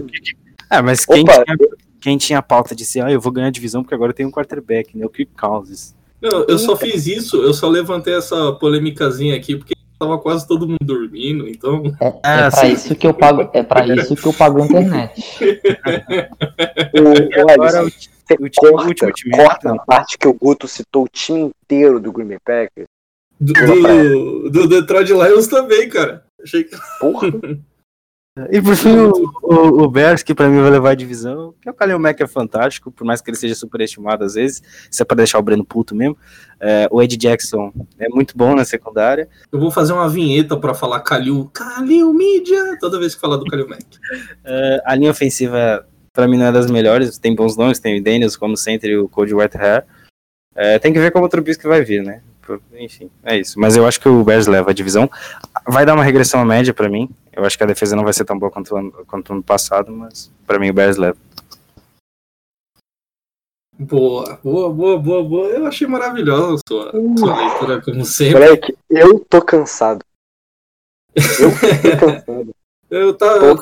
é, 0.70 0.82
mas 0.82 1.05
quem, 1.05 1.24
tinha, 1.24 1.45
quem 2.01 2.18
tinha 2.18 2.38
a 2.38 2.43
pauta 2.43 2.74
de 2.74 2.84
ser, 2.84 3.05
ah, 3.05 3.12
eu 3.12 3.20
vou 3.20 3.32
ganhar 3.32 3.49
a 3.49 3.53
divisão 3.53 3.82
porque 3.82 3.95
agora 3.95 4.11
eu 4.11 4.14
tenho 4.14 4.28
um 4.28 4.32
quarterback, 4.32 4.97
né? 4.97 5.07
O 5.07 5.11
Kirk 5.11 5.32
Cousins. 5.38 5.95
Não, 6.20 6.45
eu 6.45 6.59
só 6.59 6.76
fiz 6.76 7.07
isso, 7.07 7.36
eu 7.43 7.53
só 7.53 7.68
levantei 7.68 8.14
essa 8.14 8.53
polêmicazinha 8.53 9.36
aqui, 9.36 9.57
porque 9.57 9.74
tava 9.99 10.18
quase 10.18 10.47
todo 10.47 10.66
mundo 10.66 10.78
dormindo, 10.82 11.49
então. 11.49 11.82
É, 12.01 12.07
é 12.07 12.20
ah, 12.22 12.51
pra 12.51 12.68
isso 12.68 12.95
que 12.95 13.07
eu 13.07 13.14
pago, 13.14 13.51
é 13.53 13.62
para 13.62 13.86
isso 13.95 14.16
que 14.16 14.26
eu 14.26 14.32
pago 14.32 14.62
a 14.62 14.66
internet. 14.66 15.22
o, 16.95 17.51
agora, 17.51 17.86
o, 17.86 17.90
corta, 17.90 18.86
último 18.86 19.12
time, 19.12 19.36
corta 19.36 19.73
a 19.73 19.78
parte 19.78 20.19
que 20.19 20.27
o 20.27 20.35
Guto 20.35 20.66
citou 20.66 21.05
o 21.05 21.09
time 21.09 21.52
inteiro 21.64 22.01
do 22.01 22.12
Green 22.12 22.28
Bay 22.28 22.39
Packers. 22.44 22.86
Do, 23.40 23.52
do, 23.52 24.51
do 24.51 24.69
Detroit 24.69 25.09
Lions 25.09 25.47
também, 25.48 25.89
cara. 25.89 26.24
Achei 26.43 26.64
que. 26.64 26.77
Porra. 27.01 27.28
E 28.50 28.62
por 28.62 28.74
fim, 28.76 28.96
o, 28.96 29.12
o, 29.42 29.82
o 29.82 29.90
Bears, 29.90 30.22
que 30.22 30.34
pra 30.34 30.48
mim 30.48 30.62
vai 30.62 30.70
levar 30.70 30.92
a 30.92 30.94
divisão, 30.94 31.54
que 31.60 31.68
é 31.68 31.70
o 31.70 31.74
Kalil 31.74 31.98
Mack 31.98 32.18
é 32.22 32.26
fantástico, 32.26 32.90
por 32.90 33.04
mais 33.04 33.20
que 33.20 33.28
ele 33.28 33.36
seja 33.36 33.54
superestimado 33.54 34.24
às 34.24 34.34
vezes, 34.34 34.62
isso 34.90 35.02
é 35.02 35.04
pra 35.04 35.14
deixar 35.14 35.38
o 35.38 35.42
Breno 35.42 35.62
puto 35.62 35.94
mesmo. 35.94 36.16
É, 36.59 36.88
o 36.90 37.02
Ed 37.02 37.14
Jackson 37.14 37.70
é 37.98 38.09
muito 38.09 38.34
bom 38.34 38.54
na 38.54 38.64
secundária. 38.64 39.28
Eu 39.52 39.60
vou 39.60 39.70
fazer 39.70 39.92
uma 39.92 40.09
vinheta 40.09 40.56
pra 40.56 40.72
falar 40.72 41.00
Kalil, 41.00 41.50
Kalil 41.52 42.10
Mídia, 42.14 42.78
toda 42.80 42.98
vez 42.98 43.14
que 43.14 43.20
falar 43.20 43.36
do 43.36 43.44
Kalil 43.44 43.68
Mack. 43.68 43.84
É, 44.44 44.82
a 44.84 44.94
linha 44.94 45.10
ofensiva, 45.10 45.86
pra 46.12 46.26
mim, 46.26 46.38
não 46.38 46.46
é 46.46 46.52
das 46.52 46.70
melhores, 46.70 47.18
tem 47.18 47.34
bons 47.34 47.56
nomes, 47.56 47.78
tem 47.78 48.00
o 48.00 48.02
Daniels 48.02 48.36
como 48.36 48.56
center 48.56 48.90
e 48.90 48.96
o 48.96 49.09
Cody 49.09 49.34
Whitehair. 49.34 49.84
É, 50.54 50.78
tem 50.78 50.92
que 50.92 50.98
ver 50.98 51.10
como 51.10 51.26
o 51.26 51.28
Trubisky 51.28 51.66
vai 51.66 51.82
vir, 51.82 52.02
né? 52.02 52.22
Enfim, 52.78 53.10
é 53.22 53.38
isso. 53.38 53.59
Mas 53.59 53.76
eu 53.76 53.86
acho 53.86 54.00
que 54.00 54.09
o 54.09 54.24
Bears 54.24 54.46
leva 54.46 54.70
a 54.70 54.74
divisão. 54.74 55.09
Vai 55.66 55.86
dar 55.86 55.94
uma 55.94 56.05
regressão 56.05 56.40
à 56.40 56.44
média 56.44 56.74
para 56.74 56.89
mim. 56.89 57.09
Eu 57.32 57.44
acho 57.44 57.56
que 57.56 57.64
a 57.64 57.66
defesa 57.66 57.97
não 57.97 58.05
vai 58.05 58.12
ser 58.12 58.24
tão 58.24 58.39
boa 58.39 58.51
quanto 58.51 58.74
o 58.74 58.76
ano, 58.76 58.93
quanto 59.06 59.30
o 59.30 59.32
ano 59.34 59.43
passado, 59.43 59.93
mas 59.93 60.30
para 60.47 60.59
mim 60.59 60.70
o 60.70 60.74
Bears 60.74 60.97
leva. 60.97 61.16
Boa, 63.78 64.39
boa, 64.43 64.72
boa, 64.72 64.98
boa, 64.98 65.24
boa. 65.24 65.48
Eu 65.48 65.66
achei 65.66 65.86
maravilhosa 65.86 66.55
a 66.55 66.68
sua, 66.68 66.93
sua 67.18 67.36
leitura, 67.36 67.82
como 67.82 68.05
sempre. 68.05 68.34
Moleque, 68.34 68.78
eu 68.90 69.18
tô 69.20 69.43
cansado. 69.43 70.05
Eu 71.14 71.51
tô 71.51 72.06
cansado. 72.06 72.55
eu 72.90 73.14
tava. 73.14 73.56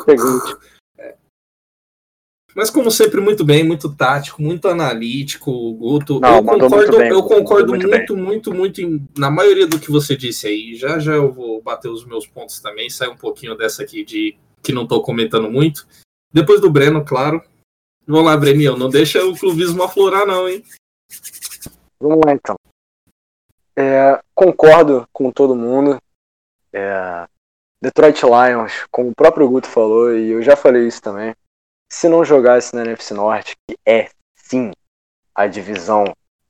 Mas 2.54 2.68
como 2.68 2.90
sempre, 2.90 3.20
muito 3.20 3.44
bem, 3.44 3.62
muito 3.62 3.94
tático, 3.94 4.42
muito 4.42 4.68
analítico, 4.68 5.72
Guto. 5.74 6.18
Não, 6.18 6.36
eu 6.36 6.44
concordo, 6.44 6.76
muito 6.76 6.98
bem, 6.98 7.08
eu 7.08 7.22
concordo 7.22 7.68
muito, 7.68 7.88
muito, 7.88 8.16
muito, 8.16 8.54
muito, 8.54 8.80
em, 8.80 9.08
na 9.16 9.30
maioria 9.30 9.66
do 9.66 9.78
que 9.78 9.90
você 9.90 10.16
disse 10.16 10.48
aí. 10.48 10.74
Já 10.74 10.98
já 10.98 11.12
eu 11.12 11.32
vou 11.32 11.62
bater 11.62 11.88
os 11.88 12.04
meus 12.04 12.26
pontos 12.26 12.60
também, 12.60 12.90
sair 12.90 13.08
um 13.08 13.16
pouquinho 13.16 13.56
dessa 13.56 13.82
aqui 13.82 14.04
de 14.04 14.36
que 14.62 14.72
não 14.72 14.82
estou 14.82 15.02
comentando 15.02 15.50
muito. 15.50 15.86
Depois 16.32 16.60
do 16.60 16.70
Breno, 16.70 17.04
claro. 17.04 17.42
Vamos 18.06 18.26
lá, 18.26 18.36
Brenião, 18.36 18.76
não 18.76 18.88
deixa 18.88 19.24
o 19.24 19.38
clubismo 19.38 19.82
aflorar, 19.82 20.26
não, 20.26 20.48
hein? 20.48 20.64
Vamos 22.00 22.20
lá, 22.24 22.32
então. 22.32 22.56
É, 23.76 24.20
concordo 24.34 25.06
com 25.12 25.30
todo 25.30 25.54
mundo. 25.54 25.98
É, 26.72 27.26
Detroit 27.80 28.22
Lions, 28.22 28.86
como 28.90 29.10
o 29.10 29.14
próprio 29.14 29.48
Guto 29.48 29.68
falou, 29.68 30.12
e 30.12 30.30
eu 30.30 30.42
já 30.42 30.56
falei 30.56 30.88
isso 30.88 31.00
também 31.00 31.32
se 31.90 32.08
não 32.08 32.24
jogasse 32.24 32.74
na 32.74 32.82
NFC 32.82 33.12
Norte, 33.12 33.56
que 33.66 33.76
é 33.84 34.08
sim 34.36 34.70
a 35.34 35.46
divisão, 35.46 36.04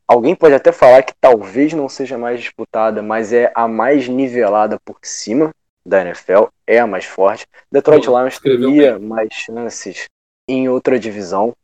alguém 0.07 0.35
pode 0.35 0.55
até 0.55 0.71
falar 0.71 1.03
que 1.03 1.15
talvez 1.19 1.73
não 1.73 1.89
seja 1.89 2.19
mais 2.19 2.41
disputada, 2.41 3.03
mas 3.03 3.33
é 3.33 3.51
a 3.55 3.67
mais 3.67 4.07
nivelada 4.07 4.79
por 4.85 4.99
cima 5.03 5.51
da 5.85 6.03
NFL, 6.03 6.45
é 6.67 6.79
a 6.79 6.87
mais 6.87 7.07
forte. 7.07 7.47
Detroit 7.73 8.07
Lions 8.07 8.39
teria 8.39 8.99
mais 8.99 9.33
chances 9.33 10.07
em 10.47 10.69
outra 10.69 10.99
divisão, 10.99 11.55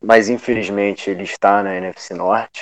mas 0.00 0.28
infelizmente 0.28 1.10
ele 1.10 1.22
está 1.22 1.62
na 1.62 1.74
NFC 1.76 2.12
Norte, 2.14 2.60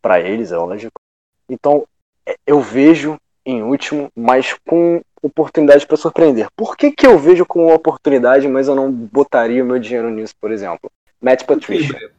para 0.00 0.18
eles 0.18 0.50
é 0.50 0.56
lógico. 0.56 1.00
Então, 1.48 1.86
é, 2.26 2.36
eu 2.46 2.60
vejo 2.60 3.18
em 3.44 3.62
último, 3.62 4.10
mas 4.14 4.54
com 4.66 5.02
oportunidade 5.22 5.86
para 5.86 5.96
surpreender. 5.96 6.48
Por 6.56 6.76
que, 6.76 6.90
que 6.90 7.06
eu 7.06 7.18
vejo 7.18 7.46
como 7.46 7.66
uma 7.66 7.74
oportunidade, 7.74 8.46
mas 8.48 8.68
eu 8.68 8.74
não 8.74 8.90
botaria 8.90 9.62
o 9.62 9.66
meu 9.66 9.78
dinheiro 9.78 10.10
nisso, 10.10 10.34
por 10.40 10.52
exemplo? 10.52 10.90
Matt 11.20 11.44
Patricia. 11.44 12.12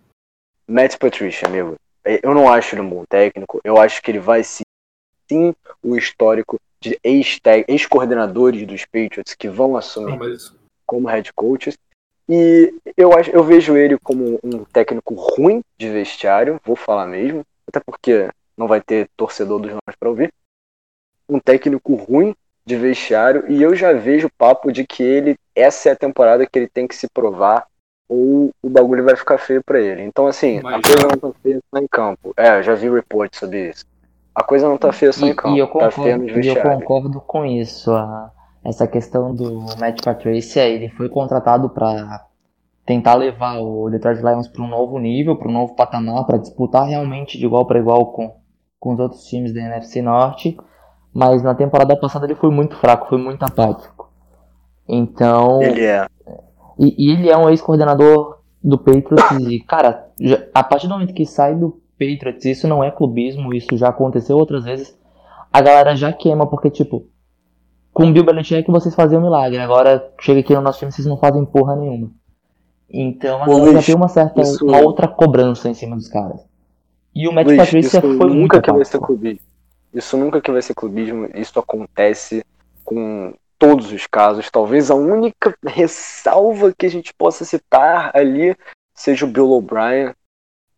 Matt 0.67 0.97
Patricia, 0.97 1.47
amigo. 1.47 1.75
É, 2.03 2.19
eu 2.23 2.33
não 2.33 2.51
acho 2.51 2.75
ele 2.75 2.81
um 2.81 2.89
bom 2.89 3.03
técnico. 3.07 3.59
Eu 3.63 3.79
acho 3.79 4.01
que 4.01 4.11
ele 4.11 4.19
vai 4.19 4.43
sim 4.43 5.53
o 5.83 5.95
histórico 5.95 6.59
de 6.79 6.99
ex-coordenadores 7.03 8.65
dos 8.65 8.85
Patriots 8.85 9.33
que 9.33 9.49
vão 9.49 9.75
assumir 9.75 10.17
mas... 10.17 10.53
como 10.85 11.07
head 11.07 11.31
coaches. 11.33 11.77
E 12.27 12.73
eu, 12.97 13.13
acho, 13.13 13.29
eu 13.31 13.43
vejo 13.43 13.77
ele 13.77 13.97
como 13.99 14.39
um 14.43 14.63
técnico 14.65 15.13
ruim 15.13 15.61
de 15.77 15.89
vestiário, 15.89 16.59
vou 16.63 16.75
falar 16.75 17.05
mesmo, 17.05 17.43
até 17.67 17.79
porque 17.79 18.29
não 18.57 18.67
vai 18.67 18.81
ter 18.81 19.07
torcedor 19.15 19.59
dos 19.59 19.71
Rams 19.71 19.95
para 19.99 20.09
ouvir. 20.09 20.33
Um 21.27 21.39
técnico 21.39 21.95
ruim 21.95 22.35
de 22.65 22.75
vestiário, 22.75 23.45
e 23.47 23.61
eu 23.61 23.75
já 23.75 23.93
vejo 23.93 24.27
o 24.27 24.31
papo 24.37 24.71
de 24.71 24.85
que 24.85 25.03
ele 25.03 25.35
essa 25.55 25.89
é 25.89 25.91
a 25.91 25.95
temporada 25.95 26.45
que 26.45 26.57
ele 26.59 26.67
tem 26.67 26.87
que 26.87 26.95
se 26.95 27.07
provar 27.07 27.65
ou 28.09 28.51
o 28.61 28.69
bagulho 28.69 29.03
vai 29.03 29.15
ficar 29.15 29.37
feio 29.37 29.63
para 29.63 29.79
ele. 29.79 30.03
Então, 30.03 30.27
assim, 30.27 30.59
Mas 30.61 30.75
a 30.75 30.81
coisa 30.81 31.01
já... 31.01 31.07
não 31.07 31.17
tá 31.17 31.39
feia 31.41 31.59
só 31.73 31.79
em 31.79 31.87
campo. 31.87 32.33
É, 32.37 32.63
já 32.63 32.75
vi 32.75 32.89
report 32.89 33.35
sobre 33.35 33.69
isso. 33.69 33.85
A 34.33 34.43
coisa 34.43 34.67
não 34.67 34.77
tá 34.77 34.91
feia 34.91 35.13
só 35.13 35.25
e, 35.25 35.29
em 35.29 35.35
campo. 35.35 35.55
E 35.55 35.59
eu 35.59 35.67
concordo, 35.67 35.95
tá 35.95 36.03
feia 36.03 36.41
e 36.41 36.47
eu 36.47 36.61
concordo 36.61 37.21
com 37.21 37.45
isso. 37.45 37.91
A, 37.91 38.31
essa 38.63 38.87
questão 38.87 39.33
do 39.33 39.61
Matt 39.79 40.03
Patricia, 40.03 40.67
ele 40.67 40.89
foi 40.89 41.07
contratado 41.07 41.69
para 41.69 42.25
tentar 42.85 43.15
levar 43.15 43.59
o 43.59 43.89
Detroit 43.89 44.19
Lions 44.19 44.47
para 44.47 44.63
um 44.63 44.67
novo 44.67 44.99
nível, 44.99 45.35
para 45.35 45.47
um 45.47 45.53
novo 45.53 45.75
patamar, 45.75 46.25
para 46.25 46.37
disputar 46.37 46.85
realmente 46.85 47.37
de 47.37 47.45
igual 47.45 47.65
para 47.65 47.79
igual 47.79 48.11
com, 48.11 48.35
com 48.79 48.93
os 48.93 48.99
outros 48.99 49.23
times 49.25 49.53
da 49.53 49.61
NFC 49.61 50.01
Norte. 50.01 50.57
Mas 51.15 51.41
na 51.41 51.55
temporada 51.55 51.95
passada 51.95 52.25
ele 52.25 52.35
foi 52.35 52.51
muito 52.51 52.75
fraco, 52.75 53.07
foi 53.07 53.17
muito 53.17 53.41
apático. 53.41 54.11
Então. 54.85 55.63
Ele 55.63 55.85
é. 55.85 56.05
E, 56.77 57.07
e 57.07 57.11
ele 57.13 57.29
é 57.29 57.37
um 57.37 57.49
ex-coordenador 57.49 58.39
do 58.61 58.77
Patriots 58.77 59.47
e, 59.47 59.61
cara, 59.61 60.09
já, 60.19 60.43
a 60.53 60.61
partir 60.61 60.87
do 60.87 60.93
momento 60.93 61.13
que 61.13 61.25
sai 61.25 61.55
do 61.55 61.79
Patriots, 61.97 62.43
isso 62.43 62.67
não 62.67 62.83
é 62.83 62.91
clubismo, 62.91 63.53
isso 63.53 63.77
já 63.77 63.87
aconteceu 63.87 64.35
outras 64.37 64.65
vezes, 64.65 64.93
a 65.53 65.61
galera 65.61 65.95
já 65.95 66.11
queima, 66.11 66.45
porque, 66.45 66.69
tipo, 66.69 67.07
com 67.93 68.07
o 68.09 68.11
Bill 68.11 68.25
Belichick 68.25 68.69
vocês 68.69 68.93
faziam 68.93 69.21
milagre, 69.21 69.59
agora 69.59 70.11
chega 70.19 70.41
aqui 70.41 70.53
no 70.53 70.59
nosso 70.59 70.79
time 70.79 70.91
vocês 70.91 71.07
não 71.07 71.15
fazem 71.15 71.45
porra 71.45 71.77
nenhuma. 71.77 72.11
Então 72.89 73.41
a 73.41 73.45
galera 73.45 73.79
já 73.79 73.83
tem 73.83 73.95
uma 73.95 74.09
certa, 74.09 74.41
isso... 74.41 74.65
uma 74.65 74.79
outra 74.79 75.07
cobrança 75.07 75.69
em 75.69 75.73
cima 75.73 75.95
dos 75.95 76.09
caras. 76.09 76.41
E 77.13 77.25
o 77.25 77.31
Matt 77.31 77.47
Luiz, 77.47 77.57
Patrícia 77.57 78.01
foi 78.01 78.11
nunca 78.11 78.27
muito 78.27 78.61
que 78.61 78.71
vai 78.73 78.83
ser 78.83 78.99
clubismo. 78.99 79.54
Isso 79.95 80.17
nunca 80.17 80.41
que 80.41 80.51
vai 80.51 80.61
ser 80.61 80.75
clubismo, 80.75 81.29
isso 81.33 81.57
acontece 81.57 82.45
com 82.83 83.33
todos 83.57 83.93
os 83.93 84.05
casos. 84.05 84.51
Talvez 84.51 84.91
a 84.91 84.95
única 84.95 85.57
ressalva 85.65 86.73
que 86.77 86.85
a 86.85 86.89
gente 86.89 87.13
possa 87.13 87.45
citar 87.45 88.11
ali 88.13 88.53
seja 88.93 89.25
o 89.25 89.29
Bill 89.29 89.51
O'Brien. 89.51 90.13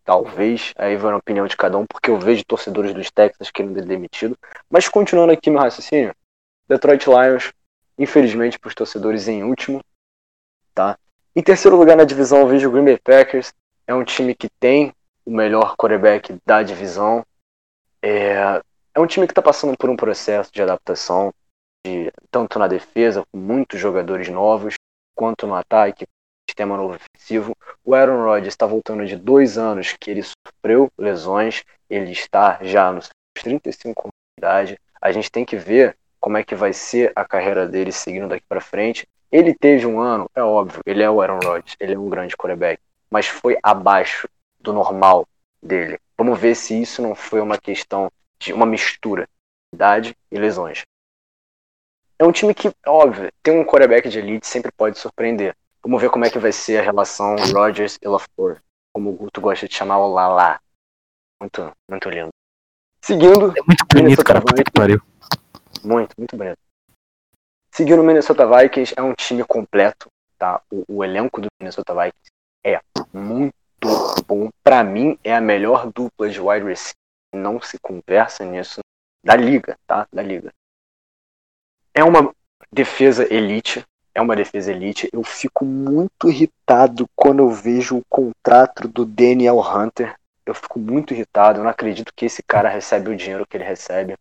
Talvez, 0.06 0.72
aí 0.78 0.96
vai 0.96 1.12
na 1.12 1.18
opinião 1.18 1.48
de 1.48 1.58
cada 1.58 1.80
um, 1.80 1.86
porque 1.86 2.12
eu 2.12 2.20
vejo 2.20 2.46
torcedores 2.46 2.94
dos 2.94 3.10
Texas 3.10 3.50
querendo 3.50 3.78
ele 3.78 3.88
demitido. 3.88 4.38
Mas 4.70 4.88
continuando 4.88 5.34
aqui 5.34 5.50
meu 5.50 5.60
raciocínio, 5.60 6.14
Detroit 6.70 7.08
Lions, 7.08 7.52
infelizmente 7.98 8.60
para 8.60 8.70
os 8.70 8.76
torcedores 8.76 9.28
em 9.28 9.44
último, 9.44 9.82
tá? 10.76 10.98
Em 11.36 11.42
terceiro 11.42 11.76
lugar 11.76 11.98
na 11.98 12.04
divisão 12.04 12.40
eu 12.42 12.48
vejo 12.48 12.70
o 12.70 12.72
Green 12.72 12.86
Bay 12.86 13.00
Packers, 13.00 13.52
é 13.88 13.94
um 13.94 14.04
time 14.04 14.36
que 14.36 14.48
tem 14.48 14.94
o 15.26 15.32
melhor 15.32 15.76
quarterback 15.76 16.38
da 16.46 16.62
divisão. 16.62 17.26
É, 18.02 18.62
é 18.98 19.00
um 19.00 19.06
time 19.06 19.28
que 19.28 19.32
está 19.32 19.44
passando 19.44 19.78
por 19.78 19.92
um 19.92 19.96
processo 19.96 20.52
de 20.52 20.60
adaptação, 20.60 21.32
de, 21.86 22.12
tanto 22.32 22.58
na 22.58 22.68
defesa, 22.68 23.24
com 23.32 23.38
muitos 23.38 23.80
jogadores 23.80 24.28
novos, 24.28 24.74
quanto 25.14 25.46
no 25.46 25.54
ataque, 25.54 26.08
sistema 26.50 26.76
novo 26.76 26.96
ofensivo. 26.96 27.56
O 27.86 27.94
Aaron 27.94 28.24
Rodgers 28.24 28.56
está 28.56 28.66
voltando 28.66 29.06
de 29.06 29.16
dois 29.16 29.56
anos 29.56 29.96
que 30.00 30.10
ele 30.10 30.24
sofreu 30.24 30.90
lesões, 30.98 31.64
ele 31.88 32.12
está 32.12 32.58
já 32.64 32.92
nos 32.92 33.08
35 33.36 34.02
anos 34.06 34.14
de 34.36 34.40
idade. 34.40 34.80
A 35.00 35.12
gente 35.12 35.30
tem 35.30 35.46
que 35.46 35.58
ver 35.58 35.96
como 36.20 36.38
é 36.38 36.44
que 36.44 36.56
vai 36.56 36.74
ser 36.74 37.14
a 37.16 37.24
carreira 37.24 37.68
dele 37.68 37.92
seguindo 37.92 38.28
daqui 38.28 38.46
para 38.50 38.60
frente. 38.60 39.08
Ele 39.32 39.54
teve 39.54 39.86
um 39.86 40.00
ano, 40.00 40.28
é 40.34 40.42
óbvio, 40.42 40.82
ele 40.88 41.04
é 41.04 41.10
o 41.10 41.22
Aaron 41.22 41.40
Rodgers, 41.44 41.76
ele 41.80 41.94
é 41.94 42.00
um 42.00 42.10
grande 42.10 42.36
quarterback, 42.36 42.82
mas 43.12 43.28
foi 43.28 43.60
abaixo 43.62 44.28
do 44.60 44.74
normal 44.74 45.28
dele. 45.62 46.00
Vamos 46.18 46.40
ver 46.40 46.56
se 46.56 46.82
isso 46.82 47.00
não 47.00 47.14
foi 47.14 47.40
uma 47.40 47.60
questão 47.60 48.12
de 48.40 48.54
uma 48.54 48.66
mistura 48.66 49.28
de 49.72 49.76
idade 49.76 50.18
e 50.32 50.38
lesões. 50.38 50.82
É 52.20 52.26
um 52.26 52.32
time 52.32 52.54
que, 52.54 52.72
óbvio, 52.86 53.32
tem 53.44 53.60
um 53.60 53.66
quarterback 53.66 54.10
de 54.10 54.20
elite, 54.20 54.48
sempre 54.48 54.72
pode 54.72 54.98
surpreender. 54.98 55.56
Vamos 55.84 56.02
ver 56.02 56.10
como 56.10 56.26
é 56.26 56.30
que 56.30 56.40
vai 56.40 56.52
ser 56.52 56.80
a 56.80 56.82
relação 56.82 57.36
Rodgers 57.54 57.98
e 58.02 58.08
LaFleur, 58.08 58.60
como 58.94 59.12
o 59.12 59.14
Guto 59.14 59.40
gosta 59.40 59.68
de 59.68 59.76
chamar 59.76 60.00
o 60.00 60.12
Lala. 60.12 60.60
Muito, 61.40 61.72
muito 61.90 62.10
lindo. 62.10 62.30
Seguindo. 63.02 63.56
É 63.56 63.62
muito 63.62 63.86
bonito, 63.94 64.24
cara. 64.24 64.40
Vikings, 64.40 64.72
pariu. 64.74 65.02
Muito, 65.84 66.14
muito 66.18 66.36
bonito. 66.36 66.58
Seguindo 67.72 68.02
o 68.02 68.04
Minnesota 68.04 68.48
Vikings, 68.48 68.94
é 68.98 69.02
um 69.04 69.14
time 69.14 69.44
completo, 69.44 70.10
tá? 70.38 70.62
O, 70.72 70.84
o 70.88 71.04
elenco 71.04 71.40
do 71.40 71.48
Minnesota 71.62 71.94
Vikings 71.94 72.32
é 72.66 72.82
muito 73.14 73.54
bom. 74.26 74.50
Para 74.64 74.84
mim, 74.84 75.18
é 75.24 75.36
a 75.36 75.40
melhor 75.40 75.92
dupla 75.94 76.28
de 76.28 76.42
wide 76.42 76.66
receiver. 76.66 76.96
Não 77.34 77.62
se 77.62 77.78
conversa 77.80 78.46
nisso 78.46 78.80
da 79.24 79.36
liga, 79.36 79.78
tá? 79.86 80.08
Da 80.12 80.22
liga. 80.22 80.54
É 81.94 82.04
uma 82.04 82.34
defesa 82.72 83.32
elite, 83.34 83.86
é 84.14 84.22
uma 84.22 84.36
defesa 84.36 84.72
elite. 84.72 85.10
Eu 85.12 85.24
fico 85.24 85.66
muito 85.66 86.30
irritado 86.30 87.08
quando 87.16 87.40
eu 87.40 87.50
vejo 87.50 87.98
o 87.98 88.06
contrato 88.10 88.88
do 88.88 89.06
Daniel 89.06 89.60
Hunter. 89.60 90.16
Eu 90.46 90.54
fico 90.54 90.80
muito 90.80 91.14
irritado. 91.14 91.60
Eu 91.60 91.64
não 91.64 91.72
acredito 91.72 92.14
que 92.16 92.26
esse 92.26 92.42
cara 92.42 92.70
recebe 92.70 93.10
o 93.10 93.16
dinheiro 93.16 93.46
que 93.46 93.58
ele 93.58 93.64
recebe. 93.64 94.16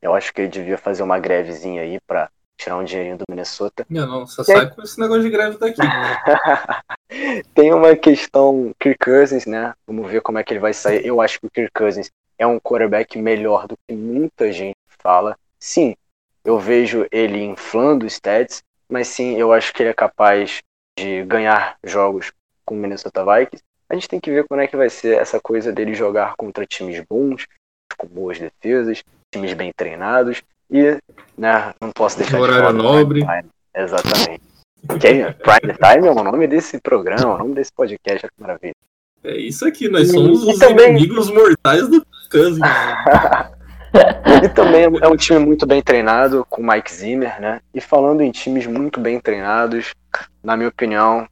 Eu 0.00 0.14
acho 0.14 0.32
que 0.32 0.42
ele 0.42 0.48
devia 0.48 0.78
fazer 0.78 1.02
uma 1.02 1.18
grevezinha 1.18 1.82
aí 1.82 1.98
para 2.06 2.30
tirar 2.56 2.76
um 2.76 2.84
dinheirinho 2.84 3.18
do 3.18 3.24
Minnesota. 3.28 3.86
Não, 3.88 4.06
não, 4.06 4.26
só 4.26 4.42
sai 4.42 4.70
com 4.70 4.82
esse 4.82 4.98
negócio 4.98 5.22
de 5.22 5.30
greve 5.30 5.58
daqui. 5.58 5.80
Tem 7.54 7.72
uma 7.72 7.94
questão 7.96 8.74
Kirk 8.78 8.98
Cousins, 9.04 9.46
né? 9.46 9.74
Vamos 9.86 10.10
ver 10.10 10.20
como 10.22 10.38
é 10.38 10.44
que 10.44 10.52
ele 10.52 10.60
vai 10.60 10.72
sair. 10.72 11.04
Eu 11.04 11.20
acho 11.20 11.40
que 11.40 11.46
o 11.46 11.50
Kirk 11.50 11.70
Cousins 11.74 12.10
é 12.38 12.46
um 12.46 12.58
quarterback 12.58 13.18
melhor 13.18 13.66
do 13.66 13.76
que 13.76 13.94
muita 13.94 14.52
gente 14.52 14.76
fala. 15.02 15.36
Sim, 15.58 15.94
eu 16.44 16.58
vejo 16.58 17.06
ele 17.10 17.42
inflando 17.42 18.06
stats, 18.06 18.62
mas 18.88 19.08
sim, 19.08 19.36
eu 19.36 19.52
acho 19.52 19.72
que 19.72 19.82
ele 19.82 19.90
é 19.90 19.94
capaz 19.94 20.62
de 20.98 21.24
ganhar 21.24 21.76
jogos 21.82 22.32
com 22.64 22.74
o 22.74 22.78
Minnesota 22.78 23.24
Vikings. 23.24 23.62
A 23.88 23.94
gente 23.94 24.08
tem 24.08 24.20
que 24.20 24.30
ver 24.30 24.46
como 24.48 24.60
é 24.60 24.66
que 24.66 24.76
vai 24.76 24.88
ser 24.88 25.18
essa 25.18 25.40
coisa 25.40 25.72
dele 25.72 25.94
jogar 25.94 26.34
contra 26.36 26.66
times 26.66 27.02
bons, 27.08 27.46
com 27.96 28.06
boas 28.06 28.38
defesas, 28.38 29.04
times 29.32 29.52
bem 29.52 29.72
treinados 29.76 30.42
e, 30.70 30.98
né, 31.36 31.74
não 31.80 31.90
posso 31.90 32.18
deixar 32.18 32.40
de 32.40 32.46
fora 32.46 32.72
nobre. 32.72 33.24
Exatamente. 33.74 34.42
Quem? 35.00 35.32
Prime 35.32 35.74
Time 35.74 36.08
é 36.08 36.10
o 36.10 36.22
nome 36.22 36.46
desse 36.46 36.80
programa, 36.80 37.22
é 37.22 37.34
o 37.34 37.38
nome 37.38 37.54
desse 37.54 37.72
podcast, 37.72 38.26
que 38.26 38.40
maravilha. 38.40 38.74
É 39.24 39.36
isso 39.38 39.66
aqui, 39.66 39.88
nós 39.88 40.10
somos 40.10 40.42
e, 40.42 40.50
os 40.50 40.58
também... 40.58 40.90
inimigos 40.90 41.30
mortais 41.30 41.88
do 41.88 42.04
Cousins. 42.30 42.60
e 44.44 44.48
também 44.50 44.84
é 45.00 45.08
um 45.08 45.16
time 45.16 45.38
muito 45.38 45.66
bem 45.66 45.80
treinado, 45.80 46.46
com 46.50 46.62
Mike 46.62 46.92
Zimmer, 46.92 47.40
né? 47.40 47.60
E 47.72 47.80
falando 47.80 48.20
em 48.20 48.30
times 48.30 48.66
muito 48.66 49.00
bem 49.00 49.18
treinados, 49.18 49.92
na 50.42 50.56
minha 50.56 50.68
opinião, 50.68 51.26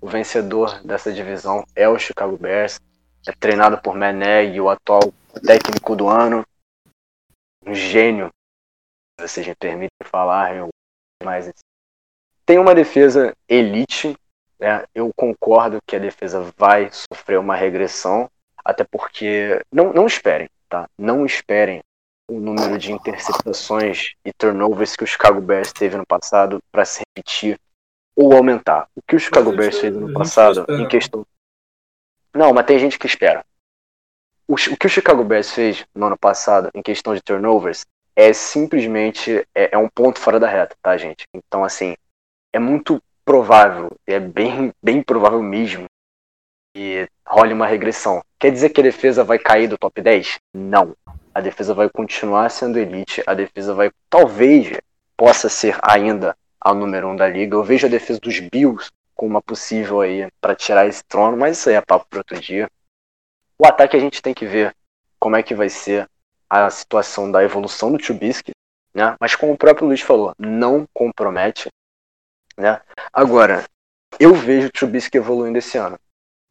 o 0.00 0.08
vencedor 0.08 0.80
dessa 0.84 1.12
divisão 1.12 1.64
é 1.74 1.88
o 1.88 1.98
Chicago 1.98 2.36
Bears. 2.36 2.80
É 3.26 3.32
treinado 3.38 3.78
por 3.78 3.96
Matt 3.96 4.16
Nagy, 4.16 4.60
o 4.60 4.68
atual 4.68 5.12
técnico 5.44 5.94
do 5.94 6.08
ano. 6.08 6.44
Um 7.64 7.74
gênio, 7.74 8.30
vocês 9.18 9.46
me 9.46 9.54
permitem 9.54 9.88
falar, 10.04 10.56
eu 10.56 10.68
mais 11.22 11.50
tem 12.46 12.58
uma 12.58 12.74
defesa 12.74 13.34
elite, 13.48 14.16
né? 14.58 14.84
Eu 14.94 15.10
concordo 15.16 15.78
que 15.84 15.96
a 15.96 15.98
defesa 15.98 16.40
vai 16.56 16.88
sofrer 16.92 17.38
uma 17.38 17.56
regressão, 17.56 18.30
até 18.64 18.84
porque 18.84 19.60
não, 19.72 19.92
não 19.92 20.06
esperem, 20.06 20.48
tá? 20.68 20.88
Não 20.96 21.26
esperem 21.26 21.82
o 22.30 22.38
número 22.38 22.78
de 22.78 22.92
interceptações 22.92 24.14
e 24.24 24.32
turnovers 24.32 24.94
que 24.94 25.02
o 25.02 25.06
Chicago 25.06 25.40
Bears 25.40 25.72
teve 25.72 25.96
no 25.96 26.06
passado 26.06 26.60
para 26.70 26.84
se 26.84 27.00
repetir 27.00 27.58
ou 28.14 28.32
aumentar. 28.32 28.88
O 28.94 29.02
que 29.02 29.16
o 29.16 29.20
Chicago 29.20 29.52
Bears 29.52 29.78
fez 29.78 29.94
no 29.94 30.12
passado, 30.12 30.64
em 30.68 30.86
questão. 30.86 31.26
Não, 32.32 32.52
mas 32.52 32.66
tem 32.66 32.78
gente 32.78 32.98
que 32.98 33.06
espera. 33.06 33.44
O, 34.46 34.54
o, 34.54 34.76
que 34.76 34.86
o 34.86 34.90
Chicago 34.90 35.24
Bears 35.24 35.50
fez 35.50 35.84
no 35.92 36.06
ano 36.06 36.18
passado, 36.18 36.70
em 36.74 36.82
questão 36.82 37.14
de 37.14 37.20
turnovers, 37.20 37.84
é 38.16 38.32
simplesmente 38.32 39.46
é, 39.54 39.74
é 39.74 39.78
um 39.78 39.88
ponto 39.88 40.18
fora 40.18 40.40
da 40.40 40.48
reta, 40.48 40.74
tá, 40.82 40.96
gente? 40.96 41.24
Então, 41.34 41.62
assim, 41.62 41.94
é 42.52 42.58
muito 42.58 43.00
provável, 43.24 43.90
é 44.06 44.18
bem, 44.18 44.72
bem 44.82 45.02
provável 45.02 45.42
mesmo, 45.42 45.84
que 46.74 47.06
role 47.26 47.52
uma 47.52 47.66
regressão. 47.66 48.22
Quer 48.38 48.50
dizer 48.50 48.70
que 48.70 48.80
a 48.80 48.84
defesa 48.84 49.22
vai 49.22 49.38
cair 49.38 49.68
do 49.68 49.78
top 49.78 50.00
10? 50.00 50.38
Não 50.54 50.94
a 51.36 51.40
defesa 51.42 51.74
vai 51.74 51.90
continuar 51.90 52.48
sendo 52.48 52.78
elite, 52.78 53.22
a 53.26 53.34
defesa 53.34 53.74
vai 53.74 53.90
talvez 54.08 54.80
possa 55.14 55.50
ser 55.50 55.78
ainda 55.82 56.34
a 56.58 56.72
número 56.72 57.08
um 57.08 57.14
da 57.14 57.28
liga. 57.28 57.54
Eu 57.54 57.62
vejo 57.62 57.86
a 57.86 57.90
defesa 57.90 58.18
dos 58.18 58.40
Bills 58.40 58.90
como 59.14 59.32
uma 59.32 59.42
possível 59.42 60.00
aí 60.00 60.26
para 60.40 60.56
tirar 60.56 60.86
esse 60.86 61.04
trono, 61.04 61.36
mas 61.36 61.58
isso 61.58 61.68
aí 61.68 61.74
é 61.74 61.80
papo 61.82 62.06
para 62.08 62.20
outro 62.20 62.40
dia. 62.40 62.70
O 63.58 63.66
ataque 63.66 63.98
a 63.98 64.00
gente 64.00 64.22
tem 64.22 64.32
que 64.32 64.46
ver 64.46 64.74
como 65.20 65.36
é 65.36 65.42
que 65.42 65.54
vai 65.54 65.68
ser 65.68 66.08
a 66.48 66.70
situação 66.70 67.30
da 67.30 67.42
evolução 67.42 67.92
do 67.92 67.98
Trubisky, 67.98 68.52
né? 68.94 69.16
Mas 69.20 69.34
como 69.34 69.52
o 69.52 69.58
próprio 69.58 69.86
Luiz 69.86 70.00
falou, 70.00 70.34
não 70.38 70.86
compromete, 70.94 71.68
né? 72.56 72.80
Agora, 73.12 73.64
eu 74.18 74.34
vejo 74.34 74.68
o 74.68 74.72
Trubisky 74.72 75.18
evoluindo 75.18 75.58
esse 75.58 75.76
ano, 75.76 75.98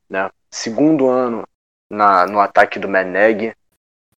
né? 0.09 0.29
Segundo 0.51 1.09
ano 1.09 1.43
na, 1.89 2.25
no 2.27 2.39
ataque 2.39 2.79
do 2.79 2.87
Meneg, 2.87 3.53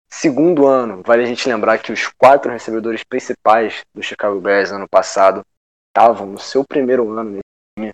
segundo 0.10 0.66
ano, 0.66 1.02
vale 1.06 1.24
a 1.24 1.26
gente 1.26 1.48
lembrar 1.48 1.78
que 1.78 1.92
os 1.92 2.08
quatro 2.08 2.52
recebedores 2.52 3.04
principais 3.04 3.84
do 3.94 4.02
Chicago 4.02 4.40
Bears 4.40 4.72
ano 4.72 4.88
passado 4.88 5.46
estavam 5.90 6.28
no 6.28 6.40
seu 6.40 6.64
primeiro 6.64 7.12
ano 7.12 7.32
nesse 7.32 7.44
time, 7.78 7.94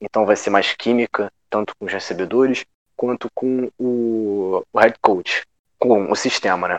então 0.00 0.24
vai 0.24 0.36
ser 0.36 0.50
mais 0.50 0.72
química, 0.74 1.32
tanto 1.50 1.74
com 1.76 1.86
os 1.86 1.92
recebedores 1.92 2.64
quanto 2.96 3.28
com 3.34 3.70
o, 3.78 4.62
o 4.72 4.78
head 4.78 4.96
coach, 5.00 5.44
com 5.78 6.10
o 6.10 6.16
sistema, 6.16 6.68
né? 6.68 6.78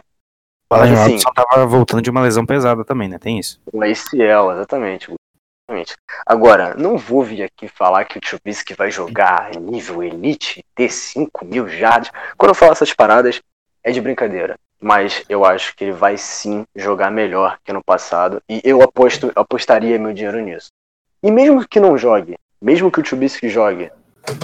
Mas, 0.69 0.91
assim, 0.91 1.19
só 1.19 1.31
tava 1.31 1.65
voltando 1.65 2.01
de 2.01 2.09
uma 2.09 2.21
lesão 2.21 2.45
pesada 2.45 2.83
também, 2.83 3.07
né? 3.07 3.19
Tem 3.19 3.39
isso. 3.39 3.59
Com 3.71 3.81
ACL, 3.81 4.51
exatamente. 4.51 5.13
exatamente. 5.69 5.95
Agora, 6.25 6.73
não 6.75 6.97
vou 6.97 7.23
vir 7.23 7.43
aqui 7.43 7.67
falar 7.67 8.05
que 8.05 8.17
o 8.17 8.21
Trubisky 8.21 8.73
vai 8.73 8.89
jogar 8.89 9.51
nível 9.55 10.03
elite, 10.03 10.63
ter 10.73 10.91
5 10.91 11.45
mil 11.45 11.67
jardas. 11.67 12.11
Quando 12.37 12.49
eu 12.49 12.55
falo 12.55 12.71
essas 12.71 12.93
paradas, 12.93 13.41
é 13.83 13.91
de 13.91 14.01
brincadeira. 14.01 14.57
Mas 14.81 15.23
eu 15.29 15.45
acho 15.45 15.75
que 15.75 15.83
ele 15.83 15.93
vai 15.93 16.17
sim 16.17 16.65
jogar 16.75 17.11
melhor 17.11 17.57
que 17.63 17.71
no 17.71 17.83
passado. 17.83 18.41
E 18.49 18.61
eu 18.63 18.81
aposto, 18.81 19.31
apostaria 19.35 19.99
meu 19.99 20.13
dinheiro 20.13 20.41
nisso. 20.41 20.69
E 21.21 21.31
mesmo 21.31 21.67
que 21.67 21.79
não 21.79 21.97
jogue, 21.97 22.35
mesmo 22.61 22.91
que 22.91 22.99
o 22.99 23.03
Trubisky 23.03 23.49
jogue 23.49 23.91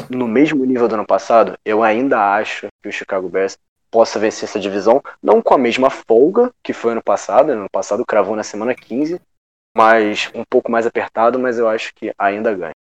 no 0.09 0.27
mesmo 0.27 0.63
nível 0.65 0.87
do 0.87 0.95
ano 0.95 1.05
passado, 1.05 1.57
eu 1.65 1.83
ainda 1.83 2.35
acho 2.35 2.67
que 2.81 2.89
o 2.89 2.91
Chicago 2.91 3.27
Bears 3.27 3.57
possa 3.91 4.17
vencer 4.17 4.47
essa 4.47 4.59
divisão, 4.59 5.03
não 5.21 5.41
com 5.41 5.53
a 5.53 5.57
mesma 5.57 5.89
folga 5.89 6.51
que 6.63 6.71
foi 6.71 6.93
ano 6.93 7.03
passado, 7.03 7.47
né? 7.47 7.53
ano 7.53 7.69
passado 7.69 8.05
cravou 8.05 8.35
na 8.35 8.43
semana 8.43 8.73
15, 8.73 9.19
mas 9.75 10.31
um 10.33 10.43
pouco 10.49 10.71
mais 10.71 10.87
apertado, 10.87 11.37
mas 11.37 11.59
eu 11.59 11.67
acho 11.67 11.93
que 11.93 12.13
ainda 12.17 12.53
ganha. 12.53 12.71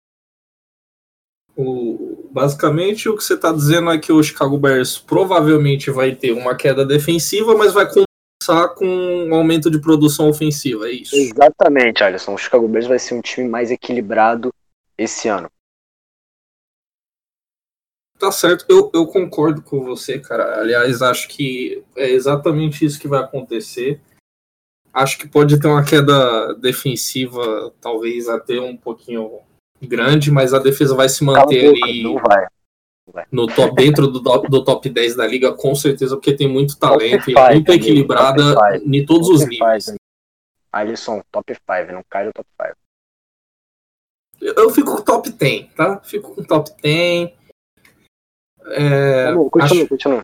O, 1.56 2.28
basicamente 2.30 3.08
o 3.08 3.16
que 3.16 3.24
você 3.24 3.34
está 3.34 3.52
dizendo 3.52 3.90
é 3.90 3.98
que 3.98 4.12
o 4.12 4.22
Chicago 4.22 4.56
Bears 4.56 4.98
provavelmente 4.98 5.90
vai 5.90 6.14
ter 6.14 6.32
uma 6.32 6.54
queda 6.54 6.86
defensiva, 6.86 7.54
mas 7.56 7.72
vai 7.72 7.86
compensar 7.86 8.74
com 8.74 8.86
um 8.86 9.34
aumento 9.34 9.70
de 9.70 9.80
produção 9.80 10.28
ofensiva, 10.28 10.88
é 10.88 10.92
isso? 10.92 11.14
Exatamente, 11.14 12.02
Alisson. 12.02 12.34
O 12.34 12.38
Chicago 12.38 12.68
Bears 12.68 12.86
vai 12.86 12.98
ser 12.98 13.14
um 13.14 13.20
time 13.20 13.48
mais 13.48 13.70
equilibrado 13.70 14.52
esse 14.96 15.28
ano. 15.28 15.50
Tá 18.20 18.30
certo, 18.30 18.66
eu, 18.68 18.90
eu 18.92 19.06
concordo 19.06 19.62
com 19.62 19.82
você, 19.82 20.18
cara. 20.18 20.60
Aliás, 20.60 21.00
acho 21.00 21.26
que 21.26 21.82
é 21.96 22.10
exatamente 22.10 22.84
isso 22.84 23.00
que 23.00 23.08
vai 23.08 23.20
acontecer. 23.20 23.98
Acho 24.92 25.18
que 25.18 25.26
pode 25.26 25.58
ter 25.58 25.66
uma 25.66 25.82
queda 25.82 26.52
defensiva, 26.56 27.72
talvez 27.80 28.28
até 28.28 28.60
um 28.60 28.76
pouquinho 28.76 29.40
grande, 29.80 30.30
mas 30.30 30.52
a 30.52 30.58
defesa 30.58 30.94
vai 30.94 31.08
se 31.08 31.24
manter 31.24 31.68
ali 31.68 32.02
vai. 32.02 33.24
no 33.32 33.46
top, 33.46 33.74
dentro 33.74 34.06
do, 34.06 34.20
do 34.20 34.64
top 34.64 34.90
10 34.90 35.16
da 35.16 35.26
liga, 35.26 35.54
com 35.54 35.74
certeza, 35.74 36.14
porque 36.14 36.36
tem 36.36 36.46
muito 36.46 36.78
talento 36.78 37.30
e 37.30 37.34
é 37.34 37.54
muito 37.54 37.72
equilibrada 37.72 38.54
em 38.84 39.06
todos 39.06 39.28
top 39.28 39.44
os 39.44 39.48
níveis. 39.48 39.94
Alisson, 40.70 41.22
top 41.32 41.54
5, 41.54 41.90
não 41.90 42.04
cai 42.10 42.26
no 42.26 42.32
top 42.34 42.46
5. 42.60 42.76
Eu 44.42 44.68
fico 44.68 44.96
com 44.96 45.02
top 45.02 45.30
10, 45.30 45.72
tá? 45.72 46.00
Fico 46.00 46.34
com 46.34 46.44
top 46.44 46.70
10. 46.82 47.39
É, 48.70 49.32
bom, 49.32 49.50
continua, 49.50 49.82
acho, 49.82 49.88
continua. 49.88 50.22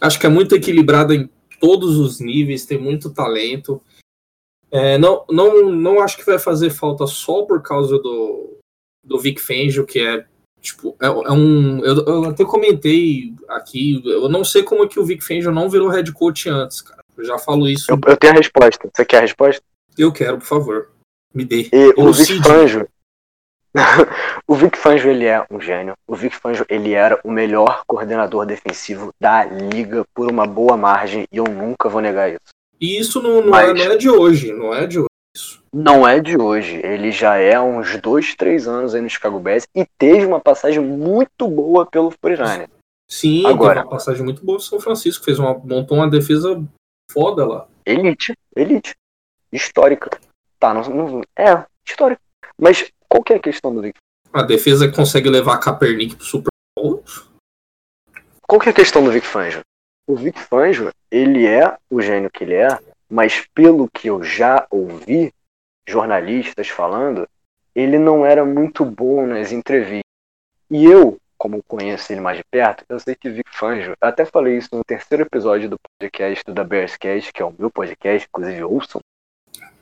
acho 0.00 0.20
que 0.20 0.26
é 0.26 0.28
muito 0.28 0.54
equilibrada 0.54 1.14
em 1.14 1.28
todos 1.60 1.98
os 1.98 2.20
níveis, 2.20 2.64
tem 2.64 2.78
muito 2.78 3.10
talento. 3.10 3.82
É, 4.70 4.96
não, 4.98 5.24
não, 5.30 5.70
não 5.70 6.00
acho 6.00 6.16
que 6.16 6.26
vai 6.26 6.38
fazer 6.38 6.70
falta 6.70 7.06
só 7.06 7.42
por 7.42 7.60
causa 7.62 7.98
do, 7.98 8.58
do 9.04 9.18
Vic 9.18 9.40
Fangio, 9.40 9.84
que 9.84 10.00
é 10.00 10.24
tipo, 10.60 10.96
é, 11.00 11.06
é 11.06 11.32
um. 11.32 11.84
Eu, 11.84 12.04
eu, 12.06 12.24
até 12.24 12.44
comentei 12.44 13.34
aqui, 13.48 14.00
eu 14.04 14.28
não 14.28 14.44
sei 14.44 14.62
como 14.62 14.84
é 14.84 14.88
que 14.88 15.00
o 15.00 15.04
Vic 15.04 15.22
Fangio 15.22 15.50
não 15.50 15.68
virou 15.68 15.88
head 15.88 16.10
coach 16.12 16.48
antes, 16.48 16.80
cara. 16.80 17.00
Eu 17.16 17.24
já 17.24 17.38
falo 17.38 17.68
isso. 17.68 17.90
Eu, 17.90 17.98
eu 18.06 18.16
tenho 18.16 18.32
a 18.32 18.36
resposta. 18.36 18.88
Você 18.94 19.04
quer 19.04 19.18
a 19.18 19.22
resposta? 19.22 19.62
Eu 19.98 20.12
quero, 20.12 20.38
por 20.38 20.46
favor. 20.46 20.90
Me 21.34 21.44
dê. 21.44 21.68
E 21.72 21.92
o 21.96 22.12
Vic 22.12 22.42
Fangio, 22.42 22.88
o 24.46 24.54
Vic 24.54 24.76
Fangio 24.76 25.10
ele 25.10 25.26
é 25.26 25.44
um 25.50 25.60
gênio. 25.60 25.94
O 26.06 26.14
Vic 26.14 26.34
Fangio 26.36 26.66
ele 26.68 26.92
era 26.92 27.20
o 27.24 27.30
melhor 27.30 27.82
coordenador 27.86 28.44
defensivo 28.46 29.10
da 29.20 29.44
liga 29.44 30.04
por 30.14 30.30
uma 30.30 30.46
boa 30.46 30.76
margem 30.76 31.26
e 31.30 31.36
eu 31.36 31.44
nunca 31.44 31.88
vou 31.88 32.00
negar 32.00 32.30
isso. 32.30 32.40
E 32.80 32.98
isso 32.98 33.22
não, 33.22 33.42
não, 33.42 33.50
Mas... 33.50 33.68
é, 33.68 33.74
não 33.74 33.92
é, 33.92 33.96
de 33.96 34.10
hoje, 34.10 34.52
não 34.52 34.74
é 34.74 34.86
de 34.86 34.98
hoje. 34.98 35.08
Não 35.72 36.08
é 36.08 36.18
de 36.18 36.36
hoje. 36.36 36.80
Ele 36.82 37.12
já 37.12 37.36
é 37.36 37.54
há 37.54 37.62
uns 37.62 37.96
dois, 37.98 38.34
três 38.34 38.66
anos 38.66 38.94
aí 38.94 39.00
no 39.00 39.10
Chicago 39.10 39.38
Bears 39.38 39.66
e 39.74 39.86
teve 39.98 40.26
uma 40.26 40.40
passagem 40.40 40.80
muito 40.80 41.46
boa 41.46 41.86
pelo 41.86 42.12
49 42.20 42.68
Sim, 43.08 43.44
Agora, 43.46 43.82
uma 43.82 43.90
passagem 43.90 44.22
muito 44.22 44.44
boa 44.44 44.56
no 44.56 44.62
São 44.62 44.80
Francisco. 44.80 45.24
Fez 45.24 45.38
uma, 45.38 45.54
montou 45.54 45.96
uma 45.98 46.08
defesa 46.08 46.62
foda 47.10 47.44
lá. 47.44 47.66
Elite, 47.84 48.34
elite. 48.56 48.94
Histórica. 49.52 50.10
Tá, 50.60 50.72
não, 50.72 50.82
não 50.82 51.22
é, 51.36 51.64
histórica. 51.84 52.20
Mas 52.60 52.92
qual 53.08 53.24
que 53.24 53.32
é 53.32 53.36
a 53.36 53.40
questão 53.40 53.74
do 53.74 53.80
Vic? 53.80 53.96
A 54.32 54.42
defesa 54.42 54.92
consegue 54.92 55.30
levar 55.30 55.54
a 55.54 55.58
Kaepernick 55.58 56.14
pro 56.14 56.24
Super 56.24 56.50
Bowl? 56.78 57.02
Qual 58.46 58.60
que 58.60 58.68
é 58.68 58.72
a 58.72 58.74
questão 58.74 59.02
do 59.02 59.10
Vic 59.10 59.26
Fangio? 59.26 59.62
O 60.06 60.14
Vic 60.14 60.38
Fangio, 60.38 60.92
ele 61.10 61.46
é 61.46 61.76
o 61.88 62.02
gênio 62.02 62.30
que 62.30 62.44
ele 62.44 62.54
é, 62.54 62.78
mas 63.08 63.46
pelo 63.54 63.88
que 63.88 64.08
eu 64.08 64.22
já 64.22 64.66
ouvi 64.70 65.32
jornalistas 65.88 66.68
falando, 66.68 67.26
ele 67.74 67.98
não 67.98 68.26
era 68.26 68.44
muito 68.44 68.84
bom 68.84 69.26
nas 69.26 69.52
entrevistas. 69.52 70.04
E 70.70 70.84
eu, 70.84 71.16
como 71.38 71.62
conheço 71.62 72.12
ele 72.12 72.20
mais 72.20 72.36
de 72.36 72.44
perto, 72.44 72.84
eu 72.88 73.00
sei 73.00 73.14
que 73.14 73.30
Vic 73.30 73.48
Fangio, 73.50 73.94
até 74.00 74.24
falei 74.24 74.58
isso 74.58 74.68
no 74.72 74.84
terceiro 74.84 75.22
episódio 75.22 75.70
do 75.70 75.76
podcast 75.98 76.44
do 76.44 76.64
Bearscast, 76.64 77.32
que 77.32 77.42
é 77.42 77.44
o 77.44 77.54
meu 77.58 77.70
podcast, 77.70 78.28
inclusive 78.28 78.62
ouçam, 78.64 79.00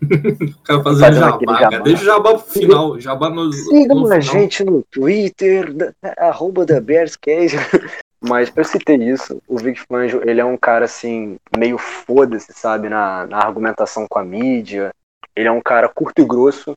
o 0.02 0.62
cara 0.62 0.82
fazendo 0.82 1.14
jabá, 1.14 1.60
jabá. 1.60 1.78
Deixa 1.80 2.02
o 2.02 2.06
jabá 2.06 2.30
pro 2.34 2.52
final. 2.52 3.00
Jabá 3.00 3.30
no, 3.30 3.52
Sigam 3.52 4.00
no 4.00 4.12
a 4.12 4.20
gente 4.20 4.64
no 4.64 4.82
Twitter, 4.90 5.72
da, 5.72 5.92
arroba 6.18 6.64
da 6.64 6.80
Bearscast. 6.80 7.56
Mas 8.20 8.52
eu 8.54 8.64
citei 8.64 8.96
isso, 8.96 9.40
o 9.46 9.56
Vic 9.58 9.80
Fangio, 9.86 10.28
ele 10.28 10.40
é 10.40 10.44
um 10.44 10.56
cara 10.56 10.86
assim, 10.86 11.38
meio 11.56 11.78
foda-se, 11.78 12.52
sabe, 12.52 12.88
na, 12.88 13.26
na 13.28 13.38
argumentação 13.38 14.06
com 14.08 14.18
a 14.18 14.24
mídia. 14.24 14.92
Ele 15.36 15.46
é 15.46 15.52
um 15.52 15.60
cara 15.60 15.88
curto 15.88 16.20
e 16.20 16.24
grosso. 16.24 16.76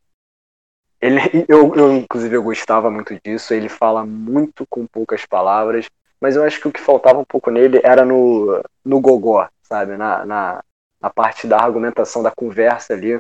Ele, 1.02 1.18
eu, 1.50 1.74
eu, 1.76 1.94
inclusive, 1.94 2.36
eu 2.36 2.44
gostava 2.44 2.92
muito 2.92 3.20
disso. 3.24 3.54
Ele 3.54 3.70
fala 3.70 4.06
muito 4.06 4.66
com 4.70 4.86
poucas 4.86 5.26
palavras. 5.26 5.88
Mas 6.20 6.36
eu 6.36 6.44
acho 6.44 6.62
que 6.62 6.68
o 6.68 6.72
que 6.72 6.80
faltava 6.80 7.18
um 7.18 7.26
pouco 7.26 7.50
nele 7.50 7.82
era 7.84 8.06
no, 8.06 8.62
no 8.86 9.00
gogó, 9.00 9.50
sabe? 9.64 9.98
Na, 9.98 10.24
na, 10.24 10.64
a 11.02 11.10
parte 11.10 11.48
da 11.48 11.58
argumentação, 11.58 12.22
da 12.22 12.32
conversa 12.32 12.94
ali 12.94 13.20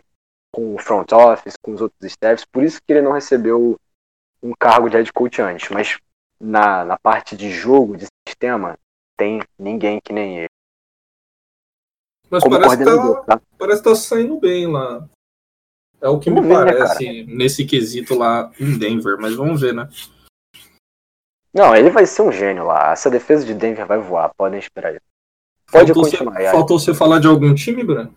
com 0.53 0.75
o 0.75 0.77
front 0.77 1.11
office, 1.11 1.55
com 1.61 1.73
os 1.73 1.81
outros 1.81 2.11
staffs. 2.11 2.45
Por 2.45 2.63
isso 2.63 2.81
que 2.85 2.93
ele 2.93 3.01
não 3.01 3.13
recebeu 3.13 3.79
um 4.43 4.53
cargo 4.57 4.89
de 4.89 4.97
head 4.97 5.11
coach 5.11 5.41
antes. 5.41 5.69
Mas 5.69 5.97
na, 6.39 6.85
na 6.85 6.97
parte 6.97 7.35
de 7.35 7.49
jogo, 7.49 7.97
de 7.97 8.05
sistema, 8.27 8.77
tem 9.17 9.41
ninguém 9.57 9.99
que 10.03 10.13
nem 10.13 10.39
ele. 10.39 10.49
Mas 12.29 12.43
Como 12.43 12.57
parece 12.57 12.77
que 12.77 12.85
tá, 12.85 13.21
tá? 13.23 13.41
parece 13.57 13.83
tá 13.83 13.95
saindo 13.95 14.39
bem 14.39 14.67
lá. 14.67 15.07
É 15.99 16.07
o 16.09 16.19
que 16.19 16.29
vamos 16.29 16.47
me 16.47 16.55
ver, 16.55 16.77
parece 16.77 17.23
né, 17.23 17.33
nesse 17.35 17.65
quesito 17.65 18.17
lá 18.17 18.51
em 18.59 18.77
Denver, 18.77 19.17
mas 19.19 19.35
vamos 19.35 19.61
ver, 19.61 19.73
né? 19.73 19.87
Não, 21.53 21.75
ele 21.75 21.89
vai 21.89 22.05
ser 22.05 22.21
um 22.21 22.31
gênio 22.31 22.63
lá. 22.63 22.91
Essa 22.91 23.09
defesa 23.09 23.45
de 23.45 23.53
Denver 23.53 23.85
vai 23.85 23.99
voar, 23.99 24.33
podem 24.35 24.57
esperar 24.57 24.95
isso. 24.95 25.10
Pode 25.71 25.93
faltou 25.93 26.03
continuar. 26.03 26.41
Você, 26.41 26.51
faltou 26.51 26.79
você 26.79 26.93
falar 26.93 27.19
de 27.19 27.27
algum 27.27 27.55
time, 27.55 27.83
Bruno? 27.83 28.13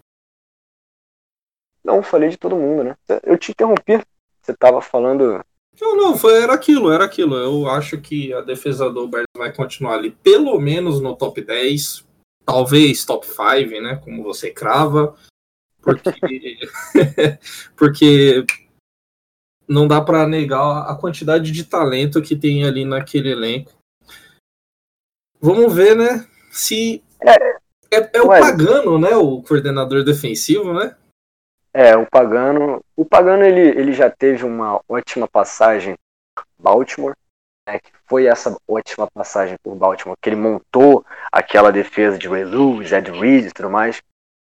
Não, 1.85 2.03
falei 2.03 2.31
de 2.31 2.37
todo 2.37 2.57
mundo, 2.57 2.83
né? 2.83 2.97
Eu 3.23 3.39
te 3.39 3.53
interrompi. 3.53 4.03
Você 4.43 4.55
tava 4.57 4.81
falando. 4.81 5.45
Não, 5.81 5.97
não, 5.97 6.17
foi, 6.17 6.43
era 6.43 6.55
aquilo, 6.55 6.91
era 6.91 7.05
aquilo. 7.05 7.37
Eu 7.37 7.69
acho 7.69 8.01
que 8.01 8.33
a 8.33 8.41
defesa 8.41 8.91
do 8.91 9.07
Bears 9.07 9.27
vai 9.37 9.55
continuar 9.55 9.95
ali, 9.95 10.11
pelo 10.11 10.59
menos 10.59 11.01
no 11.01 11.15
top 11.15 11.41
10, 11.43 12.05
talvez 12.45 13.05
top 13.05 13.27
5, 13.27 13.83
né? 13.83 14.01
Como 14.03 14.23
você 14.23 14.51
crava. 14.51 15.15
Porque, 15.81 16.11
porque 17.77 18.45
não 19.69 19.87
dá 19.87 20.01
para 20.01 20.27
negar 20.27 20.91
a 20.91 20.95
quantidade 20.97 21.51
de 21.51 21.65
talento 21.65 22.23
que 22.23 22.37
tem 22.37 22.65
ali 22.65 22.85
naquele 22.85 23.31
elenco. 23.31 23.73
Vamos 25.41 25.75
ver, 25.75 25.95
né? 25.95 26.27
Se 26.51 27.04
é, 27.23 27.99
É, 27.99 28.11
é 28.15 28.23
o 28.23 28.29
Ué. 28.29 28.41
Pagano, 28.41 28.99
né? 28.99 29.17
O 29.17 29.43
coordenador 29.43 30.05
defensivo, 30.05 30.73
né? 30.73 30.97
É, 31.73 31.97
o 31.97 32.07
Pagano. 32.07 32.81
O 32.97 33.05
Pagano 33.05 33.45
ele, 33.45 33.61
ele 33.61 33.93
já 33.93 34.11
teve 34.11 34.45
uma 34.45 34.81
ótima 34.89 35.27
passagem 35.29 35.97
Baltimore, 36.59 37.15
né? 37.69 37.79
Que 37.79 37.91
foi 38.07 38.27
essa 38.27 38.57
ótima 38.69 39.09
passagem 39.13 39.57
por 39.63 39.75
Baltimore, 39.75 40.17
que 40.21 40.29
ele 40.29 40.37
montou 40.37 41.05
aquela 41.33 41.71
defesa 41.73 42.19
de 42.19 42.29
Ray 42.29 42.45
Lewis, 42.45 42.93
Ed 42.93 43.11
Reed 43.11 43.47
e 43.47 43.53
tudo 43.53 43.71
mais. 43.71 44.01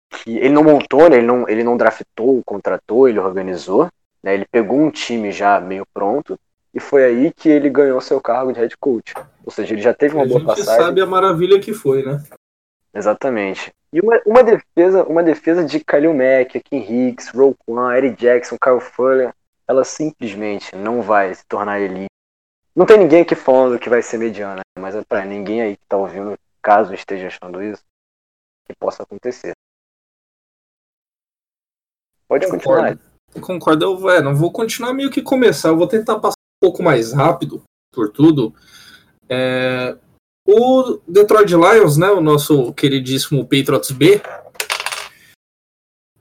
Que 0.10 0.38
ele 0.38 0.49
não 0.49 0.64
montou, 0.64 1.10
né? 1.10 1.18
Ele 1.18 1.27
não, 1.27 1.48
ele 1.48 1.64
não 1.64 1.77
draftou, 1.77 2.41
contratou, 2.45 3.07
ele 3.07 3.19
organizou. 3.19 3.89
Né? 4.22 4.34
Ele 4.34 4.45
pegou 4.52 4.80
um 4.80 4.91
time 4.91 5.31
já 5.31 5.60
meio 5.60 5.85
pronto. 5.93 6.38
E 6.73 6.80
foi 6.80 7.03
aí 7.03 7.34
que 7.34 7.49
ele 7.49 7.69
ganhou 7.69 7.99
seu 7.99 8.22
cargo 8.22 8.52
de 8.53 8.60
head 8.60 8.76
coach. 8.77 9.14
Ou 9.45 9.52
seja, 9.52 9.73
ele 9.73 9.81
já 9.81 9.93
teve 9.93 10.15
uma 10.15 10.23
a 10.23 10.27
boa 10.27 10.39
gente 10.39 10.48
passagem. 10.48 10.85
sabe 10.85 11.02
a 11.02 11.06
maravilha 11.06 11.60
que 11.60 11.73
foi, 11.73 12.03
né? 12.03 12.23
Exatamente. 12.94 13.74
E 13.94 14.00
uma, 14.00 14.22
uma 14.26 14.44
defesa, 14.44 15.04
uma 15.04 15.24
defesa 15.24 15.66
de 15.66 15.84
Kalil 15.84 16.14
Mack, 16.14 16.60
Kim 16.62 17.10
Hicks, 17.10 17.30
Roquan, 17.30 17.96
Eric 17.96 18.22
Jackson, 18.22 18.58
Kyle 18.58 18.80
Fuller, 18.80 19.34
ela 19.68 19.84
simplesmente 19.84 20.76
não 20.76 21.02
vai 21.02 21.34
se 21.34 21.46
tornar 21.46 21.80
elite. 21.80 22.08
Não 22.76 22.86
tem 22.86 22.98
ninguém 22.98 23.22
aqui 23.22 23.36
falando 23.36 23.80
que 23.80 23.90
vai 23.90 24.02
ser 24.02 24.18
mediana, 24.18 24.62
mas 24.80 24.96
é 24.96 25.04
pra 25.04 25.26
ninguém 25.26 25.62
aí 25.62 25.76
que 25.76 25.86
tá 25.88 25.98
ouvindo, 25.98 26.38
caso 26.62 26.94
esteja 26.94 27.28
achando 27.28 27.62
isso, 27.62 27.84
que 28.66 28.74
possa 28.80 29.04
acontecer. 29.04 29.52
Pode 32.28 32.50
continuar. 32.50 32.98
Concordo. 33.34 33.46
Concordo. 33.46 33.86
Eu 33.86 34.10
é, 34.10 34.22
não 34.22 34.34
vou 34.34 34.52
continuar 34.54 34.94
meio 34.94 35.12
que 35.12 35.22
começar. 35.22 35.68
Eu 35.68 35.78
vou 35.78 35.88
tentar 35.88 36.18
passar 36.20 36.38
um 36.38 36.66
pouco 36.66 36.82
mais 36.82 37.12
rápido 37.12 37.62
por 37.92 38.10
tudo. 38.10 38.56
É, 39.28 39.98
o 40.46 41.00
Detroit 41.08 41.52
Lions, 41.52 41.98
né, 41.98 42.10
o 42.10 42.22
nosso 42.22 42.74
queridíssimo 42.74 43.44
Patriots 43.44 43.92
B, 43.92 44.22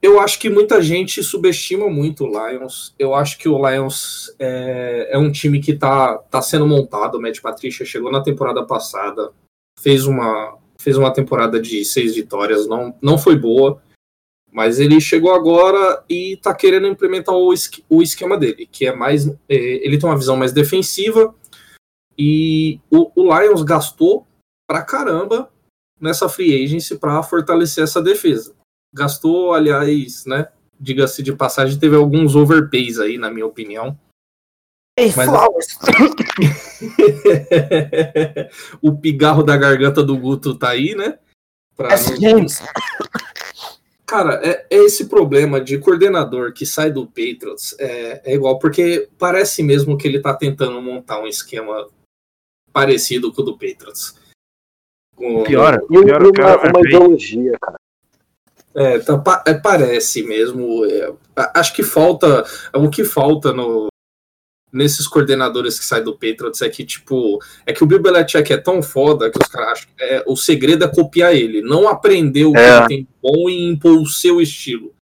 eu 0.03 0.19
acho 0.19 0.39
que 0.39 0.49
muita 0.49 0.81
gente 0.81 1.23
subestima 1.23 1.89
muito 1.89 2.25
o 2.25 2.29
Lions. 2.29 2.95
Eu 2.99 3.15
acho 3.15 3.37
que 3.37 3.49
o 3.49 3.69
Lions 3.69 4.35
é, 4.39 5.09
é 5.11 5.19
um 5.19 5.31
time 5.31 5.61
que 5.61 5.77
tá, 5.77 6.17
tá 6.17 6.41
sendo 6.41 6.67
montado. 6.67 7.17
O 7.17 7.21
Matt 7.21 7.41
Patricia 7.41 7.85
chegou 7.85 8.11
na 8.11 8.23
temporada 8.23 8.65
passada, 8.65 9.31
fez 9.79 10.07
uma, 10.07 10.57
fez 10.79 10.97
uma 10.97 11.13
temporada 11.13 11.61
de 11.61 11.85
seis 11.85 12.15
vitórias, 12.15 12.67
não, 12.67 12.95
não 13.03 13.19
foi 13.19 13.37
boa, 13.37 13.83
mas 14.51 14.81
ele 14.81 15.01
chegou 15.01 15.35
agora 15.35 16.03
e 16.09 16.39
tá 16.39 16.55
querendo 16.55 16.87
implementar 16.87 17.35
o, 17.35 17.53
o 17.89 18.03
esquema 18.03 18.39
dele, 18.39 18.67
que 18.71 18.87
é 18.87 18.95
mais. 18.95 19.29
é, 19.29 19.35
ele 19.49 19.99
tem 19.99 20.09
uma 20.09 20.19
visão 20.19 20.37
mais 20.37 20.53
defensiva. 20.53 21.35
E 22.23 22.79
o, 22.91 23.11
o 23.17 23.41
Lions 23.41 23.63
gastou 23.63 24.27
pra 24.69 24.83
caramba 24.83 25.51
nessa 25.99 26.29
free 26.29 26.63
agency 26.63 26.99
para 26.99 27.23
fortalecer 27.23 27.83
essa 27.83 28.03
defesa. 28.03 28.55
Gastou, 28.93 29.55
aliás, 29.55 30.27
né? 30.27 30.49
Diga-se 30.79 31.23
de 31.23 31.33
passagem, 31.33 31.79
teve 31.79 31.97
alguns 31.97 32.37
overpays 32.37 32.99
aí, 32.99 33.17
na 33.17 33.31
minha 33.31 33.47
opinião. 33.47 33.99
Mas- 35.17 35.31
o 38.83 38.95
pigarro 38.95 39.43
da 39.43 39.57
garganta 39.57 40.03
do 40.03 40.15
Guto 40.19 40.55
tá 40.55 40.69
aí, 40.69 40.95
né? 40.95 41.19
Pra 41.75 41.89
não- 41.89 41.95
Cara, 44.05 44.47
é, 44.47 44.67
é 44.69 44.77
esse 44.77 45.09
problema 45.09 45.59
de 45.59 45.79
coordenador 45.79 46.53
que 46.53 46.67
sai 46.67 46.91
do 46.91 47.07
Patriots 47.07 47.75
é, 47.79 48.33
é 48.33 48.35
igual, 48.35 48.59
porque 48.59 49.09
parece 49.19 49.63
mesmo 49.63 49.97
que 49.97 50.07
ele 50.07 50.21
tá 50.21 50.35
tentando 50.35 50.83
montar 50.83 51.19
um 51.21 51.27
esquema 51.27 51.89
parecido 52.73 53.33
com 53.33 53.43
o 53.43 53.45
do 53.45 53.53
Patriots. 53.59 54.15
Com- 55.17 55.43
Pior, 55.45 55.81
um- 55.91 56.03
pior, 56.05 56.23
uma, 56.23 56.33
pior 56.33 56.71
uma 56.71 56.81
ideologia, 56.81 57.59
cara. 57.61 57.77
É, 58.75 58.99
tá, 59.01 59.19
pa- 59.19 59.43
é, 59.47 59.55
parece 59.55 60.23
mesmo. 60.23 60.85
é, 60.87 61.13
acho 61.55 61.75
que 61.75 61.83
falta. 61.83 62.45
O 62.73 62.89
que 62.89 63.05
falta 63.05 63.53
no, 63.53 63.89
nesses 64.73 65.09
coordenadores 65.09 65.77
que 65.79 65.85
saem 65.85 66.05
do 66.05 66.13
Patriots 66.13 66.63
é 66.63 66.69
que, 66.69 66.85
tipo, 66.85 67.41
é 67.67 67.73
que 67.73 67.83
o 67.83 67.87
Bill 67.87 68.01
Belichick 68.01 68.53
é 68.53 68.57
tão 68.57 68.81
foda 68.83 69.29
que 69.31 69.39
os 69.43 69.49
caras 69.49 69.73
acham 69.73 69.89
que 69.97 70.05
é, 70.05 70.23
o 70.27 70.37
segredo 70.37 70.85
é 70.85 70.89
copiar 70.89 71.35
ele, 71.35 71.61
não 71.63 71.89
aprender 71.89 72.45
o 72.45 72.53
que 72.53 72.59
É. 72.61 72.77
ele 72.79 72.87
tem 72.87 73.09
bom 73.21 73.51
e 73.51 73.69
impor 73.73 73.99
o 74.01 74.07
seu 74.07 74.41
estilo. 74.41 74.95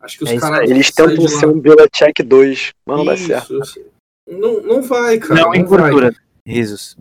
Acho 0.00 0.18
que 0.18 0.24
os 0.24 0.30
É 0.30 0.38
caras. 0.38 0.70
Eles 0.70 0.90
tentam 0.90 1.26
ser 1.26 1.46
um 1.46 1.58
Belichick 1.58 2.22
2, 2.22 2.72
mas 2.84 3.04
não 3.06 3.14
Isso, 3.14 3.26
certo. 3.26 3.58
isso. 3.62 3.80
Não, 4.28 4.60
não 4.60 4.82
vai, 4.82 5.18
cara. 5.18 5.40
Não, 5.40 5.54
em 5.54 5.62
não 5.62 5.68
vai. 5.68 5.90
Risos. 6.46 6.96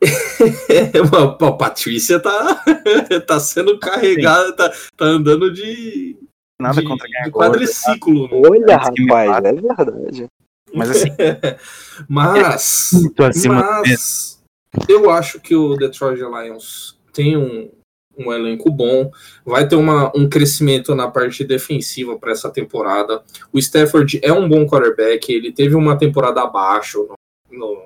a 1.42 1.52
Patrícia 1.52 2.18
tá, 2.20 2.62
tá 3.26 3.40
sendo 3.40 3.78
carregada, 3.78 4.52
tá, 4.54 4.72
tá 4.96 5.04
andando 5.04 5.52
de, 5.52 6.16
Nada 6.60 6.80
de, 6.80 6.86
contra 6.86 7.06
quem 7.06 7.20
é 7.20 7.24
de 7.24 7.30
gordo. 7.30 7.50
quadriciclo. 7.52 8.28
né? 8.28 8.48
Olha, 8.48 8.76
rapaz, 8.76 9.44
é 9.44 9.52
verdade. 9.52 10.26
Mas 10.74 10.90
assim, 10.90 11.08
Mas, 12.08 12.90
muito 12.94 13.22
acima 13.22 13.54
mas 13.54 14.42
eu 14.88 15.10
acho 15.10 15.38
que 15.40 15.54
o 15.54 15.76
Detroit 15.76 16.18
Lions 16.18 16.98
tem 17.12 17.36
um, 17.36 17.70
um 18.18 18.32
elenco 18.32 18.70
bom, 18.70 19.10
vai 19.44 19.68
ter 19.68 19.76
uma, 19.76 20.10
um 20.16 20.28
crescimento 20.28 20.94
na 20.94 21.08
parte 21.10 21.44
defensiva 21.44 22.18
para 22.18 22.32
essa 22.32 22.50
temporada. 22.50 23.22
O 23.52 23.58
Stafford 23.58 24.18
é 24.22 24.32
um 24.32 24.48
bom 24.48 24.66
quarterback, 24.66 25.30
ele 25.32 25.52
teve 25.52 25.74
uma 25.74 25.96
temporada 25.96 26.40
abaixo 26.42 27.06
no- 27.50 27.58
no- 27.58 27.84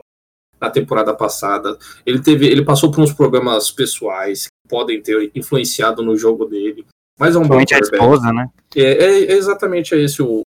na 0.61 0.71
temporada 0.71 1.15
passada. 1.15 1.79
Ele 2.05 2.21
teve, 2.21 2.47
ele 2.47 2.65
passou 2.65 2.91
por 2.91 3.01
uns 3.03 3.13
problemas 3.13 3.71
pessoais 3.71 4.45
que 4.47 4.69
podem 4.69 5.03
ter 5.03 5.31
influenciado 5.35 6.03
no 6.03 6.17
jogo 6.17 6.45
dele. 6.47 6.87
Mas 7.19 7.35
é 7.35 7.39
um 7.39 7.47
bom 7.49 7.59
a 7.59 7.63
esposa, 7.63 8.33
né? 8.33 8.49
É, 8.75 8.83
é- 8.83 9.25
é 9.25 9.33
exatamente 9.33 9.95
esse 9.95 10.21
o 10.23 10.43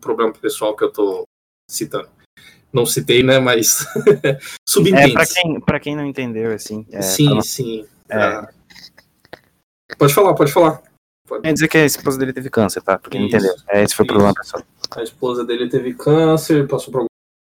problema 0.00 0.32
pessoal 0.32 0.74
que 0.76 0.82
eu 0.84 0.90
tô 0.92 1.24
citando. 1.70 2.08
Não 2.72 2.84
citei, 2.84 3.22
né? 3.22 3.38
Mas 3.38 3.86
É, 4.24 4.38
subentende. 4.68 5.12
pra 5.12 5.26
quem, 5.26 5.60
pra 5.60 5.80
quem 5.80 5.94
não 5.96 6.04
entendeu, 6.04 6.52
assim. 6.52 6.84
É, 6.90 7.00
sim, 7.02 7.30
pra 7.30 7.40
sim. 7.42 7.86
é, 8.08 8.16
Ah. 8.16 8.48
Pode 9.98 10.12
falar, 10.12 10.34
pode 10.34 10.52
falar. 10.52 10.82
quer 11.42 11.52
dizer 11.52 11.68
que 11.68 11.78
a 11.78 11.84
esposa 11.86 12.18
dele 12.18 12.32
teve 12.32 12.50
câncer, 12.50 12.82
tá? 12.82 12.98
Pra 12.98 13.10
quem 13.10 13.20
não 13.20 13.28
entendeu. 13.28 13.54
É, 13.68 13.82
esse 13.84 13.94
foi 13.94 14.04
o 14.04 14.08
problema, 14.08 14.34
pessoal. 14.34 14.62
A 14.96 15.02
esposa 15.02 15.44
dele 15.44 15.68
teve 15.68 15.94
câncer, 15.94 16.66
passou 16.66 16.92
por 16.92 17.04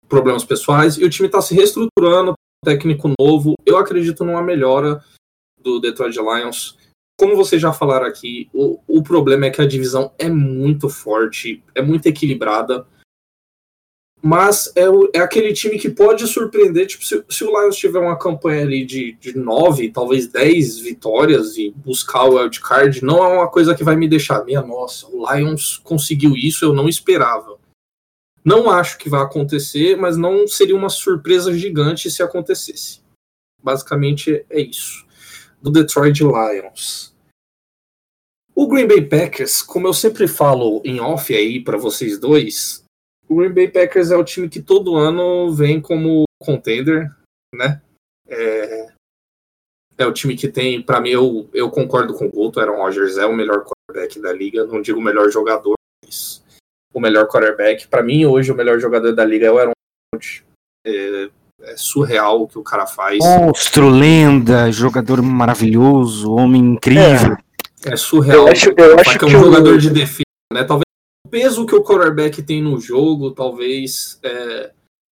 problemas 0.08 0.44
pessoais 0.44 0.96
e 0.96 1.04
o 1.04 1.10
time 1.10 1.28
tá 1.28 1.40
se 1.40 1.54
reestruturando, 1.54 2.34
técnico 2.64 3.10
novo. 3.20 3.54
Eu 3.64 3.78
acredito 3.78 4.24
numa 4.24 4.42
melhora 4.42 5.02
do 5.60 5.80
Detroit 5.80 6.16
Lions. 6.16 6.76
Como 7.18 7.34
vocês 7.36 7.60
já 7.62 7.72
falaram 7.72 8.06
aqui, 8.06 8.48
o, 8.52 8.78
o 8.86 9.02
problema 9.02 9.46
é 9.46 9.50
que 9.50 9.60
a 9.62 9.66
divisão 9.66 10.12
é 10.18 10.28
muito 10.28 10.88
forte, 10.88 11.62
é 11.74 11.80
muito 11.80 12.06
equilibrada. 12.06 12.86
Mas 14.22 14.72
é, 14.74 14.88
o- 14.88 15.08
é 15.14 15.20
aquele 15.20 15.52
time 15.52 15.78
que 15.78 15.88
pode 15.90 16.26
surpreender. 16.26 16.86
Tipo, 16.86 17.04
se, 17.04 17.24
se 17.28 17.44
o 17.44 17.48
Lions 17.60 17.76
tiver 17.76 17.98
uma 18.00 18.18
campanha 18.18 18.62
ali 18.62 18.84
de, 18.84 19.12
de 19.20 19.36
9, 19.36 19.90
talvez 19.90 20.26
10 20.26 20.78
vitórias 20.80 21.56
e 21.56 21.70
buscar 21.70 22.24
o 22.24 22.34
wildcard, 22.36 23.04
não 23.04 23.22
é 23.24 23.28
uma 23.28 23.48
coisa 23.48 23.74
que 23.74 23.84
vai 23.84 23.94
me 23.94 24.08
deixar. 24.08 24.44
Minha 24.44 24.62
nossa, 24.62 25.06
o 25.08 25.32
Lions 25.32 25.78
conseguiu 25.78 26.34
isso, 26.34 26.64
eu 26.64 26.72
não 26.72 26.88
esperava. 26.88 27.55
Não 28.46 28.70
acho 28.70 28.96
que 28.96 29.08
vai 29.08 29.20
acontecer, 29.22 29.96
mas 29.96 30.16
não 30.16 30.46
seria 30.46 30.76
uma 30.76 30.88
surpresa 30.88 31.52
gigante 31.52 32.08
se 32.08 32.22
acontecesse. 32.22 33.00
Basicamente 33.60 34.46
é 34.48 34.60
isso. 34.60 35.04
Do 35.60 35.68
Detroit 35.68 36.20
Lions. 36.20 37.12
O 38.54 38.68
Green 38.68 38.86
Bay 38.86 39.04
Packers, 39.04 39.62
como 39.62 39.88
eu 39.88 39.92
sempre 39.92 40.28
falo 40.28 40.80
em 40.84 41.00
off 41.00 41.34
aí 41.34 41.60
para 41.60 41.76
vocês 41.76 42.20
dois, 42.20 42.84
o 43.28 43.34
Green 43.34 43.52
Bay 43.52 43.68
Packers 43.68 44.12
é 44.12 44.16
o 44.16 44.22
time 44.22 44.48
que 44.48 44.62
todo 44.62 44.94
ano 44.94 45.52
vem 45.52 45.80
como 45.80 46.22
contender, 46.40 47.10
né? 47.52 47.82
É, 48.28 48.92
é 49.98 50.06
o 50.06 50.12
time 50.12 50.36
que 50.36 50.46
tem, 50.46 50.80
para 50.80 51.00
mim, 51.00 51.10
eu, 51.10 51.50
eu 51.52 51.68
concordo 51.68 52.14
com 52.14 52.26
o 52.26 52.30
Guto, 52.30 52.60
Aaron 52.60 52.76
Rodgers 52.76 53.18
é 53.18 53.26
o 53.26 53.34
melhor 53.34 53.64
quarterback 53.64 54.20
da 54.20 54.32
liga, 54.32 54.64
não 54.64 54.80
digo 54.80 55.00
o 55.00 55.02
melhor 55.02 55.30
jogador, 55.32 55.74
mas 56.04 56.45
o 56.98 57.00
melhor 57.00 57.26
quarterback. 57.28 57.86
Para 57.88 58.02
mim, 58.02 58.24
hoje, 58.24 58.50
o 58.50 58.54
melhor 58.54 58.80
jogador 58.80 59.12
da 59.14 59.24
liga 59.24 59.46
é 59.46 59.50
o 59.50 59.58
Aaron 59.58 59.72
Rodgers. 60.14 60.42
É, 60.86 61.28
é 61.62 61.76
surreal 61.76 62.42
o 62.42 62.48
que 62.48 62.58
o 62.58 62.62
cara 62.62 62.86
faz. 62.86 63.18
Monstro, 63.22 63.88
lenda, 63.88 64.70
jogador 64.72 65.20
maravilhoso, 65.22 66.32
homem 66.32 66.62
incrível. 66.62 67.36
É 67.84 67.96
surreal. 67.96 68.46
Eu 68.46 68.52
acho- 68.52 68.70
eu 68.76 68.98
acho 68.98 69.18
que 69.18 69.24
é 69.24 69.28
um 69.28 69.30
que 69.30 69.36
o- 69.36 69.40
jogador 69.44 69.78
de 69.78 69.90
defesa, 69.90 70.24
né? 70.52 70.64
Talvez 70.64 70.84
o 71.26 71.28
peso 71.28 71.66
que 71.66 71.74
o 71.74 71.82
quarterback 71.82 72.42
tem 72.42 72.62
no 72.62 72.80
jogo, 72.80 73.30
talvez 73.32 74.18
é, 74.22 74.70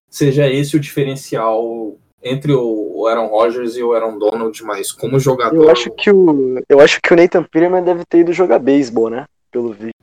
seja 0.09 0.47
esse 0.47 0.75
o 0.77 0.79
diferencial 0.79 1.97
entre 2.23 2.53
o 2.53 3.05
Aaron 3.07 3.27
Rodgers 3.27 3.75
e 3.75 3.83
o 3.83 3.93
Aaron 3.93 4.17
Donald, 4.17 4.63
mas 4.63 4.91
como 4.93 5.19
jogador. 5.19 5.55
Eu 5.65 5.69
acho 5.69 5.91
que 5.91 6.09
o. 6.09 6.61
Eu 6.69 6.79
acho 6.79 6.99
que 7.01 7.13
o 7.13 7.17
Nathan 7.17 7.43
Peterman 7.43 7.83
deve 7.83 8.05
ter 8.05 8.19
ido 8.19 8.31
jogar 8.31 8.59
beisebol, 8.59 9.09
né? 9.09 9.25
Pelo 9.53 9.71
vídeo. 9.71 9.93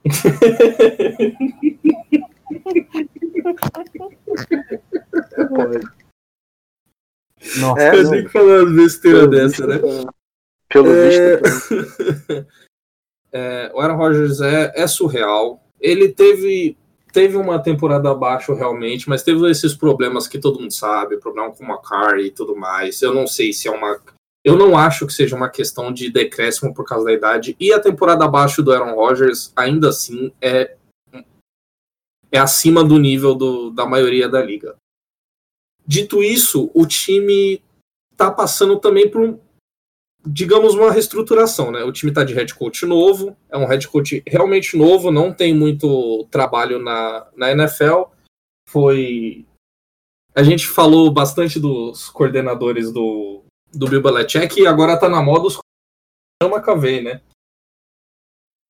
Pode. 5.49 5.81
Nossa, 7.59 7.83
É, 7.83 8.03
não, 8.03 8.11
nem 8.11 8.29
falando 8.29 8.77
besteira 8.77 9.29
pelo 9.29 9.31
dessa, 9.31 9.67
visto, 9.67 9.67
né? 9.67 9.77
é. 9.77 10.05
Pelo 10.69 10.89
é... 10.89 11.37
visto. 11.37 12.47
é, 13.33 13.73
o 13.75 13.81
Aaron 13.81 13.97
Rodgers 13.97 14.41
é, 14.41 14.73
é 14.75 14.87
surreal. 14.87 15.63
Ele 15.81 16.09
teve 16.09 16.77
teve 17.13 17.37
uma 17.37 17.59
temporada 17.61 18.09
abaixo 18.09 18.55
realmente, 18.55 19.09
mas 19.09 19.25
teve 19.25 19.51
esses 19.51 19.75
problemas 19.75 20.29
que 20.29 20.39
todo 20.39 20.61
mundo 20.61 20.73
sabe, 20.73 21.17
problema 21.17 21.51
com 21.51 21.65
o 21.65 21.67
McCarry 21.67 22.27
e 22.27 22.31
tudo 22.31 22.55
mais. 22.55 23.03
Eu 23.03 23.13
não 23.13 23.27
sei 23.27 23.53
se 23.53 23.67
é 23.67 23.71
uma. 23.71 24.01
Eu 24.43 24.57
não 24.57 24.77
acho 24.77 25.07
que 25.07 25.13
seja 25.13 25.37
uma 25.37 25.51
questão 25.51 25.93
de 25.93 26.11
decréscimo 26.11 26.73
por 26.73 26.85
causa 26.85 27.05
da 27.05 27.13
idade. 27.13 27.57
E 27.61 27.73
a 27.73 27.81
temporada 27.81 28.25
abaixo 28.25 28.63
do 28.63 28.73
Aaron 28.73 28.95
Rodgers, 28.95 29.53
ainda 29.55 29.91
assim, 29.91 30.33
é, 30.41 30.77
é 32.33 32.39
acima 32.39 32.83
do 32.83 32.99
nível 32.99 33.35
do, 33.35 33.71
da 33.71 33.85
maioria 33.85 34.29
da 34.29 34.43
liga. 34.43 34.77
Dito 35.87 36.23
isso, 36.23 36.71
o 36.73 36.87
time 36.87 37.63
está 38.13 38.31
passando 38.31 38.79
também 38.79 39.11
por, 39.11 39.39
digamos, 40.25 40.75
uma 40.75 40.91
reestruturação, 40.91 41.71
né? 41.71 41.83
O 41.85 41.93
time 41.93 42.11
está 42.11 42.25
de 42.25 42.33
head 42.33 42.55
coach 42.55 42.87
novo, 42.87 43.37
é 43.51 43.59
um 43.59 43.67
head 43.67 43.87
coach 43.89 44.23
realmente 44.27 44.77
novo, 44.77 45.11
não 45.11 45.35
tem 45.35 45.55
muito 45.55 46.27
trabalho 46.31 46.79
na, 46.79 47.27
na 47.37 47.51
NFL. 47.51 48.05
Foi. 48.69 49.45
A 50.35 50.43
gente 50.43 50.67
falou 50.67 51.11
bastante 51.11 51.59
dos 51.59 52.09
coordenadores 52.09 52.93
do, 52.93 53.43
do 53.73 53.89
Bill 53.89 54.03
Belichick 54.03 54.61
e 54.61 54.67
agora 54.67 54.95
está 54.95 55.09
na 55.09 55.23
moda 55.23 55.47
os 55.47 55.59
chama 56.43 56.61
KV, 56.61 57.03
né? 57.03 57.21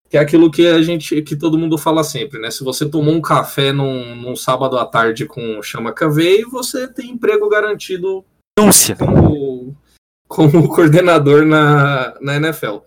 Que 0.09 0.17
é 0.17 0.21
aquilo 0.21 0.51
que 0.51 0.67
a 0.67 0.83
gente, 0.83 1.23
que 1.23 1.37
todo 1.37 1.59
mundo 1.59 1.79
fala 1.79 2.03
sempre, 2.03 2.41
né? 2.41 2.51
Se 2.51 2.65
você 2.65 2.89
tomou 2.89 3.15
um 3.15 3.21
café 3.21 3.73
num, 3.73 4.17
num 4.17 4.35
sábado 4.35 4.77
à 4.77 4.85
tarde 4.85 5.25
com 5.25 5.63
chama 5.63 5.93
KV, 5.93 6.45
você 6.47 6.89
tem 6.89 7.11
emprego 7.11 7.49
garantido 7.49 8.25
Denúncia. 8.59 8.97
como 8.97 9.77
como 10.27 10.69
coordenador 10.75 11.45
na, 11.45 12.17
na 12.21 12.37
NFL. 12.37 12.79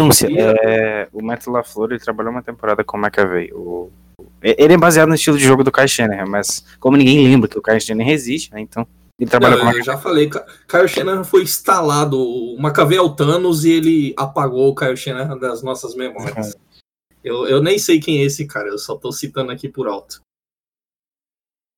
Denúncia. 0.00 0.28
É, 0.28 1.08
o 1.12 1.22
Matt 1.22 1.46
LaFleur 1.46 1.92
ele 1.92 2.00
trabalhou 2.00 2.32
uma 2.32 2.42
temporada 2.42 2.82
com 2.82 2.96
o 2.96 3.00
McAvey. 3.00 3.52
O, 3.52 3.90
ele 4.42 4.74
é 4.74 4.78
baseado 4.78 5.08
no 5.08 5.14
estilo 5.14 5.38
de 5.38 5.44
jogo 5.44 5.64
do 5.64 5.72
Kyle 5.72 5.88
Shanahan, 5.88 6.26
mas 6.26 6.64
como 6.78 6.96
ninguém 6.96 7.26
lembra 7.26 7.48
que 7.48 7.58
o 7.58 7.62
Kyle 7.62 7.80
Shanahan 7.80 8.10
existe, 8.10 8.52
né, 8.52 8.60
então 8.60 8.86
ele 9.18 9.30
trabalha 9.30 9.56
Não, 9.56 9.70
com 9.70 9.78
Eu 9.78 9.84
já 9.84 9.96
falei, 9.96 10.28
Kyle 10.28 10.88
Shanahan 10.88 11.24
foi 11.24 11.42
instalado, 11.42 12.18
o 12.18 12.56
McAvey 12.58 12.98
é 12.98 13.00
o 13.00 13.14
Thanos 13.14 13.64
e 13.64 13.70
ele 13.70 14.14
apagou 14.16 14.68
o 14.68 14.74
Kyle 14.74 14.96
Shanahan 14.96 15.38
das 15.38 15.62
nossas 15.62 15.94
memórias. 15.94 16.56
Eu, 17.22 17.46
eu 17.46 17.62
nem 17.62 17.78
sei 17.78 17.98
quem 17.98 18.20
é 18.20 18.24
esse 18.24 18.46
cara, 18.46 18.68
eu 18.68 18.76
só 18.76 18.98
tô 18.98 19.10
citando 19.10 19.50
aqui 19.50 19.66
por 19.66 19.88
alto. 19.88 20.20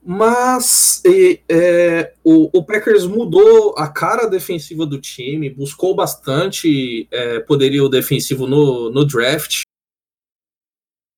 Mas 0.02 1.02
é, 1.48 2.14
o, 2.24 2.50
o, 2.56 2.64
Packers 2.64 3.06
mudou 3.06 3.72
a 3.78 3.88
cara 3.88 4.26
defensiva 4.26 4.84
do 4.84 5.00
time, 5.00 5.50
buscou 5.50 5.94
bastante 5.94 7.08
é, 7.12 7.38
poderio 7.40 7.88
defensivo 7.88 8.46
no, 8.46 8.90
no 8.90 9.04
draft. 9.04 9.62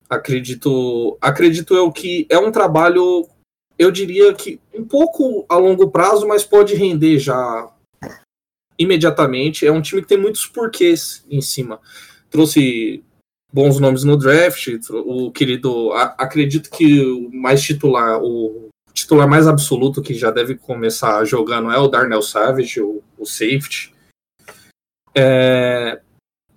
Acredito, 0.08 1.18
acredito 1.20 1.74
eu 1.74 1.92
que 1.92 2.26
é 2.30 2.38
um 2.38 2.50
trabalho, 2.50 3.28
eu 3.78 3.90
diria 3.90 4.34
que 4.34 4.60
um 4.74 4.84
pouco 4.84 5.46
a 5.48 5.56
longo 5.56 5.90
prazo, 5.90 6.26
mas 6.26 6.44
pode 6.44 6.74
render 6.74 7.18
já 7.18 7.70
imediatamente. 8.78 9.66
É 9.66 9.72
um 9.72 9.80
time 9.80 10.02
que 10.02 10.08
tem 10.08 10.18
muitos 10.18 10.46
porquês 10.46 11.24
em 11.30 11.40
cima. 11.40 11.80
Trouxe 12.28 13.04
bons 13.52 13.80
nomes 13.80 14.04
no 14.04 14.16
draft, 14.16 14.68
o 14.90 15.30
querido, 15.30 15.92
acredito 15.92 16.70
que 16.70 17.00
o 17.00 17.30
mais 17.32 17.62
titular, 17.62 18.22
o 18.22 18.68
titular 18.92 19.28
mais 19.28 19.46
absoluto 19.46 20.02
que 20.02 20.12
já 20.12 20.30
deve 20.30 20.54
começar 20.54 21.24
jogando 21.24 21.70
é 21.70 21.78
o 21.78 21.88
Darnell 21.88 22.20
Savage, 22.20 22.80
o, 22.80 23.02
o 23.16 23.24
safety. 23.24 23.94
É, 25.14 26.00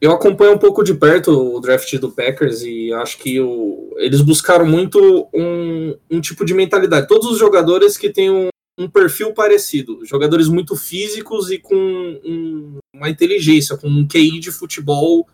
eu 0.01 0.11
acompanho 0.11 0.53
um 0.53 0.57
pouco 0.57 0.83
de 0.83 0.95
perto 0.95 1.55
o 1.55 1.59
draft 1.59 1.95
do 1.99 2.11
Packers 2.11 2.63
e 2.63 2.91
acho 2.91 3.19
que 3.19 3.39
o, 3.39 3.93
eles 3.97 4.21
buscaram 4.21 4.65
muito 4.65 5.29
um, 5.31 5.95
um, 6.09 6.19
tipo 6.19 6.43
de 6.43 6.55
mentalidade. 6.55 7.07
Todos 7.07 7.29
os 7.29 7.37
jogadores 7.37 7.97
que 7.97 8.09
têm 8.09 8.31
um, 8.31 8.47
um 8.79 8.89
perfil 8.89 9.31
parecido, 9.31 10.03
jogadores 10.03 10.47
muito 10.47 10.75
físicos 10.75 11.51
e 11.51 11.59
com 11.59 11.75
um, 11.75 12.79
uma 12.95 13.09
inteligência, 13.11 13.77
com 13.77 13.87
um 13.87 14.07
QI 14.07 14.39
de 14.39 14.51
futebol 14.51 15.27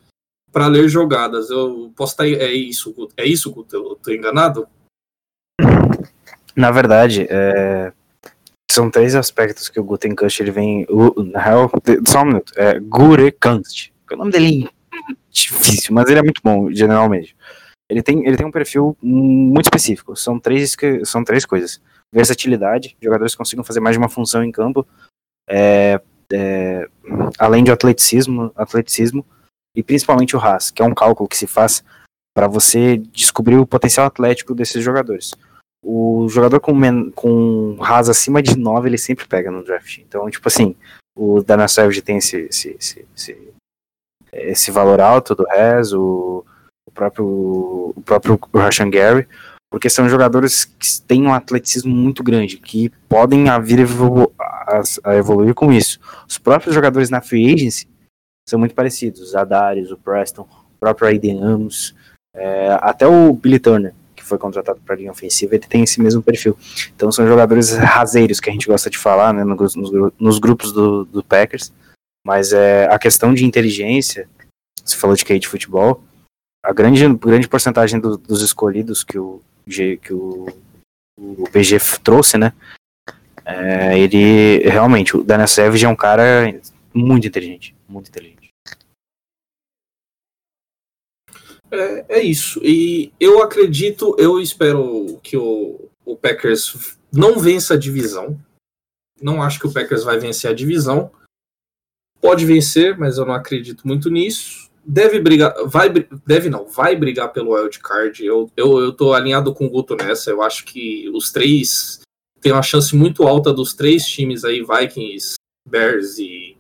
para 0.52 0.68
ler 0.68 0.90
jogadas. 0.90 1.50
Eu 1.50 1.94
posso 1.96 2.12
estar. 2.12 2.28
É 2.28 2.52
isso, 2.52 2.94
é 3.16 3.26
isso, 3.26 3.66
eu 3.72 3.94
estou 3.94 4.14
enganado? 4.14 4.68
Na 6.54 6.72
verdade, 6.72 7.26
é, 7.30 7.94
são 8.70 8.92
três 8.92 9.16
aspectos 9.16 9.70
que 9.70 9.80
o 9.80 9.84
Gutenkast 9.84 10.44
ele 10.44 10.52
vem. 10.52 10.86
Na 11.32 11.40
real, 11.40 11.72
só 12.06 12.24
um 12.24 12.26
minuto. 12.26 12.52
É 12.58 12.78
Gurekanst. 12.82 13.96
O 14.14 14.18
nome 14.18 14.32
dele 14.32 14.70
é 14.94 15.14
difícil, 15.30 15.94
mas 15.94 16.10
ele 16.10 16.20
é 16.20 16.24
muito 16.24 16.42
bom, 16.44 16.72
generalmente. 16.72 17.36
Ele 17.90 18.04
tem, 18.04 18.26
ele 18.26 18.38
tem 18.38 18.46
um 18.46 18.52
perfil 18.52 18.98
muito 19.02 19.66
específico. 19.66 20.16
São 20.16 20.40
três, 20.40 20.76
são 21.06 21.24
três 21.24 21.46
coisas: 21.46 21.82
versatilidade, 22.14 22.98
jogadores 23.02 23.34
que 23.34 23.38
consigam 23.38 23.64
fazer 23.64 23.80
mais 23.80 23.96
de 23.96 24.00
uma 24.00 24.10
função 24.10 24.44
em 24.44 24.52
campo, 24.52 24.86
é, 25.50 26.02
é, 26.32 26.88
além 27.40 27.64
de 27.64 27.72
atleticismo, 27.72 28.52
atleticismo, 28.56 29.26
e 29.76 29.82
principalmente 29.82 30.36
o 30.36 30.40
RAS, 30.40 30.72
que 30.72 30.82
é 30.82 30.86
um 30.86 30.94
cálculo 30.94 31.30
que 31.30 31.38
se 31.38 31.48
faz 31.48 31.84
para 32.36 32.48
você 32.48 32.98
descobrir 32.98 33.58
o 33.58 33.66
potencial 33.66 34.06
atlético 34.06 34.54
desses 34.54 34.84
jogadores 34.84 35.32
o 35.90 36.28
jogador 36.28 36.60
com, 36.60 36.74
men, 36.74 37.12
com 37.12 37.78
RAS 37.80 38.10
acima 38.10 38.42
de 38.42 38.58
9, 38.58 38.90
ele 38.90 38.98
sempre 38.98 39.26
pega 39.26 39.50
no 39.50 39.64
draft. 39.64 40.00
Então, 40.00 40.30
tipo 40.30 40.46
assim, 40.48 40.76
o 41.16 41.42
Dana 41.42 41.68
Savage 41.68 42.02
tem 42.02 42.18
esse, 42.18 42.42
esse, 42.42 42.76
esse, 42.78 43.08
esse, 43.16 43.54
esse 44.32 44.72
valor 44.72 45.00
alto 45.00 45.36
do 45.36 45.46
RAS, 45.46 45.94
o, 45.94 46.46
o 46.86 46.92
próprio, 46.92 47.26
o 47.96 48.02
próprio 48.04 48.40
Rashan 48.54 48.90
Gary, 48.90 49.28
porque 49.70 49.90
são 49.90 50.08
jogadores 50.08 50.66
que 50.66 51.02
têm 51.02 51.24
um 51.24 51.34
atleticismo 51.34 51.94
muito 51.94 52.24
grande, 52.24 52.58
que 52.58 52.90
podem 53.10 53.46
vir 53.62 53.86
a, 54.40 54.82
a 55.04 55.16
evoluir 55.16 55.54
com 55.54 55.72
isso. 55.72 56.00
Os 56.28 56.38
próprios 56.38 56.74
jogadores 56.74 57.10
na 57.10 57.22
free 57.22 57.54
agency 57.54 57.88
são 58.48 58.60
muito 58.60 58.76
parecidos, 58.76 59.22
o 59.22 59.26
Zadarius, 59.26 59.92
o 59.92 59.98
Preston, 59.98 60.44
o 60.44 60.80
próprio 60.80 61.08
Aiden 61.08 61.44
Amos, 61.44 61.94
é, 62.34 62.78
até 62.82 63.06
o 63.06 63.34
Billy 63.34 63.60
Turner 63.60 63.94
foi 64.28 64.38
contratado 64.38 64.80
para 64.86 64.94
a 64.94 64.98
linha 64.98 65.12
ofensiva, 65.12 65.56
ele 65.56 65.66
tem 65.66 65.84
esse 65.84 66.02
mesmo 66.02 66.22
perfil. 66.22 66.56
Então 66.96 67.12
são 67.12 67.26
jogadores 67.26 67.72
raseiros 67.78 68.40
que 68.40 68.50
a 68.50 68.54
gente 68.54 68.68
gosta 68.68 68.90
de 68.90 68.98
falar 68.98 69.34
né, 69.34 69.44
nos, 69.44 69.76
nos 70.20 70.40
grupos 70.40 70.72
do, 70.72 71.06
do, 71.06 71.24
Packers. 71.24 71.72
Mas 72.28 72.52
é, 72.52 72.88
a 72.88 73.00
questão 73.00 73.34
de 73.34 73.46
inteligência, 73.46 74.28
você 74.84 74.98
falou 74.98 75.16
de 75.16 75.24
QI 75.24 75.40
de 75.40 75.48
futebol, 75.48 76.04
a 76.62 76.74
grande, 76.74 77.08
grande 77.16 77.48
porcentagem 77.48 78.02
do, 78.02 78.18
dos 78.18 78.42
escolhidos 78.42 79.02
que 79.02 79.18
o, 79.18 79.42
que 79.66 80.12
o, 80.12 80.48
o 81.18 81.50
PG 81.50 81.78
trouxe, 82.04 82.38
né? 82.38 82.52
É, 83.46 83.98
ele 83.98 84.58
realmente, 84.68 85.16
o 85.16 85.24
Daniel 85.24 85.48
Savage 85.48 85.86
é 85.86 85.88
um 85.88 85.96
cara 85.96 86.54
muito 86.94 87.26
inteligente, 87.26 87.74
muito 87.88 88.10
inteligente. 88.10 88.50
É, 91.72 92.18
é 92.18 92.22
isso. 92.22 92.60
E 92.62 93.14
eu 93.22 93.42
acredito, 93.42 94.14
eu 94.20 94.38
espero 94.38 95.18
que 95.24 95.38
o, 95.38 95.90
o 96.04 96.18
Packers 96.18 96.98
não 97.10 97.40
vença 97.40 97.76
a 97.76 97.80
divisão. 97.80 98.38
Não 99.22 99.42
acho 99.42 99.62
que 99.62 99.68
o 99.68 99.72
Packers 99.72 100.04
vai 100.04 100.20
vencer 100.20 100.52
a 100.52 100.54
divisão. 100.54 101.10
Pode 102.22 102.46
vencer, 102.46 102.98
mas 102.98 103.18
eu 103.18 103.26
não 103.26 103.34
acredito 103.34 103.88
muito 103.88 104.10
nisso. 104.10 104.68
Deve 104.84 105.20
brigar, 105.20 105.54
vai, 105.66 105.90
deve 106.26 106.50
não, 106.50 106.66
vai 106.66 106.96
brigar 106.96 107.32
pelo 107.34 107.54
wild 107.54 107.80
card. 107.80 108.26
Eu, 108.26 108.50
eu, 108.56 108.80
eu 108.80 108.94
tô 108.94 109.14
alinhado 109.14 109.54
com 109.54 109.66
o 109.66 109.70
Guto 109.70 109.96
nessa. 109.96 110.32
Eu 110.32 110.42
acho 110.42 110.66
que 110.66 111.10
os 111.10 111.32
três 111.32 112.00
tem 112.40 112.52
uma 112.52 112.64
chance 112.64 112.96
muito 112.96 113.24
alta 113.24 113.54
dos 113.54 113.74
três 113.74 114.06
times 114.06 114.46
aí, 114.46 114.64
Vikings, 114.64 115.36
Bears 115.68 116.18
e, 116.18 116.58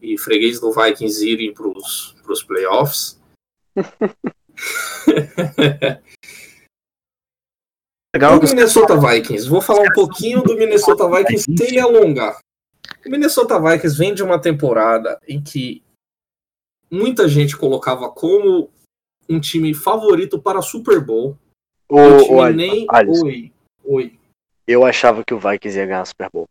e 0.00 0.16
freguês 0.18 0.60
do 0.60 0.72
Vikings 0.72 1.28
irem 1.28 1.52
para 1.52 1.66
os 1.66 2.44
playoffs. 2.46 3.20
Legal, 8.14 8.38
o 8.38 8.42
Minnesota 8.42 8.96
Vikings. 8.96 9.48
Vou 9.48 9.60
falar 9.60 9.82
um 9.82 9.92
pouquinho 9.92 10.42
do 10.42 10.56
Minnesota 10.56 11.08
Vikings 11.08 11.44
sem 11.56 11.70
me 11.70 11.78
alongar. 11.78 12.38
O 13.04 13.10
Minnesota 13.10 13.58
Vikings 13.60 13.96
vem 13.96 14.14
de 14.14 14.22
uma 14.22 14.40
temporada 14.40 15.20
em 15.26 15.42
que 15.42 15.82
muita 16.90 17.28
gente 17.28 17.56
colocava 17.56 18.10
como 18.10 18.70
um 19.28 19.40
time 19.40 19.72
favorito 19.72 20.40
para 20.40 20.60
Super 20.60 21.00
Bowl. 21.00 21.38
O, 21.88 21.98
o 21.98 22.36
o, 22.36 22.50
nem. 22.50 22.86
Oi, 22.92 23.52
oi. 23.84 24.18
Eu 24.66 24.84
achava 24.84 25.24
que 25.24 25.34
o 25.34 25.38
Vikings 25.38 25.78
ia 25.78 25.86
ganhar 25.86 26.04
Super 26.04 26.28
Bowl. 26.32 26.48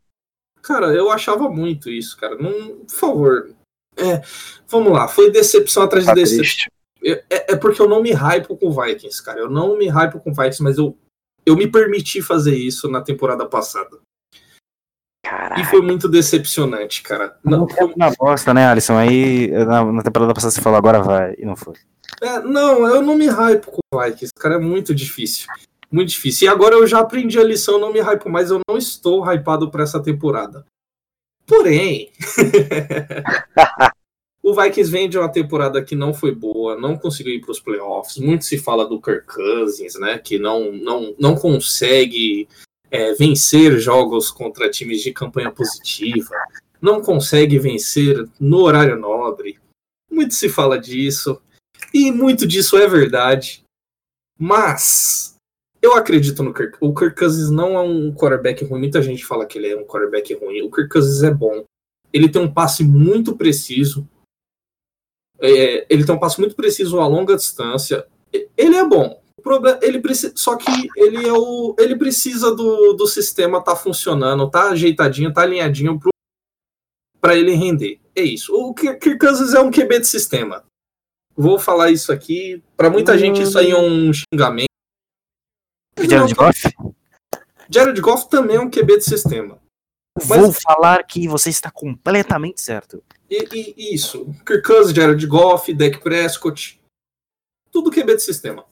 Cara, 0.62 0.88
eu 0.88 1.10
achava 1.10 1.50
muito 1.50 1.90
isso, 1.90 2.18
cara. 2.18 2.36
Não, 2.36 2.80
por 2.80 2.96
favor. 2.96 3.56
É, 3.98 4.22
vamos 4.68 4.94
lá, 4.94 5.08
foi 5.08 5.30
decepção 5.32 5.84
atrás 5.84 6.06
de 6.06 6.10
tá 6.10 6.16
decepção. 6.16 6.72
É, 7.04 7.54
é, 7.54 7.56
porque 7.56 7.82
eu 7.82 7.88
não 7.88 8.02
me 8.02 8.12
hypo 8.12 8.58
com 8.58 8.72
Vikings, 8.72 9.24
cara. 9.24 9.40
Eu 9.40 9.50
não 9.50 9.78
me 9.78 9.88
hypo 9.88 10.20
com 10.20 10.34
Vikings, 10.34 10.64
mas 10.64 10.78
eu, 10.78 10.98
eu 11.46 11.56
me 11.56 11.70
permiti 11.70 12.22
fazer 12.22 12.56
isso 12.56 12.90
na 12.90 13.02
temporada 13.02 13.46
passada. 13.46 14.00
Caralho. 15.30 15.62
E 15.62 15.66
foi 15.66 15.82
muito 15.82 16.10
decepcionante, 16.10 17.04
cara. 17.04 17.38
Não, 17.44 17.68
foi- 17.70 17.94
Na 17.96 18.10
bosta, 18.12 18.52
né, 18.54 18.66
Alisson? 18.66 18.98
Aí 18.98 19.48
na, 19.50 19.86
na 19.86 20.02
temporada 20.02 20.34
passada 20.34 20.52
você 20.52 20.62
falou 20.62 20.78
agora 20.78 21.04
vai, 21.04 21.36
e 21.38 21.46
não 21.46 21.56
foi. 21.56 21.76
é, 22.22 22.40
não, 22.40 22.88
eu 22.88 23.02
não 23.04 23.16
me 23.16 23.28
hypo 23.28 23.72
com 23.72 23.78
o 23.94 24.02
Vikings, 24.04 24.34
cara, 24.34 24.56
é 24.56 24.60
muito 24.60 24.94
difícil. 24.96 25.48
Muito 25.92 26.10
difícil. 26.10 26.48
E 26.48 26.50
agora 26.50 26.76
eu 26.76 26.88
já 26.88 27.00
aprendi 27.00 27.38
a 27.40 27.44
lição, 27.44 27.80
não 27.80 27.94
me 27.94 28.00
hypo 28.00 28.28
mais, 28.30 28.50
eu 28.50 28.60
não 28.68 28.78
estou 28.78 29.24
hypado 29.32 29.70
para 29.70 29.84
essa 29.84 30.02
temporada. 30.02 30.66
Porém, 31.46 32.12
o 34.42 34.54
Vikings 34.54 34.92
vem 34.92 35.10
de 35.10 35.18
uma 35.18 35.32
temporada 35.32 35.84
que 35.84 35.96
não 35.96 36.14
foi 36.14 36.34
boa, 36.34 36.76
não 36.76 36.98
conseguiu 36.98 37.34
ir 37.34 37.42
para 37.42 37.52
os 37.52 37.60
playoffs. 37.60 38.18
Muito 38.18 38.46
se 38.46 38.58
fala 38.58 38.88
do 38.88 39.02
Kirk 39.02 39.28
Cousins, 39.28 39.96
né? 40.00 40.18
Que 40.18 40.40
não, 40.40 40.72
não, 40.72 41.16
não 41.20 41.36
consegue 41.36 42.48
é, 42.92 43.14
vencer 43.14 43.78
jogos 43.80 44.32
contra 44.32 44.70
times 44.70 45.02
de 45.02 45.12
campanha 45.12 45.52
positiva, 45.52 46.36
não 46.82 47.02
consegue 47.02 47.60
vencer 47.60 48.28
no 48.40 48.60
horário 48.60 48.98
nobre. 48.98 49.60
Muito 50.10 50.34
se 50.34 50.50
fala 50.50 50.80
disso, 50.80 51.42
e 51.94 52.12
muito 52.12 52.48
disso 52.48 52.78
é 52.78 52.88
verdade. 52.88 53.64
Mas 54.38 55.36
eu 55.82 55.94
acredito 55.94 56.44
no 56.44 56.54
Kirk. 56.54 56.78
O 56.80 56.94
Kirk 56.94 57.18
Cousins 57.18 57.50
não 57.50 57.78
é 57.78 57.82
um 57.82 58.14
quarterback 58.14 58.64
ruim. 58.66 58.80
Muita 58.80 59.02
gente 59.02 59.26
fala 59.26 59.46
que 59.46 59.58
ele 59.58 59.70
é 59.70 59.78
um 59.78 59.86
quarterback 59.86 60.34
ruim. 60.34 60.62
O 60.62 60.72
Kirk 60.72 60.90
Cousins 60.90 61.24
é 61.24 61.32
bom. 61.32 61.64
Ele 62.12 62.30
tem 62.30 62.42
um 62.42 62.52
passe 62.52 62.84
muito 62.84 63.36
preciso. 63.36 64.08
É, 65.40 65.86
ele 65.90 66.06
tem 66.06 66.14
um 66.14 66.20
passe 66.20 66.40
muito 66.40 66.56
preciso 66.56 67.00
a 67.00 67.08
longa 67.08 67.36
distância. 67.36 68.06
Ele 68.58 68.76
é 68.76 68.86
bom. 68.86 69.22
Problema, 69.40 69.80
ele 69.82 70.00
precisa, 70.00 70.34
só 70.36 70.56
que 70.56 70.72
ele 70.96 71.28
é 71.28 71.34
o, 71.34 71.76
ele 71.80 71.96
precisa 71.96 72.54
do, 72.56 72.94
do 72.94 73.08
sistema 73.08 73.64
tá 73.64 73.76
funcionando, 73.76 74.50
tá 74.50 74.70
ajeitadinho, 74.70 75.34
tá 75.34 75.42
alinhadinho 75.42 76.00
para 77.20 77.36
ele 77.36 77.54
render. 77.54 78.00
É 78.16 78.22
isso. 78.22 78.54
O 78.54 78.74
Kirk 78.74 79.18
Cousins 79.18 79.54
é 79.54 79.60
um 79.60 79.72
QB 79.72 80.00
de 80.00 80.08
sistema. 80.08 80.64
Vou 81.36 81.58
falar 81.58 81.90
isso 81.92 82.12
aqui. 82.12 82.62
Para 82.76 82.90
muita 82.90 83.18
gente 83.18 83.42
isso 83.42 83.58
aí 83.58 83.72
é 83.72 83.78
um 83.78 84.12
xingamento. 84.12 84.68
Jared 85.98 86.34
Goff? 86.34 86.64
Jared 87.70 88.02
Goff 88.02 88.30
também 88.30 88.58
é 88.58 88.60
um 88.60 88.70
QB 88.70 88.98
de 88.98 89.04
sistema. 89.06 89.60
Vou 90.22 90.48
Mas- 90.48 90.62
falar 90.62 91.04
que 91.04 91.28
você 91.28 91.50
está 91.50 91.72
completamente 91.72 92.60
certo. 92.62 93.04
E, 93.30 93.38
e- 93.54 93.94
isso. 93.94 94.26
Kirk 94.46 94.64
Cousins, 94.64 94.96
Jared 94.96 95.26
Goff, 95.28 95.74
Dak 95.74 96.00
Prescott. 96.00 96.82
Tudo 97.72 97.92
QB 97.92 98.16
de 98.16 98.24
sistema. 98.24 98.66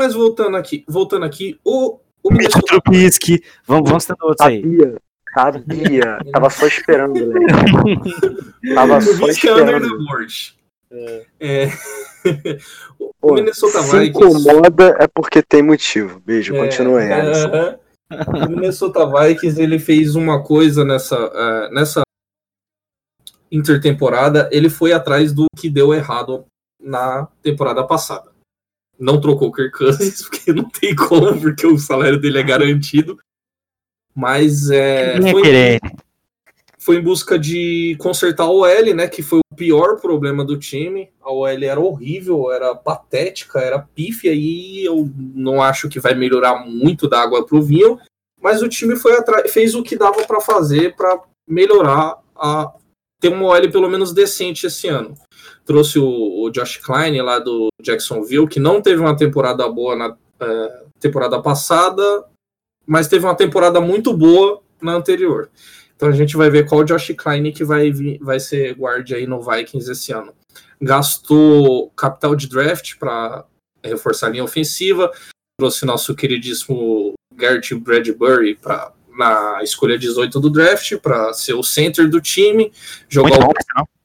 Mas 0.00 0.14
voltando 0.14 0.56
aqui, 0.56 0.82
voltando 0.88 1.26
aqui, 1.26 1.60
o, 1.62 1.98
o 2.22 2.32
Minnesota 2.32 2.80
Trubisky. 2.80 3.44
Vamos, 3.66 3.90
vamos 3.90 4.06
tendo 4.06 4.16
outros 4.22 4.48
aí. 4.48 4.62
Sabia, 4.62 4.94
sabia. 5.34 6.18
Tava 6.32 6.48
só 6.48 6.66
esperando, 6.66 7.12
velho. 7.14 7.46
Tava 8.74 8.98
só 9.02 9.10
Trubisky 9.12 9.48
é 9.48 9.52
under 9.52 9.66
the 9.66 9.86
esperando. 9.86 10.04
board. 10.06 10.56
É. 11.38 11.68
o 12.98 13.12
Pô, 13.20 13.34
Minnesota 13.34 13.82
se 13.82 13.98
Vikings. 13.98 14.08
incomoda 14.08 14.96
é 14.98 15.06
porque 15.06 15.42
tem 15.42 15.62
motivo. 15.62 16.18
Beijo, 16.24 16.54
continua 16.56 17.00
aí, 17.00 17.08
É, 17.10 17.20
Alisson. 17.20 17.48
aham. 17.48 17.78
O 18.46 18.48
Minnesota 18.48 19.06
Vikings 19.06 19.60
ele 19.62 19.78
fez 19.78 20.16
uma 20.16 20.42
coisa 20.42 20.82
nessa, 20.82 21.14
eh, 21.34 21.70
nessa 21.74 22.00
intertemporada. 23.52 24.48
Ele 24.50 24.70
foi 24.70 24.92
atrás 24.94 25.32
do 25.32 25.44
que 25.56 25.68
deu 25.68 25.92
errado 25.92 26.46
na 26.82 27.28
temporada 27.42 27.86
passada. 27.86 28.29
Não 29.00 29.18
trocou 29.18 29.48
o 29.48 29.52
Kirk 29.52 29.76
Cousins, 29.76 30.22
porque 30.28 30.52
não 30.52 30.68
tem 30.68 30.94
como, 30.94 31.40
porque 31.40 31.66
o 31.66 31.78
salário 31.78 32.20
dele 32.20 32.38
é 32.38 32.42
garantido. 32.42 33.18
Mas 34.14 34.70
é, 34.70 35.18
foi, 35.30 35.42
querer. 35.42 35.80
foi 36.78 36.96
em 36.96 37.02
busca 37.02 37.38
de 37.38 37.96
consertar 37.98 38.44
a 38.44 38.50
OL, 38.50 38.94
né? 38.94 39.08
Que 39.08 39.22
foi 39.22 39.38
o 39.38 39.56
pior 39.56 40.00
problema 40.00 40.44
do 40.44 40.58
time. 40.58 41.08
A 41.22 41.32
OL 41.32 41.46
era 41.46 41.80
horrível, 41.80 42.52
era 42.52 42.74
patética, 42.74 43.60
era 43.60 43.78
pífia 43.78 44.34
e 44.34 44.84
eu 44.84 45.10
não 45.16 45.62
acho 45.62 45.88
que 45.88 46.00
vai 46.00 46.14
melhorar 46.14 46.66
muito 46.66 47.08
da 47.08 47.22
água 47.22 47.46
pro 47.46 47.62
vinho. 47.62 47.98
Mas 48.42 48.62
o 48.62 48.68
time 48.68 48.96
foi 48.96 49.16
atrás, 49.16 49.50
fez 49.50 49.74
o 49.74 49.82
que 49.82 49.96
dava 49.96 50.24
para 50.24 50.40
fazer 50.40 50.96
para 50.96 51.20
melhorar 51.48 52.18
a 52.36 52.72
ter 53.20 53.28
uma 53.28 53.46
OL 53.46 53.70
pelo 53.70 53.88
menos 53.88 54.12
decente 54.12 54.66
esse 54.66 54.88
ano. 54.88 55.14
Trouxe 55.64 55.98
o, 55.98 56.42
o 56.42 56.50
Josh 56.50 56.78
Klein 56.78 57.20
lá 57.22 57.38
do 57.38 57.68
Jacksonville, 57.82 58.48
que 58.48 58.58
não 58.58 58.80
teve 58.80 59.00
uma 59.00 59.16
temporada 59.16 59.68
boa 59.68 59.94
na 59.96 60.16
eh, 60.40 60.82
temporada 60.98 61.40
passada, 61.40 62.24
mas 62.86 63.08
teve 63.08 63.24
uma 63.24 63.34
temporada 63.34 63.80
muito 63.80 64.16
boa 64.16 64.60
na 64.80 64.94
anterior. 64.94 65.50
Então 65.94 66.08
a 66.08 66.12
gente 66.12 66.36
vai 66.36 66.48
ver 66.48 66.66
qual 66.66 66.82
Josh 66.82 67.12
Klein 67.16 67.52
que 67.52 67.64
vai, 67.64 67.90
vir, 67.90 68.18
vai 68.20 68.40
ser 68.40 68.74
guarda 68.74 69.16
aí 69.16 69.26
no 69.26 69.42
Vikings 69.42 69.90
esse 69.90 70.12
ano. 70.12 70.32
Gastou 70.80 71.90
capital 71.90 72.34
de 72.34 72.48
draft 72.48 72.96
para 72.98 73.44
reforçar 73.84 74.28
a 74.28 74.30
linha 74.30 74.44
ofensiva, 74.44 75.10
trouxe 75.58 75.84
nosso 75.84 76.14
queridíssimo 76.14 77.12
Garrett 77.34 77.74
Bradbury 77.74 78.54
para 78.54 78.92
na 79.16 79.62
escolha 79.62 79.98
18 79.98 80.40
do 80.40 80.48
draft 80.48 80.96
para 80.98 81.32
ser 81.34 81.52
o 81.52 81.62
center 81.62 82.08
do 82.08 82.20
time, 82.20 82.72
jogar 83.08 83.30
Muito 83.30 83.42
o 83.42 83.46
bom, 83.46 83.52
é 83.52 83.99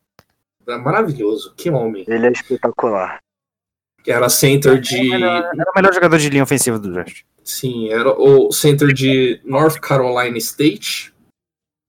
maravilhoso, 0.68 1.54
que 1.56 1.70
homem. 1.70 2.06
Ele 2.08 2.28
é 2.28 2.32
espetacular. 2.32 3.20
Era 4.08 4.30
center 4.30 4.80
de 4.80 5.14
Era 5.14 5.50
era 5.54 5.72
o 5.72 5.76
melhor 5.76 5.94
jogador 5.94 6.20
de 6.20 6.30
linha 6.30 6.44
ofensiva 6.44 6.78
do 6.78 6.92
draft. 6.92 7.24
sim, 7.44 7.90
era 7.90 8.10
o 8.12 8.52
center 8.52 8.94
de 8.94 9.42
North 9.44 9.80
Carolina 9.80 10.38
State. 10.38 11.14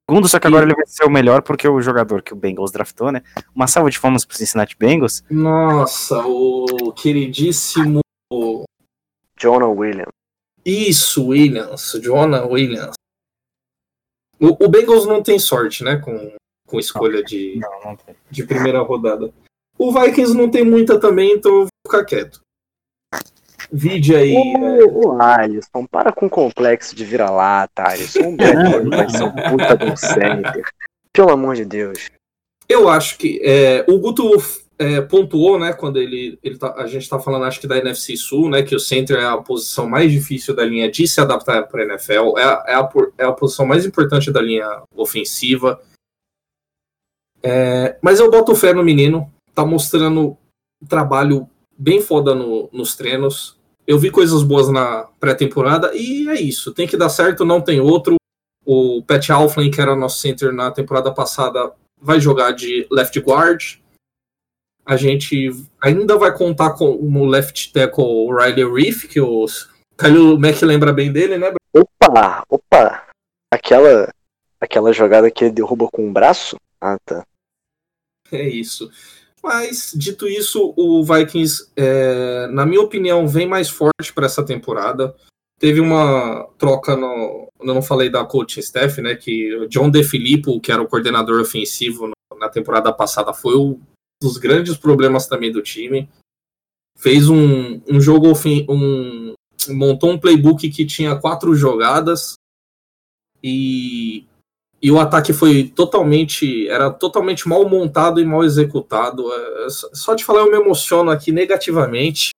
Segundo, 0.09 0.29
só 0.29 0.39
que 0.39 0.47
agora 0.47 0.65
ele 0.65 0.75
vai 0.75 0.87
ser 0.87 1.05
o 1.05 1.11
melhor 1.11 1.43
porque 1.43 1.67
o 1.69 1.81
jogador 1.83 2.23
que 2.23 2.33
o 2.33 2.37
Bengals 2.37 2.71
draftou, 2.71 3.11
né? 3.11 3.23
Uma 3.55 3.67
salva 3.67 3.91
de 3.91 4.01
palmas 4.01 4.25
pro 4.25 4.37
Cincinnati 4.37 4.77
Bengals. 4.79 5.23
Nossa, 5.29 6.25
o 6.25 6.93
queridíssimo 6.93 8.01
Jonah 9.39 9.67
Williams. 9.67 10.13
Isso, 10.65 11.27
Williams, 11.27 11.99
Jonah 12.03 12.47
Williams. 12.47 12.95
O, 14.41 14.65
o 14.65 14.69
Bengals 14.69 15.07
não 15.07 15.23
tem 15.23 15.39
sorte, 15.39 15.83
né, 15.83 15.97
com, 15.97 16.33
com 16.67 16.79
escolha 16.79 17.23
de, 17.23 17.59
Não, 17.61 17.91
não 17.91 17.97
tem. 17.97 18.15
de 18.31 18.45
primeira 18.45 18.81
rodada. 18.81 19.33
O 19.79 19.93
Vikings 19.93 20.35
não 20.37 20.51
tem 20.51 20.65
muita 20.65 20.99
também, 20.99 21.33
então 21.33 21.53
eu 21.53 21.59
vou 21.61 21.69
ficar 21.87 22.05
quieto. 22.05 22.41
Vide 23.71 24.15
aí. 24.15 24.35
é, 24.35 24.85
Ô, 24.85 25.09
ô, 25.09 25.21
Alisson, 25.23 25.87
para 25.91 26.13
com 26.13 26.27
o 26.27 26.31
complexo 26.31 26.95
de 26.95 27.05
vira-lata, 27.05 27.83
Alisson. 27.89 28.29
O 28.31 28.37
Bradbury 28.37 28.89
vai 28.91 29.11
ser 29.11 29.25
um 29.25 29.33
puta 29.33 29.77
de 29.77 29.85
um 29.91 29.97
center. 29.97 30.65
Pelo 31.13 31.31
amor 31.33 31.57
de 31.57 31.65
Deus. 31.65 32.09
Eu 32.69 32.89
acho 32.89 33.19
que 33.19 33.41
é, 33.43 33.85
o 33.89 33.99
Guto 33.99 34.31
é, 34.79 35.01
pontuou, 35.01 35.59
né, 35.59 35.73
quando 35.73 35.99
ele, 36.01 36.39
ele 36.43 36.59
tá, 36.59 36.75
a 36.77 36.87
gente 36.87 37.09
tá 37.09 37.19
falando, 37.19 37.45
acho 37.45 37.61
que 37.61 37.67
da 37.67 37.79
NFC 37.79 38.17
Sul, 38.17 38.51
né, 38.51 38.63
que 38.63 38.75
o 38.75 38.81
center 38.81 39.19
é 39.19 39.25
a 39.25 39.37
posição 39.39 39.89
mais 39.89 40.11
difícil 40.13 40.55
da 40.55 40.65
linha 40.65 40.91
de 40.91 41.07
se 41.09 41.21
adaptar 41.21 41.67
para 41.69 41.83
a 41.83 41.87
NFL, 41.87 42.39
é, 42.39 42.73
é, 42.73 42.75
a, 42.75 42.85
por- 42.85 43.13
é 43.19 43.25
a 43.25 43.33
posição 43.33 43.65
mais 43.67 43.85
importante 43.87 44.31
da 44.33 44.41
linha 44.41 44.83
ofensiva. 44.95 45.81
É, 47.49 47.97
mas 48.03 48.19
eu 48.19 48.29
boto 48.31 48.55
fé 48.57 48.73
no 48.73 48.83
menino, 48.83 49.31
tá 49.55 49.65
mostrando 49.65 50.37
trabalho 50.89 51.49
bem 51.79 52.01
foda 52.01 52.35
no- 52.35 52.69
nos 52.73 52.97
treinos. 52.97 53.57
Eu 53.87 53.99
vi 54.01 54.11
coisas 54.11 54.43
boas 54.43 54.69
na 54.69 55.05
pré-temporada 55.21 55.93
e 55.95 56.29
é 56.29 56.35
isso, 56.41 56.75
tem 56.75 56.89
que 56.89 56.97
dar 56.97 57.09
certo, 57.09 57.45
não 57.45 57.61
tem 57.61 57.79
outro. 57.81 58.17
O 58.65 59.01
Pat 59.03 59.31
Alflin, 59.31 59.71
que 59.71 59.81
era 59.81 59.95
nosso 59.95 60.19
center 60.19 60.53
na 60.53 60.73
temporada 60.73 61.13
passada, 61.15 61.73
vai 62.01 62.19
jogar 62.19 62.51
de 62.51 62.85
left 62.91 63.17
guard. 63.21 63.77
A 64.85 64.97
gente 64.97 65.51
ainda 65.81 66.19
vai 66.19 66.37
contar 66.37 66.71
com 66.73 66.91
o 66.91 67.25
left 67.27 67.73
tackle 67.73 68.05
o 68.05 68.37
Riley 68.37 68.65
Reef, 68.73 69.05
que 69.07 69.21
o 69.21 69.47
Khalil 69.97 70.37
Mack 70.39 70.65
lembra 70.65 70.93
bem 70.93 71.13
dele, 71.13 71.39
né? 71.39 71.53
Opa, 71.73 72.43
opa. 72.49 73.07
Aquela, 73.53 74.13
aquela 74.61 74.93
jogada 74.93 75.31
que 75.31 75.45
ele 75.45 75.55
derruba 75.55 75.89
com 75.93 76.09
o 76.09 76.13
braço? 76.13 76.57
Ah, 76.81 76.97
tá. 77.05 77.25
É 78.33 78.49
isso. 78.49 78.91
Mas, 79.43 79.93
dito 79.95 80.27
isso, 80.27 80.75
o 80.77 81.05
Vikings, 81.05 81.71
é, 81.77 82.49
na 82.49 82.67
minha 82.67 82.81
opinião, 82.81 83.29
vem 83.29 83.47
mais 83.47 83.69
forte 83.69 84.13
para 84.13 84.27
essa 84.27 84.45
temporada. 84.45 85.15
Teve 85.59 85.81
uma 85.81 86.49
troca 86.59 86.97
no. 86.97 87.49
Eu 87.61 87.67
não 87.67 87.81
falei 87.81 88.11
da 88.11 88.25
coaching 88.25 88.61
staff, 88.61 89.01
né? 89.01 89.15
Que 89.15 89.55
o 89.55 89.69
John 89.69 89.89
DeFilippo, 89.89 90.61
que 90.61 90.73
era 90.73 90.83
o 90.83 90.89
coordenador 90.89 91.41
ofensivo 91.41 92.11
na 92.39 92.49
temporada 92.49 92.93
passada, 92.93 93.33
foi 93.33 93.57
um 93.57 93.81
dos 94.21 94.37
grandes 94.37 94.77
problemas 94.77 95.27
também 95.27 95.53
do 95.53 95.63
time. 95.63 96.09
Fez 96.99 97.29
um, 97.29 97.81
um 97.89 98.01
jogo 98.01 98.33
um 98.69 99.35
montou 99.69 100.11
um 100.11 100.19
playbook 100.19 100.69
que 100.71 100.85
tinha 100.85 101.17
quatro 101.17 101.55
jogadas 101.55 102.35
e 103.43 104.27
e 104.83 104.91
o 104.91 105.01
ataque 105.01 105.33
foi 105.33 105.65
totalmente 105.65 106.69
era 106.69 106.91
totalmente 106.91 107.49
mal 107.49 107.69
montado 107.69 108.21
e 108.21 108.25
mal 108.25 108.45
executado. 108.45 109.33
É, 109.33 109.71
só- 109.71 109.89
Só 109.93 110.15
de 110.15 110.25
falar 110.25 110.41
eu 110.41 110.51
me 110.51 110.57
emociono 110.59 111.11
aqui 111.11 111.33
negativamente. 111.33 112.31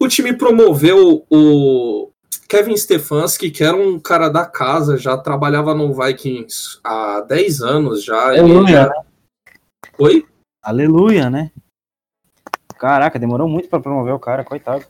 O 0.00 0.08
time 0.08 0.32
promoveu 0.36 1.26
o 1.30 2.10
Kevin 2.48 2.76
Stefanski, 2.76 3.50
que 3.50 3.62
era 3.62 3.76
um 3.76 4.00
cara 4.00 4.28
da 4.28 4.46
casa, 4.46 4.96
já 4.96 5.16
trabalhava 5.16 5.74
no 5.74 5.92
Vikings 5.94 6.80
há 6.82 7.20
10 7.20 7.60
anos 7.60 8.02
já. 8.02 8.28
Aleluia, 8.28 8.66
já... 8.68 8.86
né? 8.88 8.94
Oi? 9.98 10.26
Aleluia, 10.62 11.28
né? 11.30 11.52
Caraca, 12.78 13.18
demorou 13.18 13.46
muito 13.46 13.68
pra 13.68 13.78
promover 13.78 14.14
o 14.14 14.18
cara, 14.18 14.42
coitado. 14.42 14.84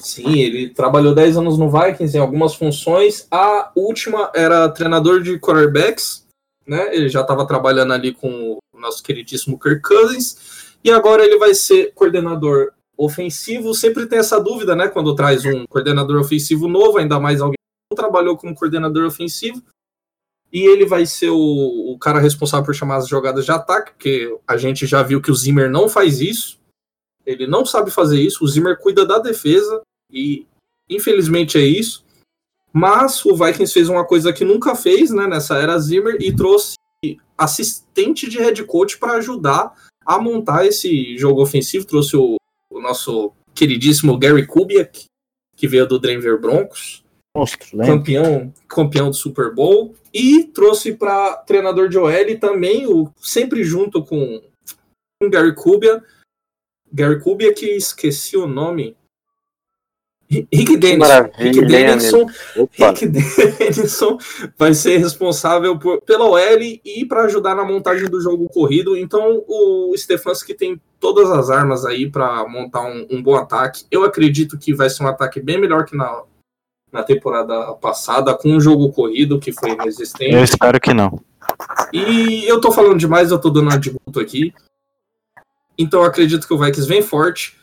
Sim, 0.00 0.38
ele 0.38 0.68
trabalhou 0.68 1.14
10 1.14 1.38
anos 1.38 1.58
no 1.58 1.70
Vikings 1.70 2.16
em 2.16 2.20
algumas 2.20 2.54
funções. 2.54 3.26
A 3.30 3.72
última 3.74 4.30
era 4.34 4.68
treinador 4.68 5.22
de 5.22 5.38
quarterbacks, 5.38 6.26
né? 6.66 6.94
Ele 6.94 7.08
já 7.08 7.22
estava 7.22 7.46
trabalhando 7.46 7.92
ali 7.92 8.12
com 8.12 8.58
o 8.72 8.80
nosso 8.80 9.02
queridíssimo 9.02 9.58
Kirk 9.58 9.82
Cousins. 9.82 10.76
E 10.84 10.90
agora 10.90 11.24
ele 11.24 11.38
vai 11.38 11.54
ser 11.54 11.92
coordenador 11.94 12.72
ofensivo. 12.96 13.74
Sempre 13.74 14.06
tem 14.06 14.18
essa 14.18 14.38
dúvida, 14.38 14.76
né? 14.76 14.88
Quando 14.88 15.14
traz 15.14 15.44
um 15.44 15.66
coordenador 15.66 16.20
ofensivo 16.20 16.68
novo, 16.68 16.98
ainda 16.98 17.18
mais 17.18 17.40
alguém 17.40 17.54
que 17.54 17.94
não 17.94 17.96
trabalhou 17.96 18.36
como 18.36 18.54
coordenador 18.54 19.06
ofensivo. 19.06 19.62
E 20.52 20.60
ele 20.66 20.84
vai 20.84 21.06
ser 21.06 21.30
o, 21.30 21.92
o 21.92 21.98
cara 21.98 22.18
responsável 22.18 22.66
por 22.66 22.74
chamar 22.74 22.96
as 22.96 23.08
jogadas 23.08 23.44
de 23.44 23.52
ataque, 23.52 23.92
porque 23.92 24.36
a 24.46 24.56
gente 24.56 24.84
já 24.84 25.02
viu 25.02 25.22
que 25.22 25.30
o 25.30 25.34
Zimmer 25.34 25.70
não 25.70 25.88
faz 25.88 26.20
isso. 26.20 26.59
Ele 27.24 27.46
não 27.46 27.64
sabe 27.64 27.90
fazer 27.90 28.20
isso. 28.20 28.44
O 28.44 28.48
Zimmer 28.48 28.78
cuida 28.78 29.04
da 29.06 29.18
defesa 29.18 29.82
e 30.12 30.46
infelizmente 30.88 31.58
é 31.58 31.62
isso. 31.62 32.04
Mas 32.72 33.24
o 33.24 33.34
Vikings 33.34 33.72
fez 33.72 33.88
uma 33.88 34.04
coisa 34.04 34.32
que 34.32 34.44
nunca 34.44 34.74
fez, 34.74 35.10
né, 35.10 35.26
nessa 35.26 35.56
era 35.56 35.78
Zimmer 35.78 36.16
e 36.20 36.34
trouxe 36.34 36.74
assistente 37.36 38.28
de 38.28 38.38
head 38.38 38.62
coach 38.64 38.98
para 38.98 39.14
ajudar 39.14 39.74
a 40.04 40.18
montar 40.18 40.66
esse 40.66 41.16
jogo 41.18 41.42
ofensivo. 41.42 41.86
Trouxe 41.86 42.16
o, 42.16 42.36
o 42.70 42.80
nosso 42.80 43.32
queridíssimo 43.54 44.18
Gary 44.18 44.46
Kubiak, 44.46 45.04
que 45.56 45.68
veio 45.68 45.86
do 45.86 45.98
Denver 45.98 46.40
Broncos, 46.40 47.04
Monstro, 47.36 47.78
campeão, 47.78 48.52
campeão 48.68 49.10
do 49.10 49.16
Super 49.16 49.54
Bowl, 49.54 49.94
e 50.12 50.44
trouxe 50.44 50.92
para 50.92 51.36
treinador 51.38 51.88
de 51.88 51.98
OL 51.98 52.38
também, 52.40 52.86
o, 52.86 53.12
sempre 53.20 53.62
junto 53.64 54.04
com 54.04 54.42
o 55.22 55.30
Gary 55.30 55.54
Kubiak, 55.54 56.04
Gary 56.92 57.20
Kubiak, 57.20 57.60
que 57.60 57.66
esqueci 57.66 58.36
o 58.36 58.46
nome. 58.46 58.96
Rick 60.30 60.76
Denison. 60.76 60.98
maravilha, 60.98 61.32
Rick 61.38 61.66
Denison, 61.66 62.26
Opa, 62.56 62.90
Rick 62.90 63.06
Denison 63.08 64.16
vai 64.56 64.72
ser 64.74 64.98
responsável 64.98 65.76
por, 65.76 66.00
pela 66.02 66.24
OL 66.24 66.60
e 66.60 67.04
para 67.04 67.24
ajudar 67.24 67.56
na 67.56 67.64
montagem 67.64 68.08
do 68.08 68.20
jogo 68.20 68.48
corrido. 68.48 68.96
Então 68.96 69.42
o 69.48 69.92
Stefanski 69.96 70.54
tem 70.54 70.80
todas 71.00 71.28
as 71.30 71.50
armas 71.50 71.84
aí 71.84 72.08
para 72.08 72.46
montar 72.48 72.82
um, 72.82 73.06
um 73.10 73.20
bom 73.20 73.34
ataque. 73.34 73.84
Eu 73.90 74.04
acredito 74.04 74.56
que 74.56 74.72
vai 74.72 74.88
ser 74.88 75.02
um 75.02 75.08
ataque 75.08 75.40
bem 75.40 75.60
melhor 75.60 75.84
que 75.84 75.96
na, 75.96 76.22
na 76.92 77.02
temporada 77.02 77.72
passada, 77.74 78.32
com 78.32 78.50
um 78.50 78.60
jogo 78.60 78.92
corrido 78.92 79.40
que 79.40 79.52
foi 79.52 79.70
inexistente. 79.70 80.34
Eu 80.34 80.44
espero 80.44 80.80
que 80.80 80.94
não. 80.94 81.20
E 81.92 82.44
eu 82.46 82.60
tô 82.60 82.70
falando 82.70 82.98
demais, 82.98 83.32
eu 83.32 83.40
tô 83.40 83.50
dando 83.50 83.70
guto 84.06 84.20
aqui. 84.20 84.54
Então 85.80 86.02
acredito 86.02 86.46
que 86.46 86.52
o 86.52 86.58
Vikings 86.58 86.86
vem 86.86 87.00
forte. 87.00 87.56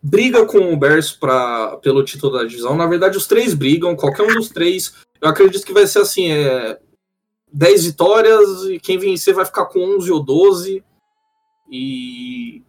Briga 0.00 0.46
com 0.46 0.72
o 0.72 0.76
Bears 0.76 1.10
pra, 1.10 1.78
pelo 1.78 2.04
título 2.04 2.38
da 2.38 2.44
divisão. 2.44 2.76
Na 2.76 2.86
verdade, 2.86 3.16
os 3.16 3.26
três 3.26 3.54
brigam, 3.54 3.96
qualquer 3.96 4.22
um 4.22 4.34
dos 4.34 4.48
três. 4.48 4.94
Eu 5.20 5.28
acredito 5.28 5.66
que 5.66 5.72
vai 5.72 5.84
ser 5.84 5.98
assim: 5.98 6.30
é, 6.30 6.78
10 7.52 7.86
vitórias, 7.86 8.62
e 8.70 8.78
quem 8.78 8.98
vencer 8.98 9.34
vai 9.34 9.44
ficar 9.44 9.66
com 9.66 9.96
11 9.96 10.12
ou 10.12 10.22
12. 10.22 10.84
E. 11.68 12.62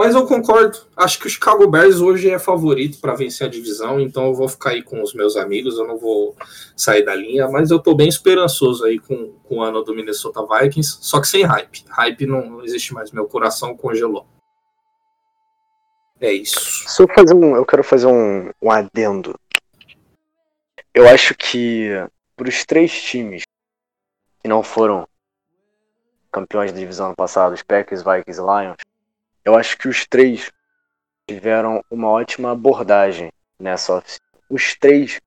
Mas 0.00 0.14
eu 0.14 0.26
concordo. 0.26 0.78
Acho 0.96 1.18
que 1.18 1.26
o 1.26 1.30
Chicago 1.30 1.68
Bears 1.68 2.00
hoje 2.00 2.30
é 2.30 2.38
favorito 2.38 2.98
para 3.02 3.14
vencer 3.14 3.46
a 3.46 3.50
divisão, 3.50 4.00
então 4.00 4.28
eu 4.28 4.34
vou 4.34 4.48
ficar 4.48 4.70
aí 4.70 4.82
com 4.82 5.02
os 5.02 5.12
meus 5.12 5.36
amigos, 5.36 5.76
eu 5.76 5.86
não 5.86 5.98
vou 5.98 6.34
sair 6.74 7.04
da 7.04 7.14
linha, 7.14 7.46
mas 7.48 7.70
eu 7.70 7.78
tô 7.78 7.94
bem 7.94 8.08
esperançoso 8.08 8.86
aí 8.86 8.98
com, 8.98 9.34
com 9.44 9.58
o 9.58 9.62
ano 9.62 9.82
do 9.82 9.94
Minnesota 9.94 10.40
Vikings, 10.40 11.00
só 11.02 11.20
que 11.20 11.28
sem 11.28 11.44
hype. 11.44 11.84
Hype 11.86 12.24
não 12.24 12.64
existe 12.64 12.94
mais, 12.94 13.12
meu 13.12 13.26
coração 13.26 13.76
congelou. 13.76 14.26
É 16.18 16.32
isso. 16.32 16.86
Eu 16.98 17.06
fazer 17.06 17.34
um, 17.34 17.54
eu 17.54 17.66
quero 17.66 17.84
fazer 17.84 18.06
um, 18.06 18.50
um 18.62 18.70
adendo. 18.70 19.38
Eu 20.94 21.06
acho 21.10 21.34
que 21.34 21.90
para 22.34 22.48
os 22.48 22.64
três 22.64 22.90
times 23.02 23.42
que 24.40 24.48
não 24.48 24.62
foram 24.62 25.06
campeões 26.32 26.72
da 26.72 26.78
divisão 26.78 27.08
ano 27.08 27.16
passado, 27.16 27.52
os 27.52 27.62
Packers, 27.62 28.02
Vikings 28.02 28.40
e 28.40 28.42
Lions, 28.42 28.89
eu 29.44 29.54
acho 29.56 29.76
que 29.78 29.88
os 29.88 30.06
três 30.06 30.50
tiveram 31.28 31.82
uma 31.90 32.08
ótima 32.08 32.52
abordagem 32.52 33.30
nessa 33.58 33.94
oficina. 33.96 34.24
Os 34.48 34.74
três 34.76 35.20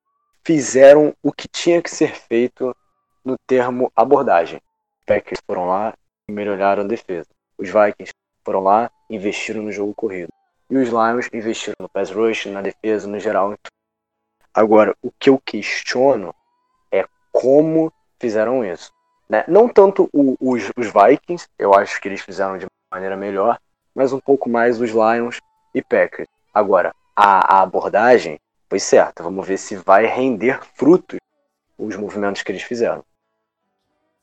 fizeram 0.45 1.15
o 1.23 1.31
que 1.31 1.47
tinha 1.47 1.81
que 1.81 1.89
ser 1.89 2.13
feito 2.15 2.75
no 3.23 3.37
termo 3.47 3.91
abordagem. 3.95 4.59
Os 4.99 5.05
Packers 5.05 5.39
foram 5.45 5.67
lá 5.67 5.93
e 6.27 6.31
melhoraram 6.31 6.83
a 6.83 6.87
defesa. 6.87 7.27
Os 7.57 7.69
Vikings 7.69 8.11
foram 8.43 8.61
lá 8.61 8.91
e 9.09 9.15
investiram 9.15 9.61
no 9.63 9.71
jogo 9.71 9.93
corrido. 9.95 10.29
E 10.69 10.77
os 10.77 10.89
Lions 10.89 11.29
investiram 11.31 11.75
no 11.79 11.89
pass 11.89 12.09
rush, 12.09 12.47
na 12.47 12.61
defesa, 12.61 13.07
no 13.07 13.19
geral. 13.19 13.53
Agora, 14.53 14.95
o 15.01 15.11
que 15.11 15.29
eu 15.29 15.39
questiono 15.39 16.33
é 16.91 17.05
como 17.31 17.91
fizeram 18.19 18.63
isso. 18.65 18.91
né? 19.29 19.43
Não 19.47 19.67
tanto 19.69 20.09
o- 20.13 20.35
os, 20.39 20.69
os 20.77 20.87
Vikings, 20.87 21.47
eu 21.57 21.73
acho 21.73 21.99
que 22.01 22.07
eles 22.07 22.21
fizeram 22.21 22.57
de 22.57 22.65
maneira 22.91 23.15
melhor, 23.15 23.57
mas 23.95 24.13
um 24.13 24.19
pouco 24.19 24.49
mais 24.49 24.79
os 24.79 24.89
Lions 24.91 25.39
e 25.73 25.81
Packers. 25.81 26.27
Agora, 26.53 26.93
a, 27.15 27.57
a 27.57 27.61
abordagem 27.61 28.39
foi 28.69 28.79
certa. 28.79 29.23
Vamos 29.23 29.47
ver 29.47 29.57
se 29.57 29.75
vai 29.75 30.05
render 30.05 30.59
frutos 30.75 31.19
os 31.77 31.95
movimentos 31.95 32.41
que 32.43 32.51
eles 32.51 32.63
fizeram. 32.63 33.03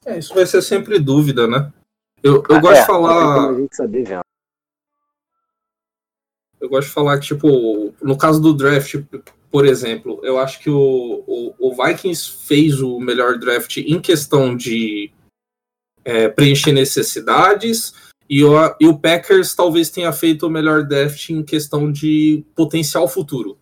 É, 0.05 0.19
isso 0.19 0.35
vai 0.35 0.47
ser 0.47 0.63
sempre 0.63 0.99
dúvida, 0.99 1.47
né? 1.47 1.73
Eu, 2.23 2.43
eu 2.49 2.57
Ah, 2.57 2.61
gosto 2.61 2.77
é, 2.79 2.81
de 2.81 2.87
falar. 2.87 3.55
saber 3.73 4.05
vendo. 4.05 4.23
Eu 6.61 6.69
gosto 6.69 6.89
de 6.89 6.95
falar 6.95 7.19
que, 7.19 7.27
tipo, 7.27 7.95
no 8.03 8.17
caso 8.19 8.41
do 8.41 8.53
draft, 8.55 8.95
por 9.51 9.65
exemplo, 9.67 10.21
eu 10.23 10.39
acho 10.39 10.61
que 10.61 10.69
o, 10.71 11.25
o, 11.27 11.55
o 11.59 11.85
Vikings 11.85 12.31
fez 12.47 12.81
o 12.83 13.01
melhor 13.01 13.39
draft 13.39 13.79
em 13.79 14.01
questão 14.01 14.55
de 14.55 15.11
é, 16.05 16.29
preencher 16.29 16.73
necessidades, 16.73 17.95
e 18.31 18.45
o, 18.45 18.53
e 18.81 18.87
o 18.87 18.97
Packers 18.97 19.55
talvez 19.55 19.91
tenha 19.91 20.13
feito 20.13 20.47
o 20.47 20.51
melhor 20.51 20.85
draft 20.87 21.29
em 21.31 21.43
questão 21.43 21.91
de 21.91 22.45
potencial 22.55 23.09
futuro. 23.09 23.59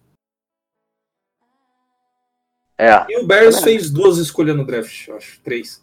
É, 2.80 3.04
E 3.08 3.18
o 3.18 3.26
Bears 3.26 3.56
Também 3.56 3.74
fez 3.78 3.90
duas 3.90 4.18
escolhas 4.18 4.56
no 4.56 4.64
draft, 4.64 5.08
eu 5.08 5.16
acho, 5.16 5.40
três. 5.42 5.82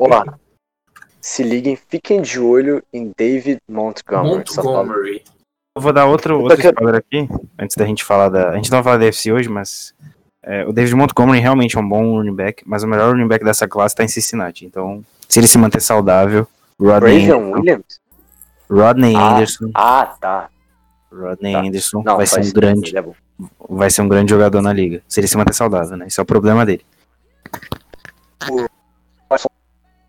ó. 0.00 0.24
se 1.20 1.42
liguem, 1.42 1.76
fiquem 1.76 2.22
de 2.22 2.40
olho 2.40 2.82
em 2.92 3.12
David 3.16 3.58
Montgomery. 3.68 4.36
Montgomery. 4.56 5.24
Eu 5.76 5.82
vou 5.82 5.92
dar 5.92 6.06
outro, 6.06 6.40
outro 6.40 6.56
quero- 6.56 6.74
spoiler 6.74 6.94
aqui, 6.96 7.28
antes 7.58 7.76
da 7.76 7.84
gente 7.84 8.02
falar 8.04 8.30
da. 8.30 8.50
A 8.50 8.56
gente 8.56 8.70
não 8.70 8.78
vai 8.78 8.84
falar 8.84 8.96
da 8.98 9.04
UFC 9.04 9.30
hoje, 9.30 9.48
mas. 9.50 9.94
é, 10.42 10.64
o 10.64 10.72
David 10.72 10.94
Montgomery 10.94 11.40
realmente 11.40 11.76
é 11.76 11.80
um 11.80 11.86
bom 11.88 12.16
running 12.16 12.34
back, 12.34 12.62
mas 12.66 12.82
o 12.82 12.88
melhor 12.88 13.10
running 13.12 13.28
back 13.28 13.44
dessa 13.44 13.68
classe 13.68 13.94
tá 13.94 14.02
em 14.02 14.08
Cincinnati. 14.08 14.64
Então, 14.64 15.04
se 15.28 15.38
ele 15.38 15.46
se 15.46 15.58
manter 15.58 15.80
saudável, 15.82 16.48
Rodney, 16.80 17.24
Anderson, 17.24 17.52
Williams? 17.52 18.00
Rodney 18.70 19.16
Ah. 19.16 19.34
Anderson, 19.34 19.70
Ah, 19.74 20.16
tá. 20.20 20.48
Rodney 21.12 21.52
Tá. 21.52 21.60
Anderson 21.60 22.02
Não, 22.04 22.16
vai 22.16 22.26
ser 22.26 22.40
um 22.40 22.52
grande, 22.52 22.96
é 22.96 23.04
vai 23.68 23.90
ser 23.90 24.02
um 24.02 24.08
grande 24.08 24.30
jogador 24.30 24.60
na 24.62 24.72
liga. 24.72 25.02
Se 25.08 25.20
ele 25.20 25.26
se 25.28 25.36
manter 25.36 25.54
saudável, 25.54 25.96
né? 25.96 26.06
Isso 26.06 26.20
é 26.20 26.22
o 26.22 26.26
problema 26.26 26.64
dele. 26.66 26.84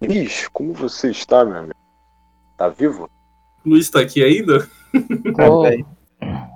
Luiz, 0.02 0.48
como 0.50 0.74
você 0.74 1.10
está, 1.12 1.44
meu 1.44 1.58
amigo? 1.58 1.74
Tá 2.58 2.70
vivo? 2.70 3.10
O 3.66 3.70
Luiz 3.70 3.90
tá 3.90 4.00
aqui 4.00 4.24
ainda? 4.24 4.68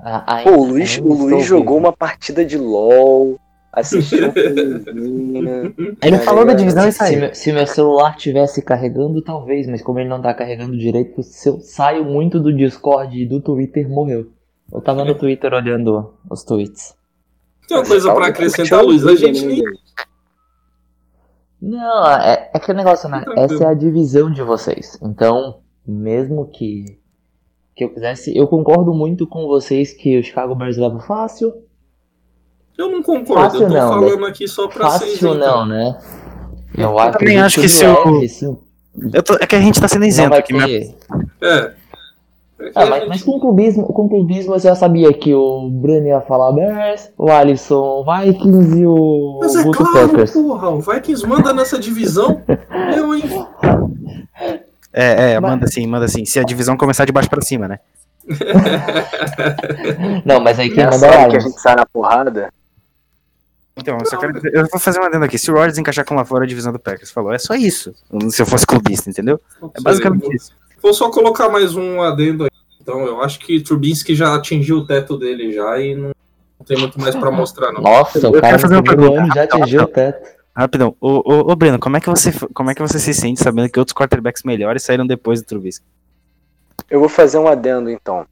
A- 0.03 0.41
Pô, 0.43 0.51
o 0.51 0.65
Luiz, 0.65 0.97
o 0.97 1.01
estou 1.01 1.13
Luiz 1.13 1.45
jogou 1.45 1.75
vivo. 1.77 1.87
uma 1.87 1.93
partida 1.93 2.45
de 2.45 2.57
LOL, 2.57 3.39
assistiu 3.73 4.29
um 4.29 4.31
filmezinho. 4.31 5.75
Ele 6.01 6.17
Tá 6.17 6.23
falou 6.23 6.45
da 6.45 6.53
divisão 6.53 6.87
e 6.87 6.91
Se, 6.91 6.97
saiu. 6.99 7.19
meu- 7.19 7.35
se 7.35 7.51
meu 7.51 7.67
celular 7.67 8.15
tivesse 8.15 8.61
carregando, 8.61 9.21
talvez, 9.21 9.67
mas 9.67 9.81
como 9.81 9.99
ele 9.99 10.07
não 10.09 10.21
tá 10.21 10.33
carregando 10.33 10.77
direito, 10.77 11.21
se 11.23 11.49
eu 11.49 11.59
saio 11.59 12.05
muito 12.05 12.39
do 12.39 12.55
Discord 12.55 13.19
e 13.19 13.25
do 13.27 13.41
Twitter, 13.41 13.89
morreu. 13.89 14.27
Eu 14.71 14.81
tava 14.81 15.03
no 15.03 15.13
Twitter 15.15 15.53
olhando 15.53 16.13
os 16.29 16.43
tweets. 16.43 16.95
Tem 17.67 17.77
uma 17.77 17.85
coisa 17.85 18.13
pra 18.13 18.27
acrescentar, 18.27 18.83
Luiz. 18.83 19.05
A 19.05 19.15
gente 19.15 19.45
nem 19.45 19.61
Não, 21.61 22.05
é, 22.07 22.49
é 22.53 22.57
aquele 22.57 22.77
negócio, 22.79 23.07
né? 23.09 23.23
Essa 23.37 23.63
é 23.63 23.67
a 23.67 23.73
divisão 23.73 24.29
de 24.31 24.41
vocês. 24.43 24.99
Então, 25.01 25.59
mesmo 25.87 26.47
que, 26.47 26.99
que 27.75 27.85
eu 27.85 27.89
quisesse, 27.93 28.35
eu 28.35 28.47
concordo 28.47 28.93
muito 28.93 29.25
com 29.27 29.47
vocês 29.47 29.93
que 29.93 30.19
o 30.19 30.23
Chicago 30.23 30.55
Bears 30.55 30.77
leva 30.77 30.99
fácil. 30.99 31.53
Eu 32.77 32.89
não 32.91 33.03
concordo, 33.03 33.43
Fácil 33.43 33.61
eu 33.63 33.67
tô 33.67 33.73
não, 33.73 33.89
falando 33.89 34.25
aqui 34.25 34.47
só 34.47 34.67
pra 34.67 34.89
ser 34.91 34.99
Fácil 35.05 35.07
isentão. 35.29 35.39
não, 35.39 35.65
né? 35.65 35.97
Eu, 36.75 36.89
Eu 36.89 36.99
acho 36.99 37.17
também 37.19 37.39
acho 37.39 37.61
que 37.61 37.69
se 37.69 37.85
o- 37.85 38.11
leve, 38.11 38.29
sim, 38.29 38.57
Eu 39.13 39.21
tô- 39.23 39.37
é 39.39 39.45
que 39.45 39.55
a 39.55 39.59
gente 39.61 39.79
tá 39.79 39.87
sendo 39.87 40.05
isento 40.05 40.33
aqui. 40.35 40.53
Minha, 40.53 40.65
ter. 40.67 40.95
É. 41.41 41.71
Ah, 42.75 42.85
mas, 42.85 43.07
mas 43.09 43.21
com, 43.23 43.39
clubismo, 43.39 43.83
com 43.87 44.07
clubismo 44.07 44.55
eu 44.55 44.59
já 44.59 44.73
sabia 44.73 45.11
que 45.13 45.33
o 45.35 45.69
Bruno 45.69 46.07
ia 46.07 46.21
falar 46.21 46.51
Bears, 46.53 47.09
o 47.17 47.29
Alisson 47.29 48.05
Vikings 48.05 48.79
e 48.79 48.85
o 48.87 49.39
Mas 49.41 49.55
é 49.55 49.63
Guto 49.63 49.77
claro, 49.79 50.09
Packers. 50.09 50.31
porra, 50.31 50.69
o 50.69 50.79
Vikings 50.79 51.27
manda 51.27 51.51
nessa 51.53 51.77
divisão. 51.77 52.41
Eu, 52.95 53.13
hein? 53.13 53.23
É, 54.93 55.33
é, 55.33 55.39
Mas- 55.39 55.51
manda 55.51 55.65
assim, 55.65 55.85
manda 55.87 56.05
assim. 56.05 56.23
Se 56.25 56.39
a 56.39 56.43
divisão 56.43 56.77
começar 56.77 57.03
de 57.05 57.11
baixo 57.11 57.29
pra 57.29 57.41
cima, 57.41 57.67
né? 57.67 57.79
Não, 60.25 60.39
mas 60.39 60.57
aí 60.59 60.69
quem 60.69 60.85
manda 60.85 61.05
é 61.05 61.09
o 61.09 61.19
hora 61.21 61.29
que 61.29 61.35
a 61.37 61.39
gente 61.41 61.59
sai 61.59 61.75
na 61.75 61.85
porrada, 61.85 62.49
Então, 63.75 63.97
eu 63.99 64.05
só 64.05 64.17
quero 64.17 64.33
dizer, 64.33 64.53
eu 64.53 64.67
vou 64.67 64.79
fazer 64.79 64.99
uma 64.99 65.07
adendo 65.07 65.25
aqui. 65.25 65.37
Se 65.37 65.49
o 65.49 65.53
Rodgers 65.55 65.77
encaixar 65.77 66.05
com 66.05 66.15
lá 66.15 66.23
fora 66.23 66.43
a 66.43 66.47
divisão 66.47 66.71
do 66.71 66.79
Packers, 66.79 67.11
falou, 67.11 67.33
é 67.33 67.39
só 67.39 67.55
isso. 67.55 67.93
Se 68.29 68.41
eu 68.41 68.45
fosse 68.45 68.65
clubista, 68.65 69.09
entendeu? 69.09 69.39
É 69.75 69.81
basicamente 69.81 70.35
isso. 70.35 70.51
Vou 70.81 70.93
só 70.93 71.09
colocar 71.09 71.49
mais 71.49 71.75
um 71.75 72.01
adendo 72.01 72.43
aí. 72.43 72.49
Então, 72.79 73.05
eu 73.05 73.21
acho 73.21 73.39
que 73.39 73.61
Trubinsky 73.61 74.13
já 74.15 74.35
atingiu 74.35 74.79
o 74.79 74.85
teto 74.85 75.17
dele 75.17 75.53
já 75.53 75.79
e 75.79 75.95
não, 75.95 76.11
tem 76.65 76.77
muito 76.77 76.99
mais 76.99 77.15
pra 77.15 77.31
mostrar, 77.31 77.71
não. 77.71 77.81
Nossa, 77.81 78.19
Eu 78.19 78.29
o 78.29 78.33
quero 78.33 78.41
cara 78.41 78.59
fazer 78.59 78.75
uma 78.75 78.83
pergunta. 78.83 79.21
ano 79.21 79.33
já 79.33 79.43
atingiu 79.43 79.83
o 79.83 79.87
teto. 79.87 80.29
Rapidão, 80.55 80.95
ô, 81.01 81.23
ô, 81.25 81.51
ô 81.51 81.55
Breno, 81.55 81.79
como 81.79 81.97
é, 81.97 81.99
que 81.99 82.09
você, 82.09 82.31
como 82.53 82.69
é 82.69 82.75
que 82.75 82.81
você 82.81 82.99
se 82.99 83.13
sente 83.13 83.41
sabendo 83.41 83.69
que 83.69 83.79
outros 83.79 83.95
quarterbacks 83.95 84.43
melhores 84.43 84.83
saíram 84.83 85.07
depois 85.07 85.41
do 85.41 85.45
Trubisky? 85.47 85.85
eu 86.89 86.99
vou 86.99 87.09
fazer 87.09 87.39
um 87.39 87.47
adendo 87.47 87.89
então. 87.89 88.25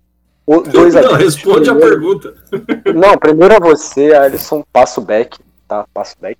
O, 0.45 0.61
dois 0.61 0.93
não, 0.95 1.13
responde 1.13 1.69
a 1.69 1.75
Primeiro- 1.75 2.19
pergunta. 2.19 2.43
Não, 2.93 3.17
primeiro 3.17 3.55
a 3.55 3.59
você, 3.59 4.13
Alisson, 4.13 4.63
passo 4.73 4.99
back, 4.99 5.39
tá? 5.67 5.85
Passo 5.93 6.15
back. 6.19 6.37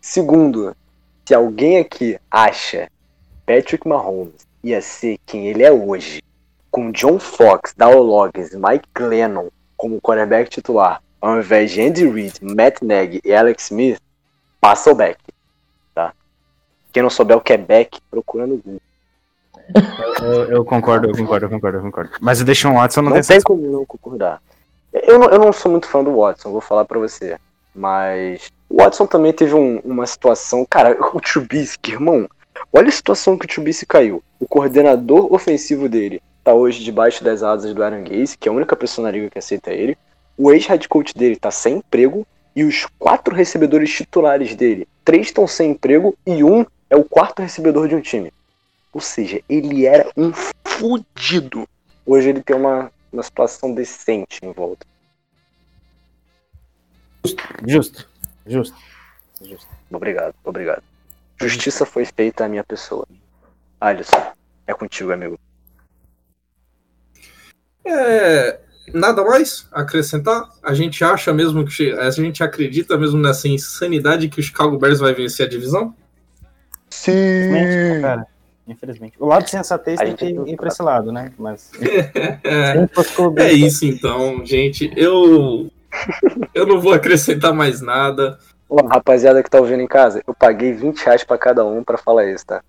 Segundo, 0.00 0.76
se 1.24 1.34
alguém 1.34 1.78
aqui 1.78 2.18
acha 2.30 2.90
Patrick 3.46 3.86
Mahomes 3.88 4.46
ia 4.62 4.80
ser 4.82 5.18
quem 5.24 5.46
ele 5.48 5.62
é 5.62 5.70
hoje, 5.72 6.22
com 6.70 6.90
John 6.90 7.18
Fox, 7.18 7.72
Dow 7.76 8.02
Loggins 8.02 8.52
e 8.52 8.56
Mike 8.58 8.88
Glennon 8.94 9.48
como 9.76 10.00
quarterback 10.00 10.50
titular, 10.50 11.00
ao 11.20 11.38
invés 11.38 11.70
de 11.70 11.80
Andy 11.80 12.08
Reid, 12.08 12.38
Matt 12.42 12.82
Nagy 12.82 13.20
e 13.24 13.32
Alex 13.32 13.64
Smith, 13.70 14.00
passa 14.60 14.90
o 14.90 14.94
back, 14.94 15.18
tá? 15.94 16.12
Quem 16.92 17.02
não 17.02 17.10
souber 17.10 17.36
o 17.36 17.40
que 17.40 17.52
é 17.52 17.56
back, 17.58 18.00
procura 18.10 18.46
no 18.46 18.56
Google. 18.56 18.80
Eu, 20.22 20.44
eu 20.44 20.64
concordo, 20.64 21.08
eu 21.08 21.16
concordo, 21.16 21.46
eu 21.46 21.50
concordo, 21.50 21.78
eu 21.78 21.82
concordo. 21.82 22.10
Mas 22.20 22.40
o 22.40 22.44
Deshaun 22.44 22.74
Watson 22.74 23.02
não, 23.02 23.10
Não 23.10 23.16
tem 23.20 23.24
tem 23.24 23.40
como 23.42 23.62
não 23.70 23.84
concordar. 23.84 24.40
Eu 24.92 25.18
não, 25.18 25.28
eu 25.28 25.38
não 25.38 25.52
sou 25.52 25.70
muito 25.70 25.86
fã 25.88 26.02
do 26.02 26.16
Watson, 26.16 26.50
vou 26.52 26.60
falar 26.60 26.84
pra 26.84 26.98
você. 26.98 27.36
Mas 27.74 28.50
o 28.68 28.76
Watson 28.82 29.06
também 29.06 29.32
teve 29.32 29.54
um- 29.54 29.80
uma 29.84 30.06
situação. 30.06 30.66
Cara, 30.68 30.96
o 31.14 31.20
Trubisky, 31.20 31.92
irmão, 31.92 32.26
olha 32.72 32.88
a 32.88 32.92
situação 32.92 33.36
que 33.36 33.44
o 33.44 33.48
Trubisky 33.48 33.84
caiu. 33.86 34.22
O 34.40 34.46
coordenador 34.46 35.32
ofensivo 35.32 35.88
dele 35.88 36.22
tá 36.42 36.54
hoje 36.54 36.82
debaixo 36.82 37.22
das 37.22 37.42
asas 37.42 37.74
do 37.74 37.82
Aaron 37.82 38.04
Gaze, 38.04 38.38
que 38.38 38.48
é 38.48 38.52
a 38.52 38.54
única 38.54 38.74
pessoa 38.74 39.04
na 39.06 39.10
liga 39.10 39.28
que 39.28 39.38
aceita 39.38 39.70
ele. 39.72 39.96
O 40.38 40.50
ex-head 40.52 40.88
coach 40.88 41.14
dele 41.14 41.36
tá 41.36 41.50
sem 41.50 41.76
emprego. 41.78 42.26
E 42.54 42.64
os 42.64 42.86
quatro 42.98 43.34
recebedores 43.34 43.90
titulares 43.92 44.54
dele, 44.54 44.88
três 45.04 45.26
estão 45.26 45.46
sem 45.46 45.72
emprego 45.72 46.16
e 46.26 46.42
um 46.42 46.64
é 46.88 46.96
o 46.96 47.04
quarto 47.04 47.42
recebedor 47.42 47.86
de 47.86 47.94
um 47.94 48.00
time. 48.00 48.32
Ou 48.96 49.00
seja, 49.02 49.42
ele 49.46 49.84
era 49.84 50.10
um 50.16 50.32
fudido. 50.32 51.68
Hoje 52.06 52.30
ele 52.30 52.42
tem 52.42 52.56
uma, 52.56 52.90
uma 53.12 53.22
situação 53.22 53.74
decente 53.74 54.40
em 54.42 54.50
volta. 54.52 54.86
Justo, 57.66 58.08
justo. 58.46 58.74
Obrigado, 59.90 60.34
obrigado. 60.42 60.82
Justiça 61.38 61.84
foi 61.84 62.06
feita 62.06 62.46
à 62.46 62.48
minha 62.48 62.64
pessoa. 62.64 63.06
Alisson, 63.78 64.32
é 64.66 64.72
contigo, 64.72 65.12
amigo. 65.12 65.38
É, 67.84 68.58
nada 68.94 69.22
mais 69.22 69.68
a 69.72 69.82
acrescentar? 69.82 70.48
A 70.62 70.72
gente 70.72 71.04
acha 71.04 71.34
mesmo 71.34 71.66
que. 71.66 71.92
A 71.92 72.10
gente 72.10 72.42
acredita 72.42 72.96
mesmo 72.96 73.20
nessa 73.20 73.46
insanidade 73.46 74.30
que 74.30 74.40
o 74.40 74.42
Chicago 74.42 74.78
Bears 74.78 75.00
vai 75.00 75.12
vencer 75.12 75.44
a 75.44 75.50
divisão? 75.50 75.94
Infelizmente, 76.90 78.00
cara. 78.00 78.35
Infelizmente. 78.68 79.14
O 79.20 79.26
lado 79.26 79.44
de 79.44 79.50
sensatez 79.50 79.98
A 80.00 80.02
tem 80.02 80.10
gente 80.10 80.26
que 80.26 80.32
não 80.32 80.46
ir 80.48 80.56
pra 80.56 80.68
esse 80.68 80.82
lado, 80.82 81.12
né? 81.12 81.32
Mas. 81.38 81.70
É, 82.44 82.86
é 83.44 83.52
isso 83.52 83.84
então, 83.86 84.44
gente. 84.44 84.92
Eu. 84.96 85.70
Eu 86.54 86.66
não 86.66 86.80
vou 86.80 86.92
acrescentar 86.92 87.52
mais 87.54 87.80
nada. 87.80 88.38
Ó, 88.68 88.84
rapaziada 88.86 89.42
que 89.42 89.48
tá 89.48 89.58
ouvindo 89.60 89.80
em 89.80 89.86
casa, 89.86 90.20
eu 90.26 90.34
paguei 90.34 90.72
20 90.72 90.98
reais 91.04 91.22
pra 91.22 91.38
cada 91.38 91.64
um 91.64 91.84
pra 91.84 91.96
falar 91.96 92.26
isso, 92.26 92.44
tá? 92.44 92.60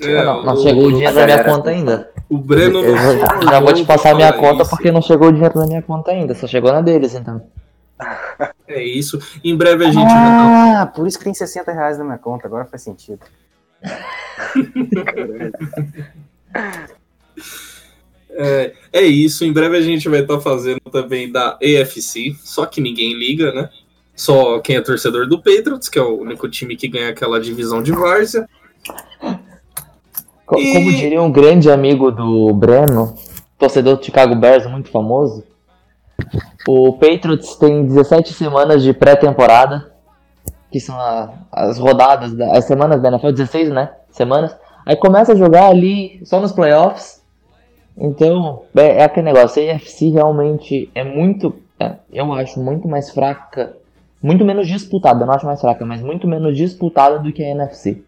É, 0.00 0.22
não, 0.22 0.42
não 0.44 0.52
o- 0.54 0.56
chegou 0.58 0.84
o 0.84 0.92
dinheiro 0.92 1.16
a 1.16 1.20
na 1.20 1.24
minha 1.26 1.44
conta 1.44 1.70
ainda. 1.70 2.10
O 2.28 2.36
Breno 2.36 2.80
Eu 2.84 2.94
não 2.94 3.18
já, 3.18 3.40
já 3.52 3.60
vou 3.60 3.72
te 3.72 3.84
passar 3.84 4.10
a 4.10 4.14
minha 4.14 4.32
conta 4.34 4.62
isso. 4.62 4.70
porque 4.70 4.92
não 4.92 5.00
chegou 5.00 5.28
o 5.28 5.32
dinheiro 5.32 5.58
na 5.58 5.66
minha 5.66 5.80
conta 5.82 6.10
ainda, 6.10 6.34
só 6.34 6.46
chegou 6.46 6.70
na 6.70 6.82
deles 6.82 7.14
então. 7.14 7.40
É 8.68 8.82
isso. 8.82 9.18
Em 9.42 9.56
breve 9.56 9.86
a 9.86 9.90
gente. 9.90 10.06
Ah, 10.12 10.92
por 10.94 11.06
isso 11.06 11.16
que 11.18 11.24
tem 11.24 11.32
60 11.32 11.72
reais 11.72 11.96
na 11.96 12.04
minha 12.04 12.18
conta, 12.18 12.46
agora 12.46 12.66
faz 12.66 12.82
sentido. 12.82 13.20
É, 18.30 18.72
é 18.92 19.02
isso. 19.02 19.44
Em 19.44 19.52
breve 19.52 19.76
a 19.76 19.80
gente 19.82 20.08
vai 20.08 20.20
estar 20.20 20.40
fazendo 20.40 20.80
também 20.92 21.30
da 21.30 21.58
AFC. 21.62 22.34
Só 22.42 22.66
que 22.66 22.80
ninguém 22.80 23.14
liga, 23.14 23.52
né? 23.52 23.68
Só 24.14 24.58
quem 24.60 24.76
é 24.76 24.80
torcedor 24.80 25.26
do 25.28 25.38
Patriots, 25.38 25.88
que 25.88 25.98
é 25.98 26.02
o 26.02 26.20
único 26.20 26.48
time 26.48 26.76
que 26.76 26.88
ganha 26.88 27.10
aquela 27.10 27.40
divisão 27.40 27.82
de 27.82 27.92
várzea. 27.92 28.48
Co- 30.46 30.58
E- 30.58 30.72
Como 30.72 30.92
diria 30.92 31.20
um 31.22 31.30
grande 31.30 31.70
amigo 31.70 32.10
do 32.10 32.52
Breno, 32.54 33.14
torcedor 33.58 33.96
do 33.98 34.04
Chicago 34.04 34.34
Bears 34.34 34.66
muito 34.66 34.90
famoso, 34.90 35.44
o 36.66 36.94
Patriots 36.94 37.56
tem 37.56 37.84
17 37.86 38.32
semanas 38.32 38.82
de 38.82 38.92
pré-temporada, 38.94 39.92
que 40.76 40.80
são 40.80 40.94
a- 41.00 41.30
as 41.50 41.78
rodadas, 41.78 42.34
da- 42.34 42.52
as 42.52 42.66
semanas 42.66 43.00
da 43.00 43.08
NFL, 43.08 43.32
16, 43.32 43.70
né? 43.70 43.92
Semanas. 44.10 44.54
Aí 44.84 44.94
começa 44.94 45.32
a 45.32 45.34
jogar 45.34 45.68
ali 45.68 46.20
só 46.22 46.38
nos 46.38 46.52
playoffs. 46.52 47.22
Então, 47.96 48.64
é, 48.76 48.98
é 48.98 49.04
aquele 49.04 49.24
negócio, 49.24 49.62
a 49.62 49.72
AFC 49.74 50.10
realmente 50.10 50.90
é 50.94 51.02
muito, 51.02 51.54
é, 51.80 51.94
eu 52.12 52.30
acho, 52.34 52.60
muito 52.60 52.86
mais 52.86 53.10
fraca, 53.10 53.74
muito 54.22 54.44
menos 54.44 54.68
disputada, 54.68 55.22
eu 55.22 55.26
não 55.26 55.32
acho 55.32 55.46
mais 55.46 55.62
fraca, 55.62 55.86
mas 55.86 56.02
muito 56.02 56.28
menos 56.28 56.54
disputada 56.54 57.18
do 57.20 57.32
que 57.32 57.42
a 57.42 57.48
NFC. 57.48 58.02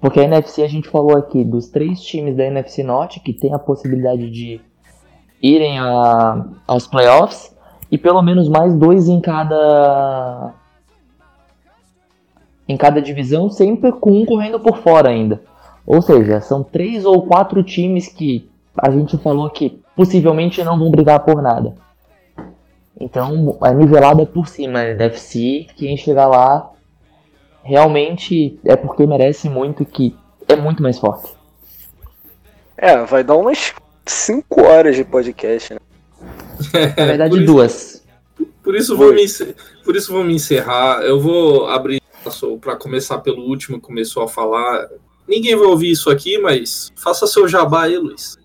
Porque 0.00 0.20
a 0.20 0.24
NFC 0.24 0.62
a 0.62 0.68
gente 0.68 0.88
falou 0.88 1.16
aqui 1.16 1.42
dos 1.42 1.66
três 1.66 2.00
times 2.02 2.36
da 2.36 2.44
NFC 2.44 2.84
Norte 2.84 3.18
que 3.18 3.32
tem 3.32 3.52
a 3.52 3.58
possibilidade 3.58 4.30
de 4.30 4.60
irem 5.42 5.80
a- 5.80 6.44
aos 6.68 6.86
playoffs 6.86 7.52
e 7.90 7.98
pelo 7.98 8.22
menos 8.22 8.48
mais 8.48 8.72
dois 8.76 9.08
em 9.08 9.20
cada 9.20 10.52
em 12.68 12.76
cada 12.76 13.00
divisão, 13.00 13.50
sempre 13.50 13.92
com 13.92 14.10
um 14.10 14.24
correndo 14.24 14.58
por 14.60 14.78
fora 14.78 15.10
ainda. 15.10 15.42
Ou 15.86 16.00
seja, 16.00 16.40
são 16.40 16.62
três 16.62 17.04
ou 17.04 17.22
quatro 17.26 17.62
times 17.62 18.08
que 18.08 18.48
a 18.76 18.90
gente 18.90 19.18
falou 19.18 19.50
que 19.50 19.78
possivelmente 19.94 20.62
não 20.64 20.78
vão 20.78 20.90
brigar 20.90 21.20
por 21.20 21.42
nada. 21.42 21.74
Então, 22.98 23.58
é 23.62 23.74
nivelada 23.74 24.24
por 24.24 24.48
cima, 24.48 24.78
a 24.78 24.90
NFC, 24.90 25.66
quem 25.76 25.96
chegar 25.96 26.26
lá 26.26 26.70
realmente 27.62 28.58
é 28.64 28.76
porque 28.76 29.06
merece 29.06 29.48
muito 29.48 29.84
que 29.84 30.14
é 30.48 30.54
muito 30.56 30.82
mais 30.82 30.98
forte. 30.98 31.32
É, 32.76 32.98
vai 33.04 33.22
dar 33.24 33.36
umas 33.36 33.72
5 34.06 34.62
horas 34.62 34.96
de 34.96 35.04
podcast, 35.04 35.74
né? 35.74 35.80
Na 36.96 37.04
verdade, 37.04 37.30
por 37.34 37.38
isso- 37.42 37.46
duas. 37.52 38.04
Por 38.62 38.74
isso, 38.74 38.96
vou 38.96 39.12
me, 39.12 39.24
por 39.84 39.94
isso 39.94 40.10
vou 40.12 40.24
me 40.24 40.34
encerrar. 40.34 41.02
Eu 41.02 41.20
vou 41.20 41.66
abrir 41.66 42.00
para 42.60 42.76
começar 42.76 43.18
pelo 43.18 43.42
último 43.42 43.80
começou 43.80 44.22
a 44.22 44.28
falar. 44.28 44.86
Ninguém 45.26 45.56
vai 45.56 45.66
ouvir 45.66 45.90
isso 45.90 46.10
aqui, 46.10 46.38
mas 46.38 46.92
faça 46.96 47.26
seu 47.26 47.48
jabá 47.48 47.84
aí, 47.84 47.96
Luiz. 47.96 48.38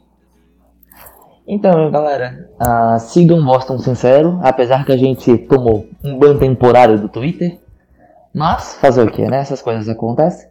Então, 1.52 1.90
galera, 1.90 2.48
ah, 2.60 3.00
sigam 3.00 3.44
Boston 3.44 3.80
Sincero, 3.80 4.40
apesar 4.44 4.86
que 4.86 4.92
a 4.92 4.98
gente 4.98 5.36
tomou 5.36 5.88
um 6.04 6.18
ban 6.18 6.38
temporário 6.38 7.00
do 7.00 7.10
Twitter. 7.10 7.60
Mas, 8.34 8.76
fazer 8.76 9.02
o 9.02 9.12
que, 9.12 9.26
né? 9.26 9.40
Essas 9.40 9.62
coisas 9.62 9.90
acontecem. 9.90 10.48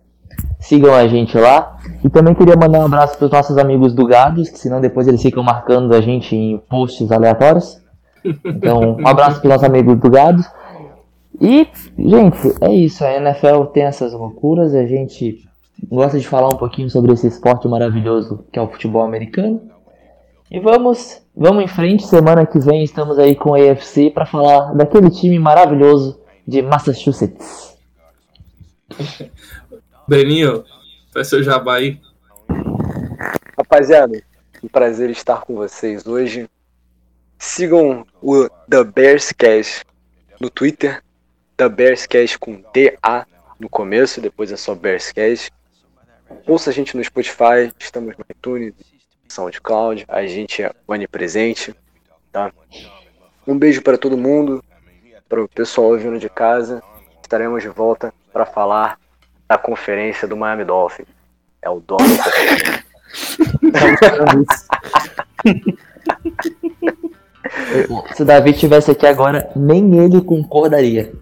Sigam 0.59 0.93
a 0.93 1.07
gente 1.07 1.39
lá. 1.39 1.79
E 2.05 2.11
também 2.11 2.35
queria 2.35 2.57
mandar 2.57 2.81
um 2.81 2.87
abraço 2.87 3.17
para 3.17 3.27
os 3.27 3.31
nossos 3.31 3.57
amigos 3.57 3.95
do 3.95 4.07
Gados, 4.07 4.49
que 4.51 4.59
senão 4.59 4.81
depois 4.81 5.07
eles 5.07 5.23
ficam 5.23 5.43
marcando 5.43 5.95
a 5.95 6.01
gente 6.01 6.35
em 6.35 6.59
posts 6.69 7.13
aleatórios. 7.13 7.81
Então, 8.45 8.97
um 8.99 9.07
abraço 9.07 9.41
para 9.41 9.47
os 9.47 9.53
nossos 9.53 9.65
amigos 9.65 9.97
do 9.99 10.11
Gados. 10.11 10.45
E, 11.41 11.69
gente, 11.99 12.55
é 12.61 12.75
isso. 12.75 13.05
A 13.05 13.15
NFL 13.15 13.65
tem 13.73 13.85
essas 13.85 14.13
loucuras. 14.13 14.75
A 14.75 14.87
gente 14.87 15.49
gosta 15.89 16.19
de 16.19 16.27
falar 16.27 16.49
um 16.49 16.57
pouquinho 16.57 16.91
sobre 16.91 17.13
esse 17.13 17.27
esporte 17.27 17.69
maravilhoso 17.69 18.45
que 18.53 18.59
é 18.59 18.63
o 18.63 18.69
futebol 18.69 19.03
americano. 19.03 19.71
E 20.51 20.59
vamos, 20.59 21.23
vamos 21.37 21.63
em 21.63 21.69
frente. 21.69 22.07
Semana 22.07 22.47
que 22.47 22.59
vem 22.59 22.83
estamos 22.83 23.19
aí 23.19 23.37
com 23.37 23.55
a 23.55 23.59
AFC 23.59 24.11
para 24.11 24.27
falar 24.27 24.75
daquele 24.75 25.11
time 25.11 25.39
maravilhoso 25.39 26.21
de 26.47 26.63
Massachusetts. 26.63 27.77
Breninho, 30.09 30.65
faz 31.13 31.29
seu 31.29 31.43
jabá 31.43 31.77
aí. 31.77 32.01
Rapaziada, 33.57 34.23
Um 34.65 34.69
prazer 34.69 35.11
estar 35.11 35.43
com 35.43 35.55
vocês 35.55 36.07
hoje. 36.07 36.49
Sigam 37.39 38.07
o 38.23 38.49
The 38.69 38.85
Bears 38.85 39.31
Cash 39.33 39.85
no 40.41 40.49
Twitter, 40.49 41.03
The 41.59 41.69
Bears 41.69 42.07
Cash 42.07 42.37
com 42.37 42.63
D-A 42.73 43.27
no 43.59 43.69
começo, 43.69 44.21
depois 44.21 44.53
é 44.53 44.57
só 44.57 44.77
Bears 44.77 45.11
Cash. 45.11 45.51
Ouça 46.47 46.71
a 46.71 46.73
gente 46.73 46.97
no 46.97 47.03
Spotify, 47.03 47.75
estamos 47.81 48.17
no 48.17 48.25
iTunes, 48.31 48.73
SoundCloud, 49.29 50.05
a 50.07 50.25
gente 50.25 50.63
é 50.63 50.73
onipresente, 50.87 51.75
tá? 52.31 52.53
Um 53.45 53.59
beijo 53.59 53.83
para 53.83 53.99
todo 53.99 54.17
mundo, 54.17 54.65
para 55.29 55.43
o 55.43 55.49
pessoal 55.49 55.89
ouvindo 55.89 56.21
de 56.21 56.31
casa. 56.31 56.81
Estaremos 57.21 57.61
de 57.61 57.69
volta 57.69 58.15
para 58.33 58.47
falar 58.47 58.97
da 59.49 59.59
conferência 59.59 60.29
do 60.29 60.37
Miami 60.37 60.65
Dolphins. 60.65 61.09
É 61.61 61.69
o 61.69 61.81
dono. 61.81 61.99
Se 68.15 68.23
o 68.23 68.25
Davi 68.25 68.53
tivesse 68.53 68.91
aqui 68.91 69.07
agora, 69.07 69.51
nem 69.55 69.99
ele 69.99 70.21
concordaria. 70.21 71.13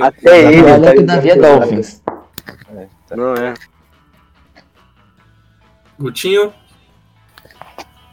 Até 0.00 0.52
ele. 0.52 0.62
Olha 0.62 0.92
que 0.92 1.00
o 1.00 1.06
Davi 1.06 1.30
é 1.30 1.36
Dolphins. 1.36 2.02
Não 3.14 3.34
é. 3.34 3.54
Gutinho, 5.98 6.52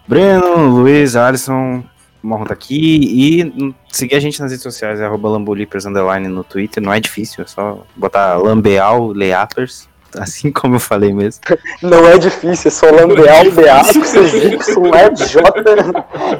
Breno, 0.08 0.68
Luiz, 0.68 1.16
Alisson, 1.16 1.84
Marrom 2.22 2.46
tá 2.46 2.54
aqui. 2.54 3.42
E 3.42 3.76
seguir 3.90 4.16
a 4.16 4.20
gente 4.20 4.40
nas 4.40 4.52
redes 4.52 4.64
sociais, 4.64 5.00
é 5.00 5.06
arroba 5.06 5.30
no 5.38 6.44
Twitter. 6.44 6.82
Não 6.82 6.94
é 6.94 7.00
difícil, 7.00 7.44
é 7.44 7.48
só 7.48 7.86
botar 7.96 8.38
Lambeal 8.38 9.08
Leapers, 9.08 9.90
assim 10.18 10.52
como 10.52 10.76
eu 10.76 10.80
falei 10.80 11.14
mesmo. 11.14 11.42
Não 11.82 12.08
é 12.08 12.18
difícil, 12.18 12.68
é 12.68 12.72
só 12.72 12.86
lambear 12.90 13.48
o 13.48 13.52
BA, 13.52 13.62
Y, 13.62 14.96
é 14.96 15.10
J. 15.16 15.44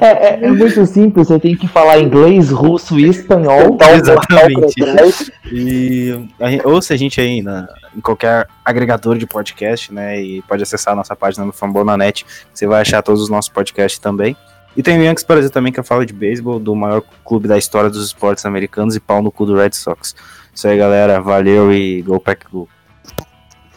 É, 0.00 0.50
muito 0.50 0.84
simples, 0.86 1.28
você 1.28 1.38
tem 1.38 1.56
que 1.56 1.68
falar 1.68 1.98
inglês, 1.98 2.50
russo 2.50 2.98
e 2.98 3.08
espanhol. 3.08 3.78
Exatamente. 3.94 5.32
E 5.50 6.28
a 6.40 6.50
gente- 6.50 6.66
ouça 6.66 6.94
a 6.94 6.96
gente 6.96 7.20
aí 7.20 7.42
na, 7.42 7.68
em 7.96 8.00
qualquer 8.00 8.46
agregador 8.64 9.16
de 9.16 9.26
podcast, 9.26 9.92
né? 9.92 10.20
E 10.20 10.42
pode 10.42 10.62
acessar 10.62 10.92
a 10.92 10.96
nossa 10.96 11.14
página 11.14 11.44
no 11.44 11.52
Fambonanet, 11.52 12.24
você 12.52 12.66
vai 12.66 12.80
achar 12.82 13.02
todos 13.02 13.22
os 13.22 13.28
nossos 13.28 13.48
podcasts 13.48 13.98
também. 13.98 14.36
E 14.76 14.82
tem 14.82 14.98
o 14.98 15.02
Yankees 15.04 15.24
Brasil 15.24 15.50
também, 15.50 15.72
que 15.72 15.78
eu 15.78 15.84
falo 15.84 16.04
de 16.04 16.12
beisebol, 16.12 16.58
do 16.58 16.74
maior 16.74 17.02
clube 17.24 17.46
da 17.46 17.56
história 17.56 17.88
dos 17.88 18.04
esportes 18.04 18.44
americanos 18.44 18.96
e 18.96 19.00
pau 19.00 19.22
no 19.22 19.30
cu 19.30 19.46
do 19.46 19.54
Red 19.54 19.72
Sox. 19.72 20.16
Isso 20.52 20.66
aí, 20.66 20.76
galera. 20.76 21.20
Valeu 21.20 21.72
e 21.72 22.02
go 22.02 22.18
pack 22.18 22.44
go. 22.50 22.68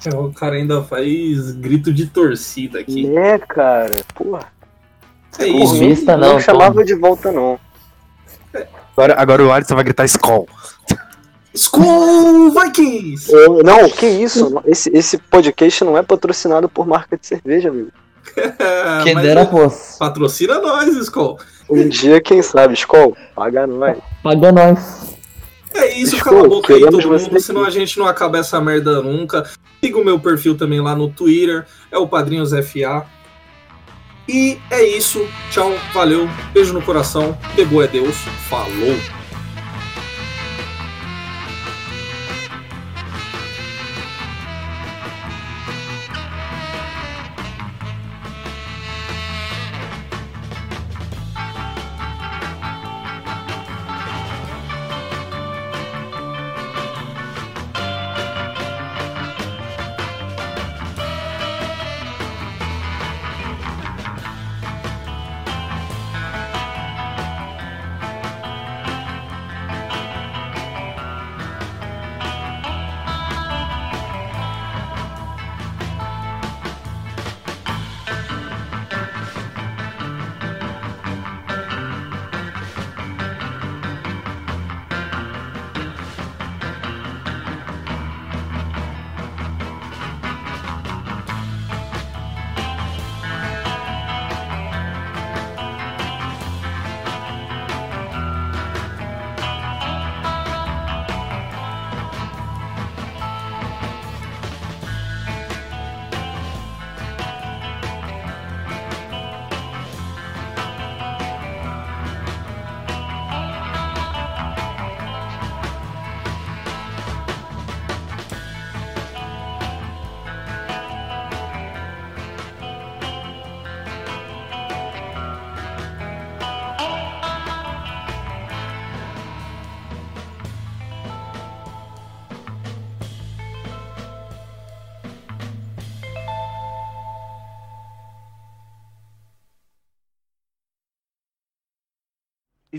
É, 0.06 0.16
o 0.16 0.32
cara 0.32 0.56
ainda 0.56 0.82
faz 0.84 1.52
grito 1.54 1.92
de 1.94 2.06
torcida 2.08 2.80
aqui. 2.80 3.16
É, 3.18 3.38
cara, 3.40 3.96
porra. 4.16 4.46
É 5.40 5.46
Por 5.46 5.46
isso. 5.48 5.74
mim, 5.74 5.80
Clubista 5.80 6.18
não, 6.18 6.34
não, 6.34 6.40
chamava 6.40 6.76
Tom. 6.76 6.84
de 6.84 6.96
volta, 6.96 7.32
não. 7.32 7.60
Agora, 8.96 9.16
agora 9.22 9.44
o 9.46 9.52
Alisson 9.52 9.76
vai 9.76 9.84
gritar 9.84 10.06
Skull. 10.06 10.48
Skull 11.54 12.52
Vikings! 12.52 13.32
Eu- 13.32 13.64
não, 13.64 13.90
que 13.90 14.06
isso? 14.08 14.62
Esse, 14.66 14.90
esse 14.96 15.18
podcast 15.18 15.84
não 15.84 15.98
é 15.98 16.04
patrocinado 16.04 16.68
por 16.70 16.86
marca 16.88 17.18
de 17.18 17.26
cerveja, 17.26 17.70
amigo. 17.70 17.92
Quem 19.04 19.14
mas 19.16 19.24
dera 19.24 19.42
é- 19.42 19.46
fosse. 19.46 19.98
Patrocina 19.98 20.60
nós, 20.60 20.96
Skull. 20.96 21.38
Um 21.70 21.90
dia, 21.90 22.22
quem 22.22 22.42
sabe, 22.42 22.74
Skol, 22.76 23.16
paga 23.36 23.68
nós. 23.68 23.98
Paga 24.24 24.52
nós. 24.54 25.17
É 25.74 25.98
isso, 25.98 26.16
Skull, 26.16 26.34
cala 26.34 26.46
a 26.46 26.50
boca 26.50 26.74
aí 26.74 26.82
todo 26.82 27.12
mundo, 27.12 27.40
senão 27.40 27.64
a 27.64 27.70
gente 27.70 27.98
não 28.00 28.08
acaba 28.08 28.38
essa 28.38 28.60
merda 28.60 29.02
nunca. 29.02 29.50
Siga 29.84 29.98
o 29.98 30.06
meu 30.06 30.20
perfil 30.20 30.56
também 30.56 30.82
lá 30.82 30.96
no 30.96 31.10
Twitter, 31.10 31.66
é 31.92 31.98
o 31.98 32.08
Padrinhos 32.08 32.52
FA. 32.52 33.06
E 34.28 34.60
é 34.70 34.84
isso, 34.86 35.26
tchau, 35.52 35.74
valeu, 35.94 36.28
beijo 36.54 36.74
no 36.74 36.82
coração, 36.82 37.38
pegou 37.56 37.82
é 37.82 37.88
Deus, 37.88 38.16
falou! 38.50 39.17